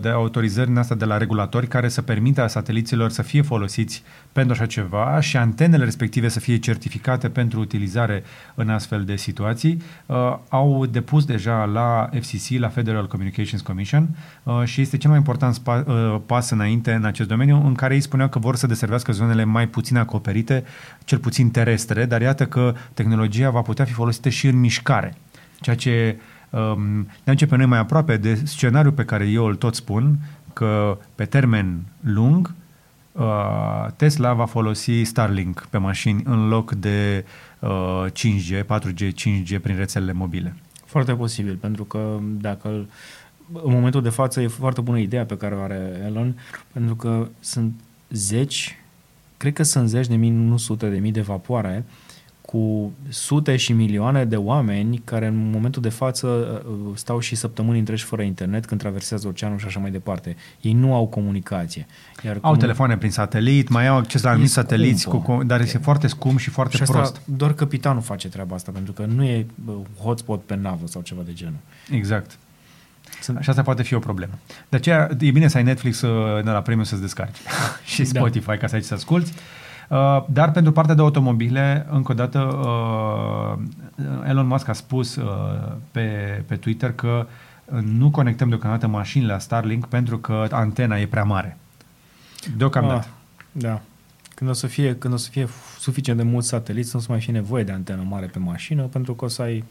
de 0.00 0.08
autorizări 0.08 0.68
în 0.70 0.76
asta 0.76 0.94
de 0.94 1.04
la 1.04 1.16
regulatori 1.16 1.66
care 1.66 1.88
să 1.88 2.02
permită 2.02 2.46
sateliților 2.46 3.10
să 3.10 3.22
fie 3.22 3.42
folosiți 3.42 4.02
pentru 4.32 4.52
așa 4.52 4.66
ceva 4.66 5.20
și 5.20 5.36
antenele 5.36 5.84
respective 5.84 6.28
să 6.28 6.40
fie 6.40 6.58
certificate 6.58 7.28
pentru 7.28 7.60
utilizare 7.60 8.22
în 8.54 8.68
astfel 8.68 9.04
de 9.04 9.16
situații. 9.16 9.82
Uh, 10.06 10.36
au 10.48 10.86
depus 10.86 11.24
deja 11.24 11.64
la 11.64 12.08
FCC, 12.20 12.58
la 12.58 12.68
Federal 12.68 13.06
Communications 13.06 13.62
Commission, 13.62 14.08
uh, 14.42 14.62
și 14.64 14.80
este 14.80 14.96
cel 14.96 15.10
mai 15.10 15.18
important 15.18 15.54
spa, 15.54 15.84
uh, 15.86 16.20
pas 16.26 16.50
înainte 16.50 16.92
în 16.92 17.04
acest 17.04 17.28
domeniu, 17.28 17.66
în 17.66 17.74
care 17.74 17.94
ei 17.94 18.00
spuneau 18.00 18.28
că 18.28 18.38
vor 18.38 18.56
să 18.56 18.66
deservească 18.66 19.12
zonele 19.12 19.44
mai 19.44 19.68
puțin 19.68 19.96
acoperite, 19.96 20.64
cel 21.04 21.18
puțin 21.18 21.50
terestre, 21.50 22.04
dar 22.04 22.20
iată 22.20 22.46
că 22.46 22.74
tehnologia 22.94 23.50
va 23.50 23.60
putea 23.62 23.84
fi 23.84 23.92
folosită 23.92 24.28
și 24.28 24.46
în 24.46 24.60
mișcare. 24.60 25.14
Ceea 25.60 25.76
ce 25.76 26.16
um, 26.16 26.32
ne 27.24 27.30
aduce 27.30 27.46
pe 27.46 27.56
noi 27.56 27.66
mai 27.66 27.78
aproape 27.78 28.16
de 28.16 28.34
scenariul 28.34 28.92
pe 28.92 29.04
care 29.04 29.26
eu 29.26 29.44
îl 29.44 29.54
tot 29.54 29.74
spun, 29.74 30.18
că 30.52 30.98
pe 31.14 31.24
termen 31.24 31.82
lung 32.00 32.54
uh, 33.12 33.86
Tesla 33.96 34.32
va 34.32 34.44
folosi 34.44 35.02
Starlink 35.02 35.66
pe 35.70 35.78
mașini 35.78 36.22
în 36.24 36.48
loc 36.48 36.72
de 36.72 37.24
uh, 37.58 38.04
5G, 38.10 38.64
4G, 38.64 39.12
5G 39.12 39.60
prin 39.62 39.76
rețelele 39.76 40.12
mobile. 40.12 40.56
Foarte 40.84 41.14
posibil, 41.14 41.56
pentru 41.56 41.84
că 41.84 42.18
dacă 42.40 42.68
îl- 42.68 42.88
în 43.52 43.72
momentul 43.72 44.02
de 44.02 44.08
față 44.08 44.40
e 44.40 44.46
foarte 44.46 44.80
bună 44.80 44.98
ideea 44.98 45.24
pe 45.24 45.36
care 45.36 45.54
o 45.54 45.60
are 45.60 46.02
Elon, 46.04 46.38
pentru 46.72 46.96
că 46.96 47.28
sunt 47.40 47.72
zeci, 48.10 48.78
cred 49.36 49.52
că 49.52 49.62
sunt 49.62 49.88
zeci 49.88 50.06
de 50.06 50.16
mii, 50.16 50.30
nu 50.30 50.56
sute 50.56 50.88
de 50.88 50.98
mii 50.98 51.12
de 51.12 51.20
vapoare 51.20 51.84
cu 52.46 52.92
sute 53.08 53.56
și 53.56 53.72
milioane 53.72 54.24
de 54.24 54.36
oameni 54.36 55.02
care 55.04 55.26
în 55.26 55.50
momentul 55.50 55.82
de 55.82 55.88
față 55.88 56.26
uh, 56.66 56.96
stau 56.96 57.18
și 57.18 57.34
săptămâni 57.34 57.78
întregi 57.78 58.04
fără 58.04 58.22
internet 58.22 58.66
când 58.66 58.80
traversează 58.80 59.28
oceanul 59.28 59.58
și 59.58 59.66
așa 59.66 59.80
mai 59.80 59.90
departe. 59.90 60.36
Ei 60.60 60.72
nu 60.72 60.94
au 60.94 61.06
comunicație. 61.06 61.86
Iar 62.24 62.34
au 62.34 62.40
comun... 62.40 62.58
telefoane 62.58 62.96
prin 62.96 63.10
satelit, 63.10 63.68
mai 63.68 63.86
au 63.86 63.96
acces 63.96 64.22
la 64.22 64.30
anumiți 64.30 64.52
sateliți, 64.52 65.08
cu, 65.08 65.42
dar 65.46 65.60
este 65.60 65.78
foarte 65.78 66.06
scump 66.06 66.38
și 66.38 66.50
foarte 66.50 66.76
și 66.76 66.82
asta 66.82 66.98
prost. 66.98 67.20
doar 67.24 67.52
capitanul 67.52 68.02
face 68.02 68.28
treaba 68.28 68.54
asta, 68.54 68.70
pentru 68.70 68.92
că 68.92 69.04
nu 69.04 69.24
e 69.24 69.46
uh, 69.66 69.74
hotspot 70.02 70.42
pe 70.42 70.54
navă 70.54 70.86
sau 70.86 71.02
ceva 71.02 71.22
de 71.24 71.32
genul. 71.32 71.58
Exact. 71.90 72.38
Sunt... 73.20 73.38
Și 73.40 73.48
asta 73.48 73.62
poate 73.62 73.82
fi 73.82 73.94
o 73.94 73.98
problemă. 73.98 74.32
De 74.68 74.76
aceea 74.76 75.08
e 75.18 75.30
bine 75.30 75.48
să 75.48 75.56
ai 75.56 75.62
Netflix 75.62 76.00
uh, 76.00 76.42
la 76.42 76.62
premium 76.62 76.84
să-ți 76.84 77.00
descarci 77.00 77.38
și 77.94 78.02
da. 78.02 78.20
Spotify 78.20 78.46
da. 78.46 78.56
ca 78.56 78.66
să 78.66 78.74
ai 78.74 78.82
să 78.82 78.94
asculti. 78.94 79.32
Uh, 79.88 80.24
dar 80.28 80.50
pentru 80.50 80.72
partea 80.72 80.94
de 80.94 81.00
automobile, 81.00 81.86
încă 81.90 82.12
o 82.12 82.14
dată, 82.14 82.40
uh, 82.40 84.28
Elon 84.28 84.46
Musk 84.46 84.68
a 84.68 84.72
spus 84.72 85.16
uh, 85.16 85.72
pe, 85.90 86.42
pe 86.46 86.56
Twitter 86.56 86.92
că 86.92 87.26
nu 87.82 88.10
conectăm 88.10 88.48
deocamdată 88.48 88.86
mașinile 88.86 89.32
la 89.32 89.38
Starlink 89.38 89.86
pentru 89.86 90.18
că 90.18 90.46
antena 90.50 90.98
e 90.98 91.06
prea 91.06 91.24
mare. 91.24 91.56
Deocamdată. 92.56 93.06
Ah, 93.06 93.52
da. 93.52 93.80
Când 94.34 94.50
o, 94.50 94.52
să 94.52 94.66
fie, 94.66 94.96
când 94.96 95.14
o 95.14 95.16
să 95.16 95.30
fie 95.30 95.48
suficient 95.78 96.18
de 96.18 96.24
mulți 96.24 96.48
sateliți, 96.48 96.90
nu 96.92 96.98
o 96.98 97.02
să 97.02 97.10
mai 97.10 97.20
fie 97.20 97.32
nevoie 97.32 97.64
de 97.64 97.72
antenă 97.72 98.04
mare 98.08 98.26
pe 98.26 98.38
mașină, 98.38 98.82
pentru 98.82 99.14
că 99.14 99.24
o 99.24 99.28
să 99.28 99.42
ai 99.42 99.64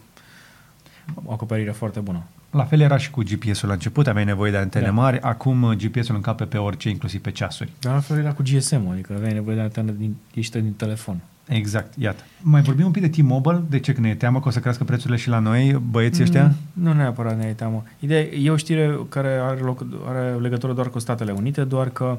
o 1.25 1.31
acoperire 1.31 1.71
foarte 1.71 1.99
bună. 1.99 2.23
La 2.53 2.63
fel 2.63 2.79
era 2.79 2.97
și 2.97 3.09
cu 3.09 3.21
GPS-ul 3.21 3.67
la 3.67 3.73
început, 3.73 4.07
aveai 4.07 4.25
nevoie 4.25 4.51
de 4.51 4.57
antene 4.57 4.85
da. 4.85 4.91
mari, 4.91 5.19
acum 5.19 5.63
uh, 5.63 5.75
GPS-ul 5.75 6.15
încape 6.15 6.43
pe 6.43 6.57
orice, 6.57 6.89
inclusiv 6.89 7.21
pe 7.21 7.31
ceasuri. 7.31 7.71
Dar 7.79 7.93
la 7.93 7.99
fel 7.99 8.17
era 8.17 8.33
cu 8.33 8.41
GSM, 8.41 8.89
adică 8.91 9.13
aveai 9.15 9.33
nevoie 9.33 9.55
de 9.55 9.61
antenă 9.61 9.91
din, 9.91 10.15
ieșită 10.33 10.59
din 10.59 10.73
telefon. 10.73 11.21
Exact, 11.47 11.93
iată. 11.97 12.23
Mai 12.41 12.61
vorbim 12.61 12.85
un 12.85 12.91
pic 12.91 13.01
de 13.01 13.21
T-Mobile, 13.21 13.63
de 13.69 13.79
ce 13.79 13.93
că 13.93 14.01
ne 14.01 14.09
e 14.09 14.15
teamă 14.15 14.39
că 14.39 14.47
o 14.47 14.51
să 14.51 14.59
crească 14.59 14.83
prețurile 14.83 15.17
și 15.17 15.29
la 15.29 15.39
noi, 15.39 15.81
băieții 15.89 16.23
ăștia? 16.23 16.43
Mm, 16.43 16.83
nu 16.83 16.93
neapărat 16.93 17.37
ne 17.37 17.45
e 17.45 17.53
teamă. 17.53 17.83
Ideea 17.99 18.21
e 18.21 18.49
o 18.49 18.55
știre 18.55 18.99
care 19.09 19.29
are, 19.29 19.59
loc, 19.59 19.85
are 20.07 20.35
legătură 20.41 20.73
doar 20.73 20.89
cu 20.89 20.99
Statele 20.99 21.31
Unite, 21.31 21.63
doar 21.63 21.89
că 21.89 22.17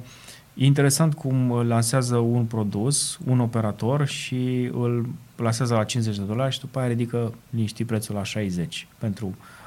e 0.55 0.65
interesant 0.65 1.15
cum 1.15 1.63
lansează 1.67 2.17
un 2.17 2.45
produs, 2.45 3.19
un 3.25 3.41
operator 3.41 4.07
și 4.07 4.71
îl 4.73 5.09
lansează 5.37 5.75
la 5.75 5.85
50 5.85 6.17
de 6.17 6.25
dolari 6.25 6.53
și 6.53 6.61
după 6.61 6.79
aia 6.79 6.89
ridică 6.89 7.35
liniștit 7.51 7.87
prețul 7.87 8.15
la 8.15 8.25
60 8.25 8.87
pentru 8.99 9.27
Um, 9.27 9.64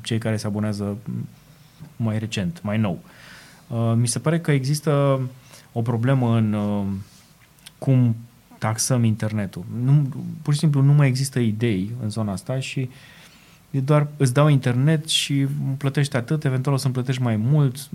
cei 0.00 0.18
care 0.18 0.36
se 0.36 0.46
abonează 0.46 0.96
mai 1.96 2.18
recent, 2.18 2.62
mai 2.62 2.78
nou. 2.78 2.98
Uh, 3.68 3.92
mi 3.96 4.08
se 4.08 4.18
pare 4.18 4.40
că 4.40 4.50
există 4.50 5.20
o 5.72 5.82
problemă 5.82 6.36
în 6.36 6.52
uh, 6.52 6.84
cum 7.78 8.16
taxăm 8.58 9.04
internetul. 9.04 9.64
Nu, 9.82 10.08
pur 10.42 10.52
și 10.52 10.58
simplu 10.58 10.82
nu 10.82 10.92
mai 10.92 11.06
există 11.06 11.38
idei 11.38 11.90
în 12.02 12.10
zona 12.10 12.32
asta 12.32 12.60
și 12.60 12.90
e 13.70 13.80
doar 13.80 14.06
îți 14.16 14.32
dau 14.32 14.48
internet 14.48 15.08
și 15.08 15.46
plătești 15.76 16.16
atât, 16.16 16.44
eventual 16.44 16.74
o 16.74 16.78
să-mi 16.78 16.94
plătești 16.94 17.22
mai 17.22 17.36
mult. 17.36 17.88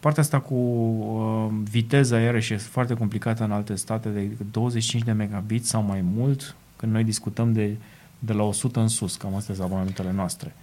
Partea 0.00 0.22
asta 0.22 0.40
cu 0.40 0.54
uh, 0.54 1.48
viteza 1.70 2.20
iarăși 2.20 2.52
e 2.52 2.56
foarte 2.56 2.94
complicată 2.94 3.44
în 3.44 3.52
alte 3.52 3.74
state, 3.74 4.08
de 4.08 4.30
25 4.50 5.02
de 5.02 5.12
megabit 5.12 5.66
sau 5.66 5.82
mai 5.82 6.04
mult, 6.14 6.56
când 6.76 6.92
noi 6.92 7.04
discutăm 7.04 7.52
de, 7.52 7.76
de 8.18 8.32
la 8.32 8.42
100 8.42 8.80
în 8.80 8.88
sus, 8.88 9.16
cam 9.16 9.34
astea 9.34 9.54
sunt 9.54 9.66
abonamentele 9.66 10.12
noastre. 10.12 10.54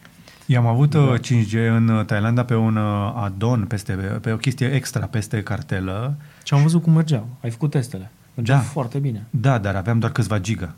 Eu 0.51 0.59
am 0.59 0.67
avut 0.67 0.89
da. 0.89 1.17
5G 1.17 1.53
uh, 1.53 1.67
în 1.69 1.87
uh, 1.87 2.05
Thailanda 2.05 2.43
pe 2.43 2.55
un 2.55 2.75
uh, 2.75 3.13
adon, 3.15 3.65
peste, 3.65 3.93
pe 3.93 4.31
o 4.31 4.35
chestie 4.35 4.73
extra 4.73 5.05
peste 5.05 5.43
cartelă. 5.43 6.15
Și 6.43 6.53
am 6.53 6.61
văzut 6.61 6.81
cum 6.81 6.93
mergeau. 6.93 7.27
Ai 7.41 7.49
făcut 7.49 7.69
testele. 7.69 8.11
Mergeau 8.33 8.57
da. 8.57 8.63
foarte 8.63 8.97
bine. 8.97 9.25
Da, 9.29 9.57
dar 9.57 9.75
aveam 9.75 9.99
doar 9.99 10.11
câțiva 10.11 10.39
giga. 10.39 10.75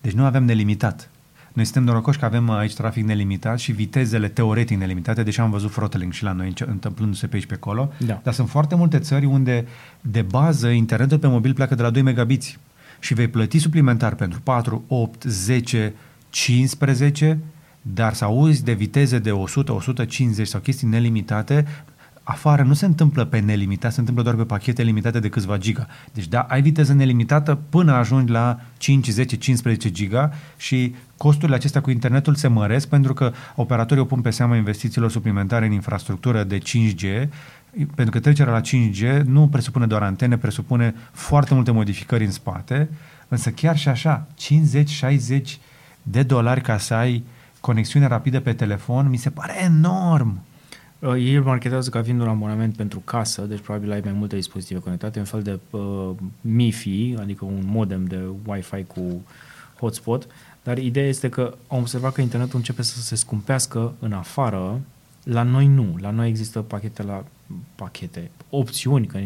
Deci 0.00 0.12
nu 0.12 0.24
aveam 0.24 0.44
nelimitat. 0.44 1.10
Noi 1.52 1.64
suntem 1.64 1.84
norocoși 1.84 2.18
că 2.18 2.24
avem 2.24 2.50
aici 2.50 2.74
trafic 2.74 3.04
nelimitat 3.04 3.58
și 3.58 3.72
vitezele 3.72 4.28
teoretic 4.28 4.78
nelimitate, 4.78 5.22
deși 5.22 5.40
am 5.40 5.50
văzut 5.50 5.70
throttling 5.70 6.12
și 6.12 6.22
la 6.22 6.32
noi 6.32 6.52
întâmplându-se 6.66 7.26
pe 7.26 7.34
aici 7.34 7.46
pe 7.46 7.54
acolo. 7.54 7.92
Da. 7.98 8.20
Dar 8.22 8.32
sunt 8.32 8.48
foarte 8.48 8.74
multe 8.74 8.98
țări 8.98 9.24
unde 9.24 9.66
de 10.00 10.22
bază 10.22 10.68
internetul 10.68 11.18
pe 11.18 11.26
mobil 11.26 11.54
pleacă 11.54 11.74
de 11.74 11.82
la 11.82 11.90
2 11.90 12.02
megabiți 12.02 12.58
și 12.98 13.14
vei 13.14 13.28
plăti 13.28 13.58
suplimentar 13.58 14.14
pentru 14.14 14.40
4, 14.40 14.84
8, 14.88 15.22
10, 15.22 15.94
15 16.30 17.38
dar 17.82 18.14
să 18.14 18.24
auzi 18.24 18.64
de 18.64 18.72
viteze 18.72 19.18
de 19.18 19.32
100, 19.32 19.72
150 19.72 20.46
sau 20.46 20.60
chestii 20.60 20.88
nelimitate, 20.88 21.66
afară 22.22 22.62
nu 22.62 22.74
se 22.74 22.84
întâmplă 22.84 23.24
pe 23.24 23.38
nelimitat, 23.38 23.92
se 23.92 24.00
întâmplă 24.00 24.24
doar 24.24 24.34
pe 24.34 24.44
pachete 24.44 24.82
limitate 24.82 25.20
de 25.20 25.28
câțiva 25.28 25.58
giga. 25.58 25.86
Deci 26.12 26.28
da, 26.28 26.40
ai 26.40 26.62
viteză 26.62 26.92
nelimitată 26.92 27.58
până 27.68 27.92
ajungi 27.92 28.32
la 28.32 28.60
5, 28.76 29.08
10, 29.08 29.36
15 29.36 29.90
giga 29.90 30.32
și 30.56 30.94
costurile 31.16 31.56
acestea 31.56 31.80
cu 31.80 31.90
internetul 31.90 32.34
se 32.34 32.48
măresc 32.48 32.88
pentru 32.88 33.14
că 33.14 33.32
operatorii 33.54 34.02
o 34.02 34.06
pun 34.06 34.20
pe 34.20 34.30
seama 34.30 34.56
investițiilor 34.56 35.10
suplimentare 35.10 35.66
în 35.66 35.72
infrastructură 35.72 36.44
de 36.44 36.58
5G 36.58 37.28
pentru 37.94 38.10
că 38.10 38.20
trecerea 38.20 38.52
la 38.52 38.60
5G 38.60 39.22
nu 39.24 39.48
presupune 39.48 39.86
doar 39.86 40.02
antene, 40.02 40.36
presupune 40.36 40.94
foarte 41.12 41.54
multe 41.54 41.70
modificări 41.70 42.24
în 42.24 42.30
spate, 42.30 42.88
însă 43.28 43.50
chiar 43.50 43.76
și 43.76 43.88
așa, 43.88 44.26
50-60 45.36 45.40
de 46.02 46.22
dolari 46.22 46.60
ca 46.60 46.78
să 46.78 46.94
ai 46.94 47.14
uh, 47.14 47.22
conexiune 47.60 48.06
rapidă 48.06 48.40
pe 48.40 48.52
telefon, 48.52 49.08
mi 49.08 49.16
se 49.16 49.30
pare 49.30 49.62
enorm. 49.62 50.40
Uh, 50.98 51.14
ei 51.14 51.34
îl 51.34 51.42
marketează 51.42 51.90
ca 51.90 52.02
fiind 52.02 52.20
un 52.20 52.28
abonament 52.28 52.76
pentru 52.76 53.02
casă, 53.04 53.42
deci 53.42 53.60
probabil 53.60 53.92
ai 53.92 54.00
mai 54.04 54.12
multe 54.12 54.36
dispozitive 54.36 54.80
conectate, 54.80 55.18
un 55.18 55.24
fel 55.24 55.42
de 55.42 55.58
uh, 55.70 56.10
MiFi, 56.40 57.14
adică 57.18 57.44
un 57.44 57.62
modem 57.64 58.04
de 58.04 58.20
Wi-Fi 58.46 58.84
cu 58.84 59.22
hotspot, 59.78 60.26
dar 60.62 60.78
ideea 60.78 61.06
este 61.06 61.28
că 61.28 61.54
am 61.68 61.78
observat 61.78 62.12
că 62.12 62.20
internetul 62.20 62.58
începe 62.58 62.82
să 62.82 63.00
se 63.00 63.14
scumpească 63.14 63.92
în 63.98 64.12
afară, 64.12 64.80
la 65.24 65.42
noi 65.42 65.66
nu, 65.66 65.96
la 66.00 66.10
noi 66.10 66.28
există 66.28 66.60
pachete 66.60 67.02
la 67.02 67.24
pachete, 67.74 68.30
opțiuni, 68.50 69.06
că 69.06 69.18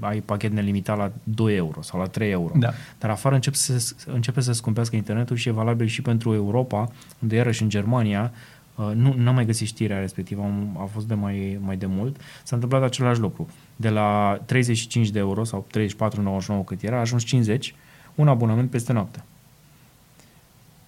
ai 0.00 0.20
pachet 0.20 0.52
nelimitat 0.52 0.96
la 0.96 1.12
2 1.22 1.56
euro 1.56 1.82
sau 1.82 2.00
la 2.00 2.06
3 2.06 2.30
euro. 2.30 2.52
Da. 2.58 2.72
Dar 2.98 3.10
afară 3.10 3.34
începe 3.34 3.56
să, 3.56 3.94
începe 4.06 4.40
să 4.40 4.52
scumpească 4.52 4.96
internetul 4.96 5.36
și 5.36 5.48
e 5.48 5.52
valabil 5.52 5.86
și 5.86 6.02
pentru 6.02 6.34
Europa, 6.34 6.90
unde 7.18 7.36
iarăși 7.36 7.62
în 7.62 7.68
Germania, 7.68 8.32
uh, 8.74 8.90
nu 8.94 9.28
am 9.28 9.34
mai 9.34 9.46
găsit 9.46 9.66
știrea 9.66 9.98
respectivă, 9.98 10.42
am, 10.42 10.78
a 10.80 10.84
fost 10.84 11.06
de 11.06 11.14
mai, 11.14 11.58
mai 11.60 11.76
de 11.76 11.86
mult, 11.86 12.20
s-a 12.42 12.54
întâmplat 12.54 12.82
același 12.82 13.20
lucru. 13.20 13.48
De 13.76 13.88
la 13.88 14.40
35 14.44 15.08
de 15.08 15.18
euro 15.18 15.44
sau 15.44 15.66
34,99 15.78 16.64
cât 16.64 16.82
era, 16.82 16.96
a 16.96 17.00
ajuns 17.00 17.24
50, 17.24 17.74
un 18.14 18.28
abonament 18.28 18.70
peste 18.70 18.92
noapte. 18.92 19.24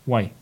Why? 0.05 0.33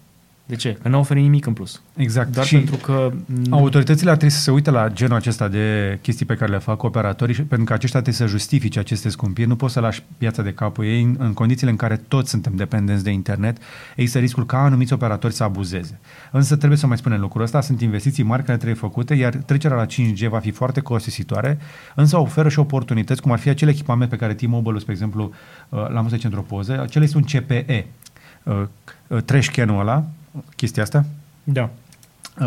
De 0.46 0.56
ce? 0.56 0.78
Că 0.82 0.88
nu 0.88 0.98
oferă 0.98 1.18
nimic 1.18 1.46
în 1.46 1.52
plus. 1.52 1.82
Exact. 1.96 2.32
Doar 2.32 2.46
și 2.46 2.56
pentru 2.56 2.76
că... 2.76 3.12
Autoritățile 3.50 4.10
ar 4.10 4.16
trebui 4.16 4.34
să 4.34 4.40
se 4.40 4.50
uite 4.50 4.70
la 4.70 4.88
genul 4.88 5.16
acesta 5.16 5.48
de 5.48 5.98
chestii 6.02 6.26
pe 6.26 6.34
care 6.34 6.50
le 6.50 6.58
fac 6.58 6.82
operatorii, 6.82 7.34
pentru 7.34 7.64
că 7.64 7.72
aceștia 7.72 8.00
trebuie 8.00 8.28
să 8.28 8.36
justifice 8.36 8.78
aceste 8.78 9.08
scumpiri. 9.08 9.48
Nu 9.48 9.56
poți 9.56 9.72
să 9.72 9.80
lași 9.80 10.02
piața 10.18 10.42
de 10.42 10.52
capul 10.52 10.84
ei 10.84 11.02
în, 11.02 11.16
în 11.18 11.32
condițiile 11.32 11.70
în 11.70 11.76
care 11.76 11.96
toți 12.08 12.30
suntem 12.30 12.52
dependenți 12.56 13.04
de 13.04 13.10
internet. 13.10 13.56
Există 13.96 14.18
riscul 14.18 14.46
ca 14.46 14.62
anumiți 14.62 14.92
operatori 14.92 15.34
să 15.34 15.42
abuzeze. 15.42 15.98
Însă 16.30 16.56
trebuie 16.56 16.78
să 16.78 16.86
mai 16.86 16.96
spunem 16.96 17.20
lucrul 17.20 17.42
ăsta. 17.42 17.60
Sunt 17.60 17.80
investiții 17.80 18.22
mari 18.22 18.42
care 18.42 18.56
trebuie 18.56 18.78
făcute, 18.78 19.14
iar 19.14 19.34
trecerea 19.34 19.76
la 19.76 19.86
5G 19.86 20.28
va 20.28 20.38
fi 20.38 20.50
foarte 20.50 20.80
costisitoare, 20.80 21.58
însă 21.94 22.18
oferă 22.18 22.48
și 22.48 22.58
oportunități, 22.58 23.22
cum 23.22 23.32
ar 23.32 23.38
fi 23.38 23.48
acele 23.48 23.70
echipamente 23.70 24.16
pe 24.16 24.20
care 24.20 24.34
T-Mobile, 24.34 24.78
spre 24.78 24.92
exemplu, 24.92 25.32
uh, 25.68 25.88
l-am 25.88 26.02
văzut 26.02 26.24
într-o 26.24 26.42
poză. 26.42 26.80
Acela 26.80 27.04
este 27.04 27.16
un 27.16 27.22
CPE. 27.22 27.86
Uh, 28.42 28.62
uh, 29.06 29.22
trash 29.22 29.48
can-ul 29.48 29.80
ăla, 29.80 30.04
chestia 30.56 30.82
asta? 30.82 31.04
Da. 31.44 31.70
Uh, 32.40 32.46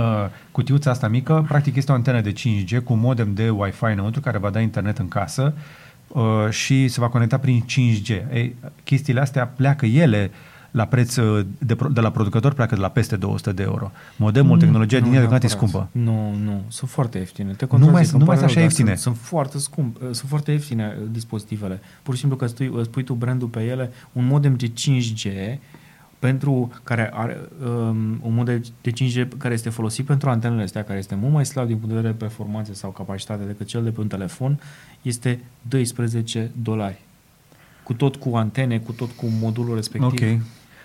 cutiuța 0.51 0.91
asta 0.91 1.07
mică, 1.07 1.45
practic 1.47 1.75
este 1.75 1.91
o 1.91 1.95
antenă 1.95 2.21
de 2.21 2.33
5G 2.33 2.83
cu 2.83 2.93
modem 2.93 3.33
de 3.33 3.49
Wi-Fi 3.49 3.91
înăuntru 3.91 4.21
care 4.21 4.37
va 4.37 4.49
da 4.49 4.59
internet 4.59 4.97
în 4.97 5.07
casă 5.07 5.53
uh, 6.07 6.23
și 6.49 6.87
se 6.87 6.99
va 6.99 7.09
conecta 7.09 7.37
prin 7.37 7.65
5G. 7.65 8.33
Ei, 8.33 8.55
chestiile 8.83 9.19
astea 9.19 9.47
pleacă 9.47 9.85
ele 9.85 10.31
la 10.71 10.85
preț 10.85 11.15
uh, 11.15 11.45
de, 11.57 11.77
de 11.91 11.99
la 11.99 12.11
producător 12.11 12.53
pleacă 12.53 12.75
de 12.75 12.81
la 12.81 12.89
peste 12.89 13.15
200 13.15 13.51
de 13.51 13.63
euro. 13.63 13.91
Modemul, 14.15 14.53
mm, 14.53 14.59
tehnologia 14.59 14.99
din 14.99 15.13
el 15.13 15.27
de 15.27 15.37
e 15.41 15.47
scumpă. 15.47 15.89
Nu, 15.91 16.33
nu, 16.43 16.63
sunt 16.67 16.89
foarte 16.89 17.17
ieftine. 17.17 17.51
Te 17.51 17.65
nu 17.69 17.77
mai, 17.77 18.09
nu 18.11 18.25
mai 18.25 18.37
sunt 18.37 18.49
așa 18.49 18.59
ieftine. 18.59 18.95
Sunt, 18.95 18.99
sunt 18.99 19.17
foarte 19.17 19.57
scump, 19.57 19.95
uh, 19.95 20.01
sunt 20.01 20.29
foarte 20.29 20.51
ieftine 20.51 20.97
uh, 21.01 21.07
dispozitivele. 21.11 21.81
Pur 22.03 22.13
și 22.13 22.19
simplu 22.19 22.37
că 22.37 22.47
spui, 22.47 22.71
spui 22.83 23.03
tu 23.03 23.13
brandul 23.13 23.47
pe 23.47 23.63
ele, 23.63 23.91
un 24.11 24.25
modem 24.25 24.55
de 24.55 24.67
5G 24.67 25.57
pentru 26.19 26.71
care 26.83 27.11
are 27.13 27.39
um, 27.63 28.19
un 28.21 28.33
model 28.33 28.61
de 28.81 28.91
5G 28.91 29.27
care 29.37 29.53
este 29.53 29.69
folosit 29.69 30.05
pentru 30.05 30.29
antenele 30.29 30.63
astea, 30.63 30.83
care 30.83 30.99
este 30.99 31.15
mult 31.15 31.33
mai 31.33 31.45
slab 31.45 31.67
din 31.67 31.75
punct 31.75 31.89
de 31.89 31.95
vedere 31.95 32.13
performanțe 32.13 32.73
sau 32.73 32.89
capacitate 32.89 33.43
decât 33.43 33.67
cel 33.67 33.83
de 33.83 33.89
pe 33.89 33.99
un 33.99 34.07
telefon, 34.07 34.59
este 35.01 35.39
12 35.61 36.51
dolari. 36.61 36.99
Cu 37.83 37.93
tot 37.93 38.15
cu 38.15 38.35
antene, 38.35 38.79
cu 38.79 38.91
tot 38.91 39.11
cu 39.11 39.25
modulul 39.41 39.75
respectiv. 39.75 40.11
Ok. 40.11 40.41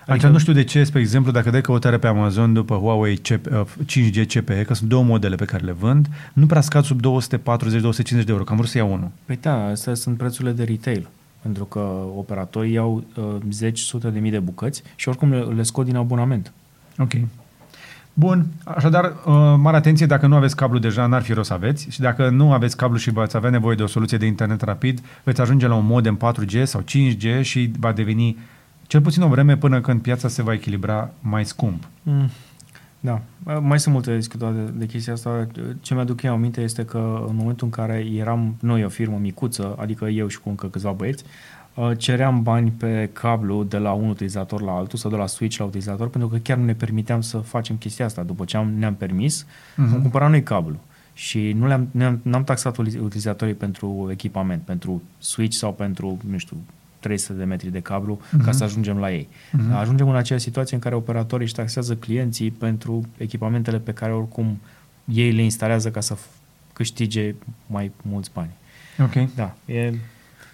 Adică 0.07 0.29
nu 0.29 0.39
știu 0.39 0.53
de 0.53 0.65
ce, 0.65 0.85
spre 0.85 1.01
exemplu, 1.01 1.33
dacă 1.33 1.51
dai 1.51 1.61
căutare 1.61 1.99
pe 1.99 2.07
Amazon 2.07 2.53
după 2.53 2.77
Huawei 2.77 3.21
5G 3.21 4.17
uh, 4.17 4.27
CPE, 4.27 4.65
că 4.67 4.75
sunt 4.75 4.89
două 4.89 5.03
modele 5.03 5.37
pe 5.37 5.45
care 5.45 5.65
le 5.65 5.73
vând, 5.73 6.09
nu 6.33 6.47
prea 6.47 6.61
scad 6.61 6.85
sub 6.85 7.01
240-250 7.01 7.05
de 8.09 8.25
euro, 8.27 8.45
că 8.45 8.51
am 8.51 8.57
vrut 8.57 8.69
să 8.69 8.79
iau 8.79 8.93
unul. 8.93 9.11
Păi 9.25 9.39
da, 9.41 9.67
astea 9.67 9.95
sunt 9.95 10.17
prețurile 10.17 10.53
de 10.53 10.65
retail. 10.65 11.09
Pentru 11.45 11.65
că 11.65 11.79
operatorii 12.17 12.73
iau 12.73 13.05
uh, 13.17 13.25
zeci, 13.51 13.79
sute 13.79 14.09
de 14.09 14.19
mii 14.19 14.31
de 14.31 14.39
bucăți 14.39 14.83
și 14.97 15.09
oricum 15.09 15.31
le, 15.31 15.39
le 15.39 15.63
scot 15.63 15.85
din 15.85 15.97
abonament. 15.97 16.53
Ok. 16.99 17.13
Bun, 18.15 18.47
așadar, 18.65 19.05
uh, 19.05 19.55
mare 19.57 19.77
atenție, 19.77 20.07
dacă 20.07 20.27
nu 20.27 20.37
aveți 20.37 20.57
cablu 20.57 20.79
deja, 20.79 21.07
n-ar 21.07 21.23
fi 21.23 21.33
rost 21.33 21.49
să 21.49 21.55
aveți 21.55 21.87
și 21.91 22.01
dacă 22.01 22.29
nu 22.29 22.53
aveți 22.53 22.77
cablu 22.77 22.97
și 22.99 23.11
veți 23.11 23.37
avea 23.37 23.51
nevoie 23.51 23.77
de 23.77 23.83
o 23.83 23.87
soluție 23.87 24.19
de 24.19 24.27
internet 24.27 24.63
rapid, 24.63 25.01
veți 25.23 25.41
ajunge 25.41 25.67
la 25.67 25.75
un 25.75 25.87
modem 25.87 26.19
4G 26.25 26.63
sau 26.63 26.83
5G 26.83 27.41
și 27.41 27.71
va 27.79 27.93
deveni 27.93 28.37
cel 28.87 29.01
puțin 29.01 29.23
o 29.23 29.29
vreme 29.29 29.57
până 29.57 29.81
când 29.81 30.01
piața 30.01 30.29
se 30.29 30.43
va 30.43 30.53
echilibra 30.53 31.11
mai 31.21 31.45
scump. 31.45 31.85
Mm. 32.03 32.31
Da, 33.05 33.23
mai 33.61 33.81
sunt 33.81 33.95
multe 33.95 34.11
de 34.11 34.17
discutat 34.17 34.55
de, 34.55 34.71
de 34.75 34.87
chestia 34.87 35.13
asta. 35.13 35.47
Ce 35.81 35.95
mi-aduc 35.95 36.23
eu 36.23 36.33
aminte 36.33 36.61
este 36.61 36.85
că 36.85 37.25
în 37.29 37.37
momentul 37.37 37.67
în 37.67 37.73
care 37.73 38.07
eram 38.15 38.57
noi 38.61 38.85
o 38.85 38.89
firmă 38.89 39.19
micuță, 39.21 39.77
adică 39.79 40.05
eu 40.05 40.27
și 40.27 40.41
cu 40.41 40.49
încă 40.49 40.67
câțiva 40.67 40.91
băieți, 40.91 41.25
uh, 41.75 41.91
ceream 41.97 42.43
bani 42.43 42.71
pe 42.71 43.11
cablu 43.13 43.65
de 43.65 43.77
la 43.77 43.93
un 43.93 44.09
utilizator 44.09 44.61
la 44.63 44.73
altul 44.73 44.99
sau 44.99 45.11
de 45.11 45.17
la 45.17 45.27
switch 45.27 45.57
la 45.57 45.65
utilizator 45.65 46.09
pentru 46.09 46.29
că 46.29 46.37
chiar 46.37 46.57
nu 46.57 46.65
ne 46.65 46.75
permiteam 46.75 47.21
să 47.21 47.39
facem 47.39 47.77
chestia 47.77 48.05
asta. 48.05 48.23
După 48.23 48.45
ce 48.45 48.57
am, 48.57 48.73
ne-am 48.79 48.95
permis, 48.95 49.45
uh-huh. 49.45 49.93
am 49.95 50.01
cumpărat 50.01 50.31
noi 50.31 50.43
cablu 50.43 50.77
și 51.13 51.53
nu 51.53 51.67
le-am, 51.67 51.89
ne-am, 51.91 52.21
n-am 52.23 52.45
taxat 52.45 52.77
utilizatorii 52.77 53.55
pentru 53.55 54.09
echipament, 54.11 54.63
pentru 54.63 55.03
switch 55.19 55.57
sau 55.57 55.73
pentru, 55.73 56.19
nu 56.31 56.39
știu, 56.39 56.57
300 57.05 57.39
de 57.39 57.45
metri 57.45 57.71
de 57.71 57.81
cablu 57.81 58.21
uh-huh. 58.21 58.45
ca 58.45 58.53
să 58.53 58.65
ajungem 58.65 58.99
la 58.99 59.13
ei. 59.13 59.29
Uh-huh. 59.29 59.73
Ajungem 59.73 60.09
în 60.09 60.17
aceea 60.17 60.39
situație 60.39 60.77
în 60.77 60.83
care 60.83 60.95
operatorii 60.95 61.45
își 61.45 61.55
taxează 61.55 61.97
clienții 61.97 62.51
pentru 62.51 63.03
echipamentele 63.17 63.79
pe 63.79 63.93
care 63.93 64.13
oricum 64.13 64.61
ei 65.05 65.33
le 65.33 65.43
instalează 65.43 65.91
ca 65.91 66.01
să 66.01 66.17
câștige 66.73 67.35
mai 67.67 67.93
mulți 68.03 68.31
bani. 68.35 68.51
Ok. 68.99 69.35
Da, 69.35 69.55
e 69.65 69.93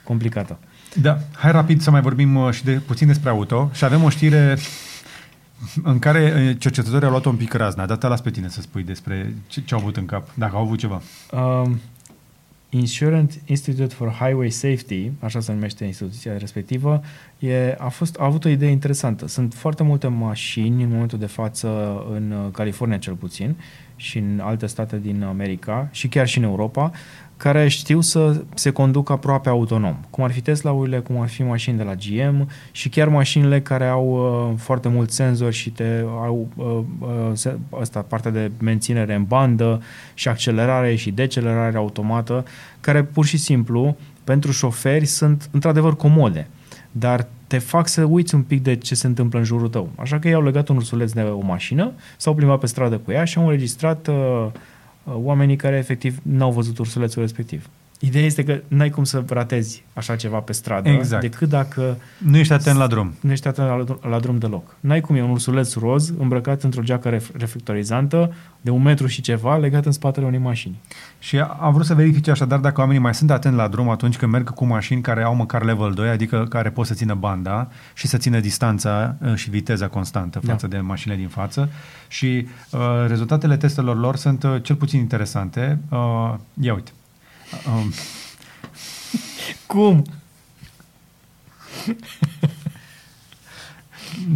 complicată. 0.05 0.59
Da, 0.94 1.18
hai 1.32 1.53
rapid 1.53 1.80
să 1.80 1.90
mai 1.90 2.01
vorbim 2.01 2.36
uh, 2.36 2.53
și 2.53 2.64
de 2.64 2.72
puțin 2.72 3.07
despre 3.07 3.30
auto 3.30 3.70
și 3.72 3.84
avem 3.84 4.03
o 4.03 4.09
știre 4.09 4.59
în 5.82 5.98
care 5.98 6.48
uh, 6.48 6.57
cercetătorii 6.59 7.05
au 7.05 7.11
luat 7.11 7.24
un 7.24 7.36
pic 7.36 7.53
razna. 7.53 7.86
Dar 7.86 7.96
te 7.96 8.07
las 8.07 8.20
pe 8.20 8.30
tine 8.30 8.48
să 8.48 8.61
spui 8.61 8.82
despre 8.82 9.34
ce, 9.46 9.61
ce 9.61 9.74
au 9.74 9.80
avut 9.80 9.96
în 9.96 10.07
cap, 10.07 10.28
dacă 10.34 10.57
au 10.57 10.62
avut 10.62 10.78
ceva. 10.78 11.03
Um, 11.32 11.80
Insurance 12.71 13.39
Institute 13.45 13.95
for 13.95 14.09
Highway 14.09 14.51
Safety, 14.51 15.11
așa 15.18 15.41
se 15.41 15.53
numește 15.53 15.85
instituția 15.85 16.37
respectivă, 16.37 17.03
e, 17.39 17.75
a, 17.79 17.89
fost, 17.89 18.16
a 18.18 18.25
avut 18.25 18.45
o 18.45 18.49
idee 18.49 18.71
interesantă. 18.71 19.29
Sunt 19.29 19.55
foarte 19.55 19.83
multe 19.83 20.07
mașini 20.07 20.83
în 20.83 20.91
momentul 20.91 21.18
de 21.18 21.27
față 21.27 21.68
în 22.11 22.31
uh, 22.31 22.51
California 22.53 22.99
cel 22.99 23.14
puțin 23.14 23.57
și 23.97 24.18
în 24.18 24.41
alte 24.43 24.66
state 24.66 24.99
din 24.99 25.23
America 25.23 25.89
și 25.91 26.09
chiar 26.09 26.27
și 26.27 26.39
în 26.39 26.45
Europa, 26.45 26.91
care 27.43 27.68
știu 27.68 28.01
să 28.01 28.43
se 28.55 28.70
conducă 28.70 29.12
aproape 29.12 29.49
autonom, 29.49 29.97
cum 30.11 30.24
ar 30.24 30.32
fi 30.32 30.41
Tesla-urile, 30.41 30.99
cum 30.99 31.20
ar 31.20 31.28
fi 31.28 31.43
mașini 31.43 31.76
de 31.76 31.82
la 31.82 31.95
GM 31.95 32.49
și 32.70 32.88
chiar 32.88 33.09
mașinile 33.09 33.61
care 33.61 33.86
au 33.86 34.09
uh, 34.09 34.59
foarte 34.59 34.88
mulți 34.88 35.14
senzori 35.14 35.55
și 35.55 35.70
te 35.70 36.05
au 36.07 36.49
uh, 36.57 36.80
uh, 37.34 37.53
asta, 37.80 38.01
partea 38.09 38.30
de 38.30 38.51
menținere 38.59 39.14
în 39.14 39.24
bandă 39.24 39.82
și 40.14 40.28
accelerare 40.28 40.95
și 40.95 41.11
decelerare 41.11 41.76
automată, 41.76 42.45
care 42.80 43.03
pur 43.03 43.24
și 43.24 43.36
simplu 43.36 43.97
pentru 44.24 44.53
șoferi 44.53 45.07
sunt 45.07 45.49
într-adevăr 45.51 45.97
comode, 45.97 46.49
dar 46.91 47.26
te 47.47 47.59
fac 47.59 47.88
să 47.88 48.05
uiți 48.05 48.34
un 48.34 48.43
pic 48.43 48.62
de 48.62 48.76
ce 48.76 48.95
se 48.95 49.07
întâmplă 49.07 49.38
în 49.38 49.45
jurul 49.45 49.68
tău. 49.68 49.91
Așa 49.97 50.18
că 50.18 50.28
i-au 50.28 50.43
legat 50.43 50.68
un 50.68 50.76
ursuleț 50.76 51.12
de 51.12 51.20
o 51.20 51.41
mașină, 51.41 51.93
s-au 52.16 52.34
plimbat 52.34 52.59
pe 52.59 52.66
stradă 52.66 52.99
cu 52.99 53.11
ea 53.11 53.24
și 53.24 53.38
au 53.38 53.45
înregistrat 53.45 54.09
uh, 54.09 54.14
Uh, 54.14 54.51
oamenii 55.05 55.57
care 55.57 55.76
efectiv 55.76 56.18
n-au 56.22 56.53
văzut 56.53 56.78
ursulețul 56.78 57.22
respectiv. 57.22 57.68
Ideea 58.03 58.24
este 58.24 58.44
că 58.44 58.61
n-ai 58.68 58.90
cum 58.90 59.05
să 59.05 59.24
ratezi 59.28 59.84
așa 59.92 60.16
ceva 60.16 60.38
pe 60.38 60.53
stradă, 60.53 60.88
exact. 60.88 61.22
decât 61.22 61.48
dacă... 61.48 61.96
Nu 62.18 62.36
ești 62.36 62.53
atent 62.53 62.76
la 62.76 62.86
drum. 62.86 63.14
Nu 63.20 63.30
ești 63.30 63.48
atent 63.48 63.68
la, 63.68 64.09
la 64.11 64.18
drum 64.18 64.38
deloc. 64.38 64.76
N-ai 64.80 65.01
cum 65.01 65.16
e 65.16 65.22
un 65.22 65.30
ursuleț 65.30 65.74
roz 65.74 66.12
îmbrăcat 66.18 66.62
într-o 66.62 66.82
geacă 66.82 67.16
ref- 67.16 67.36
reflectorizantă 67.36 68.34
de 68.61 68.70
un 68.70 68.82
metru 68.82 69.07
și 69.07 69.20
ceva 69.20 69.57
legat 69.57 69.86
în 69.86 69.92
spatele 69.92 70.26
unei 70.26 70.38
mașini. 70.38 70.80
Și 71.18 71.38
am 71.38 71.72
vrut 71.72 71.86
să 71.86 71.94
verifice 71.94 72.30
așadar 72.30 72.59
dacă 72.59 72.80
oamenii 72.80 73.03
mai 73.03 73.14
sunt 73.14 73.30
atenți 73.30 73.57
la 73.57 73.68
drum 73.68 73.88
atunci 73.88 74.16
când 74.16 74.32
merg 74.32 74.51
cu 74.51 74.64
mașini 74.64 75.01
care 75.01 75.22
au 75.22 75.34
măcar 75.34 75.64
level 75.64 75.92
2, 75.92 76.09
adică 76.09 76.46
care 76.48 76.70
pot 76.70 76.86
să 76.86 76.94
țină 76.94 77.14
banda 77.14 77.68
și 77.94 78.07
să 78.07 78.16
țină 78.16 78.40
distanța 78.40 79.16
uh, 79.18 79.34
și 79.34 79.51
viteza 79.51 79.88
constantă 79.88 80.40
da. 80.42 80.53
față 80.53 80.66
da. 80.66 80.76
de 80.76 80.82
mașinile 80.82 81.18
din 81.18 81.28
față. 81.28 81.68
Și 82.09 82.46
uh, 82.70 82.80
rezultatele 83.07 83.57
testelor 83.57 83.98
lor 83.98 84.16
sunt 84.16 84.42
uh, 84.42 84.57
cel 84.62 84.76
puțin 84.76 85.01
interesante. 85.01 85.78
Uh, 85.88 86.34
ia 86.61 86.74
uite. 86.74 86.90
Um, 87.66 87.92
Cum? 89.66 90.05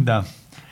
da. 0.03 0.23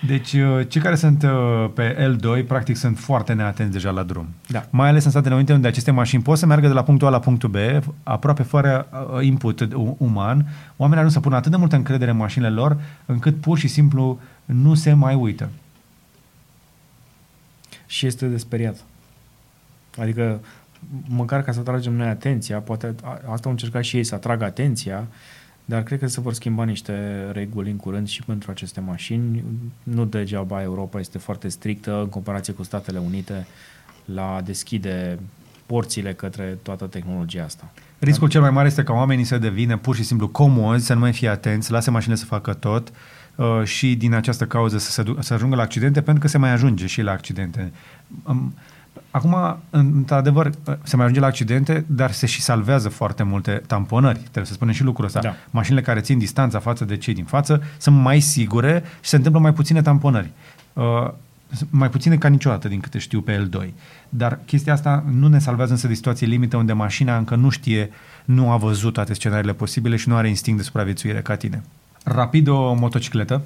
Deci, 0.05 0.33
uh, 0.33 0.67
cei 0.67 0.81
care 0.81 0.95
sunt 0.95 1.23
uh, 1.23 1.69
pe 1.73 2.15
L2, 2.15 2.47
practic, 2.47 2.75
sunt 2.75 2.99
foarte 2.99 3.33
neatenți 3.33 3.71
deja 3.71 3.91
la 3.91 4.03
drum. 4.03 4.27
Da. 4.47 4.65
Mai 4.69 4.89
ales 4.89 5.03
în 5.03 5.11
Statele 5.11 5.35
Unite, 5.35 5.53
unde 5.53 5.67
aceste 5.67 5.91
mașini 5.91 6.21
pot 6.21 6.37
să 6.37 6.45
meargă 6.45 6.67
de 6.67 6.73
la 6.73 6.83
punctul 6.83 7.07
A 7.07 7.09
la 7.09 7.19
punctul 7.19 7.49
B, 7.49 7.55
aproape 8.03 8.43
fără 8.43 8.87
uh, 8.91 9.25
input 9.25 9.67
uman. 9.97 10.47
Oamenii 10.77 11.03
ajung 11.03 11.13
să 11.13 11.19
pună 11.19 11.35
atât 11.35 11.51
de 11.51 11.57
multă 11.57 11.75
încredere 11.75 12.11
în 12.11 12.17
mașinile 12.17 12.49
lor, 12.49 12.81
încât 13.05 13.41
pur 13.41 13.57
și 13.57 13.67
simplu 13.67 14.19
nu 14.45 14.73
se 14.73 14.93
mai 14.93 15.15
uită. 15.15 15.49
Și 17.85 18.05
este 18.05 18.27
de 18.27 18.37
speriat. 18.37 18.75
Adică 20.01 20.39
măcar 21.07 21.43
ca 21.43 21.51
să 21.51 21.59
atragem 21.59 21.93
noi 21.93 22.07
atenția, 22.07 22.59
poate 22.59 22.95
asta 23.03 23.41
au 23.43 23.51
încercat 23.51 23.83
și 23.83 23.97
ei 23.97 24.03
să 24.03 24.15
atragă 24.15 24.43
atenția, 24.43 25.07
dar 25.65 25.83
cred 25.83 25.99
că 25.99 26.07
se 26.07 26.21
vor 26.21 26.33
schimba 26.33 26.63
niște 26.63 27.27
reguli 27.31 27.69
în 27.69 27.75
curând 27.75 28.07
și 28.07 28.23
pentru 28.23 28.51
aceste 28.51 28.79
mașini. 28.79 29.43
Nu 29.83 30.05
degeaba 30.05 30.61
Europa 30.61 30.99
este 30.99 31.17
foarte 31.17 31.47
strictă 31.47 31.99
în 31.99 32.09
comparație 32.09 32.53
cu 32.53 32.63
Statele 32.63 32.97
Unite 32.97 33.47
la 34.05 34.41
deschide 34.45 35.19
porțile 35.65 36.13
către 36.13 36.57
toată 36.61 36.85
tehnologia 36.85 37.43
asta. 37.43 37.71
Riscul 37.99 38.29
cel 38.29 38.41
mai 38.41 38.49
mare 38.51 38.67
este 38.67 38.83
ca 38.83 38.93
oamenii 38.93 39.23
să 39.23 39.37
devină 39.37 39.77
pur 39.77 39.95
și 39.95 40.03
simplu 40.03 40.27
comozi, 40.27 40.85
să 40.85 40.93
nu 40.93 40.99
mai 40.99 41.13
fie 41.13 41.29
atenți, 41.29 41.71
lase 41.71 41.91
mașinile 41.91 42.19
să 42.19 42.25
facă 42.25 42.53
tot 42.53 42.91
uh, 43.35 43.61
și 43.63 43.95
din 43.95 44.13
această 44.13 44.45
cauză 44.45 44.77
să, 44.77 44.91
se, 44.91 45.03
să 45.19 45.33
ajungă 45.33 45.55
la 45.55 45.61
accidente, 45.61 46.01
pentru 46.01 46.21
că 46.23 46.27
se 46.27 46.37
mai 46.37 46.51
ajunge 46.51 46.85
și 46.85 47.01
la 47.01 47.11
accidente. 47.11 47.71
Um, 49.21 49.33
Acum, 49.33 49.57
într-adevăr, 49.69 50.51
se 50.83 50.95
mai 50.95 51.05
ajunge 51.05 51.19
la 51.19 51.27
accidente, 51.27 51.85
dar 51.87 52.11
se 52.11 52.25
și 52.25 52.41
salvează 52.41 52.89
foarte 52.89 53.23
multe 53.23 53.61
tamponări. 53.67 54.19
Trebuie 54.19 54.45
să 54.45 54.53
spunem 54.53 54.73
și 54.73 54.83
lucrul 54.83 55.05
ăsta. 55.05 55.19
Da. 55.19 55.35
Mașinile 55.49 55.81
care 55.81 55.99
țin 55.99 56.17
distanța 56.17 56.59
față 56.59 56.85
de 56.85 56.97
cei 56.97 57.13
din 57.13 57.25
față 57.25 57.63
sunt 57.77 57.95
mai 57.95 58.19
sigure 58.19 58.83
și 59.01 59.09
se 59.09 59.15
întâmplă 59.15 59.41
mai 59.41 59.53
puține 59.53 59.81
tamponări. 59.81 60.29
Uh, 60.73 61.09
mai 61.69 61.89
puține 61.89 62.17
ca 62.17 62.27
niciodată, 62.27 62.67
din 62.67 62.79
câte 62.79 62.97
știu, 62.97 63.21
pe 63.21 63.47
L2. 63.47 63.67
Dar 64.09 64.39
chestia 64.45 64.73
asta 64.73 65.03
nu 65.11 65.27
ne 65.27 65.39
salvează 65.39 65.71
însă 65.71 65.87
de 65.87 65.93
situații 65.93 66.27
limite 66.27 66.57
unde 66.57 66.73
mașina 66.73 67.17
încă 67.17 67.35
nu 67.35 67.49
știe, 67.49 67.89
nu 68.25 68.51
a 68.51 68.57
văzut 68.57 68.93
toate 68.93 69.13
scenariile 69.13 69.53
posibile 69.53 69.95
și 69.95 70.09
nu 70.09 70.15
are 70.15 70.27
instinct 70.27 70.59
de 70.59 70.65
supraviețuire 70.65 71.21
ca 71.21 71.35
tine. 71.35 71.63
Rapid 72.03 72.47
o 72.47 72.73
motocicletă. 72.73 73.41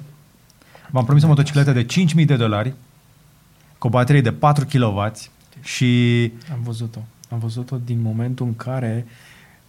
V-am 0.90 1.04
promis 1.04 1.22
o 1.22 1.26
motocicletă 1.26 1.72
de 1.72 1.86
5.000 2.18 2.24
de 2.24 2.36
dolari 2.36 2.74
cu 3.78 3.86
o 3.86 3.90
baterie 3.90 4.20
de 4.20 4.32
4 4.32 4.66
kW 4.72 5.12
și... 5.62 6.22
Am 6.52 6.58
văzut-o. 6.62 7.00
Am 7.30 7.38
văzut-o 7.38 7.76
din 7.84 8.00
momentul 8.02 8.46
în 8.46 8.56
care 8.56 9.06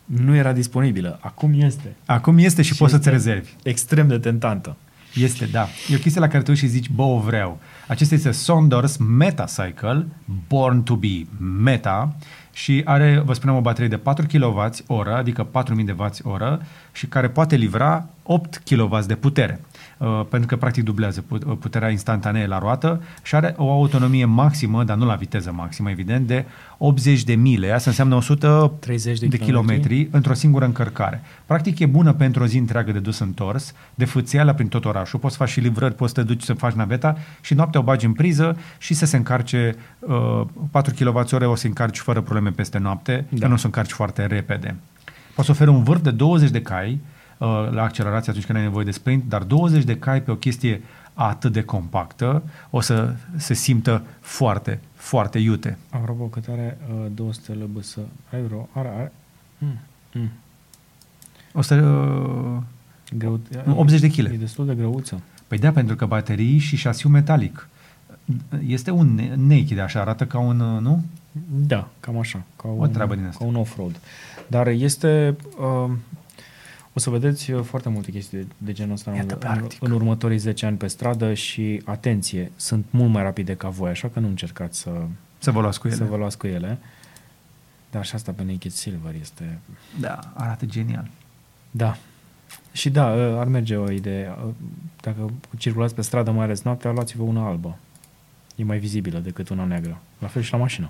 nu 0.06 0.36
era 0.36 0.54
disponibilă. 0.54 1.20
Acum 1.22 1.62
este. 1.62 1.96
Acum 2.06 2.38
este 2.38 2.62
și, 2.62 2.72
și 2.74 2.78
poți 2.78 2.92
să-ți 2.92 3.10
rezervi. 3.10 3.50
Extrem 3.64 4.08
de 4.08 4.18
tentantă. 4.18 4.76
Este, 5.16 5.46
da. 5.46 5.68
E 5.90 5.96
o 5.96 6.00
chestie 6.00 6.22
la 6.22 6.28
care 6.28 6.44
tu 6.44 6.54
și 6.54 6.68
zici, 6.68 6.90
bă, 6.90 7.02
o 7.02 7.20
vreau. 7.20 7.60
Acesta 7.88 8.16
este 8.16 8.32
Sondors 8.32 8.98
Metacycle, 8.98 10.08
Born 10.48 10.84
to 10.84 10.96
be 10.96 11.26
Meta, 11.64 12.16
și 12.54 12.82
are, 12.86 13.22
vă 13.26 13.34
spunem, 13.34 13.56
o 13.56 13.62
baterie 13.62 13.88
de 13.88 13.98
4 13.98 14.26
kWh 14.26 14.70
oră, 14.88 15.16
adică 15.16 15.44
4000 15.44 15.84
de 15.84 15.96
W 15.98 16.10
oră, 16.24 16.62
și 16.92 17.06
care 17.06 17.30
poate 17.30 17.56
livra 17.56 18.10
8 18.24 18.62
kW 18.66 19.00
de 19.06 19.16
putere. 19.16 19.62
Uh, 20.00 20.26
pentru 20.30 20.48
că 20.48 20.56
practic 20.56 20.84
dublează 20.84 21.24
uh, 21.28 21.40
puterea 21.60 21.90
instantanee 21.90 22.48
la 22.48 22.58
roată 22.58 23.02
și 23.24 23.36
are 23.36 23.54
o 23.58 23.72
autonomie 23.72 24.26
maximă, 24.26 24.84
dar 24.84 24.98
nu 24.98 25.06
la 25.06 25.16
viteză 25.16 25.52
maximă, 25.52 25.90
evident, 25.90 26.28
de 26.28 26.46
80 26.78 27.24
de 27.24 27.36
mile. 27.36 27.72
Asta 27.72 27.90
înseamnă 27.90 28.16
130 28.16 29.20
de, 29.20 29.26
de 29.28 29.38
kilometri 29.38 30.08
într-o 30.12 30.34
singură 30.34 30.66
încărcare. 30.66 31.22
Practic 31.46 31.80
e 31.80 31.86
bună 31.86 32.14
pentru 32.14 32.44
o 32.44 32.46
zi 32.46 32.58
întreagă 32.58 32.92
de 32.92 33.00
dus 33.00 33.20
întors, 33.20 33.74
de 33.96 34.06
fâțială 34.06 34.54
prin 34.54 34.68
tot 34.68 34.86
orașul. 34.86 35.20
Poți 35.20 35.34
să 35.34 35.40
faci 35.40 35.50
și 35.50 35.60
livrări, 35.60 35.96
poți 35.96 36.14
să 36.14 36.20
te 36.22 36.28
duci 36.28 36.44
să 36.44 36.54
faci 36.54 36.74
naveta 36.74 37.18
și 37.42 37.54
noaptea 37.54 37.80
o 37.80 37.84
bagi 37.84 38.06
în 38.06 38.14
priză 38.14 38.58
și 38.78 38.94
să 38.94 39.06
se 39.06 39.18
încarce 39.18 39.76
uh, 40.00 40.42
4 40.72 40.94
kWh 41.00 41.50
o 41.50 41.56
să 41.56 41.68
încarci 41.68 41.98
fără 41.98 42.22
probleme 42.22 42.50
peste 42.50 42.78
noapte, 42.78 43.26
da. 43.30 43.40
că 43.40 43.48
nu 43.48 43.54
o 43.54 43.58
să 43.58 43.66
încarci 43.66 43.92
foarte 43.92 44.26
repede. 44.26 44.76
Poți 45.36 45.48
să 45.48 45.52
oferi 45.52 45.70
un 45.70 45.84
vârf 45.84 46.02
de 46.02 46.12
20 46.12 46.50
de 46.50 46.62
cai, 46.62 46.92
Uh, 46.92 47.18
la 47.48 47.82
accelerație 47.84 48.30
atunci 48.32 48.46
când 48.46 48.58
ai 48.58 48.64
nevoie 48.64 48.86
de 48.86 48.92
sprint, 48.92 49.24
dar 49.28 49.44
20 49.44 49.84
de 49.84 49.98
cai 49.98 50.22
pe 50.22 50.32
o 50.32 50.36
chestie 50.36 50.82
atât 51.14 51.52
de 51.52 51.64
compactă 51.64 52.44
o 52.70 52.82
să 52.82 53.14
se 53.38 53.54
simtă 53.54 54.04
foarte, 54.20 54.80
foarte 54.94 55.40
iute. 55.40 55.78
Apropo, 55.90 56.24
cât 56.24 56.48
are 56.48 56.78
uh, 56.90 57.06
200 57.14 57.54
lbs? 57.54 57.98
Ai 58.34 58.42
vreo? 58.42 58.70
Are, 58.72 58.88
are? 58.88 59.12
Mm. 59.58 59.78
Mm. 60.14 60.30
100, 61.54 61.76
uh, 61.76 62.64
Greu, 63.18 63.40
nu, 63.66 63.80
80 63.80 64.00
de 64.00 64.10
kg. 64.10 64.32
E 64.32 64.38
destul 64.38 64.66
de 64.66 64.76
greuță. 64.76 65.22
Păi 65.48 65.58
da, 65.58 65.72
pentru 65.72 65.96
că 65.96 66.06
baterii 66.06 66.58
și 66.58 66.76
șasiu 66.76 67.10
metalic. 67.10 67.70
Este 68.68 68.92
un 68.92 69.16
ne- 69.16 69.36
naked, 69.36 69.80
așa 69.80 70.00
arată 70.00 70.26
ca 70.26 70.40
un, 70.40 70.60
uh, 70.60 70.82
nu? 70.82 71.04
Da, 71.50 71.88
cam 72.00 72.18
așa. 72.18 72.44
Ca 72.56 72.68
O 72.68 72.72
un, 72.72 72.92
treabă 72.92 73.16
din 73.16 73.26
asta. 73.26 73.38
Ca 73.40 73.46
un 73.46 73.56
off-road. 73.56 74.00
Dar 74.48 74.68
este... 74.68 75.36
Uh, 75.60 75.92
o 77.00 77.02
să 77.02 77.10
vedeți 77.10 77.52
uh, 77.52 77.64
foarte 77.64 77.90
multe 77.90 78.12
chestii 78.12 78.38
de, 78.38 78.46
de 78.58 78.72
genul 78.72 78.94
ăsta 78.94 79.12
Iată 79.16 79.34
în, 79.34 79.40
pe 79.40 79.46
în, 79.46 79.52
Arctic. 79.52 79.84
în 79.84 79.92
următorii 79.92 80.38
10 80.38 80.66
ani 80.66 80.78
pe 80.78 80.88
stradă 80.88 81.34
și, 81.34 81.82
atenție, 81.86 82.52
sunt 82.56 82.86
mult 82.90 83.12
mai 83.12 83.24
rapide 83.24 83.56
ca 83.56 83.70
voi, 83.70 83.90
așa 83.90 84.08
că 84.08 84.20
nu 84.20 84.28
încercați 84.28 84.80
să, 84.80 84.92
Să 85.38 85.52
vă 85.52 85.62
luați 85.62 85.80
cu 85.80 85.88
ele. 85.88 85.96
să 85.96 86.04
vă 86.04 86.16
luați 86.18 86.38
cu 86.38 86.48
ele. 86.48 86.78
Dar 87.92 88.06
și 88.06 88.16
asta 88.16 88.32
pe 88.32 88.44
Naked 88.44 88.72
Silver 88.72 89.16
este... 89.22 89.60
Da, 90.00 90.20
arată 90.34 90.66
genial. 90.66 91.08
Da. 91.72 91.98
Și 92.72 92.90
da, 92.90 93.06
uh, 93.08 93.40
ar 93.40 93.48
merge 93.48 93.76
o 93.76 93.92
idee. 93.92 94.36
Uh, 94.46 94.52
Dacă 95.02 95.32
circulați 95.58 95.96
pe 95.96 96.02
stradă, 96.02 96.32
mai 96.32 96.44
ales 96.44 96.62
noaptea, 96.62 96.92
luați-vă 96.92 97.24
una 97.24 97.48
albă. 97.48 97.78
E 98.56 98.64
mai 98.64 98.80
vizibilă 98.80 99.20
decât 99.20 99.50
una 99.50 99.64
neagră. 99.64 100.02
La 100.20 100.28
fel 100.28 100.42
și 100.42 100.52
la 100.52 100.58
mașină. 100.58 100.90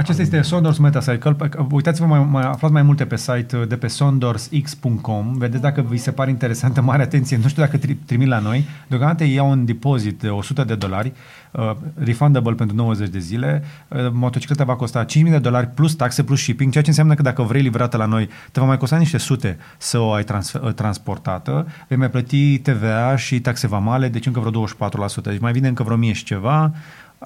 Acesta 0.00 0.22
este 0.22 0.42
Sondors 0.42 0.78
Metacycle. 0.78 1.34
Pe- 1.34 1.48
Uitați-vă, 1.70 2.06
mai, 2.06 2.26
mai 2.30 2.42
aflați 2.42 2.72
mai 2.72 2.82
multe 2.82 3.04
pe 3.04 3.16
site 3.16 3.56
uh, 3.56 3.68
de 3.68 3.76
pe 3.76 3.86
sondorsx.com. 3.86 5.32
Vedeți 5.38 5.62
dacă 5.62 5.80
vi 5.88 5.96
se 5.96 6.10
pare 6.10 6.30
interesantă, 6.30 6.80
mare 6.80 7.02
atenție. 7.02 7.36
Nu 7.42 7.48
știu 7.48 7.62
dacă 7.62 7.76
tri, 7.76 7.94
trimit 7.94 8.28
la 8.28 8.38
noi. 8.38 8.64
Deocamdată 8.88 9.24
iau 9.24 9.50
un 9.50 9.64
depozit 9.64 10.20
de 10.20 10.28
100 10.28 10.64
de 10.64 10.74
dolari, 10.74 11.12
uh, 11.50 11.76
refundable 11.94 12.52
pentru 12.54 12.76
90 12.76 13.08
de 13.08 13.18
zile. 13.18 13.64
Uh, 13.88 13.98
motocicleta 14.12 14.64
va 14.64 14.76
costa 14.76 15.04
5.000 15.04 15.30
de 15.30 15.38
dolari 15.38 15.66
plus 15.66 15.94
taxe 15.94 16.22
plus 16.22 16.40
shipping, 16.40 16.72
ceea 16.72 16.82
ce 16.82 16.90
înseamnă 16.90 17.14
că 17.14 17.22
dacă 17.22 17.42
vrei 17.42 17.62
livrată 17.62 17.96
la 17.96 18.06
noi, 18.06 18.28
te 18.52 18.60
va 18.60 18.66
mai 18.66 18.78
costa 18.78 18.96
niște 18.96 19.18
sute 19.18 19.58
să 19.78 19.98
o 19.98 20.12
ai 20.12 20.24
transfer, 20.24 20.62
uh, 20.62 20.72
transportată. 20.72 21.66
Vei 21.88 21.98
mai 21.98 22.10
plăti 22.10 22.58
TVA 22.58 23.16
și 23.16 23.40
taxe 23.40 23.66
vamale, 23.66 24.08
deci 24.08 24.26
încă 24.26 24.40
vreo 24.40 24.50
24%. 24.50 25.30
Deci 25.30 25.40
mai 25.40 25.52
vine 25.52 25.68
încă 25.68 25.82
vreo 25.82 25.96
1000 25.96 26.12
și 26.12 26.24
ceva 26.24 26.72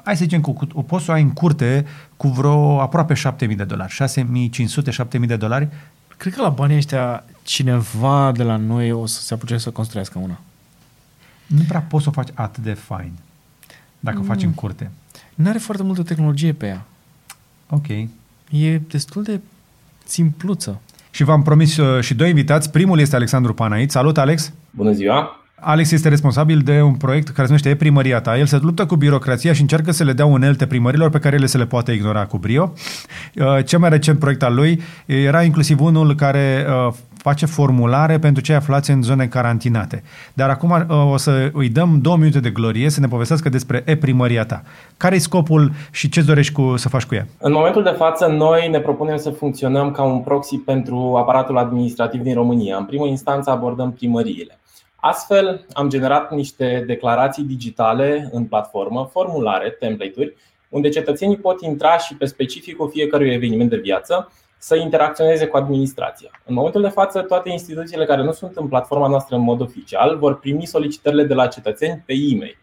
hai 0.03 0.17
să 0.17 0.25
zicem 0.25 0.41
că 0.41 0.53
o 0.73 0.83
poți 0.83 1.05
să 1.05 1.11
o 1.11 1.15
ai 1.15 1.23
în 1.23 1.33
curte 1.33 1.87
cu 2.17 2.29
vreo 2.29 2.81
aproape 2.81 3.15
7000 3.15 3.57
de 3.57 3.65
dolari, 3.65 3.97
6500-7000 5.21 5.27
de 5.27 5.37
dolari. 5.37 5.69
Cred 6.17 6.35
că 6.35 6.43
la 6.43 6.49
banii 6.49 6.77
ăștia 6.77 7.25
cineva 7.43 8.33
de 8.33 8.43
la 8.43 8.57
noi 8.57 8.93
o 8.93 9.07
să 9.07 9.21
se 9.21 9.35
apuce 9.35 9.59
să 9.59 9.71
construiască 9.71 10.19
una. 10.19 10.41
Nu 11.47 11.63
prea 11.69 11.81
poți 11.81 12.03
să 12.03 12.09
o 12.09 12.13
faci 12.13 12.29
atât 12.35 12.63
de 12.63 12.73
fain 12.73 13.13
dacă 14.01 14.19
o 14.19 14.23
faci 14.23 14.43
în 14.43 14.53
curte. 14.53 14.91
Nu 15.35 15.49
are 15.49 15.59
foarte 15.59 15.83
multă 15.83 16.03
tehnologie 16.03 16.53
pe 16.53 16.67
ea. 16.67 16.85
Ok. 17.69 17.89
E 18.51 18.79
destul 18.79 19.23
de 19.23 19.41
simpluță. 20.05 20.81
Și 21.11 21.25
v-am 21.25 21.43
promis 21.43 21.77
uh, 21.77 22.03
și 22.03 22.15
doi 22.15 22.29
invitați. 22.29 22.71
Primul 22.71 22.99
este 22.99 23.17
Alexandru 23.17 23.55
Panait. 23.55 23.91
Salut, 23.91 24.19
Alex! 24.19 24.53
Bună 24.71 24.93
ziua! 24.93 25.44
Alex 25.61 25.91
este 25.91 26.09
responsabil 26.09 26.59
de 26.59 26.83
un 26.83 26.95
proiect 26.95 27.27
care 27.27 27.41
se 27.41 27.47
numește 27.47 27.69
E-primăria 27.69 28.21
ta. 28.21 28.39
El 28.39 28.47
se 28.47 28.59
luptă 28.63 28.87
cu 28.87 28.97
birocrația 28.97 29.53
și 29.53 29.61
încearcă 29.61 29.91
să 29.91 30.05
le 30.05 30.13
dea 30.13 30.27
unelte 30.27 30.67
primărilor 30.67 31.11
pe 31.11 31.19
care 31.19 31.37
ele 31.37 31.47
se 31.47 31.59
le 31.59 31.67
poate 31.67 31.93
ignora 31.93 32.27
cu 32.27 32.39
brio. 32.39 32.73
Uh, 33.35 33.65
Cel 33.65 33.79
mai 33.79 33.89
recent 33.89 34.19
proiect 34.19 34.43
al 34.43 34.55
lui 34.55 34.81
era 35.07 35.43
inclusiv 35.43 35.81
unul 35.81 36.15
care 36.15 36.67
uh, 36.87 36.93
face 37.17 37.47
formulare 37.47 38.19
pentru 38.19 38.43
cei 38.43 38.55
aflați 38.55 38.91
în 38.91 39.03
zone 39.03 39.27
carantinate. 39.27 40.03
Dar 40.35 40.51
acum 40.51 40.71
uh, 40.71 41.13
o 41.13 41.17
să 41.17 41.51
îi 41.53 41.69
dăm 41.69 41.99
două 42.01 42.17
minute 42.17 42.41
de 42.41 42.51
glorie 42.51 42.91
să 42.91 43.01
ne 43.01 43.07
povestească 43.07 43.49
despre 43.49 43.83
e-primăria 43.87 44.45
ta. 44.45 44.63
Care 44.97 45.15
e 45.15 45.19
scopul 45.19 45.73
și 45.91 46.09
ce 46.09 46.23
dorești 46.23 46.53
cu, 46.53 46.77
să 46.77 46.89
faci 46.89 47.05
cu 47.05 47.15
ea? 47.15 47.27
În 47.39 47.53
momentul 47.53 47.83
de 47.83 47.95
față, 47.97 48.27
noi 48.27 48.69
ne 48.71 48.79
propunem 48.79 49.17
să 49.17 49.31
funcționăm 49.31 49.91
ca 49.91 50.03
un 50.03 50.19
proxy 50.19 50.57
pentru 50.57 51.15
aparatul 51.17 51.59
administrativ 51.59 52.21
din 52.21 52.35
România. 52.35 52.77
În 52.77 52.85
primă 52.85 53.07
instanță 53.07 53.51
abordăm 53.51 53.93
primăriile. 53.93 54.59
Astfel, 55.07 55.67
am 55.73 55.89
generat 55.89 56.31
niște 56.31 56.85
declarații 56.87 57.43
digitale 57.43 58.29
în 58.33 58.45
platformă, 58.45 59.09
formulare, 59.13 59.71
template-uri, 59.71 60.35
unde 60.69 60.89
cetățenii 60.89 61.37
pot 61.37 61.61
intra 61.61 61.99
și 61.99 62.17
pe 62.17 62.25
specificul 62.25 62.91
fiecărui 62.91 63.33
eveniment 63.33 63.71
de 63.71 63.77
viață 63.77 64.33
să 64.59 64.77
interacționeze 64.77 65.47
cu 65.47 65.57
administrația. 65.57 66.31
În 66.45 66.55
momentul 66.55 66.83
de 66.83 66.89
față, 66.89 67.21
toate 67.21 67.51
instituțiile 67.51 68.05
care 68.05 68.23
nu 68.23 68.33
sunt 68.33 68.57
în 68.57 68.69
platforma 68.69 69.09
noastră 69.09 69.37
în 69.37 69.43
mod 69.43 69.61
oficial 69.61 70.19
vor 70.19 70.39
primi 70.39 70.67
solicitările 70.67 71.25
de 71.25 71.35
la 71.35 71.47
cetățeni 71.47 72.03
pe 72.07 72.13
e-mail. 72.13 72.59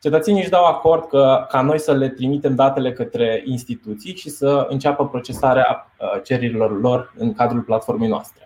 Cetățenii 0.00 0.40
își 0.40 0.50
dau 0.50 0.64
acord 0.64 1.08
că, 1.08 1.46
ca 1.48 1.60
noi 1.60 1.78
să 1.78 1.92
le 1.92 2.08
trimitem 2.08 2.54
datele 2.54 2.92
către 2.92 3.42
instituții 3.46 4.16
și 4.16 4.28
să 4.28 4.66
înceapă 4.68 5.08
procesarea 5.08 5.92
cererilor 6.24 6.80
lor 6.80 7.14
în 7.16 7.32
cadrul 7.32 7.60
platformei 7.60 8.08
noastre. 8.08 8.41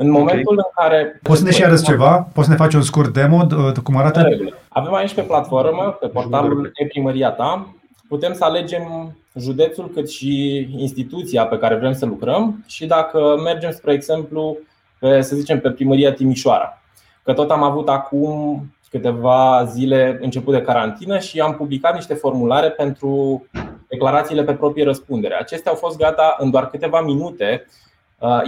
În 0.00 0.10
momentul 0.10 0.58
okay. 0.58 0.64
în 0.66 0.88
care. 0.88 1.20
Poți 1.22 1.38
să 1.38 1.44
ne 1.44 1.50
și 1.50 1.64
arăți 1.64 1.84
ceva? 1.84 2.28
Poți 2.34 2.46
să 2.46 2.52
ne 2.52 2.58
faci 2.58 2.74
un 2.74 2.82
scurt 2.82 3.12
demo? 3.12 3.46
Cum 3.82 3.96
arată? 3.96 4.28
Avem 4.68 4.94
aici 4.94 5.14
pe 5.14 5.22
platformă, 5.22 5.96
pe 6.00 6.06
portalul 6.06 6.70
e-primăria 6.74 7.30
ta, 7.30 7.74
putem 8.08 8.32
să 8.32 8.44
alegem 8.44 9.16
județul 9.38 9.90
cât 9.94 10.10
și 10.10 10.66
instituția 10.76 11.46
pe 11.46 11.58
care 11.58 11.74
vrem 11.74 11.92
să 11.92 12.06
lucrăm 12.06 12.64
și 12.66 12.86
dacă 12.86 13.40
mergem, 13.44 13.70
spre 13.70 13.92
exemplu, 13.92 14.58
pe, 14.98 15.20
să 15.20 15.36
zicem, 15.36 15.60
pe 15.60 15.70
primăria 15.70 16.12
Timișoara. 16.12 16.82
Că 17.22 17.32
tot 17.32 17.50
am 17.50 17.62
avut 17.62 17.88
acum 17.88 18.62
câteva 18.90 19.64
zile 19.64 20.18
început 20.20 20.54
de 20.54 20.62
carantină 20.62 21.18
și 21.18 21.40
am 21.40 21.54
publicat 21.54 21.94
niște 21.94 22.14
formulare 22.14 22.70
pentru 22.70 23.44
declarațiile 23.88 24.42
pe 24.42 24.52
proprie 24.52 24.84
răspundere. 24.84 25.34
Acestea 25.34 25.70
au 25.70 25.76
fost 25.76 25.98
gata 25.98 26.36
în 26.38 26.50
doar 26.50 26.68
câteva 26.68 27.00
minute, 27.00 27.66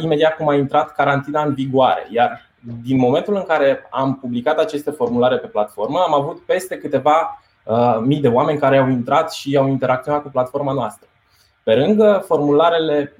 imediat 0.03 0.37
cum 0.37 0.49
a 0.49 0.55
intrat 0.55 0.95
carantina 0.95 1.43
în 1.43 1.55
vigoare. 1.55 2.07
Iar 2.11 2.49
din 2.85 2.99
momentul 2.99 3.35
în 3.35 3.43
care 3.43 3.87
am 3.91 4.17
publicat 4.17 4.59
aceste 4.59 4.91
formulare 4.91 5.37
pe 5.37 5.47
platformă, 5.47 5.99
am 5.99 6.15
avut 6.15 6.41
peste 6.41 6.79
câteva 6.79 7.43
mii 8.01 8.21
de 8.21 8.29
oameni 8.29 8.59
care 8.59 8.79
au 8.79 8.89
intrat 8.89 9.33
și 9.33 9.57
au 9.57 9.69
interacționat 9.69 10.23
cu 10.23 10.29
platforma 10.29 10.73
noastră. 10.73 11.09
Pe 11.63 11.75
lângă 11.75 12.23
formularele 12.27 13.17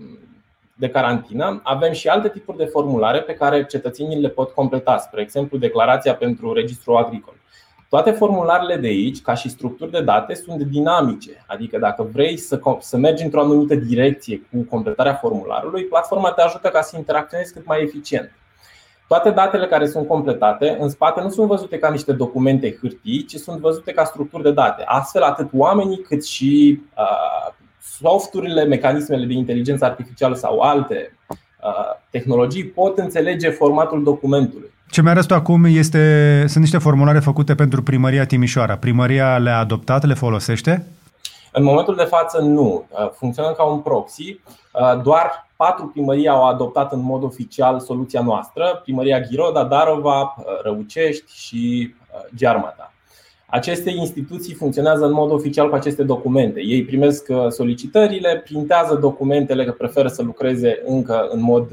de 0.75 0.89
carantină, 0.89 1.61
avem 1.65 1.93
și 1.93 2.09
alte 2.09 2.29
tipuri 2.29 2.57
de 2.57 2.65
formulare 2.65 3.21
pe 3.21 3.35
care 3.35 3.65
cetățenii 3.65 4.21
le 4.21 4.29
pot 4.29 4.51
completa, 4.51 4.99
spre 4.99 5.21
exemplu 5.21 5.59
declarația 5.59 6.15
pentru 6.15 6.53
registrul 6.53 6.97
agricol. 6.97 7.35
Toate 7.91 8.11
formularele 8.11 8.77
de 8.77 8.87
aici, 8.87 9.23
ca 9.23 9.35
și 9.35 9.49
structuri 9.49 9.91
de 9.91 10.01
date, 10.01 10.35
sunt 10.35 10.63
dinamice, 10.63 11.45
adică 11.47 11.79
dacă 11.79 12.09
vrei 12.13 12.37
să, 12.37 12.61
să 12.79 12.97
mergi 12.97 13.25
într-o 13.25 13.41
anumită 13.41 13.75
direcție 13.75 14.49
cu 14.53 14.63
completarea 14.69 15.15
formularului, 15.15 15.85
platforma 15.85 16.31
te 16.33 16.43
ajută 16.43 16.69
ca 16.69 16.81
să 16.81 16.97
interacționezi 16.97 17.53
cât 17.53 17.67
mai 17.67 17.83
eficient. 17.83 18.33
Toate 19.09 19.31
datele 19.31 19.67
care 19.67 19.87
sunt 19.87 20.07
completate 20.07 20.77
în 20.81 20.89
spate 20.89 21.21
nu 21.21 21.31
sunt 21.31 21.47
văzute 21.47 21.79
ca 21.79 21.91
niște 21.91 22.13
documente 22.13 22.77
hârtii, 22.81 23.25
ci 23.25 23.35
sunt 23.35 23.61
văzute 23.61 23.93
ca 23.93 24.05
structuri 24.05 24.43
de 24.43 24.53
date. 24.53 24.83
Astfel, 24.87 25.23
atât 25.23 25.49
oamenii 25.53 25.99
cât 25.99 26.25
și 26.25 26.81
uh, 26.97 27.53
softurile, 27.83 28.65
mecanismele 28.65 29.27
de 29.27 29.33
inteligență 29.33 29.85
artificială 29.85 30.35
sau 30.35 30.61
alte 30.61 31.19
uh, 31.29 31.97
tehnologii 32.11 32.67
pot 32.67 32.99
înțelege 32.99 33.51
formatul 33.51 34.03
documentului. 34.03 34.73
Ce 34.91 35.03
mi-arăți 35.03 35.27
tu 35.27 35.35
acum 35.35 35.65
este, 35.65 36.45
sunt 36.47 36.63
niște 36.63 36.79
formulare 36.79 37.19
făcute 37.19 37.55
pentru 37.55 37.83
primăria 37.83 38.27
Timișoara. 38.27 38.77
Primăria 38.77 39.39
le-a 39.39 39.59
adoptat, 39.59 40.05
le 40.05 40.15
folosește? 40.15 40.87
În 41.53 41.63
momentul 41.63 41.95
de 41.95 42.05
față 42.05 42.41
nu. 42.41 42.89
Funcționăm 43.17 43.55
ca 43.57 43.63
un 43.63 43.81
proxy. 43.81 44.41
Doar 45.03 45.49
patru 45.57 45.87
primării 45.87 46.29
au 46.29 46.49
adoptat 46.49 46.93
în 46.93 47.03
mod 47.03 47.23
oficial 47.23 47.81
soluția 47.81 48.23
noastră. 48.23 48.81
Primăria 48.83 49.21
Ghiroda, 49.21 49.65
Darova, 49.65 50.35
Răucești 50.63 51.33
și 51.35 51.95
Giarmata. 52.35 52.93
Aceste 53.51 53.91
instituții 53.91 54.55
funcționează 54.55 55.05
în 55.05 55.13
mod 55.13 55.31
oficial 55.31 55.69
cu 55.69 55.75
aceste 55.75 56.03
documente. 56.03 56.61
Ei 56.61 56.85
primesc 56.85 57.27
solicitările, 57.49 58.43
printează 58.45 58.95
documentele 58.95 59.65
că 59.65 59.71
preferă 59.71 60.09
să 60.09 60.23
lucreze 60.23 60.83
încă 60.87 61.29
în 61.31 61.43
mod 61.43 61.69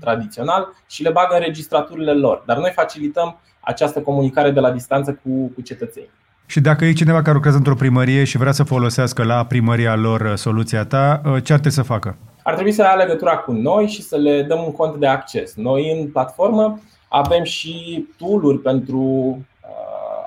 tradițional 0.00 0.68
și 0.86 1.02
le 1.02 1.10
bagă 1.10 1.34
în 1.34 1.40
registraturile 1.40 2.12
lor. 2.12 2.42
Dar 2.46 2.56
noi 2.56 2.70
facilităm 2.74 3.40
această 3.60 4.00
comunicare 4.00 4.50
de 4.50 4.60
la 4.60 4.70
distanță 4.70 5.20
cu, 5.22 5.52
cu 5.54 5.60
cetățenii. 5.60 6.10
Și 6.46 6.60
dacă 6.60 6.84
e 6.84 6.92
cineva 6.92 7.20
care 7.20 7.32
lucrează 7.32 7.56
într-o 7.56 7.74
primărie 7.74 8.24
și 8.24 8.36
vrea 8.36 8.52
să 8.52 8.62
folosească 8.62 9.24
la 9.24 9.44
primăria 9.44 9.96
lor 9.96 10.32
soluția 10.36 10.84
ta, 10.84 11.20
ce 11.24 11.52
ar 11.52 11.58
trebui 11.58 11.70
să 11.70 11.82
facă? 11.82 12.16
Ar 12.42 12.54
trebui 12.54 12.72
să 12.72 12.82
ia 12.82 12.94
legătura 12.94 13.36
cu 13.36 13.52
noi 13.52 13.86
și 13.86 14.02
să 14.02 14.16
le 14.16 14.42
dăm 14.42 14.62
un 14.64 14.72
cont 14.72 14.96
de 14.96 15.06
acces. 15.06 15.54
Noi 15.54 16.00
în 16.00 16.08
platformă 16.10 16.80
avem 17.08 17.42
și 17.42 18.06
tool-uri 18.18 18.58
pentru 18.58 19.38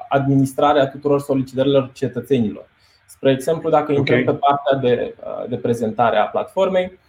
administrarea 0.10 0.88
tuturor 0.88 1.22
solicitărilor 1.22 1.90
cetățenilor. 1.94 2.66
Spre 3.08 3.32
exemplu, 3.32 3.70
dacă 3.70 3.92
intrăm 3.92 4.20
okay. 4.20 4.34
pe 4.34 4.40
partea 4.40 4.78
de, 4.78 5.16
de 5.50 5.56
prezentare 5.56 6.18
a 6.18 6.26
platformei, 6.26 7.00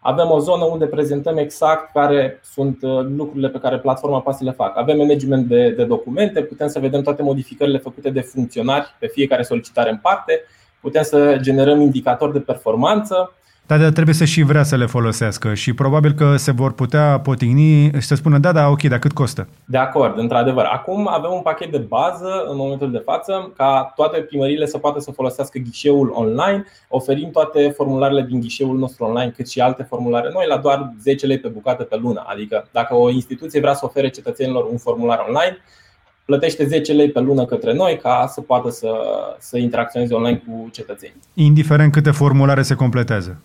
avem 0.00 0.30
o 0.30 0.38
zonă 0.38 0.64
unde 0.64 0.86
prezentăm 0.86 1.36
exact 1.36 1.92
care 1.92 2.40
sunt 2.42 2.78
lucrurile 3.16 3.48
pe 3.48 3.58
care 3.58 3.78
platforma 3.78 4.20
poate 4.20 4.38
să 4.38 4.44
le 4.44 4.50
facă. 4.50 4.78
Avem 4.78 4.96
management 4.96 5.46
de, 5.46 5.70
de 5.70 5.84
documente, 5.84 6.42
putem 6.42 6.68
să 6.68 6.78
vedem 6.78 7.02
toate 7.02 7.22
modificările 7.22 7.78
făcute 7.78 8.10
de 8.10 8.20
funcționari 8.20 8.94
pe 8.98 9.06
fiecare 9.06 9.42
solicitare 9.42 9.90
în 9.90 9.96
parte, 9.96 10.42
putem 10.80 11.02
să 11.02 11.36
generăm 11.40 11.80
indicatori 11.80 12.32
de 12.32 12.40
performanță 12.40 13.14
Da, 13.14 13.30
dar 13.66 13.90
trebuie 13.90 14.14
să 14.14 14.24
și 14.24 14.42
vrea 14.42 14.62
să 14.62 14.76
le 14.76 14.86
folosească 14.86 15.54
și 15.54 15.72
probabil 15.72 16.12
că 16.12 16.36
se 16.36 16.50
vor 16.50 16.72
putea 16.72 17.20
potigni 17.20 17.90
și 17.92 18.06
să 18.06 18.14
spună 18.14 18.38
da, 18.38 18.52
da, 18.52 18.68
ok, 18.68 18.82
dar 18.82 18.98
cât 18.98 19.12
costă? 19.12 19.48
De 19.64 19.78
acord, 19.78 20.18
într-adevăr. 20.18 20.64
Acum 20.64 21.08
avem 21.10 21.30
un 21.32 21.40
pachet 21.40 21.70
de 21.70 21.78
bază 21.78 22.44
în 22.48 22.56
momentul 22.56 22.90
de 22.90 23.02
față 23.04 23.52
ca 23.56 23.92
toate 23.94 24.20
primăriile 24.20 24.66
să 24.66 24.78
poată 24.78 25.00
să 25.00 25.10
folosească 25.10 25.58
ghișeul 25.58 26.12
online. 26.14 26.64
Oferim 26.88 27.30
toate 27.30 27.72
formularele 27.76 28.22
din 28.22 28.40
ghișeul 28.40 28.78
nostru 28.78 29.04
online, 29.04 29.32
cât 29.36 29.48
și 29.48 29.60
alte 29.60 29.82
formulare 29.82 30.30
noi, 30.32 30.44
la 30.48 30.56
doar 30.56 30.92
10 31.02 31.26
lei 31.26 31.38
pe 31.38 31.48
bucată 31.48 31.82
pe 31.82 31.96
lună. 31.96 32.24
Adică 32.26 32.68
dacă 32.72 32.94
o 32.94 33.10
instituție 33.10 33.60
vrea 33.60 33.74
să 33.74 33.84
ofere 33.84 34.08
cetățenilor 34.08 34.64
un 34.70 34.78
formular 34.78 35.24
online, 35.26 35.58
plătește 36.24 36.66
10 36.66 36.92
lei 36.92 37.10
pe 37.10 37.20
lună 37.20 37.44
către 37.44 37.72
noi 37.72 37.98
ca 38.02 38.26
să 38.28 38.40
poată 38.40 38.70
să, 38.70 38.90
să 39.38 39.58
interacționeze 39.58 40.14
online 40.14 40.42
cu 40.46 40.68
cetățenii. 40.70 41.20
Indiferent 41.34 41.92
câte 41.92 42.10
formulare 42.10 42.62
se 42.62 42.74
completează. 42.74 43.40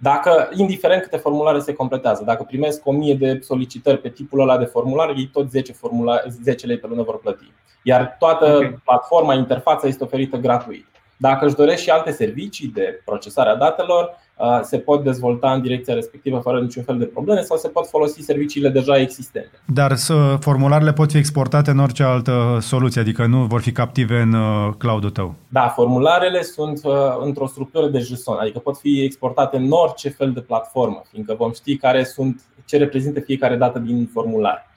Dacă, 0.00 0.48
indiferent 0.54 1.02
câte 1.02 1.16
formulare 1.16 1.58
se 1.58 1.72
completează, 1.72 2.22
dacă 2.24 2.42
primesc 2.42 2.86
1000 2.86 3.14
de 3.14 3.38
solicitări 3.42 3.98
pe 3.98 4.08
tipul 4.08 4.40
ăla 4.40 4.58
de 4.58 4.64
formular, 4.64 5.08
ei 5.08 5.30
tot 5.32 5.50
10, 5.50 5.72
formulare, 5.72 6.24
10 6.42 6.66
lei 6.66 6.78
pe 6.78 6.86
lună 6.86 7.02
vor 7.02 7.18
plăti. 7.18 7.52
Iar 7.82 8.16
toată 8.18 8.54
okay. 8.56 8.78
platforma, 8.84 9.34
interfața 9.34 9.86
este 9.86 10.04
oferită 10.04 10.36
gratuit. 10.36 10.86
Dacă 11.16 11.46
își 11.46 11.54
doresc 11.54 11.82
și 11.82 11.90
alte 11.90 12.10
servicii 12.10 12.68
de 12.68 13.02
procesare 13.04 13.48
a 13.48 13.56
datelor, 13.56 14.16
se 14.62 14.78
pot 14.78 15.04
dezvolta 15.04 15.52
în 15.52 15.62
direcția 15.62 15.94
respectivă 15.94 16.38
fără 16.38 16.60
niciun 16.60 16.82
fel 16.82 16.98
de 16.98 17.04
probleme 17.04 17.40
sau 17.40 17.56
se 17.56 17.68
pot 17.68 17.86
folosi 17.88 18.22
serviciile 18.22 18.68
deja 18.68 18.98
existente. 18.98 19.50
Dar 19.64 19.96
formularele 20.40 20.92
pot 20.92 21.10
fi 21.10 21.16
exportate 21.16 21.70
în 21.70 21.78
orice 21.78 22.02
altă 22.02 22.58
soluție, 22.60 23.00
adică 23.00 23.26
nu 23.26 23.44
vor 23.44 23.60
fi 23.60 23.72
captive 23.72 24.20
în 24.20 24.34
cloud-ul 24.78 25.10
tău. 25.10 25.34
Da, 25.48 25.68
formularele 25.68 26.42
sunt 26.42 26.80
într-o 27.24 27.46
structură 27.46 27.86
de 27.86 27.98
JSON, 27.98 28.36
adică 28.40 28.58
pot 28.58 28.78
fi 28.78 29.02
exportate 29.02 29.56
în 29.56 29.70
orice 29.70 30.08
fel 30.08 30.32
de 30.32 30.40
platformă, 30.40 31.02
fiindcă 31.10 31.34
vom 31.38 31.52
ști 31.52 31.76
care 31.76 32.04
sunt 32.04 32.42
ce 32.64 32.76
reprezintă 32.76 33.20
fiecare 33.20 33.56
dată 33.56 33.78
din 33.78 34.08
formular. 34.12 34.67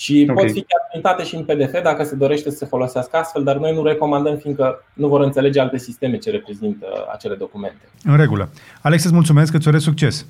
Și 0.00 0.26
okay. 0.30 0.44
pot 0.44 0.52
fi 0.52 0.60
chiar 0.60 0.86
printate 0.90 1.22
și 1.24 1.34
în 1.34 1.44
PDF 1.44 1.82
dacă 1.82 2.04
se 2.04 2.14
dorește 2.14 2.50
să 2.50 2.56
se 2.56 2.66
folosească 2.66 3.16
astfel, 3.16 3.44
dar 3.44 3.56
noi 3.56 3.74
nu 3.74 3.82
recomandăm 3.82 4.36
fiindcă 4.36 4.84
nu 4.92 5.08
vor 5.08 5.20
înțelege 5.20 5.60
alte 5.60 5.78
sisteme 5.78 6.16
ce 6.16 6.30
reprezintă 6.30 6.86
acele 7.12 7.34
documente. 7.34 7.88
În 8.04 8.16
regulă. 8.16 8.48
Alex, 8.82 9.04
îți 9.04 9.14
mulțumesc, 9.14 9.54
îți 9.54 9.68
urez 9.68 9.82
succes! 9.82 10.26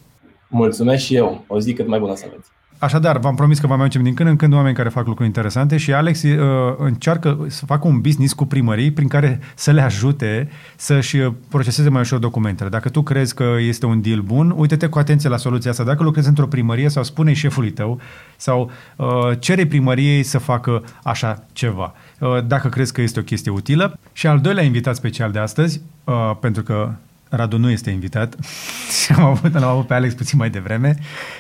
Mulțumesc 0.49 1.05
și 1.05 1.15
eu. 1.15 1.45
O 1.47 1.61
zi 1.61 1.73
cât 1.73 1.87
mai 1.87 1.99
bună 1.99 2.15
să 2.15 2.25
aveți. 2.29 2.51
Așadar, 2.81 3.19
v-am 3.19 3.35
promis 3.35 3.59
că 3.59 3.67
vă 3.67 3.77
mai 3.77 3.89
din 3.89 4.15
când 4.15 4.29
în 4.29 4.37
când 4.37 4.53
oameni 4.53 4.75
care 4.75 4.89
fac 4.89 5.07
lucruri 5.07 5.27
interesante 5.27 5.77
și 5.77 5.93
Alex 5.93 6.23
uh, 6.23 6.39
încearcă 6.79 7.45
să 7.49 7.65
facă 7.65 7.89
un 7.89 8.01
business 8.01 8.33
cu 8.33 8.45
primării 8.45 8.91
prin 8.91 9.09
care 9.09 9.41
să 9.55 9.71
le 9.71 9.81
ajute 9.81 10.49
să-și 10.77 11.19
proceseze 11.49 11.89
mai 11.89 12.01
ușor 12.01 12.19
documentele. 12.19 12.69
Dacă 12.69 12.89
tu 12.89 13.03
crezi 13.03 13.35
că 13.35 13.45
este 13.59 13.87
un 13.87 14.01
deal 14.01 14.21
bun, 14.21 14.55
uite-te 14.57 14.87
cu 14.87 14.99
atenție 14.99 15.29
la 15.29 15.37
soluția 15.37 15.71
asta. 15.71 15.85
Dacă 15.85 16.03
lucrezi 16.03 16.29
într-o 16.29 16.47
primărie 16.47 16.89
sau 16.89 17.03
spune 17.03 17.33
șefului 17.33 17.71
tău 17.71 18.01
sau 18.37 18.71
uh, 18.97 19.07
cere 19.39 19.67
primăriei 19.67 20.23
să 20.23 20.39
facă 20.39 20.85
așa 21.03 21.45
ceva. 21.53 21.95
Uh, 22.19 22.47
dacă 22.47 22.69
crezi 22.69 22.93
că 22.93 23.01
este 23.01 23.21
o 23.21 23.23
chestie 23.23 23.51
utilă. 23.51 23.99
Și 24.13 24.27
al 24.27 24.41
doilea 24.41 24.65
invitat 24.65 24.95
special 24.95 25.31
de 25.31 25.39
astăzi, 25.39 25.81
uh, 26.05 26.37
pentru 26.41 26.63
că 26.63 26.93
Radu 27.31 27.59
nu 27.59 27.71
este 27.71 27.91
invitat 27.91 28.37
și 29.05 29.13
am 29.13 29.25
avut, 29.25 29.53
l-am 29.53 29.69
avut 29.69 29.87
pe 29.87 29.95
Alex 29.95 30.15
puțin 30.15 30.39
mai 30.39 30.51
devreme. 30.51 30.95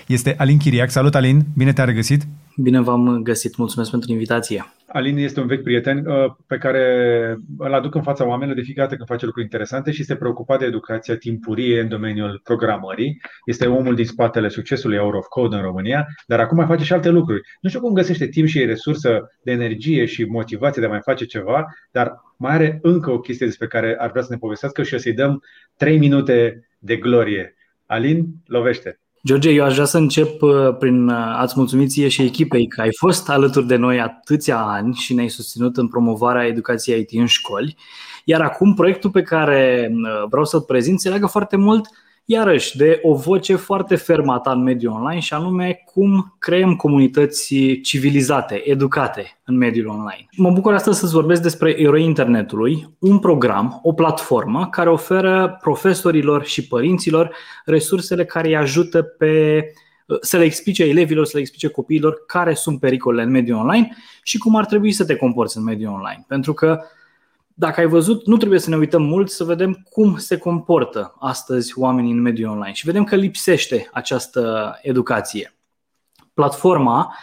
Este 0.06 0.34
Alin 0.38 0.58
Chiriac. 0.58 0.90
Salut, 0.90 1.14
Alin! 1.14 1.42
Bine 1.56 1.72
te-a 1.72 1.84
regăsit! 1.84 2.22
Bine 2.56 2.80
v-am 2.80 3.22
găsit! 3.22 3.56
Mulțumesc 3.56 3.90
pentru 3.90 4.12
invitație! 4.12 4.64
Alin 4.92 5.16
este 5.16 5.40
un 5.40 5.46
vechi 5.46 5.62
prieten 5.62 6.06
uh, 6.06 6.32
pe 6.46 6.56
care 6.56 6.84
îl 7.58 7.74
aduc 7.74 7.94
în 7.94 8.02
fața 8.02 8.26
oamenilor 8.26 8.56
de 8.56 8.62
fiecare 8.64 8.86
dată 8.86 8.96
când 8.96 9.08
face 9.08 9.24
lucruri 9.24 9.44
interesante 9.46 9.90
și 9.90 10.00
este 10.00 10.16
preocupat 10.16 10.58
de 10.58 10.64
educația 10.64 11.16
timpurie 11.16 11.80
în 11.80 11.88
domeniul 11.88 12.40
programării. 12.44 13.20
Este 13.44 13.66
omul 13.66 13.94
din 13.94 14.04
spatele 14.04 14.48
succesului 14.48 14.98
Hour 14.98 15.14
of 15.14 15.26
Code 15.26 15.56
în 15.56 15.62
România, 15.62 16.06
dar 16.26 16.40
acum 16.40 16.56
mai 16.56 16.66
face 16.66 16.84
și 16.84 16.92
alte 16.92 17.08
lucruri. 17.08 17.40
Nu 17.60 17.68
știu 17.68 17.80
cum 17.80 17.92
găsește 17.92 18.26
timp 18.26 18.48
și 18.48 18.64
resursă 18.64 19.30
de 19.42 19.52
energie 19.52 20.04
și 20.04 20.24
motivație 20.24 20.80
de 20.82 20.86
a 20.86 20.90
mai 20.90 21.00
face 21.02 21.24
ceva, 21.24 21.66
dar 21.90 22.12
mai 22.36 22.52
are 22.52 22.78
încă 22.82 23.10
o 23.10 23.20
chestie 23.20 23.46
despre 23.46 23.66
care 23.66 23.96
ar 23.98 24.10
vrea 24.10 24.22
să 24.22 24.32
ne 24.32 24.38
povestească 24.38 24.82
și 24.82 24.94
o 24.94 24.98
să-i 24.98 25.12
dăm 25.12 25.42
3 25.80 25.98
minute 25.98 26.68
de 26.78 26.96
glorie. 26.96 27.54
Alin, 27.86 28.26
lovește! 28.46 29.00
George, 29.26 29.50
eu 29.50 29.64
aș 29.64 29.72
vrea 29.72 29.84
să 29.84 29.98
încep 29.98 30.42
uh, 30.42 30.76
prin 30.78 31.08
uh, 31.08 31.38
a-ți 31.38 31.54
mulțumi 31.56 31.86
ție 31.86 32.08
și 32.08 32.22
echipei 32.22 32.66
că 32.66 32.80
ai 32.80 32.88
fost 32.98 33.28
alături 33.28 33.66
de 33.66 33.76
noi 33.76 34.00
atâția 34.00 34.58
ani 34.58 34.94
și 34.94 35.14
ne-ai 35.14 35.28
susținut 35.28 35.76
în 35.76 35.88
promovarea 35.88 36.46
educației 36.46 37.00
IT 37.00 37.20
în 37.20 37.26
școli. 37.26 37.76
Iar 38.24 38.40
acum 38.40 38.74
proiectul 38.74 39.10
pe 39.10 39.22
care 39.22 39.90
uh, 39.92 40.28
vreau 40.28 40.44
să-l 40.44 40.60
prezint 40.60 41.00
se 41.00 41.08
leagă 41.08 41.26
foarte 41.26 41.56
mult 41.56 41.88
iarăși 42.32 42.76
de 42.76 42.98
o 43.02 43.14
voce 43.14 43.56
foarte 43.56 43.96
fermă 43.96 44.32
a 44.32 44.38
ta 44.38 44.52
în 44.52 44.62
mediul 44.62 44.92
online 44.92 45.20
și 45.20 45.34
anume 45.34 45.82
cum 45.84 46.36
creăm 46.38 46.76
comunități 46.76 47.54
civilizate, 47.82 48.62
educate 48.64 49.40
în 49.44 49.56
mediul 49.56 49.86
online. 49.86 50.26
Mă 50.36 50.50
bucur 50.50 50.74
astăzi 50.74 50.98
să-ți 50.98 51.12
vorbesc 51.12 51.42
despre 51.42 51.80
Eroi 51.80 52.04
Internetului, 52.04 52.94
un 52.98 53.18
program, 53.18 53.80
o 53.82 53.92
platformă 53.92 54.68
care 54.68 54.90
oferă 54.90 55.58
profesorilor 55.60 56.44
și 56.44 56.66
părinților 56.66 57.34
resursele 57.64 58.24
care 58.24 58.48
îi 58.48 58.56
ajută 58.56 59.02
pe 59.02 59.64
să 60.20 60.36
le 60.36 60.44
explice 60.44 60.84
elevilor, 60.84 61.24
să 61.24 61.32
le 61.34 61.40
explice 61.40 61.68
copiilor 61.68 62.24
care 62.26 62.54
sunt 62.54 62.80
pericolele 62.80 63.22
în 63.22 63.30
mediul 63.30 63.58
online 63.58 63.96
și 64.22 64.38
cum 64.38 64.56
ar 64.56 64.66
trebui 64.66 64.92
să 64.92 65.04
te 65.04 65.16
comporți 65.16 65.56
în 65.56 65.62
mediul 65.62 65.92
online. 65.92 66.24
Pentru 66.28 66.52
că 66.52 66.80
dacă 67.60 67.80
ai 67.80 67.86
văzut, 67.86 68.26
nu 68.26 68.36
trebuie 68.36 68.58
să 68.58 68.70
ne 68.70 68.76
uităm 68.76 69.02
mult 69.02 69.30
să 69.30 69.44
vedem 69.44 69.86
cum 69.90 70.16
se 70.16 70.36
comportă 70.38 71.14
astăzi 71.18 71.78
oamenii 71.78 72.12
în 72.12 72.20
mediul 72.20 72.50
online 72.50 72.72
și 72.72 72.86
vedem 72.86 73.04
că 73.04 73.16
lipsește 73.16 73.88
această 73.92 74.72
educație. 74.82 75.54
Platforma 76.34 77.14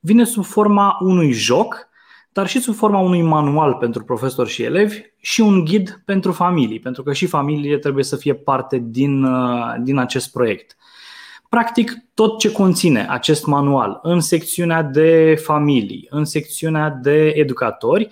vine 0.00 0.24
sub 0.24 0.44
forma 0.44 0.98
unui 1.00 1.32
joc, 1.32 1.88
dar 2.32 2.46
și 2.46 2.60
sub 2.60 2.74
forma 2.74 2.98
unui 2.98 3.22
manual 3.22 3.74
pentru 3.74 4.04
profesori 4.04 4.50
și 4.50 4.62
elevi 4.62 5.00
și 5.20 5.40
un 5.40 5.64
ghid 5.64 6.02
pentru 6.04 6.32
familii, 6.32 6.80
pentru 6.80 7.02
că 7.02 7.12
și 7.12 7.26
familiile 7.26 7.78
trebuie 7.78 8.04
să 8.04 8.16
fie 8.16 8.34
parte 8.34 8.78
din, 8.84 9.24
uh, 9.24 9.74
din 9.80 9.98
acest 9.98 10.32
proiect. 10.32 10.76
Practic, 11.48 11.92
tot 12.14 12.38
ce 12.38 12.52
conține 12.52 13.06
acest 13.08 13.46
manual 13.46 13.98
în 14.02 14.20
secțiunea 14.20 14.82
de 14.82 15.40
familii, 15.44 16.06
în 16.10 16.24
secțiunea 16.24 16.90
de 16.90 17.28
educatori, 17.28 18.08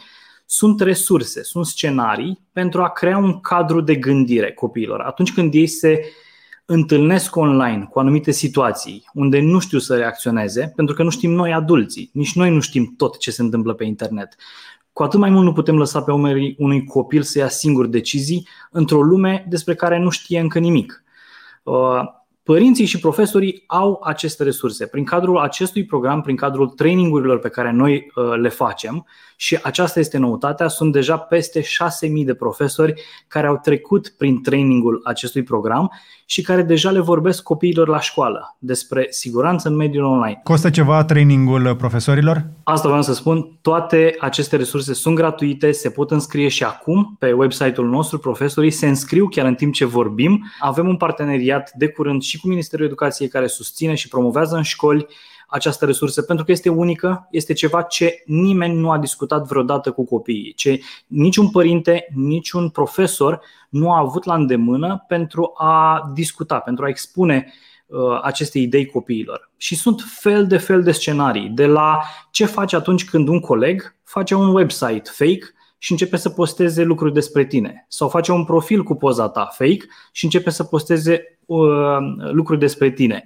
sunt 0.46 0.80
resurse, 0.80 1.42
sunt 1.42 1.66
scenarii 1.66 2.40
pentru 2.52 2.82
a 2.82 2.88
crea 2.88 3.18
un 3.18 3.40
cadru 3.40 3.80
de 3.80 3.94
gândire 3.94 4.52
copiilor. 4.52 5.00
Atunci 5.00 5.32
când 5.32 5.54
ei 5.54 5.66
se 5.66 6.04
întâlnesc 6.66 7.36
online 7.36 7.88
cu 7.90 7.98
anumite 7.98 8.30
situații 8.30 9.04
unde 9.12 9.40
nu 9.40 9.58
știu 9.58 9.78
să 9.78 9.96
reacționeze, 9.96 10.72
pentru 10.76 10.94
că 10.94 11.02
nu 11.02 11.10
știm 11.10 11.30
noi 11.30 11.52
adulții, 11.52 12.10
nici 12.12 12.34
noi 12.34 12.50
nu 12.50 12.60
știm 12.60 12.94
tot 12.96 13.18
ce 13.18 13.30
se 13.30 13.42
întâmplă 13.42 13.74
pe 13.74 13.84
internet. 13.84 14.36
Cu 14.92 15.02
atât 15.02 15.18
mai 15.18 15.30
mult 15.30 15.44
nu 15.44 15.52
putem 15.52 15.78
lăsa 15.78 16.02
pe 16.02 16.12
umerii 16.12 16.54
unui 16.58 16.84
copil 16.84 17.22
să 17.22 17.38
ia 17.38 17.48
singur 17.48 17.86
decizii 17.86 18.48
într-o 18.70 19.02
lume 19.02 19.46
despre 19.48 19.74
care 19.74 19.98
nu 19.98 20.10
știe 20.10 20.40
încă 20.40 20.58
nimic. 20.58 21.04
Uh, 21.62 22.00
Părinții 22.44 22.84
și 22.84 23.00
profesorii 23.00 23.64
au 23.66 24.00
aceste 24.02 24.42
resurse. 24.42 24.86
Prin 24.86 25.04
cadrul 25.04 25.38
acestui 25.38 25.84
program, 25.84 26.20
prin 26.20 26.36
cadrul 26.36 26.68
trainingurilor 26.68 27.38
pe 27.38 27.48
care 27.48 27.70
noi 27.70 28.12
uh, 28.14 28.34
le 28.36 28.48
facem, 28.48 29.06
și 29.36 29.58
aceasta 29.62 30.00
este 30.00 30.18
noutatea, 30.18 30.68
sunt 30.68 30.92
deja 30.92 31.16
peste 31.18 31.60
6.000 31.60 31.66
de 32.24 32.34
profesori 32.34 32.94
care 33.28 33.46
au 33.46 33.58
trecut 33.62 34.14
prin 34.18 34.42
trainingul 34.42 35.00
acestui 35.04 35.42
program 35.42 35.92
și 36.26 36.42
care 36.42 36.62
deja 36.62 36.90
le 36.90 37.00
vorbesc 37.00 37.42
copiilor 37.42 37.88
la 37.88 38.00
școală 38.00 38.56
despre 38.58 39.06
siguranță 39.10 39.68
în 39.68 39.76
mediul 39.76 40.04
online. 40.04 40.40
Costă 40.42 40.70
ceva 40.70 41.04
trainingul 41.04 41.76
profesorilor? 41.76 42.46
Asta 42.64 42.88
vreau 42.88 43.02
să 43.02 43.14
spun. 43.14 43.58
Toate 43.60 44.16
aceste 44.18 44.56
resurse 44.56 44.94
sunt 44.94 45.14
gratuite, 45.14 45.72
se 45.72 45.90
pot 45.90 46.10
înscrie 46.10 46.48
și 46.48 46.64
acum 46.64 47.16
pe 47.18 47.32
website-ul 47.32 47.88
nostru. 47.88 48.18
Profesorii 48.18 48.70
se 48.70 48.88
înscriu 48.88 49.28
chiar 49.28 49.46
în 49.46 49.54
timp 49.54 49.74
ce 49.74 49.84
vorbim. 49.84 50.52
Avem 50.58 50.88
un 50.88 50.96
parteneriat 50.96 51.72
de 51.74 51.88
curând 51.88 52.22
și 52.22 52.40
cu 52.40 52.48
Ministerul 52.48 52.86
Educației 52.86 53.28
care 53.28 53.46
susține 53.46 53.94
și 53.94 54.08
promovează 54.08 54.56
în 54.56 54.62
școli 54.62 55.06
această 55.54 55.84
resursă 55.84 56.22
pentru 56.22 56.44
că 56.44 56.52
este 56.52 56.68
unică, 56.68 57.28
este 57.30 57.52
ceva 57.52 57.82
ce 57.82 58.22
nimeni 58.26 58.74
nu 58.74 58.90
a 58.90 58.98
discutat 58.98 59.46
vreodată 59.46 59.90
cu 59.90 60.04
copiii, 60.04 60.52
ce 60.52 60.80
niciun 61.06 61.50
părinte, 61.50 62.06
niciun 62.14 62.68
profesor 62.68 63.40
nu 63.68 63.92
a 63.92 63.98
avut 63.98 64.24
la 64.24 64.34
îndemână 64.34 65.04
pentru 65.08 65.52
a 65.56 66.10
discuta, 66.14 66.58
pentru 66.58 66.84
a 66.84 66.88
expune 66.88 67.52
uh, 67.86 68.20
aceste 68.22 68.58
idei 68.58 68.86
copiilor. 68.86 69.50
Și 69.56 69.74
sunt 69.76 70.04
fel 70.20 70.46
de 70.46 70.56
fel 70.56 70.82
de 70.82 70.92
scenarii, 70.92 71.48
de 71.48 71.66
la 71.66 72.00
ce 72.30 72.44
faci 72.44 72.72
atunci 72.72 73.04
când 73.04 73.28
un 73.28 73.40
coleg 73.40 73.96
face 74.04 74.34
un 74.34 74.54
website 74.54 75.10
fake 75.12 75.54
și 75.78 75.92
începe 75.92 76.16
să 76.16 76.28
posteze 76.28 76.82
lucruri 76.82 77.12
despre 77.12 77.44
tine. 77.44 77.84
Sau 77.88 78.08
face 78.08 78.32
un 78.32 78.44
profil 78.44 78.82
cu 78.82 78.94
poza 78.94 79.28
ta 79.28 79.44
fake 79.44 79.86
și 80.12 80.24
începe 80.24 80.50
să 80.50 80.64
posteze 80.64 81.38
uh, 81.46 81.98
lucruri 82.32 82.60
despre 82.60 82.90
tine. 82.90 83.24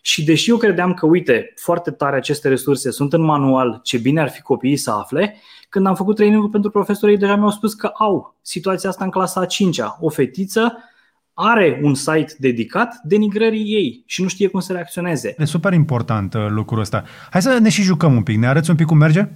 Și 0.00 0.24
deși 0.24 0.50
eu 0.50 0.56
credeam 0.56 0.94
că, 0.94 1.06
uite, 1.06 1.52
foarte 1.56 1.90
tare 1.90 2.16
aceste 2.16 2.48
resurse 2.48 2.90
sunt 2.90 3.12
în 3.12 3.22
manual, 3.22 3.80
ce 3.82 3.98
bine 3.98 4.20
ar 4.20 4.28
fi 4.28 4.42
copiii 4.42 4.76
să 4.76 4.90
afle, 4.90 5.36
când 5.68 5.86
am 5.86 5.94
făcut 5.94 6.16
training 6.16 6.50
pentru 6.50 6.70
profesori, 6.70 7.12
ei 7.12 7.18
deja 7.18 7.36
mi-au 7.36 7.50
spus 7.50 7.74
că 7.74 7.86
au 7.86 8.36
situația 8.42 8.88
asta 8.88 9.04
în 9.04 9.10
clasa 9.10 9.40
a 9.40 9.46
5-a. 9.46 9.98
O 10.00 10.08
fetiță 10.08 10.76
are 11.34 11.80
un 11.82 11.94
site 11.94 12.34
dedicat 12.38 13.00
denigrării 13.02 13.64
ei 13.64 14.02
și 14.06 14.22
nu 14.22 14.28
știe 14.28 14.48
cum 14.48 14.60
să 14.60 14.72
reacționeze. 14.72 15.34
E 15.38 15.44
super 15.44 15.72
important 15.72 16.34
uh, 16.34 16.46
lucrul 16.48 16.80
ăsta. 16.80 17.04
Hai 17.30 17.42
să 17.42 17.58
ne 17.60 17.68
și 17.68 17.82
jucăm 17.82 18.14
un 18.16 18.22
pic. 18.22 18.36
Ne 18.36 18.46
arăți 18.46 18.70
un 18.70 18.76
pic 18.76 18.86
cum 18.86 18.96
merge? 18.96 19.28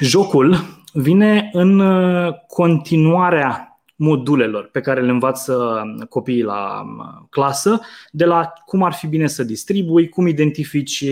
Jocul 0.00 0.56
vine 0.92 1.48
în 1.52 1.78
uh, 1.78 2.34
continuarea 2.46 3.77
modulelor 4.00 4.68
pe 4.72 4.80
care 4.80 5.02
le 5.02 5.10
învață 5.10 5.82
copiii 6.08 6.42
la 6.42 6.82
uh, 6.82 7.26
clasă, 7.30 7.80
de 8.10 8.24
la 8.24 8.52
cum 8.66 8.82
ar 8.82 8.92
fi 8.92 9.06
bine 9.06 9.26
să 9.26 9.44
distribui, 9.44 10.08
cum 10.08 10.26
identifici 10.26 11.04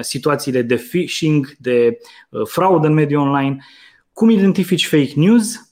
situațiile 0.00 0.62
de 0.62 0.74
phishing, 0.74 1.56
de 1.58 1.98
fraudă 2.44 2.86
în 2.86 2.92
mediul 2.92 3.20
online, 3.20 3.56
cum 4.12 4.30
identifici 4.30 4.86
fake 4.86 5.12
news, 5.14 5.68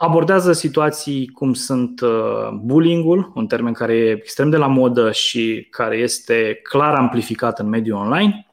abordează 0.00 0.52
situații 0.52 1.28
cum 1.28 1.52
sunt 1.52 2.00
uh, 2.00 2.48
bullying-ul, 2.62 3.32
un 3.34 3.46
termen 3.46 3.72
care 3.72 3.96
e 3.96 4.10
extrem 4.10 4.50
de 4.50 4.56
la 4.56 4.66
modă 4.66 5.12
și 5.12 5.66
care 5.70 5.96
este 5.96 6.60
clar 6.62 6.94
amplificat 6.94 7.58
în 7.58 7.68
mediul 7.68 7.96
online. 7.96 8.46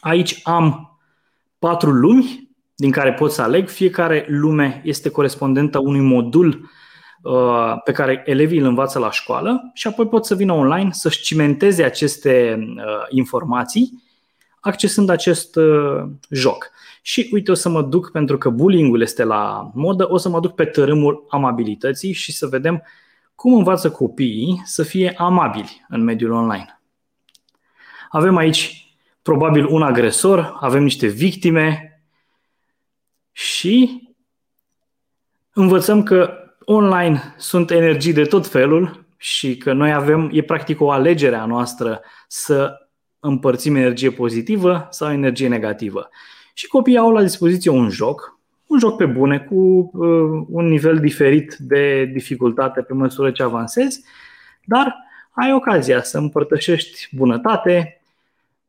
Aici 0.00 0.40
am 0.42 0.98
patru 1.58 1.90
lumi 1.90 2.43
din 2.74 2.90
care 2.90 3.12
pot 3.12 3.32
să 3.32 3.42
aleg. 3.42 3.68
Fiecare 3.68 4.24
lume 4.28 4.80
este 4.84 5.08
corespondentă 5.08 5.78
unui 5.78 6.00
modul 6.00 6.70
uh, 7.22 7.74
pe 7.84 7.92
care 7.92 8.22
elevii 8.26 8.58
îl 8.58 8.66
învață 8.66 8.98
la 8.98 9.10
școală 9.10 9.70
și 9.74 9.86
apoi 9.86 10.06
pot 10.06 10.26
să 10.26 10.34
vină 10.34 10.52
online 10.52 10.88
să-și 10.92 11.22
cimenteze 11.22 11.84
aceste 11.84 12.58
uh, 12.76 12.82
informații 13.08 14.02
accesând 14.60 15.08
acest 15.08 15.58
joc. 16.30 16.70
Și 17.02 17.28
uite, 17.32 17.50
o 17.50 17.54
să 17.54 17.68
mă 17.68 17.82
duc, 17.82 18.10
pentru 18.10 18.38
că 18.38 18.50
bullying-ul 18.50 19.00
este 19.00 19.24
la 19.24 19.70
modă, 19.74 20.06
o 20.10 20.16
să 20.16 20.28
mă 20.28 20.40
duc 20.40 20.54
pe 20.54 20.64
tărâmul 20.64 21.26
amabilității 21.28 22.12
și 22.12 22.32
să 22.32 22.46
vedem 22.46 22.82
cum 23.34 23.54
învață 23.54 23.90
copiii 23.90 24.62
să 24.64 24.82
fie 24.82 25.14
amabili 25.16 25.84
în 25.88 26.02
mediul 26.02 26.30
online. 26.30 26.80
Avem 28.10 28.36
aici 28.36 28.88
probabil 29.22 29.66
un 29.66 29.82
agresor, 29.82 30.56
avem 30.60 30.82
niște 30.82 31.06
victime 31.06 31.93
și 33.36 34.02
învățăm 35.52 36.02
că 36.02 36.38
online 36.64 37.34
sunt 37.36 37.70
energii 37.70 38.12
de 38.12 38.24
tot 38.24 38.46
felul 38.46 39.04
și 39.16 39.56
că 39.56 39.72
noi 39.72 39.92
avem, 39.92 40.30
e 40.32 40.42
practic 40.42 40.80
o 40.80 40.90
alegere 40.90 41.36
a 41.36 41.44
noastră 41.46 42.00
să 42.28 42.88
împărțim 43.20 43.76
energie 43.76 44.10
pozitivă 44.10 44.88
sau 44.90 45.12
energie 45.12 45.48
negativă. 45.48 46.08
Și 46.54 46.66
copiii 46.66 46.96
au 46.96 47.12
la 47.12 47.22
dispoziție 47.22 47.70
un 47.70 47.90
joc, 47.90 48.38
un 48.66 48.78
joc 48.78 48.96
pe 48.96 49.06
bune, 49.06 49.38
cu 49.38 49.54
uh, 49.54 50.44
un 50.48 50.66
nivel 50.66 50.98
diferit 50.98 51.56
de 51.58 52.04
dificultate 52.04 52.82
pe 52.82 52.94
măsură 52.94 53.30
ce 53.30 53.42
avansezi, 53.42 54.04
dar 54.64 54.96
ai 55.30 55.52
ocazia 55.52 56.02
să 56.02 56.18
împărtășești 56.18 57.08
bunătate. 57.12 58.00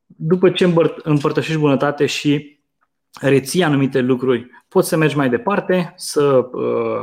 După 0.05 0.49
ce 0.49 0.73
împărtășești 1.03 1.59
bunătate 1.59 2.05
și 2.05 2.54
reții 3.21 3.63
anumite 3.63 3.99
lucruri, 3.99 4.49
poți 4.67 4.89
să 4.89 4.97
mergi 4.97 5.17
mai 5.17 5.29
departe, 5.29 5.93
să 5.97 6.49
uh, 6.51 7.01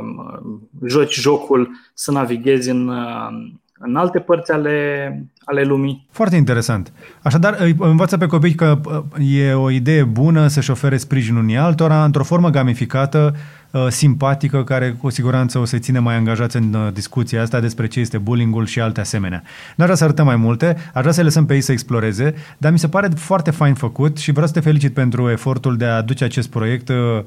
joci 0.85 1.19
jocul, 1.19 1.75
să 1.93 2.11
navighezi 2.11 2.69
în, 2.69 2.87
uh, 2.87 3.53
în 3.79 3.95
alte 3.95 4.19
părți 4.19 4.51
ale, 4.51 5.27
ale 5.45 5.63
lumii. 5.63 6.07
Foarte 6.11 6.35
interesant. 6.35 6.91
Așadar, 7.21 7.55
îi 7.59 7.75
învață 7.79 8.17
pe 8.17 8.25
copii 8.25 8.55
că 8.55 8.79
e 9.19 9.53
o 9.53 9.69
idee 9.69 10.03
bună 10.03 10.47
să-și 10.47 10.71
ofere 10.71 10.97
sprijinul 10.97 11.41
unii 11.43 11.57
altora 11.57 12.03
într-o 12.03 12.23
formă 12.23 12.49
gamificată, 12.49 13.35
uh, 13.71 13.87
simpatică, 13.89 14.63
care 14.63 14.91
cu 14.91 15.09
siguranță 15.09 15.59
o 15.59 15.65
să-i 15.65 15.79
ține 15.79 15.99
mai 15.99 16.15
angajați 16.15 16.55
în 16.55 16.73
uh, 16.73 16.93
discuția 16.93 17.41
asta 17.41 17.59
despre 17.59 17.87
ce 17.87 17.99
este 17.99 18.17
bullying-ul 18.17 18.65
și 18.65 18.79
alte 18.79 18.99
asemenea. 18.99 19.43
N-aș 19.75 19.85
vrea 19.85 19.95
să 19.95 20.03
arătăm 20.03 20.25
mai 20.25 20.35
multe, 20.35 20.75
aș 20.93 21.01
vrea 21.01 21.13
să 21.13 21.23
lăsăm 21.23 21.45
pe 21.45 21.53
ei 21.53 21.61
să 21.61 21.71
exploreze, 21.71 22.33
dar 22.57 22.71
mi 22.71 22.79
se 22.79 22.87
pare 22.87 23.07
foarte 23.15 23.51
fain 23.51 23.73
făcut 23.73 24.17
și 24.17 24.31
vreau 24.31 24.47
să 24.47 24.53
te 24.53 24.59
felicit 24.59 24.93
pentru 24.93 25.29
efortul 25.29 25.77
de 25.77 25.85
a 25.85 25.95
aduce 25.95 26.23
acest 26.23 26.49
proiect 26.49 26.89
uh, 26.89 26.95
Uh, 26.95 27.23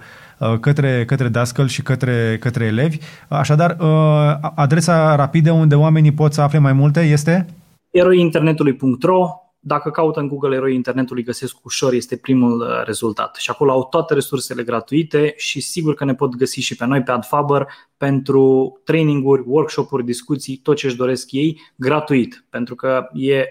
către, 0.61 1.05
către 1.05 1.28
dascăl 1.28 1.66
și 1.66 1.82
către, 1.82 2.37
către 2.41 2.64
elevi. 2.64 2.99
Așadar, 3.28 3.76
uh, 3.80 4.51
adresa 4.55 5.14
rapidă 5.14 5.53
unde 5.53 5.74
oamenii 5.74 6.12
pot 6.12 6.32
să 6.32 6.41
afle 6.41 6.59
mai 6.59 6.72
multe 6.72 7.01
este? 7.01 7.47
eroiinternetului.ro 7.91 9.41
dacă 9.68 9.91
caută 9.91 10.20
în 10.20 10.28
Google 10.28 10.57
Eroi 10.57 10.74
Internetului, 10.74 11.22
găsesc 11.22 11.64
ușor, 11.64 11.93
este 11.93 12.16
primul 12.16 12.61
uh, 12.61 12.84
rezultat. 12.84 13.37
Și 13.37 13.51
acolo 13.51 13.72
au 13.72 13.84
toate 13.84 14.14
resursele 14.14 14.62
gratuite 14.62 15.34
și 15.37 15.61
sigur 15.61 15.95
că 15.95 16.05
ne 16.05 16.14
pot 16.14 16.37
găsi 16.37 16.61
și 16.61 16.76
pe 16.76 16.87
noi 16.87 17.03
pe 17.03 17.11
AdFaber 17.11 17.66
pentru 17.97 18.72
traininguri, 18.84 19.43
workshop-uri, 19.47 20.05
discuții, 20.05 20.57
tot 20.57 20.76
ce 20.76 20.87
își 20.87 20.97
doresc 20.97 21.32
ei, 21.32 21.61
gratuit. 21.76 22.45
Pentru 22.51 22.74
că 22.74 23.09
e 23.12 23.45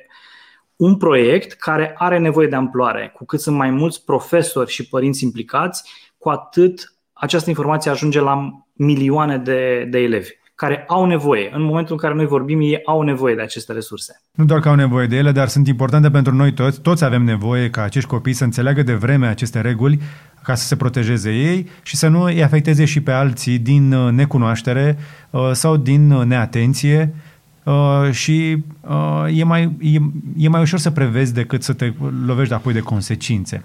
un 0.75 0.97
proiect 0.97 1.51
care 1.51 1.95
are 1.97 2.19
nevoie 2.19 2.47
de 2.47 2.55
amploare. 2.55 3.11
Cu 3.15 3.25
cât 3.25 3.39
sunt 3.39 3.55
mai 3.55 3.69
mulți 3.69 4.05
profesori 4.05 4.71
și 4.71 4.87
părinți 4.87 5.23
implicați, 5.23 5.91
cu 6.25 6.31
atât 6.31 6.93
această 7.13 7.49
informație 7.49 7.91
ajunge 7.91 8.19
la 8.19 8.65
milioane 8.73 9.37
de, 9.37 9.87
de 9.89 9.99
elevi 9.99 10.29
care 10.55 10.83
au 10.87 11.05
nevoie. 11.05 11.49
În 11.53 11.63
momentul 11.63 11.93
în 11.93 11.99
care 11.99 12.13
noi 12.13 12.25
vorbim, 12.25 12.61
ei 12.61 12.81
au 12.85 13.01
nevoie 13.01 13.35
de 13.35 13.41
aceste 13.41 13.73
resurse. 13.73 14.21
Nu 14.31 14.45
doar 14.45 14.59
că 14.59 14.69
au 14.69 14.75
nevoie 14.75 15.07
de 15.07 15.15
ele, 15.15 15.31
dar 15.31 15.47
sunt 15.47 15.67
importante 15.67 16.09
pentru 16.09 16.33
noi 16.33 16.53
toți. 16.53 16.81
Toți 16.81 17.03
avem 17.03 17.23
nevoie 17.23 17.69
ca 17.69 17.81
acești 17.81 18.09
copii 18.09 18.33
să 18.33 18.43
înțeleagă 18.43 18.83
de 18.83 18.93
vreme 18.93 19.27
aceste 19.27 19.61
reguli 19.61 19.99
ca 20.43 20.55
să 20.55 20.65
se 20.65 20.75
protejeze 20.75 21.31
ei 21.31 21.69
și 21.83 21.95
să 21.95 22.07
nu 22.07 22.21
îi 22.21 22.43
afecteze 22.43 22.85
și 22.85 23.01
pe 23.01 23.11
alții 23.11 23.57
din 23.57 23.93
uh, 23.93 24.11
necunoaștere 24.11 24.97
uh, 25.29 25.49
sau 25.51 25.77
din 25.77 26.11
uh, 26.11 26.25
neatenție 26.25 27.13
și 28.11 28.57
e 29.33 29.43
mai, 29.43 29.71
e, 29.79 29.99
e 30.37 30.49
mai 30.49 30.61
ușor 30.61 30.79
să 30.79 30.91
prevezi 30.91 31.33
decât 31.33 31.63
să 31.63 31.73
te 31.73 31.93
lovești 32.25 32.53
apoi 32.53 32.73
de 32.73 32.79
consecințe. 32.79 33.63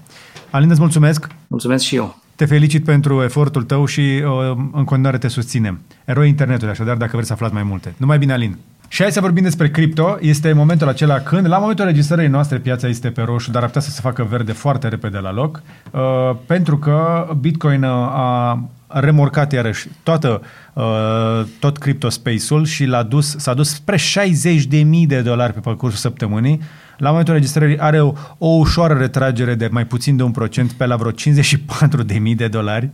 Alin, 0.50 0.70
îți 0.70 0.80
mulțumesc! 0.80 1.26
Mulțumesc 1.46 1.84
și 1.84 1.96
eu! 1.96 2.20
Te 2.40 2.46
felicit 2.46 2.84
pentru 2.84 3.22
efortul 3.22 3.62
tău 3.62 3.84
și 3.84 4.00
uh, 4.00 4.56
în 4.72 4.84
continuare 4.84 5.18
te 5.18 5.28
susținem. 5.28 5.80
Eroi 6.04 6.28
internetului, 6.28 6.72
așadar, 6.72 6.96
dacă 6.96 7.10
vreți 7.12 7.26
să 7.26 7.32
aflați 7.32 7.54
mai 7.54 7.62
multe. 7.62 7.94
Numai 7.96 8.18
bine, 8.18 8.32
Alin! 8.32 8.58
Și 8.88 9.02
hai 9.02 9.12
să 9.12 9.20
vorbim 9.20 9.42
despre 9.42 9.70
cripto. 9.70 10.18
Este 10.20 10.52
momentul 10.52 10.88
acela 10.88 11.18
când, 11.18 11.46
la 11.46 11.58
momentul 11.58 11.84
registrării 11.84 12.28
noastre, 12.28 12.58
piața 12.58 12.88
este 12.88 13.08
pe 13.08 13.22
roșu, 13.22 13.50
dar 13.50 13.62
ar 13.62 13.66
putea 13.66 13.80
să 13.80 13.90
se 13.90 14.00
facă 14.00 14.26
verde 14.30 14.52
foarte 14.52 14.88
repede 14.88 15.18
la 15.18 15.32
loc, 15.32 15.62
uh, 15.90 16.00
pentru 16.46 16.78
că 16.78 17.28
Bitcoin 17.40 17.84
a 17.84 18.58
remorcat 18.86 19.52
iarăși 19.52 19.88
toată, 20.02 20.42
uh, 20.72 20.84
tot 21.58 21.78
crypto 21.78 22.08
space-ul 22.08 22.64
și 22.64 22.84
l-a 22.84 23.02
dus, 23.02 23.36
s-a 23.36 23.54
dus 23.54 23.74
spre 23.74 23.96
60.000 23.96 25.06
de 25.06 25.20
dolari 25.20 25.52
pe 25.52 25.60
parcursul 25.60 25.98
săptămânii. 25.98 26.60
La 27.00 27.08
momentul 27.08 27.34
registrării 27.34 27.78
are 27.78 28.00
o, 28.00 28.12
o 28.38 28.48
ușoară 28.48 28.94
retragere 28.94 29.54
de 29.54 29.68
mai 29.70 29.86
puțin 29.86 30.16
de 30.16 30.22
un 30.22 30.30
procent 30.30 30.72
pe 30.72 30.86
la 30.86 30.96
vreo 30.96 31.10
54.000 31.10 32.34
de 32.36 32.48
dolari 32.48 32.90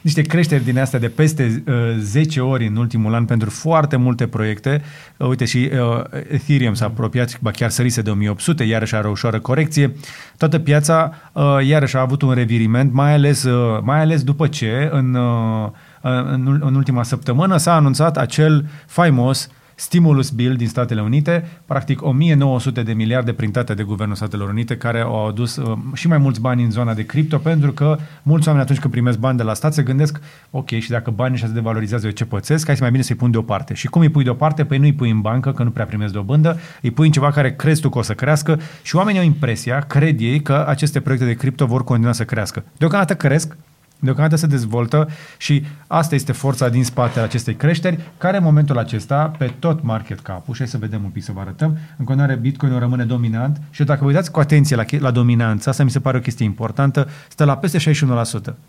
niște 0.00 0.22
creșteri 0.22 0.64
din 0.64 0.78
astea 0.78 0.98
de 0.98 1.08
peste 1.08 1.62
uh, 1.66 1.74
10 1.98 2.40
ori 2.40 2.66
în 2.66 2.76
ultimul 2.76 3.14
an 3.14 3.24
pentru 3.24 3.50
foarte 3.50 3.96
multe 3.96 4.26
proiecte. 4.26 4.82
Uh, 5.16 5.28
uite 5.28 5.44
și 5.44 5.70
uh, 5.72 6.20
Ethereum 6.28 6.74
s-a 6.74 6.84
apropiat, 6.84 7.40
ba 7.40 7.50
chiar 7.50 7.70
sărise 7.70 8.02
de 8.02 8.10
1800, 8.10 8.64
iarăși 8.64 8.94
are 8.94 9.06
o 9.06 9.10
ușoară 9.10 9.40
corecție. 9.40 9.94
Toată 10.36 10.58
piața 10.58 11.12
uh, 11.32 11.42
iarăși 11.66 11.96
a 11.96 12.00
avut 12.00 12.22
un 12.22 12.32
reviriment, 12.32 12.92
mai 12.92 13.12
ales, 13.12 13.42
uh, 13.42 13.80
mai 13.82 14.00
ales 14.00 14.22
după 14.22 14.46
ce 14.46 14.88
în, 14.92 15.14
uh, 15.14 15.68
în, 16.02 16.58
în 16.60 16.74
ultima 16.74 17.02
săptămână 17.02 17.56
s-a 17.56 17.74
anunțat 17.74 18.16
acel 18.16 18.68
faimos 18.86 19.48
stimulus 19.80 20.30
bill 20.30 20.56
din 20.56 20.68
Statele 20.68 21.02
Unite, 21.02 21.48
practic 21.66 22.02
1900 22.02 22.82
de 22.82 22.92
miliarde 22.92 23.32
printate 23.32 23.74
de 23.74 23.82
Guvernul 23.82 24.16
Statelor 24.16 24.48
Unite, 24.48 24.76
care 24.76 25.00
au 25.00 25.28
adus 25.28 25.56
uh, 25.56 25.78
și 25.94 26.08
mai 26.08 26.18
mulți 26.18 26.40
bani 26.40 26.62
în 26.62 26.70
zona 26.70 26.94
de 26.94 27.06
cripto, 27.06 27.38
pentru 27.38 27.72
că 27.72 27.98
mulți 28.22 28.46
oameni 28.46 28.64
atunci 28.64 28.80
când 28.80 28.92
primesc 28.92 29.18
bani 29.18 29.36
de 29.36 29.42
la 29.42 29.54
stat 29.54 29.74
se 29.74 29.82
gândesc, 29.82 30.20
ok, 30.50 30.68
și 30.68 30.90
dacă 30.90 31.10
banii 31.10 31.32
ăștia 31.32 31.48
se 31.48 31.54
devalorizează, 31.54 32.06
eu 32.06 32.12
ce 32.12 32.24
pățesc, 32.24 32.66
hai 32.66 32.76
să 32.76 32.82
mai 32.82 32.90
bine 32.90 33.02
să-i 33.02 33.16
pun 33.16 33.30
deoparte. 33.30 33.74
Și 33.74 33.86
cum 33.86 34.00
îi 34.00 34.08
pui 34.08 34.24
deoparte? 34.24 34.64
Păi 34.64 34.78
nu 34.78 34.84
îi 34.84 34.92
pui 34.92 35.10
în 35.10 35.20
bancă, 35.20 35.52
că 35.52 35.62
nu 35.62 35.70
prea 35.70 35.84
primesc 35.84 36.12
dobândă, 36.12 36.58
îi 36.82 36.90
pui 36.90 37.06
în 37.06 37.12
ceva 37.12 37.30
care 37.30 37.52
crezi 37.54 37.80
tu 37.80 37.88
că 37.88 37.98
o 37.98 38.02
să 38.02 38.14
crească 38.14 38.60
și 38.82 38.96
oamenii 38.96 39.20
au 39.20 39.26
impresia, 39.26 39.78
cred 39.78 40.20
ei, 40.20 40.42
că 40.42 40.64
aceste 40.68 41.00
proiecte 41.00 41.26
de 41.26 41.34
cripto 41.34 41.66
vor 41.66 41.84
continua 41.84 42.12
să 42.12 42.24
crească. 42.24 42.64
Deocamdată 42.76 43.14
cresc, 43.14 43.56
Deocamdată 44.00 44.36
se 44.36 44.46
dezvoltă 44.46 45.08
și 45.36 45.64
asta 45.86 46.14
este 46.14 46.32
forța 46.32 46.68
din 46.68 46.84
spatele 46.84 47.24
acestei 47.24 47.54
creșteri, 47.54 47.98
care 48.18 48.36
în 48.36 48.42
momentul 48.42 48.78
acesta, 48.78 49.32
pe 49.38 49.52
tot 49.58 49.82
market 49.82 50.20
cap-ul, 50.20 50.54
și 50.54 50.60
hai 50.60 50.68
să 50.68 50.78
vedem 50.78 51.04
un 51.04 51.10
pic 51.10 51.22
să 51.22 51.32
vă 51.32 51.40
arătăm, 51.40 51.78
în 51.96 52.04
continuare 52.04 52.34
Bitcoin 52.34 52.78
rămâne 52.78 53.04
dominant 53.04 53.60
și 53.70 53.84
dacă 53.84 54.00
vă 54.00 54.06
uitați 54.06 54.30
cu 54.30 54.40
atenție 54.40 54.76
la, 54.76 54.84
la 54.98 55.10
dominanță, 55.10 55.68
asta 55.68 55.84
mi 55.84 55.90
se 55.90 56.00
pare 56.00 56.16
o 56.16 56.20
chestie 56.20 56.44
importantă, 56.44 57.08
stă 57.28 57.44
la 57.44 57.56
peste 57.56 57.78
61%. 57.78 57.82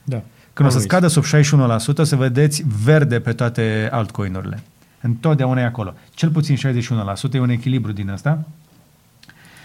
Da. 0.03 0.22
Când 0.53 0.70
o 0.70 0.72
să 0.72 0.80
scadă 0.80 1.08
sub 1.08 1.24
61%, 1.24 1.28
să 2.02 2.16
vedeți 2.16 2.64
verde 2.84 3.20
pe 3.20 3.32
toate 3.32 3.90
altcoinurile. 3.91 4.60
Întotdeauna 5.02 5.62
e 5.62 5.66
acolo. 5.66 5.94
Cel 6.14 6.30
puțin 6.30 6.56
61%, 6.56 6.60
e 7.34 7.40
un 7.40 7.49
echilibru 7.49 7.91
din 7.91 8.10
asta. 8.10 8.44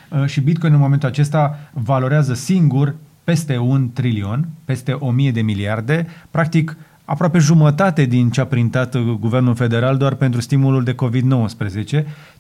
Uh, 0.09 0.27
și 0.27 0.41
Bitcoin 0.41 0.73
în 0.73 0.79
momentul 0.79 1.09
acesta 1.09 1.59
valorează 1.73 2.35
singur 2.35 2.95
peste 3.27 3.57
un 3.57 3.93
trilion, 3.93 4.49
peste 4.65 4.93
o 4.93 5.11
mie 5.11 5.31
de 5.31 5.41
miliarde, 5.41 6.07
practic 6.31 6.77
aproape 7.05 7.39
jumătate 7.39 8.05
din 8.05 8.31
ce 8.31 8.41
a 8.41 8.47
printat 8.47 8.95
uh, 8.95 9.03
guvernul 9.21 9.55
federal 9.55 9.97
doar 9.97 10.15
pentru 10.15 10.41
stimulul 10.41 10.85
de 10.85 10.95
COVID-19, 10.95 11.89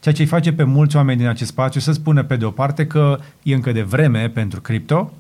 ceea 0.01 0.15
ce 0.15 0.23
îi 0.23 0.27
face 0.27 0.53
pe 0.53 0.63
mulți 0.65 0.97
oameni 0.97 1.19
din 1.19 1.27
acest 1.27 1.51
spațiu 1.51 1.81
să 1.81 1.93
spună 1.93 2.23
pe 2.23 2.37
de 2.37 2.45
o 2.45 2.51
parte 2.51 2.87
că 2.87 3.19
e 3.43 3.55
încă 3.55 3.73
de 3.73 3.83
vreme 3.83 4.29
pentru 4.29 4.61
cripto, 4.61 5.13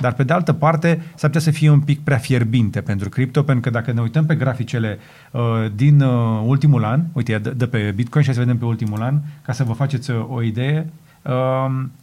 dar 0.00 0.12
pe 0.12 0.24
de 0.24 0.32
altă 0.32 0.52
parte 0.52 1.02
s-ar 1.14 1.30
putea 1.30 1.40
să 1.40 1.50
fie 1.50 1.70
un 1.70 1.80
pic 1.80 2.00
prea 2.00 2.18
fierbinte 2.18 2.80
pentru 2.80 3.08
cripto, 3.08 3.42
pentru 3.42 3.70
că 3.70 3.78
dacă 3.78 3.92
ne 3.92 4.00
uităm 4.00 4.26
pe 4.26 4.34
graficele 4.34 4.98
uh, 5.30 5.40
din 5.74 6.00
uh, 6.00 6.42
ultimul 6.46 6.84
an, 6.84 7.02
uite, 7.12 7.38
de, 7.38 7.50
de 7.50 7.66
pe 7.66 7.92
Bitcoin 7.94 8.24
și 8.24 8.32
să 8.32 8.40
vedem 8.40 8.58
pe 8.58 8.64
ultimul 8.64 9.02
an, 9.02 9.20
ca 9.42 9.52
să 9.52 9.64
vă 9.64 9.72
faceți 9.72 10.10
uh, 10.10 10.26
o 10.28 10.42
idee, 10.42 10.86
uh, 10.86 11.03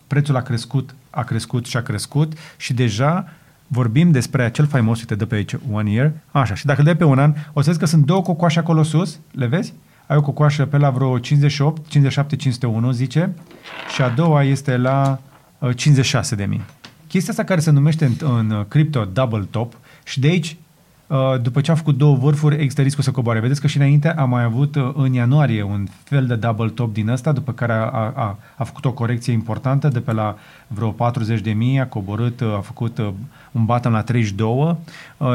prețul 0.08 0.36
a 0.36 0.42
crescut, 0.42 0.96
a 1.10 1.24
crescut 1.24 1.66
și 1.66 1.78
a 1.78 1.82
crescut 1.82 2.34
și 2.58 2.74
deja 2.74 3.28
vorbim 3.68 4.12
despre 4.12 4.44
acel 4.44 4.68
faimos, 4.68 5.00
uite, 5.00 5.16
de 5.16 5.26
pe 5.26 5.36
aici, 5.36 5.56
one 5.72 5.92
year, 5.92 6.12
așa, 6.32 6.56
și 6.56 6.66
dacă 6.66 6.82
de 6.82 6.96
pe 6.96 7.04
un 7.04 7.20
an, 7.20 7.34
o 7.54 7.62
să 7.62 7.68
vezi 7.68 7.80
că 7.80 7.86
sunt 7.86 8.06
două 8.06 8.22
cocoașe 8.22 8.60
acolo 8.60 8.84
sus, 8.84 9.20
le 9.32 9.46
vezi? 9.46 9.74
Ai 10.08 10.18
o 10.18 10.22
cocoașă 10.22 10.66
pe 10.66 10.78
la 10.78 10.90
vreo 10.90 11.20
58, 11.20 11.88
57, 11.88 12.36
501, 12.36 12.92
zice, 12.92 13.36
și 13.94 14.02
a 14.02 14.10
doua 14.10 14.44
este 14.44 14.78
la 14.78 15.20
uh, 15.60 15.76
56 15.76 16.36
de 16.36 16.46
mii. 16.46 16.62
Chestia 17.08 17.32
asta 17.32 17.44
care 17.44 17.60
se 17.60 17.72
numește 17.72 18.06
în, 18.06 18.14
în 18.20 18.66
cripto 18.68 19.06
double 19.06 19.48
top 19.52 19.78
și 20.04 20.20
de 20.20 20.28
aici 20.28 20.56
Uh, 20.56 20.71
după 21.42 21.62
ce 21.62 21.72
am 21.72 21.78
făcut 21.78 21.98
două 21.98 22.16
vârfuri, 22.16 22.56
există 22.56 22.82
riscul 22.82 23.04
să 23.04 23.12
coboare. 23.12 23.40
Vedeți 23.40 23.62
că 23.62 23.68
și 23.68 23.78
înainte 23.78 24.14
am 24.14 24.30
mai 24.30 24.44
avut 24.44 24.76
uh, 24.76 24.92
în 24.96 25.14
ianuarie 25.14 25.64
un 25.64 25.88
fel 26.04 26.26
de 26.26 26.36
double 26.36 26.70
top 26.70 26.94
din 26.94 27.10
ăsta, 27.10 27.32
după 27.32 27.52
care 27.52 27.74
a, 27.74 27.86
a, 28.16 28.38
a 28.56 28.64
făcut 28.64 28.86
o 28.86 28.92
corecție 28.92 29.34
importantă 29.34 29.88
de 29.88 30.00
pe 30.00 30.12
la 30.12 30.36
vreo 30.68 30.90
40 30.90 31.42
de 31.42 31.52
mii, 31.52 31.80
a 31.80 31.88
coborât, 31.88 32.40
uh, 32.40 32.54
a 32.54 32.60
făcut 32.60 32.98
un 33.52 33.66
bottom 33.66 33.92
la 33.92 34.02
32. 34.02 34.78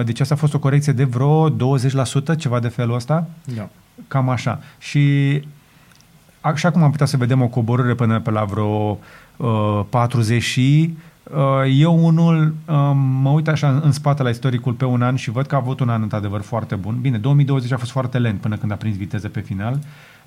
Deci 0.05 0.21
asta 0.21 0.35
a 0.35 0.37
fost 0.37 0.55
o 0.55 0.59
corecție 0.59 0.93
de 0.93 1.05
vreo 1.05 1.51
20%, 1.51 1.55
ceva 2.39 2.61
de 2.61 2.69
felul 2.69 2.95
ăsta. 2.95 3.27
Da. 3.57 3.69
Cam 4.09 4.29
așa. 4.29 4.61
Și 4.79 5.43
așa 6.41 6.71
cum 6.71 6.83
am 6.83 6.91
putea 6.91 7.07
să 7.07 7.17
vedem 7.17 7.43
o 7.43 7.47
coborâre 7.47 7.95
până 7.95 8.21
pe 8.21 8.31
la 8.31 8.45
vreo 8.45 8.99
uh, 9.37 9.85
40 9.91 10.43
și 10.43 10.91
Uh, 10.91 11.03
eu 11.69 12.05
unul 12.07 12.55
um, 12.67 12.99
mă 12.99 13.31
uit 13.31 13.49
așa 13.49 13.81
în 13.85 13.93
spate 13.93 14.23
la 14.23 14.29
istoricul 14.29 14.73
pe 14.73 14.85
un 14.85 15.03
an 15.03 15.17
și 15.17 15.31
văd 15.31 15.47
că 15.47 15.55
a 15.55 15.59
avut 15.59 15.81
un 15.81 15.89
an 15.89 16.03
într-adevăr 16.03 16.41
foarte 16.41 16.75
bun. 16.75 16.99
Bine, 17.01 17.19
2020 17.19 17.73
a 17.73 17.77
fost 17.77 17.91
foarte 17.91 18.19
lent 18.19 18.41
până 18.41 18.57
când 18.57 18.73
a 18.73 18.75
prins 18.75 18.97
viteză 18.97 19.29
pe 19.29 19.41
final, 19.41 19.79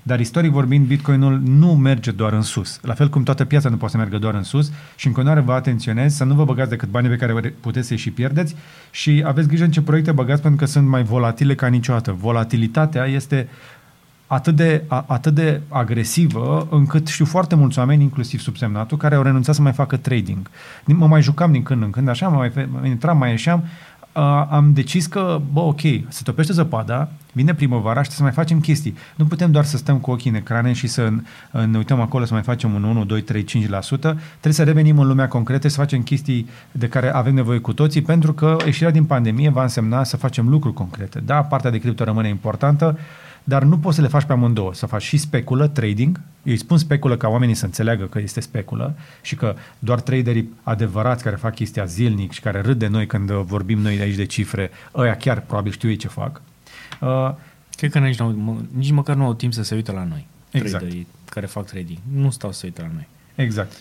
dar 0.02 0.20
istoric 0.20 0.50
vorbind, 0.50 0.86
Bitcoinul 0.86 1.40
nu 1.44 1.74
merge 1.74 2.10
doar 2.10 2.32
în 2.32 2.42
sus. 2.42 2.78
La 2.82 2.94
fel 2.94 3.08
cum 3.08 3.22
toată 3.22 3.44
piața 3.44 3.68
nu 3.68 3.76
poate 3.76 3.92
să 3.92 3.98
meargă 3.98 4.18
doar 4.18 4.34
în 4.34 4.42
sus 4.42 4.72
și 4.96 5.06
în 5.06 5.12
continuare 5.12 5.44
vă 5.44 5.52
atenționez 5.52 6.14
să 6.14 6.24
nu 6.24 6.34
vă 6.34 6.44
băgați 6.44 6.70
decât 6.70 6.88
banii 6.88 7.10
pe 7.10 7.16
care 7.16 7.54
puteți 7.60 7.86
să-i 7.86 7.96
și 7.96 8.10
pierdeți 8.10 8.54
și 8.90 9.22
aveți 9.26 9.48
grijă 9.48 9.64
în 9.64 9.70
ce 9.70 9.82
proiecte 9.82 10.12
băgați 10.12 10.42
pentru 10.42 10.64
că 10.64 10.70
sunt 10.70 10.88
mai 10.88 11.02
volatile 11.02 11.54
ca 11.54 11.66
niciodată. 11.66 12.12
Volatilitatea 12.12 13.04
este 13.04 13.48
atât 14.32 14.56
de, 14.56 14.84
a, 14.88 15.04
atât 15.08 15.34
de 15.34 15.60
agresivă 15.68 16.66
încât 16.70 17.06
știu 17.06 17.24
foarte 17.24 17.54
mulți 17.54 17.78
oameni, 17.78 18.02
inclusiv 18.02 18.40
subsemnatul, 18.40 18.96
care 18.96 19.14
au 19.14 19.22
renunțat 19.22 19.54
să 19.54 19.62
mai 19.62 19.72
facă 19.72 19.96
trading. 19.96 20.50
Mă 20.84 21.06
mai 21.06 21.22
jucam 21.22 21.52
din 21.52 21.62
când 21.62 21.82
în 21.82 21.90
când, 21.90 22.08
așa, 22.08 22.28
mai, 22.28 22.52
mai 22.80 22.88
intram, 22.88 23.18
mai 23.18 23.30
ieșeam, 23.30 23.64
uh, 24.14 24.46
am 24.50 24.72
decis 24.72 25.06
că, 25.06 25.40
bă, 25.52 25.60
ok, 25.60 25.80
se 26.08 26.22
topește 26.24 26.52
zăpada, 26.52 27.08
vine 27.32 27.54
primăvara 27.54 28.02
și 28.02 28.10
să 28.10 28.22
mai 28.22 28.32
facem 28.32 28.60
chestii. 28.60 28.96
Nu 29.16 29.24
putem 29.24 29.50
doar 29.50 29.64
să 29.64 29.76
stăm 29.76 29.98
cu 29.98 30.10
ochii 30.10 30.30
în 30.30 30.36
ecrane 30.36 30.72
și 30.72 30.86
să 30.86 31.12
ne 31.50 31.76
uităm 31.76 32.00
acolo 32.00 32.24
să 32.24 32.32
mai 32.32 32.42
facem 32.42 32.74
un 32.74 32.82
1, 32.82 33.04
2, 33.04 33.20
3, 33.20 33.44
5%. 33.44 33.46
Trebuie 33.98 34.52
să 34.52 34.64
revenim 34.64 34.98
în 34.98 35.06
lumea 35.06 35.28
concretă, 35.28 35.68
să 35.68 35.76
facem 35.76 36.02
chestii 36.02 36.48
de 36.72 36.88
care 36.88 37.14
avem 37.14 37.34
nevoie 37.34 37.58
cu 37.58 37.72
toții, 37.72 38.02
pentru 38.02 38.32
că 38.32 38.56
ieșirea 38.64 38.92
din 38.92 39.04
pandemie 39.04 39.50
va 39.50 39.62
însemna 39.62 40.04
să 40.04 40.16
facem 40.16 40.48
lucruri 40.48 40.74
concrete. 40.74 41.20
Da, 41.20 41.42
partea 41.42 41.70
de 41.70 41.78
cripto 41.78 42.04
rămâne 42.04 42.28
importantă, 42.28 42.98
dar 43.44 43.62
nu 43.62 43.78
poți 43.78 43.96
să 43.96 44.02
le 44.02 44.08
faci 44.08 44.24
pe 44.24 44.32
amândouă, 44.32 44.74
să 44.74 44.86
faci 44.86 45.02
și 45.02 45.16
speculă, 45.16 45.68
trading, 45.68 46.20
eu 46.42 46.52
îi 46.52 46.58
spun 46.58 46.78
speculă 46.78 47.16
ca 47.16 47.28
oamenii 47.28 47.54
să 47.54 47.64
înțeleagă 47.64 48.04
că 48.04 48.18
este 48.18 48.40
speculă 48.40 48.94
și 49.22 49.34
că 49.34 49.54
doar 49.78 50.00
traderii 50.00 50.50
adevărați 50.62 51.22
care 51.22 51.36
fac 51.36 51.54
chestia 51.54 51.84
zilnic 51.84 52.32
și 52.32 52.40
care 52.40 52.60
râd 52.60 52.78
de 52.78 52.86
noi 52.86 53.06
când 53.06 53.30
vorbim 53.30 53.78
noi 53.78 53.96
de 53.96 54.02
aici 54.02 54.16
de 54.16 54.24
cifre, 54.24 54.70
ăia 54.94 55.16
chiar 55.16 55.40
probabil 55.40 55.72
știu 55.72 55.88
ei 55.88 55.96
ce 55.96 56.08
fac. 56.08 56.42
Uh, 57.00 57.30
Cred 57.76 57.90
că 57.90 57.98
nici, 57.98 58.18
nu, 58.18 58.66
nici 58.72 58.90
măcar 58.90 59.16
nu 59.16 59.24
au 59.24 59.34
timp 59.34 59.52
să 59.52 59.62
se 59.62 59.74
uite 59.74 59.92
la 59.92 60.04
noi, 60.04 60.26
exact. 60.50 60.78
traderii 60.78 61.06
care 61.24 61.46
fac 61.46 61.66
trading. 61.66 61.98
Nu 62.12 62.30
stau 62.30 62.52
să 62.52 62.60
uite 62.64 62.80
la 62.80 62.90
noi. 62.94 63.08
Exact. 63.34 63.72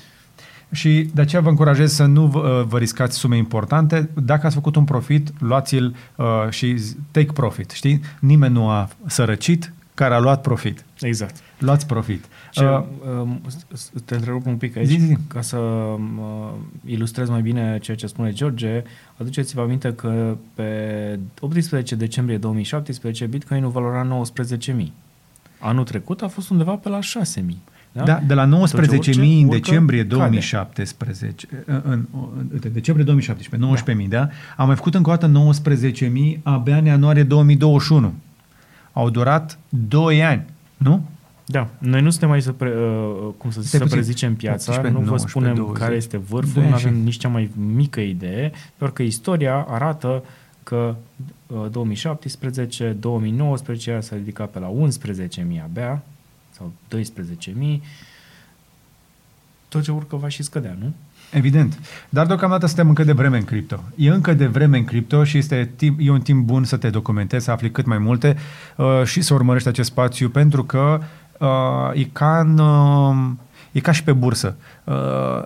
Și 0.72 1.10
de 1.14 1.22
aceea 1.22 1.42
vă 1.42 1.50
încurajez 1.50 1.94
să 1.94 2.06
nu 2.06 2.26
vă, 2.26 2.66
vă 2.68 2.78
riscați 2.78 3.18
sume 3.18 3.38
importante. 3.38 4.10
Dacă 4.24 4.46
ați 4.46 4.56
făcut 4.56 4.76
un 4.76 4.84
profit, 4.84 5.30
luați-l 5.40 5.96
uh, 6.16 6.26
și 6.50 6.76
take 7.12 7.32
profit. 7.32 7.70
Știi? 7.70 8.02
Nimeni 8.20 8.54
nu 8.54 8.70
a 8.70 8.90
sărăcit 9.06 9.74
care 9.94 10.14
a 10.14 10.20
luat 10.20 10.42
profit. 10.42 10.86
Exact. 11.00 11.36
Luați 11.58 11.88
profit. 11.88 12.26
Ce, 12.52 12.66
uh, 12.66 12.84
te 14.06 14.16
întrerup 14.16 14.46
un 14.46 14.56
pic 14.56 14.78
aici, 14.78 14.88
zi, 14.88 14.98
zi. 15.00 15.18
ca 15.28 15.42
să 15.42 15.58
uh, 15.58 15.98
ilustrez 16.86 17.30
mai 17.30 17.42
bine 17.42 17.80
ceea 17.82 17.98
ce 17.98 18.08
spune 18.08 18.32
George. 18.32 18.84
Aduceți-vă 19.18 19.62
aminte 19.62 19.94
că 19.94 20.38
pe 20.54 21.20
18 21.40 21.96
decembrie 21.96 22.38
2017 22.38 23.26
Bitcoin 23.26 23.70
valora 23.70 24.24
19.000. 24.78 24.86
Anul 25.60 25.84
trecut 25.84 26.22
a 26.22 26.28
fost 26.28 26.50
undeva 26.50 26.76
pe 26.76 26.90
la 26.90 27.00
6.000. 27.00 27.44
Da? 27.92 28.04
da 28.04 28.22
de 28.28 28.34
la 28.34 28.46
19.000 28.46 29.16
în 29.16 29.50
decembrie 29.50 30.04
2017, 30.04 31.48
în, 31.66 31.82
în, 31.86 32.06
în 32.50 32.72
decembrie 32.74 33.06
2017, 33.06 33.94
19.000, 33.94 34.08
da. 34.08 34.18
da? 34.18 34.30
Am 34.58 34.68
mai 34.68 34.76
făcut 34.76 34.96
încă 34.96 35.10
o 35.10 35.16
dată 35.16 35.32
19.000 35.72 36.40
abia 36.44 36.78
în 36.78 36.86
ianuarie 36.86 37.24
2021. 37.24 38.14
Au 38.94 39.10
durat 39.10 39.60
2 39.70 40.24
ani, 40.24 40.46
nu? 40.78 41.04
Da, 41.46 41.68
noi 41.78 42.02
nu 42.02 42.10
suntem 42.10 42.32
aici 42.32 42.44
să, 42.44 42.52
pre, 42.52 42.70
uh, 42.70 43.34
cum 43.38 43.52
să, 43.52 43.62
să 43.62 43.86
prezicem 43.86 44.36
piața, 44.36 44.72
18, 44.72 44.94
nu 44.94 45.00
vă 45.00 45.10
19, 45.10 45.40
spunem 45.40 45.56
20, 45.56 45.82
care 45.82 45.96
este 45.96 46.18
vârful, 46.18 46.62
nu 46.62 46.74
avem 46.74 46.96
nici 46.96 47.18
cea 47.18 47.28
mai 47.28 47.52
mică 47.76 48.00
idee, 48.00 48.52
doar 48.78 48.92
că 48.92 49.02
istoria 49.02 49.66
arată 49.70 50.24
că 50.64 50.96
uh, 51.48 51.66
2017, 51.72 52.96
2019 53.00 54.00
s-a 54.02 54.16
ridicat 54.16 54.50
pe 54.50 54.60
la 54.60 54.72
11.000 54.88 55.64
abia, 55.64 56.04
sau 56.60 56.72
12.000, 57.00 57.80
tot 59.68 59.84
ce 59.84 59.92
urcă 59.92 60.16
va 60.16 60.28
și 60.28 60.44
scădea, 60.44 60.78
nu? 60.80 60.94
Evident. 61.32 61.80
Dar 62.10 62.26
deocamdată 62.26 62.66
suntem 62.66 62.88
încă 62.88 63.04
de 63.04 63.12
vreme 63.12 63.38
în 63.38 63.44
cripto. 63.44 63.84
E 63.96 64.10
încă 64.10 64.34
de 64.34 64.46
vreme 64.46 64.78
în 64.78 64.84
cripto 64.84 65.24
și 65.24 65.38
este 65.38 65.72
timp, 65.76 66.00
e 66.02 66.10
un 66.10 66.22
timp 66.22 66.46
bun 66.46 66.64
să 66.64 66.78
te 66.78 66.90
documentezi, 66.90 67.46
să 67.46 67.52
afli 67.52 67.72
cât 67.72 67.86
mai 67.86 67.98
multe 67.98 68.38
uh, 68.76 69.02
și 69.06 69.22
să 69.22 69.34
urmărești 69.34 69.68
acest 69.68 69.90
spațiu, 69.90 70.30
pentru 70.30 70.64
că 70.64 71.02
uh, 71.38 72.00
e 72.00 72.04
ca 72.04 72.40
în... 72.40 72.58
Uh, 72.58 73.32
E 73.72 73.80
ca 73.80 73.92
și 73.92 74.04
pe 74.04 74.14
bursă. 74.14 74.56
Uh, 74.84 75.42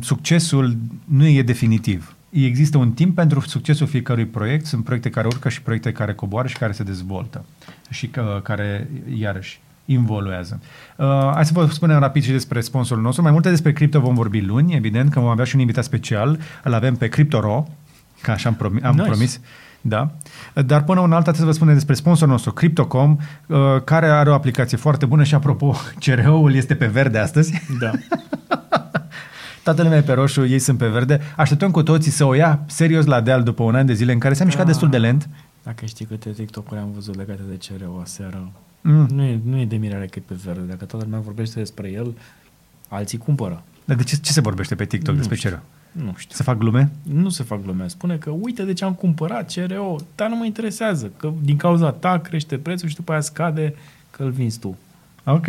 succesul 0.00 0.76
nu 1.04 1.26
e 1.26 1.42
definitiv. 1.42 2.16
Există 2.30 2.78
un 2.78 2.92
timp 2.92 3.14
pentru 3.14 3.40
succesul 3.40 3.86
fiecărui 3.86 4.26
proiect. 4.26 4.66
Sunt 4.66 4.84
proiecte 4.84 5.10
care 5.10 5.26
urcă 5.26 5.48
și 5.48 5.62
proiecte 5.62 5.92
care 5.92 6.14
coboară 6.14 6.48
și 6.48 6.56
care 6.56 6.72
se 6.72 6.82
dezvoltă. 6.82 7.44
Și 7.90 8.10
uh, 8.18 8.42
care, 8.42 8.90
iarăși, 9.14 9.60
involuează. 9.86 10.60
Uh, 10.96 11.30
hai 11.34 11.44
să 11.44 11.52
vă 11.54 11.66
spunem 11.66 11.98
rapid 11.98 12.22
și 12.22 12.30
despre 12.30 12.60
sponsorul 12.60 13.02
nostru. 13.02 13.22
Mai 13.22 13.32
multe 13.32 13.50
despre 13.50 13.72
cripto 13.72 14.00
vom 14.00 14.14
vorbi 14.14 14.40
luni, 14.40 14.74
evident, 14.74 15.10
că 15.10 15.20
vom 15.20 15.28
avea 15.28 15.44
și 15.44 15.54
un 15.54 15.60
invitat 15.60 15.84
special. 15.84 16.38
Îl 16.64 16.74
avem 16.74 16.96
pe 16.96 17.08
CryptoRo, 17.08 17.68
ca 18.20 18.32
așa 18.32 18.48
am, 18.48 18.54
promis, 18.54 18.82
am 18.82 18.94
nice. 18.94 19.06
promis. 19.06 19.40
Da. 19.80 20.10
Dar 20.66 20.84
până 20.84 21.00
un 21.00 21.12
alta 21.12 21.30
trebuie 21.30 21.40
să 21.40 21.44
vă 21.44 21.52
spunem 21.52 21.74
despre 21.74 21.94
sponsorul 21.94 22.32
nostru, 22.32 22.52
Cryptocom, 22.52 23.16
uh, 23.46 23.58
care 23.84 24.06
are 24.06 24.30
o 24.30 24.34
aplicație 24.34 24.76
foarte 24.76 25.06
bună 25.06 25.22
și, 25.22 25.34
apropo, 25.34 25.74
CRO-ul 26.04 26.54
este 26.54 26.74
pe 26.74 26.86
verde 26.86 27.18
astăzi. 27.18 27.62
Da. 27.80 27.90
Toată 29.62 29.82
lumea 29.82 29.98
e 29.98 30.02
pe 30.02 30.12
roșu, 30.12 30.46
ei 30.46 30.58
sunt 30.58 30.78
pe 30.78 30.86
verde. 30.86 31.20
Așteptăm 31.36 31.70
cu 31.70 31.82
toții 31.82 32.10
să 32.10 32.24
o 32.24 32.34
ia 32.34 32.60
serios 32.66 33.04
la 33.04 33.20
deal 33.20 33.42
după 33.42 33.62
un 33.62 33.74
an 33.74 33.86
de 33.86 33.92
zile 33.92 34.12
în 34.12 34.18
care 34.18 34.34
s-a 34.34 34.44
mișcat 34.44 34.64
da. 34.64 34.70
destul 34.70 34.88
de 34.88 34.98
lent. 34.98 35.28
Dacă 35.62 35.86
știi 35.86 36.04
câte 36.04 36.30
TikTok-uri 36.30 36.80
am 36.80 36.90
văzut 36.94 37.16
legate 37.16 37.40
de 37.48 37.58
CRO 37.66 38.00
aseară, 38.02 38.52
Mm. 38.86 39.06
Nu, 39.14 39.22
e, 39.22 39.40
nu 39.44 39.58
e 39.58 39.64
de 39.64 39.76
mirare 39.76 40.06
că 40.06 40.18
e 40.18 40.22
pe 40.26 40.34
verde. 40.44 40.60
Dacă 40.68 40.84
toată 40.84 41.04
lumea 41.04 41.20
vorbește 41.20 41.58
despre 41.58 41.90
el, 41.90 42.14
alții 42.88 43.18
cumpără. 43.18 43.62
Dar 43.84 43.96
de 43.96 44.02
ce, 44.02 44.16
ce 44.16 44.32
se 44.32 44.40
vorbește 44.40 44.74
pe 44.74 44.84
TikTok 44.84 45.14
nu 45.14 45.20
despre 45.26 45.48
CRO? 45.48 45.58
Nu 45.92 46.14
știu. 46.16 46.34
Se 46.36 46.42
fac 46.42 46.58
glume? 46.58 46.90
Nu 47.02 47.28
se 47.28 47.42
fac 47.42 47.62
glume. 47.62 47.88
Spune 47.88 48.16
că 48.16 48.30
uite 48.30 48.62
de 48.62 48.72
ce 48.72 48.84
am 48.84 48.92
cumpărat 48.94 49.52
CRO, 49.52 49.96
dar 50.14 50.28
nu 50.28 50.36
mă 50.36 50.44
interesează, 50.44 51.10
că 51.16 51.32
din 51.42 51.56
cauza 51.56 51.90
ta 51.90 52.18
crește 52.18 52.56
prețul 52.58 52.88
și 52.88 52.94
după 52.94 53.12
aia 53.12 53.20
scade 53.20 53.74
că 54.10 54.22
îl 54.22 54.30
vinzi 54.30 54.58
tu. 54.58 54.76
Ok. 55.24 55.46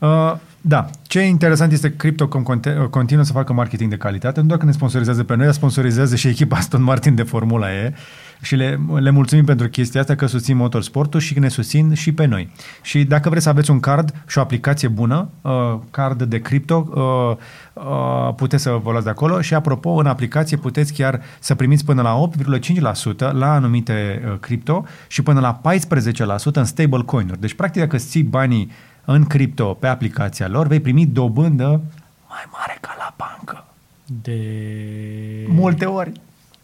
Uh, 0.00 0.36
Da. 0.60 0.90
Ce 1.06 1.18
e 1.18 1.22
interesant 1.26 1.72
este 1.72 1.90
că 1.90 1.96
Crypto.com 1.96 2.42
conte- 2.42 2.86
continuă 2.90 3.24
să 3.24 3.32
facă 3.32 3.52
marketing 3.52 3.90
de 3.90 3.96
calitate, 3.96 4.40
nu 4.40 4.46
doar 4.46 4.58
că 4.58 4.64
ne 4.64 4.72
sponsorizează 4.72 5.24
pe 5.24 5.34
noi, 5.36 5.44
dar 5.44 5.54
sponsorizează 5.54 6.16
și 6.16 6.28
echipa 6.28 6.56
Aston 6.56 6.82
Martin 6.82 7.14
de 7.14 7.22
Formula 7.22 7.72
E 7.74 7.94
și 8.40 8.54
le, 8.54 8.80
le 8.98 9.10
mulțumim 9.10 9.44
pentru 9.44 9.68
chestia 9.68 10.00
asta 10.00 10.14
că 10.14 10.26
susțin 10.26 10.56
motorsportul 10.56 11.20
și 11.20 11.34
că 11.34 11.40
ne 11.40 11.48
susțin 11.48 11.94
și 11.94 12.12
pe 12.12 12.24
noi. 12.24 12.52
Și 12.82 13.04
dacă 13.04 13.28
vreți 13.28 13.44
să 13.44 13.50
aveți 13.50 13.70
un 13.70 13.80
card 13.80 14.22
și 14.26 14.38
o 14.38 14.40
aplicație 14.40 14.88
bună, 14.88 15.30
uh, 15.40 15.78
card 15.90 16.22
de 16.22 16.40
cripto, 16.40 16.88
uh, 16.94 17.36
uh, 17.84 18.34
puteți 18.34 18.62
să 18.62 18.70
vă 18.82 18.90
luați 18.90 19.04
de 19.04 19.10
acolo 19.10 19.40
și 19.40 19.54
apropo, 19.54 19.90
în 19.90 20.06
aplicație 20.06 20.56
puteți 20.56 20.92
chiar 20.92 21.20
să 21.38 21.54
primiți 21.54 21.84
până 21.84 22.02
la 22.02 22.14
8,5% 22.14 23.32
la 23.32 23.52
anumite 23.52 24.22
uh, 24.24 24.38
cripto 24.40 24.84
și 25.08 25.22
până 25.22 25.40
la 25.40 25.60
14% 25.60 26.52
în 26.52 26.64
stablecoin-uri. 26.64 27.40
Deci, 27.40 27.54
practic, 27.54 27.80
dacă 27.80 27.96
îți 27.96 28.08
ții 28.08 28.22
banii 28.22 28.70
în 29.04 29.24
cripto 29.24 29.64
pe 29.64 29.86
aplicația 29.86 30.48
lor, 30.48 30.66
vei 30.66 30.80
primi 30.80 31.06
dobândă 31.06 31.80
mai 32.28 32.44
mare 32.52 32.78
ca 32.80 32.94
la 32.98 33.14
bancă. 33.16 33.64
De 34.22 34.40
Multe 35.48 35.84
ori. 35.84 36.12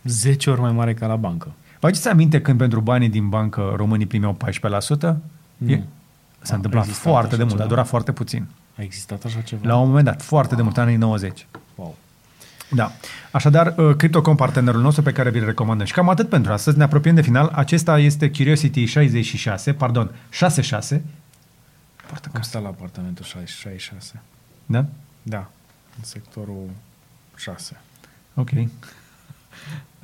10 0.05 0.51
ori 0.51 0.60
mai 0.60 0.72
mare 0.72 0.94
ca 0.94 1.06
la 1.06 1.16
bancă. 1.16 1.52
Vă 1.85 1.90
aduceți 1.90 2.09
aminte 2.12 2.40
când 2.40 2.59
pentru 2.59 2.81
banii 2.81 3.09
din 3.09 3.28
bancă 3.28 3.73
românii 3.77 4.06
primeau 4.06 4.36
14%? 4.36 5.16
Nu. 5.56 5.70
E? 5.70 5.82
S-a 6.43 6.52
A 6.52 6.56
întâmplat 6.56 6.85
existat 6.85 7.11
foarte 7.12 7.27
așa 7.27 7.36
de 7.36 7.43
mult, 7.43 7.51
ceva? 7.55 7.65
a 7.65 7.66
durat 7.66 7.86
foarte 7.86 8.12
puțin. 8.12 8.47
A 8.78 8.82
existat 8.82 9.24
așa 9.24 9.40
ceva? 9.40 9.61
La 9.66 9.77
un 9.77 9.86
moment 9.86 10.05
dat, 10.05 10.23
foarte 10.23 10.55
de 10.55 10.62
mult, 10.62 10.78
anii 10.78 10.97
90. 10.97 11.47
Wow. 11.74 11.97
Da. 12.70 12.93
Așadar, 13.31 13.74
uh, 13.77 13.97
Cryptocom, 13.97 14.36
partenerul 14.36 14.81
nostru 14.81 15.02
pe 15.02 15.12
care 15.12 15.31
vi-l 15.31 15.44
recomandăm. 15.44 15.86
Și 15.86 15.93
cam 15.93 16.09
atât 16.09 16.28
pentru 16.28 16.52
astăzi. 16.52 16.77
Ne 16.78 16.85
apropiem 16.85 17.15
de 17.15 17.23
final. 17.23 17.48
Acesta 17.55 17.98
este 17.98 18.31
Curiosity 18.31 18.85
66, 18.85 19.73
pardon, 19.73 20.11
66. 20.31 21.02
Poartă 22.06 22.24
în 22.24 22.31
Cum 22.31 22.40
casă. 22.40 22.48
sta 22.48 22.59
la 22.59 22.69
apartamentul 22.69 23.24
66? 23.24 24.20
Da? 24.66 24.85
Da, 25.23 25.51
în 25.98 26.05
sectorul 26.05 26.69
6. 27.36 27.77
Ok. 28.35 28.51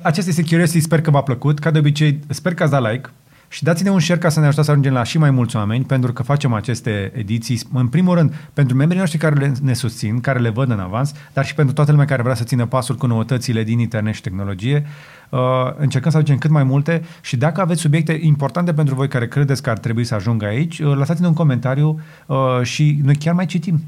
Acesta 0.01 0.29
este 0.29 0.43
Curiosity, 0.43 0.79
sper 0.79 1.01
că 1.01 1.11
v-a 1.11 1.21
plăcut. 1.21 1.59
Ca 1.59 1.71
de 1.71 1.79
obicei, 1.79 2.19
sper 2.27 2.53
că 2.53 2.63
ați 2.63 2.71
dat 2.71 2.91
like 2.91 3.09
și 3.51 3.63
dați-ne 3.63 3.89
un 3.89 3.99
share 3.99 4.19
ca 4.19 4.29
să 4.29 4.39
ne 4.39 4.45
ajutați 4.45 4.65
să 4.65 4.71
ajungem 4.71 4.93
la 4.93 5.03
și 5.03 5.17
mai 5.17 5.31
mulți 5.31 5.55
oameni, 5.55 5.83
pentru 5.83 6.13
că 6.13 6.23
facem 6.23 6.53
aceste 6.53 7.11
ediții, 7.15 7.59
în 7.73 7.87
primul 7.87 8.15
rând, 8.15 8.33
pentru 8.53 8.75
membrii 8.75 8.99
noștri 8.99 9.19
care 9.19 9.35
le, 9.35 9.53
ne 9.61 9.73
susțin, 9.73 10.19
care 10.19 10.39
le 10.39 10.49
văd 10.49 10.69
în 10.69 10.79
avans, 10.79 11.13
dar 11.33 11.45
și 11.45 11.55
pentru 11.55 11.73
toată 11.73 11.91
lumea 11.91 12.05
care 12.05 12.21
vrea 12.21 12.35
să 12.35 12.43
țină 12.43 12.65
pasul 12.65 12.95
cu 12.95 13.05
noutățile 13.05 13.63
din 13.63 13.79
internet 13.79 14.13
și 14.13 14.21
tehnologie. 14.21 14.85
Uh, 15.29 15.39
încercăm 15.77 16.11
să 16.11 16.17
aducem 16.17 16.37
cât 16.37 16.49
mai 16.49 16.63
multe 16.63 17.03
și 17.21 17.37
dacă 17.37 17.61
aveți 17.61 17.81
subiecte 17.81 18.19
importante 18.21 18.73
pentru 18.73 18.95
voi 18.95 19.07
care 19.07 19.27
credeți 19.27 19.61
că 19.61 19.69
ar 19.69 19.77
trebui 19.77 20.03
să 20.03 20.15
ajungă 20.15 20.45
aici, 20.45 20.79
uh, 20.79 20.93
lăsați-ne 20.95 21.27
un 21.27 21.33
comentariu 21.33 21.99
uh, 22.25 22.37
și 22.63 22.99
noi 23.03 23.15
chiar 23.15 23.33
mai 23.33 23.45
citim. 23.45 23.83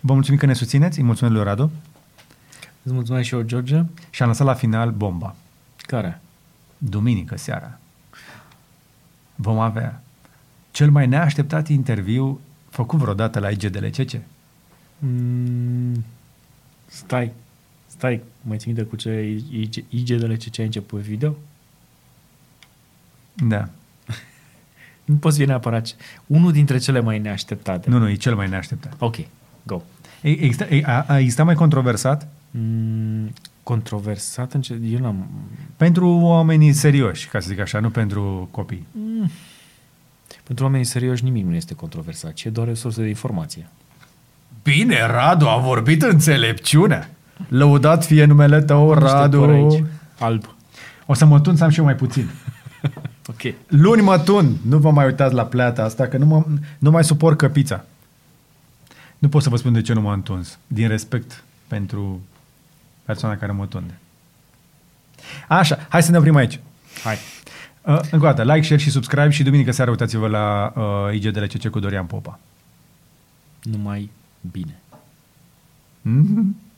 Vă 0.00 0.12
mulțumim 0.12 0.38
că 0.38 0.46
ne 0.46 0.52
susțineți, 0.52 0.98
îi 0.98 1.04
mulțumim 1.04 1.34
lui 1.34 1.44
Radu 1.44 1.70
Îți 2.82 2.94
mulțumesc 2.94 3.26
și 3.26 3.34
eu, 3.34 3.40
George. 3.42 3.82
și 4.10 4.22
am 4.22 4.28
lăsat 4.28 4.46
la 4.46 4.54
final 4.54 4.90
bomba. 4.90 5.34
Care? 5.76 6.20
duminică 6.82 7.36
seara, 7.36 7.78
vom 9.34 9.58
avea 9.58 10.02
cel 10.70 10.90
mai 10.90 11.06
neașteptat 11.06 11.68
interviu 11.68 12.40
făcut 12.68 12.98
vreodată 12.98 13.38
la 13.38 13.48
IGDLCC. 13.50 14.20
Mm, 14.98 16.04
stai, 16.86 17.32
stai, 17.86 18.20
mai 18.42 18.56
ții 18.58 18.66
minte 18.72 18.82
cu 18.88 18.96
ce 18.96 19.40
IGDL 19.88 20.32
ce 20.34 20.60
ai 20.60 20.66
început 20.66 21.00
video? 21.00 21.36
Da. 23.34 23.68
Nu 25.04 25.14
poți 25.16 25.38
fi 25.38 25.44
neapărat 25.44 25.84
ce- 25.84 25.94
unul 26.26 26.52
dintre 26.52 26.78
cele 26.78 27.00
mai 27.00 27.18
neașteptate. 27.18 27.90
Nu, 27.90 27.98
nu, 27.98 28.08
e 28.08 28.14
cel 28.14 28.34
mai 28.34 28.48
neașteptat. 28.48 28.94
Ok, 28.98 29.16
go. 29.62 29.82
E- 30.22 30.28
Exista, 30.30 30.64
e- 30.68 30.82
a, 30.84 31.02
a 31.08 31.18
existat 31.18 31.46
mai 31.46 31.54
controversat 31.54 32.28
Mm, 32.50 33.32
controversat 33.62 34.52
în 34.52 34.60
ce... 34.60 34.78
Eu 34.92 34.98
n-am... 34.98 35.26
pentru 35.76 36.08
oamenii 36.08 36.72
serioși, 36.72 37.28
ca 37.28 37.40
să 37.40 37.48
zic 37.48 37.58
așa, 37.58 37.80
nu 37.80 37.90
pentru 37.90 38.48
copii. 38.50 38.86
Pentru 40.42 40.64
oamenii 40.64 40.86
serioși 40.86 41.24
nimic 41.24 41.44
nu 41.44 41.54
este 41.54 41.74
controversat, 41.74 42.32
ci 42.32 42.44
e 42.44 42.50
doar 42.50 42.68
o 42.68 42.74
sursă 42.74 43.00
de 43.00 43.08
informație. 43.08 43.68
Bine, 44.62 45.06
Radu, 45.06 45.46
a 45.46 45.56
vorbit 45.56 46.02
înțelepciunea. 46.02 47.10
Lăudat 47.48 48.04
fie 48.04 48.24
numele 48.24 48.60
tău, 48.62 48.92
Niște 48.92 49.04
Radu. 49.06 49.38
păr 49.38 49.48
aici. 49.48 49.84
Alb. 50.18 50.44
O 51.06 51.14
să 51.14 51.24
mă 51.24 51.40
tun 51.40 51.56
să 51.56 51.64
am 51.64 51.70
și 51.70 51.78
eu 51.78 51.84
mai 51.84 51.94
puțin. 51.94 52.28
Ok. 53.26 53.54
Luni 53.66 54.02
mă 54.02 54.18
tun. 54.18 54.56
Nu 54.66 54.78
vă 54.78 54.90
mai 54.90 55.06
uitați 55.06 55.34
la 55.34 55.44
pleata 55.44 55.84
asta, 55.84 56.06
că 56.06 56.16
nu, 56.16 56.26
mă, 56.26 56.44
nu 56.78 56.90
mai 56.90 57.04
suport 57.04 57.38
căpița. 57.38 57.84
Nu 59.18 59.28
pot 59.28 59.42
să 59.42 59.48
vă 59.48 59.56
spun 59.56 59.72
de 59.72 59.80
ce 59.80 59.92
nu 59.92 60.00
m-am 60.00 60.12
întuns. 60.12 60.58
Din 60.66 60.88
respect 60.88 61.44
pentru 61.66 62.20
persoana 63.10 63.36
care 63.36 63.52
mă 63.52 63.66
tunde. 63.66 63.98
Așa, 65.48 65.86
hai 65.88 66.02
să 66.02 66.10
ne 66.10 66.18
oprim 66.18 66.36
aici. 66.36 66.60
Hai. 67.04 67.16
Uh, 67.82 68.00
încă 68.10 68.26
o 68.26 68.32
dată, 68.32 68.42
like, 68.42 68.62
share 68.62 68.80
și 68.80 68.90
subscribe 68.90 69.30
și 69.30 69.42
duminică 69.42 69.72
seara 69.72 69.90
uitați-vă 69.90 70.26
la 70.26 70.72
uh, 70.76 71.14
IGDLCC 71.14 71.68
cu 71.68 71.78
Dorian 71.78 72.06
Popa. 72.06 72.38
Numai 73.62 74.10
bine. 74.50 74.78
Mm-hmm. 76.08 76.69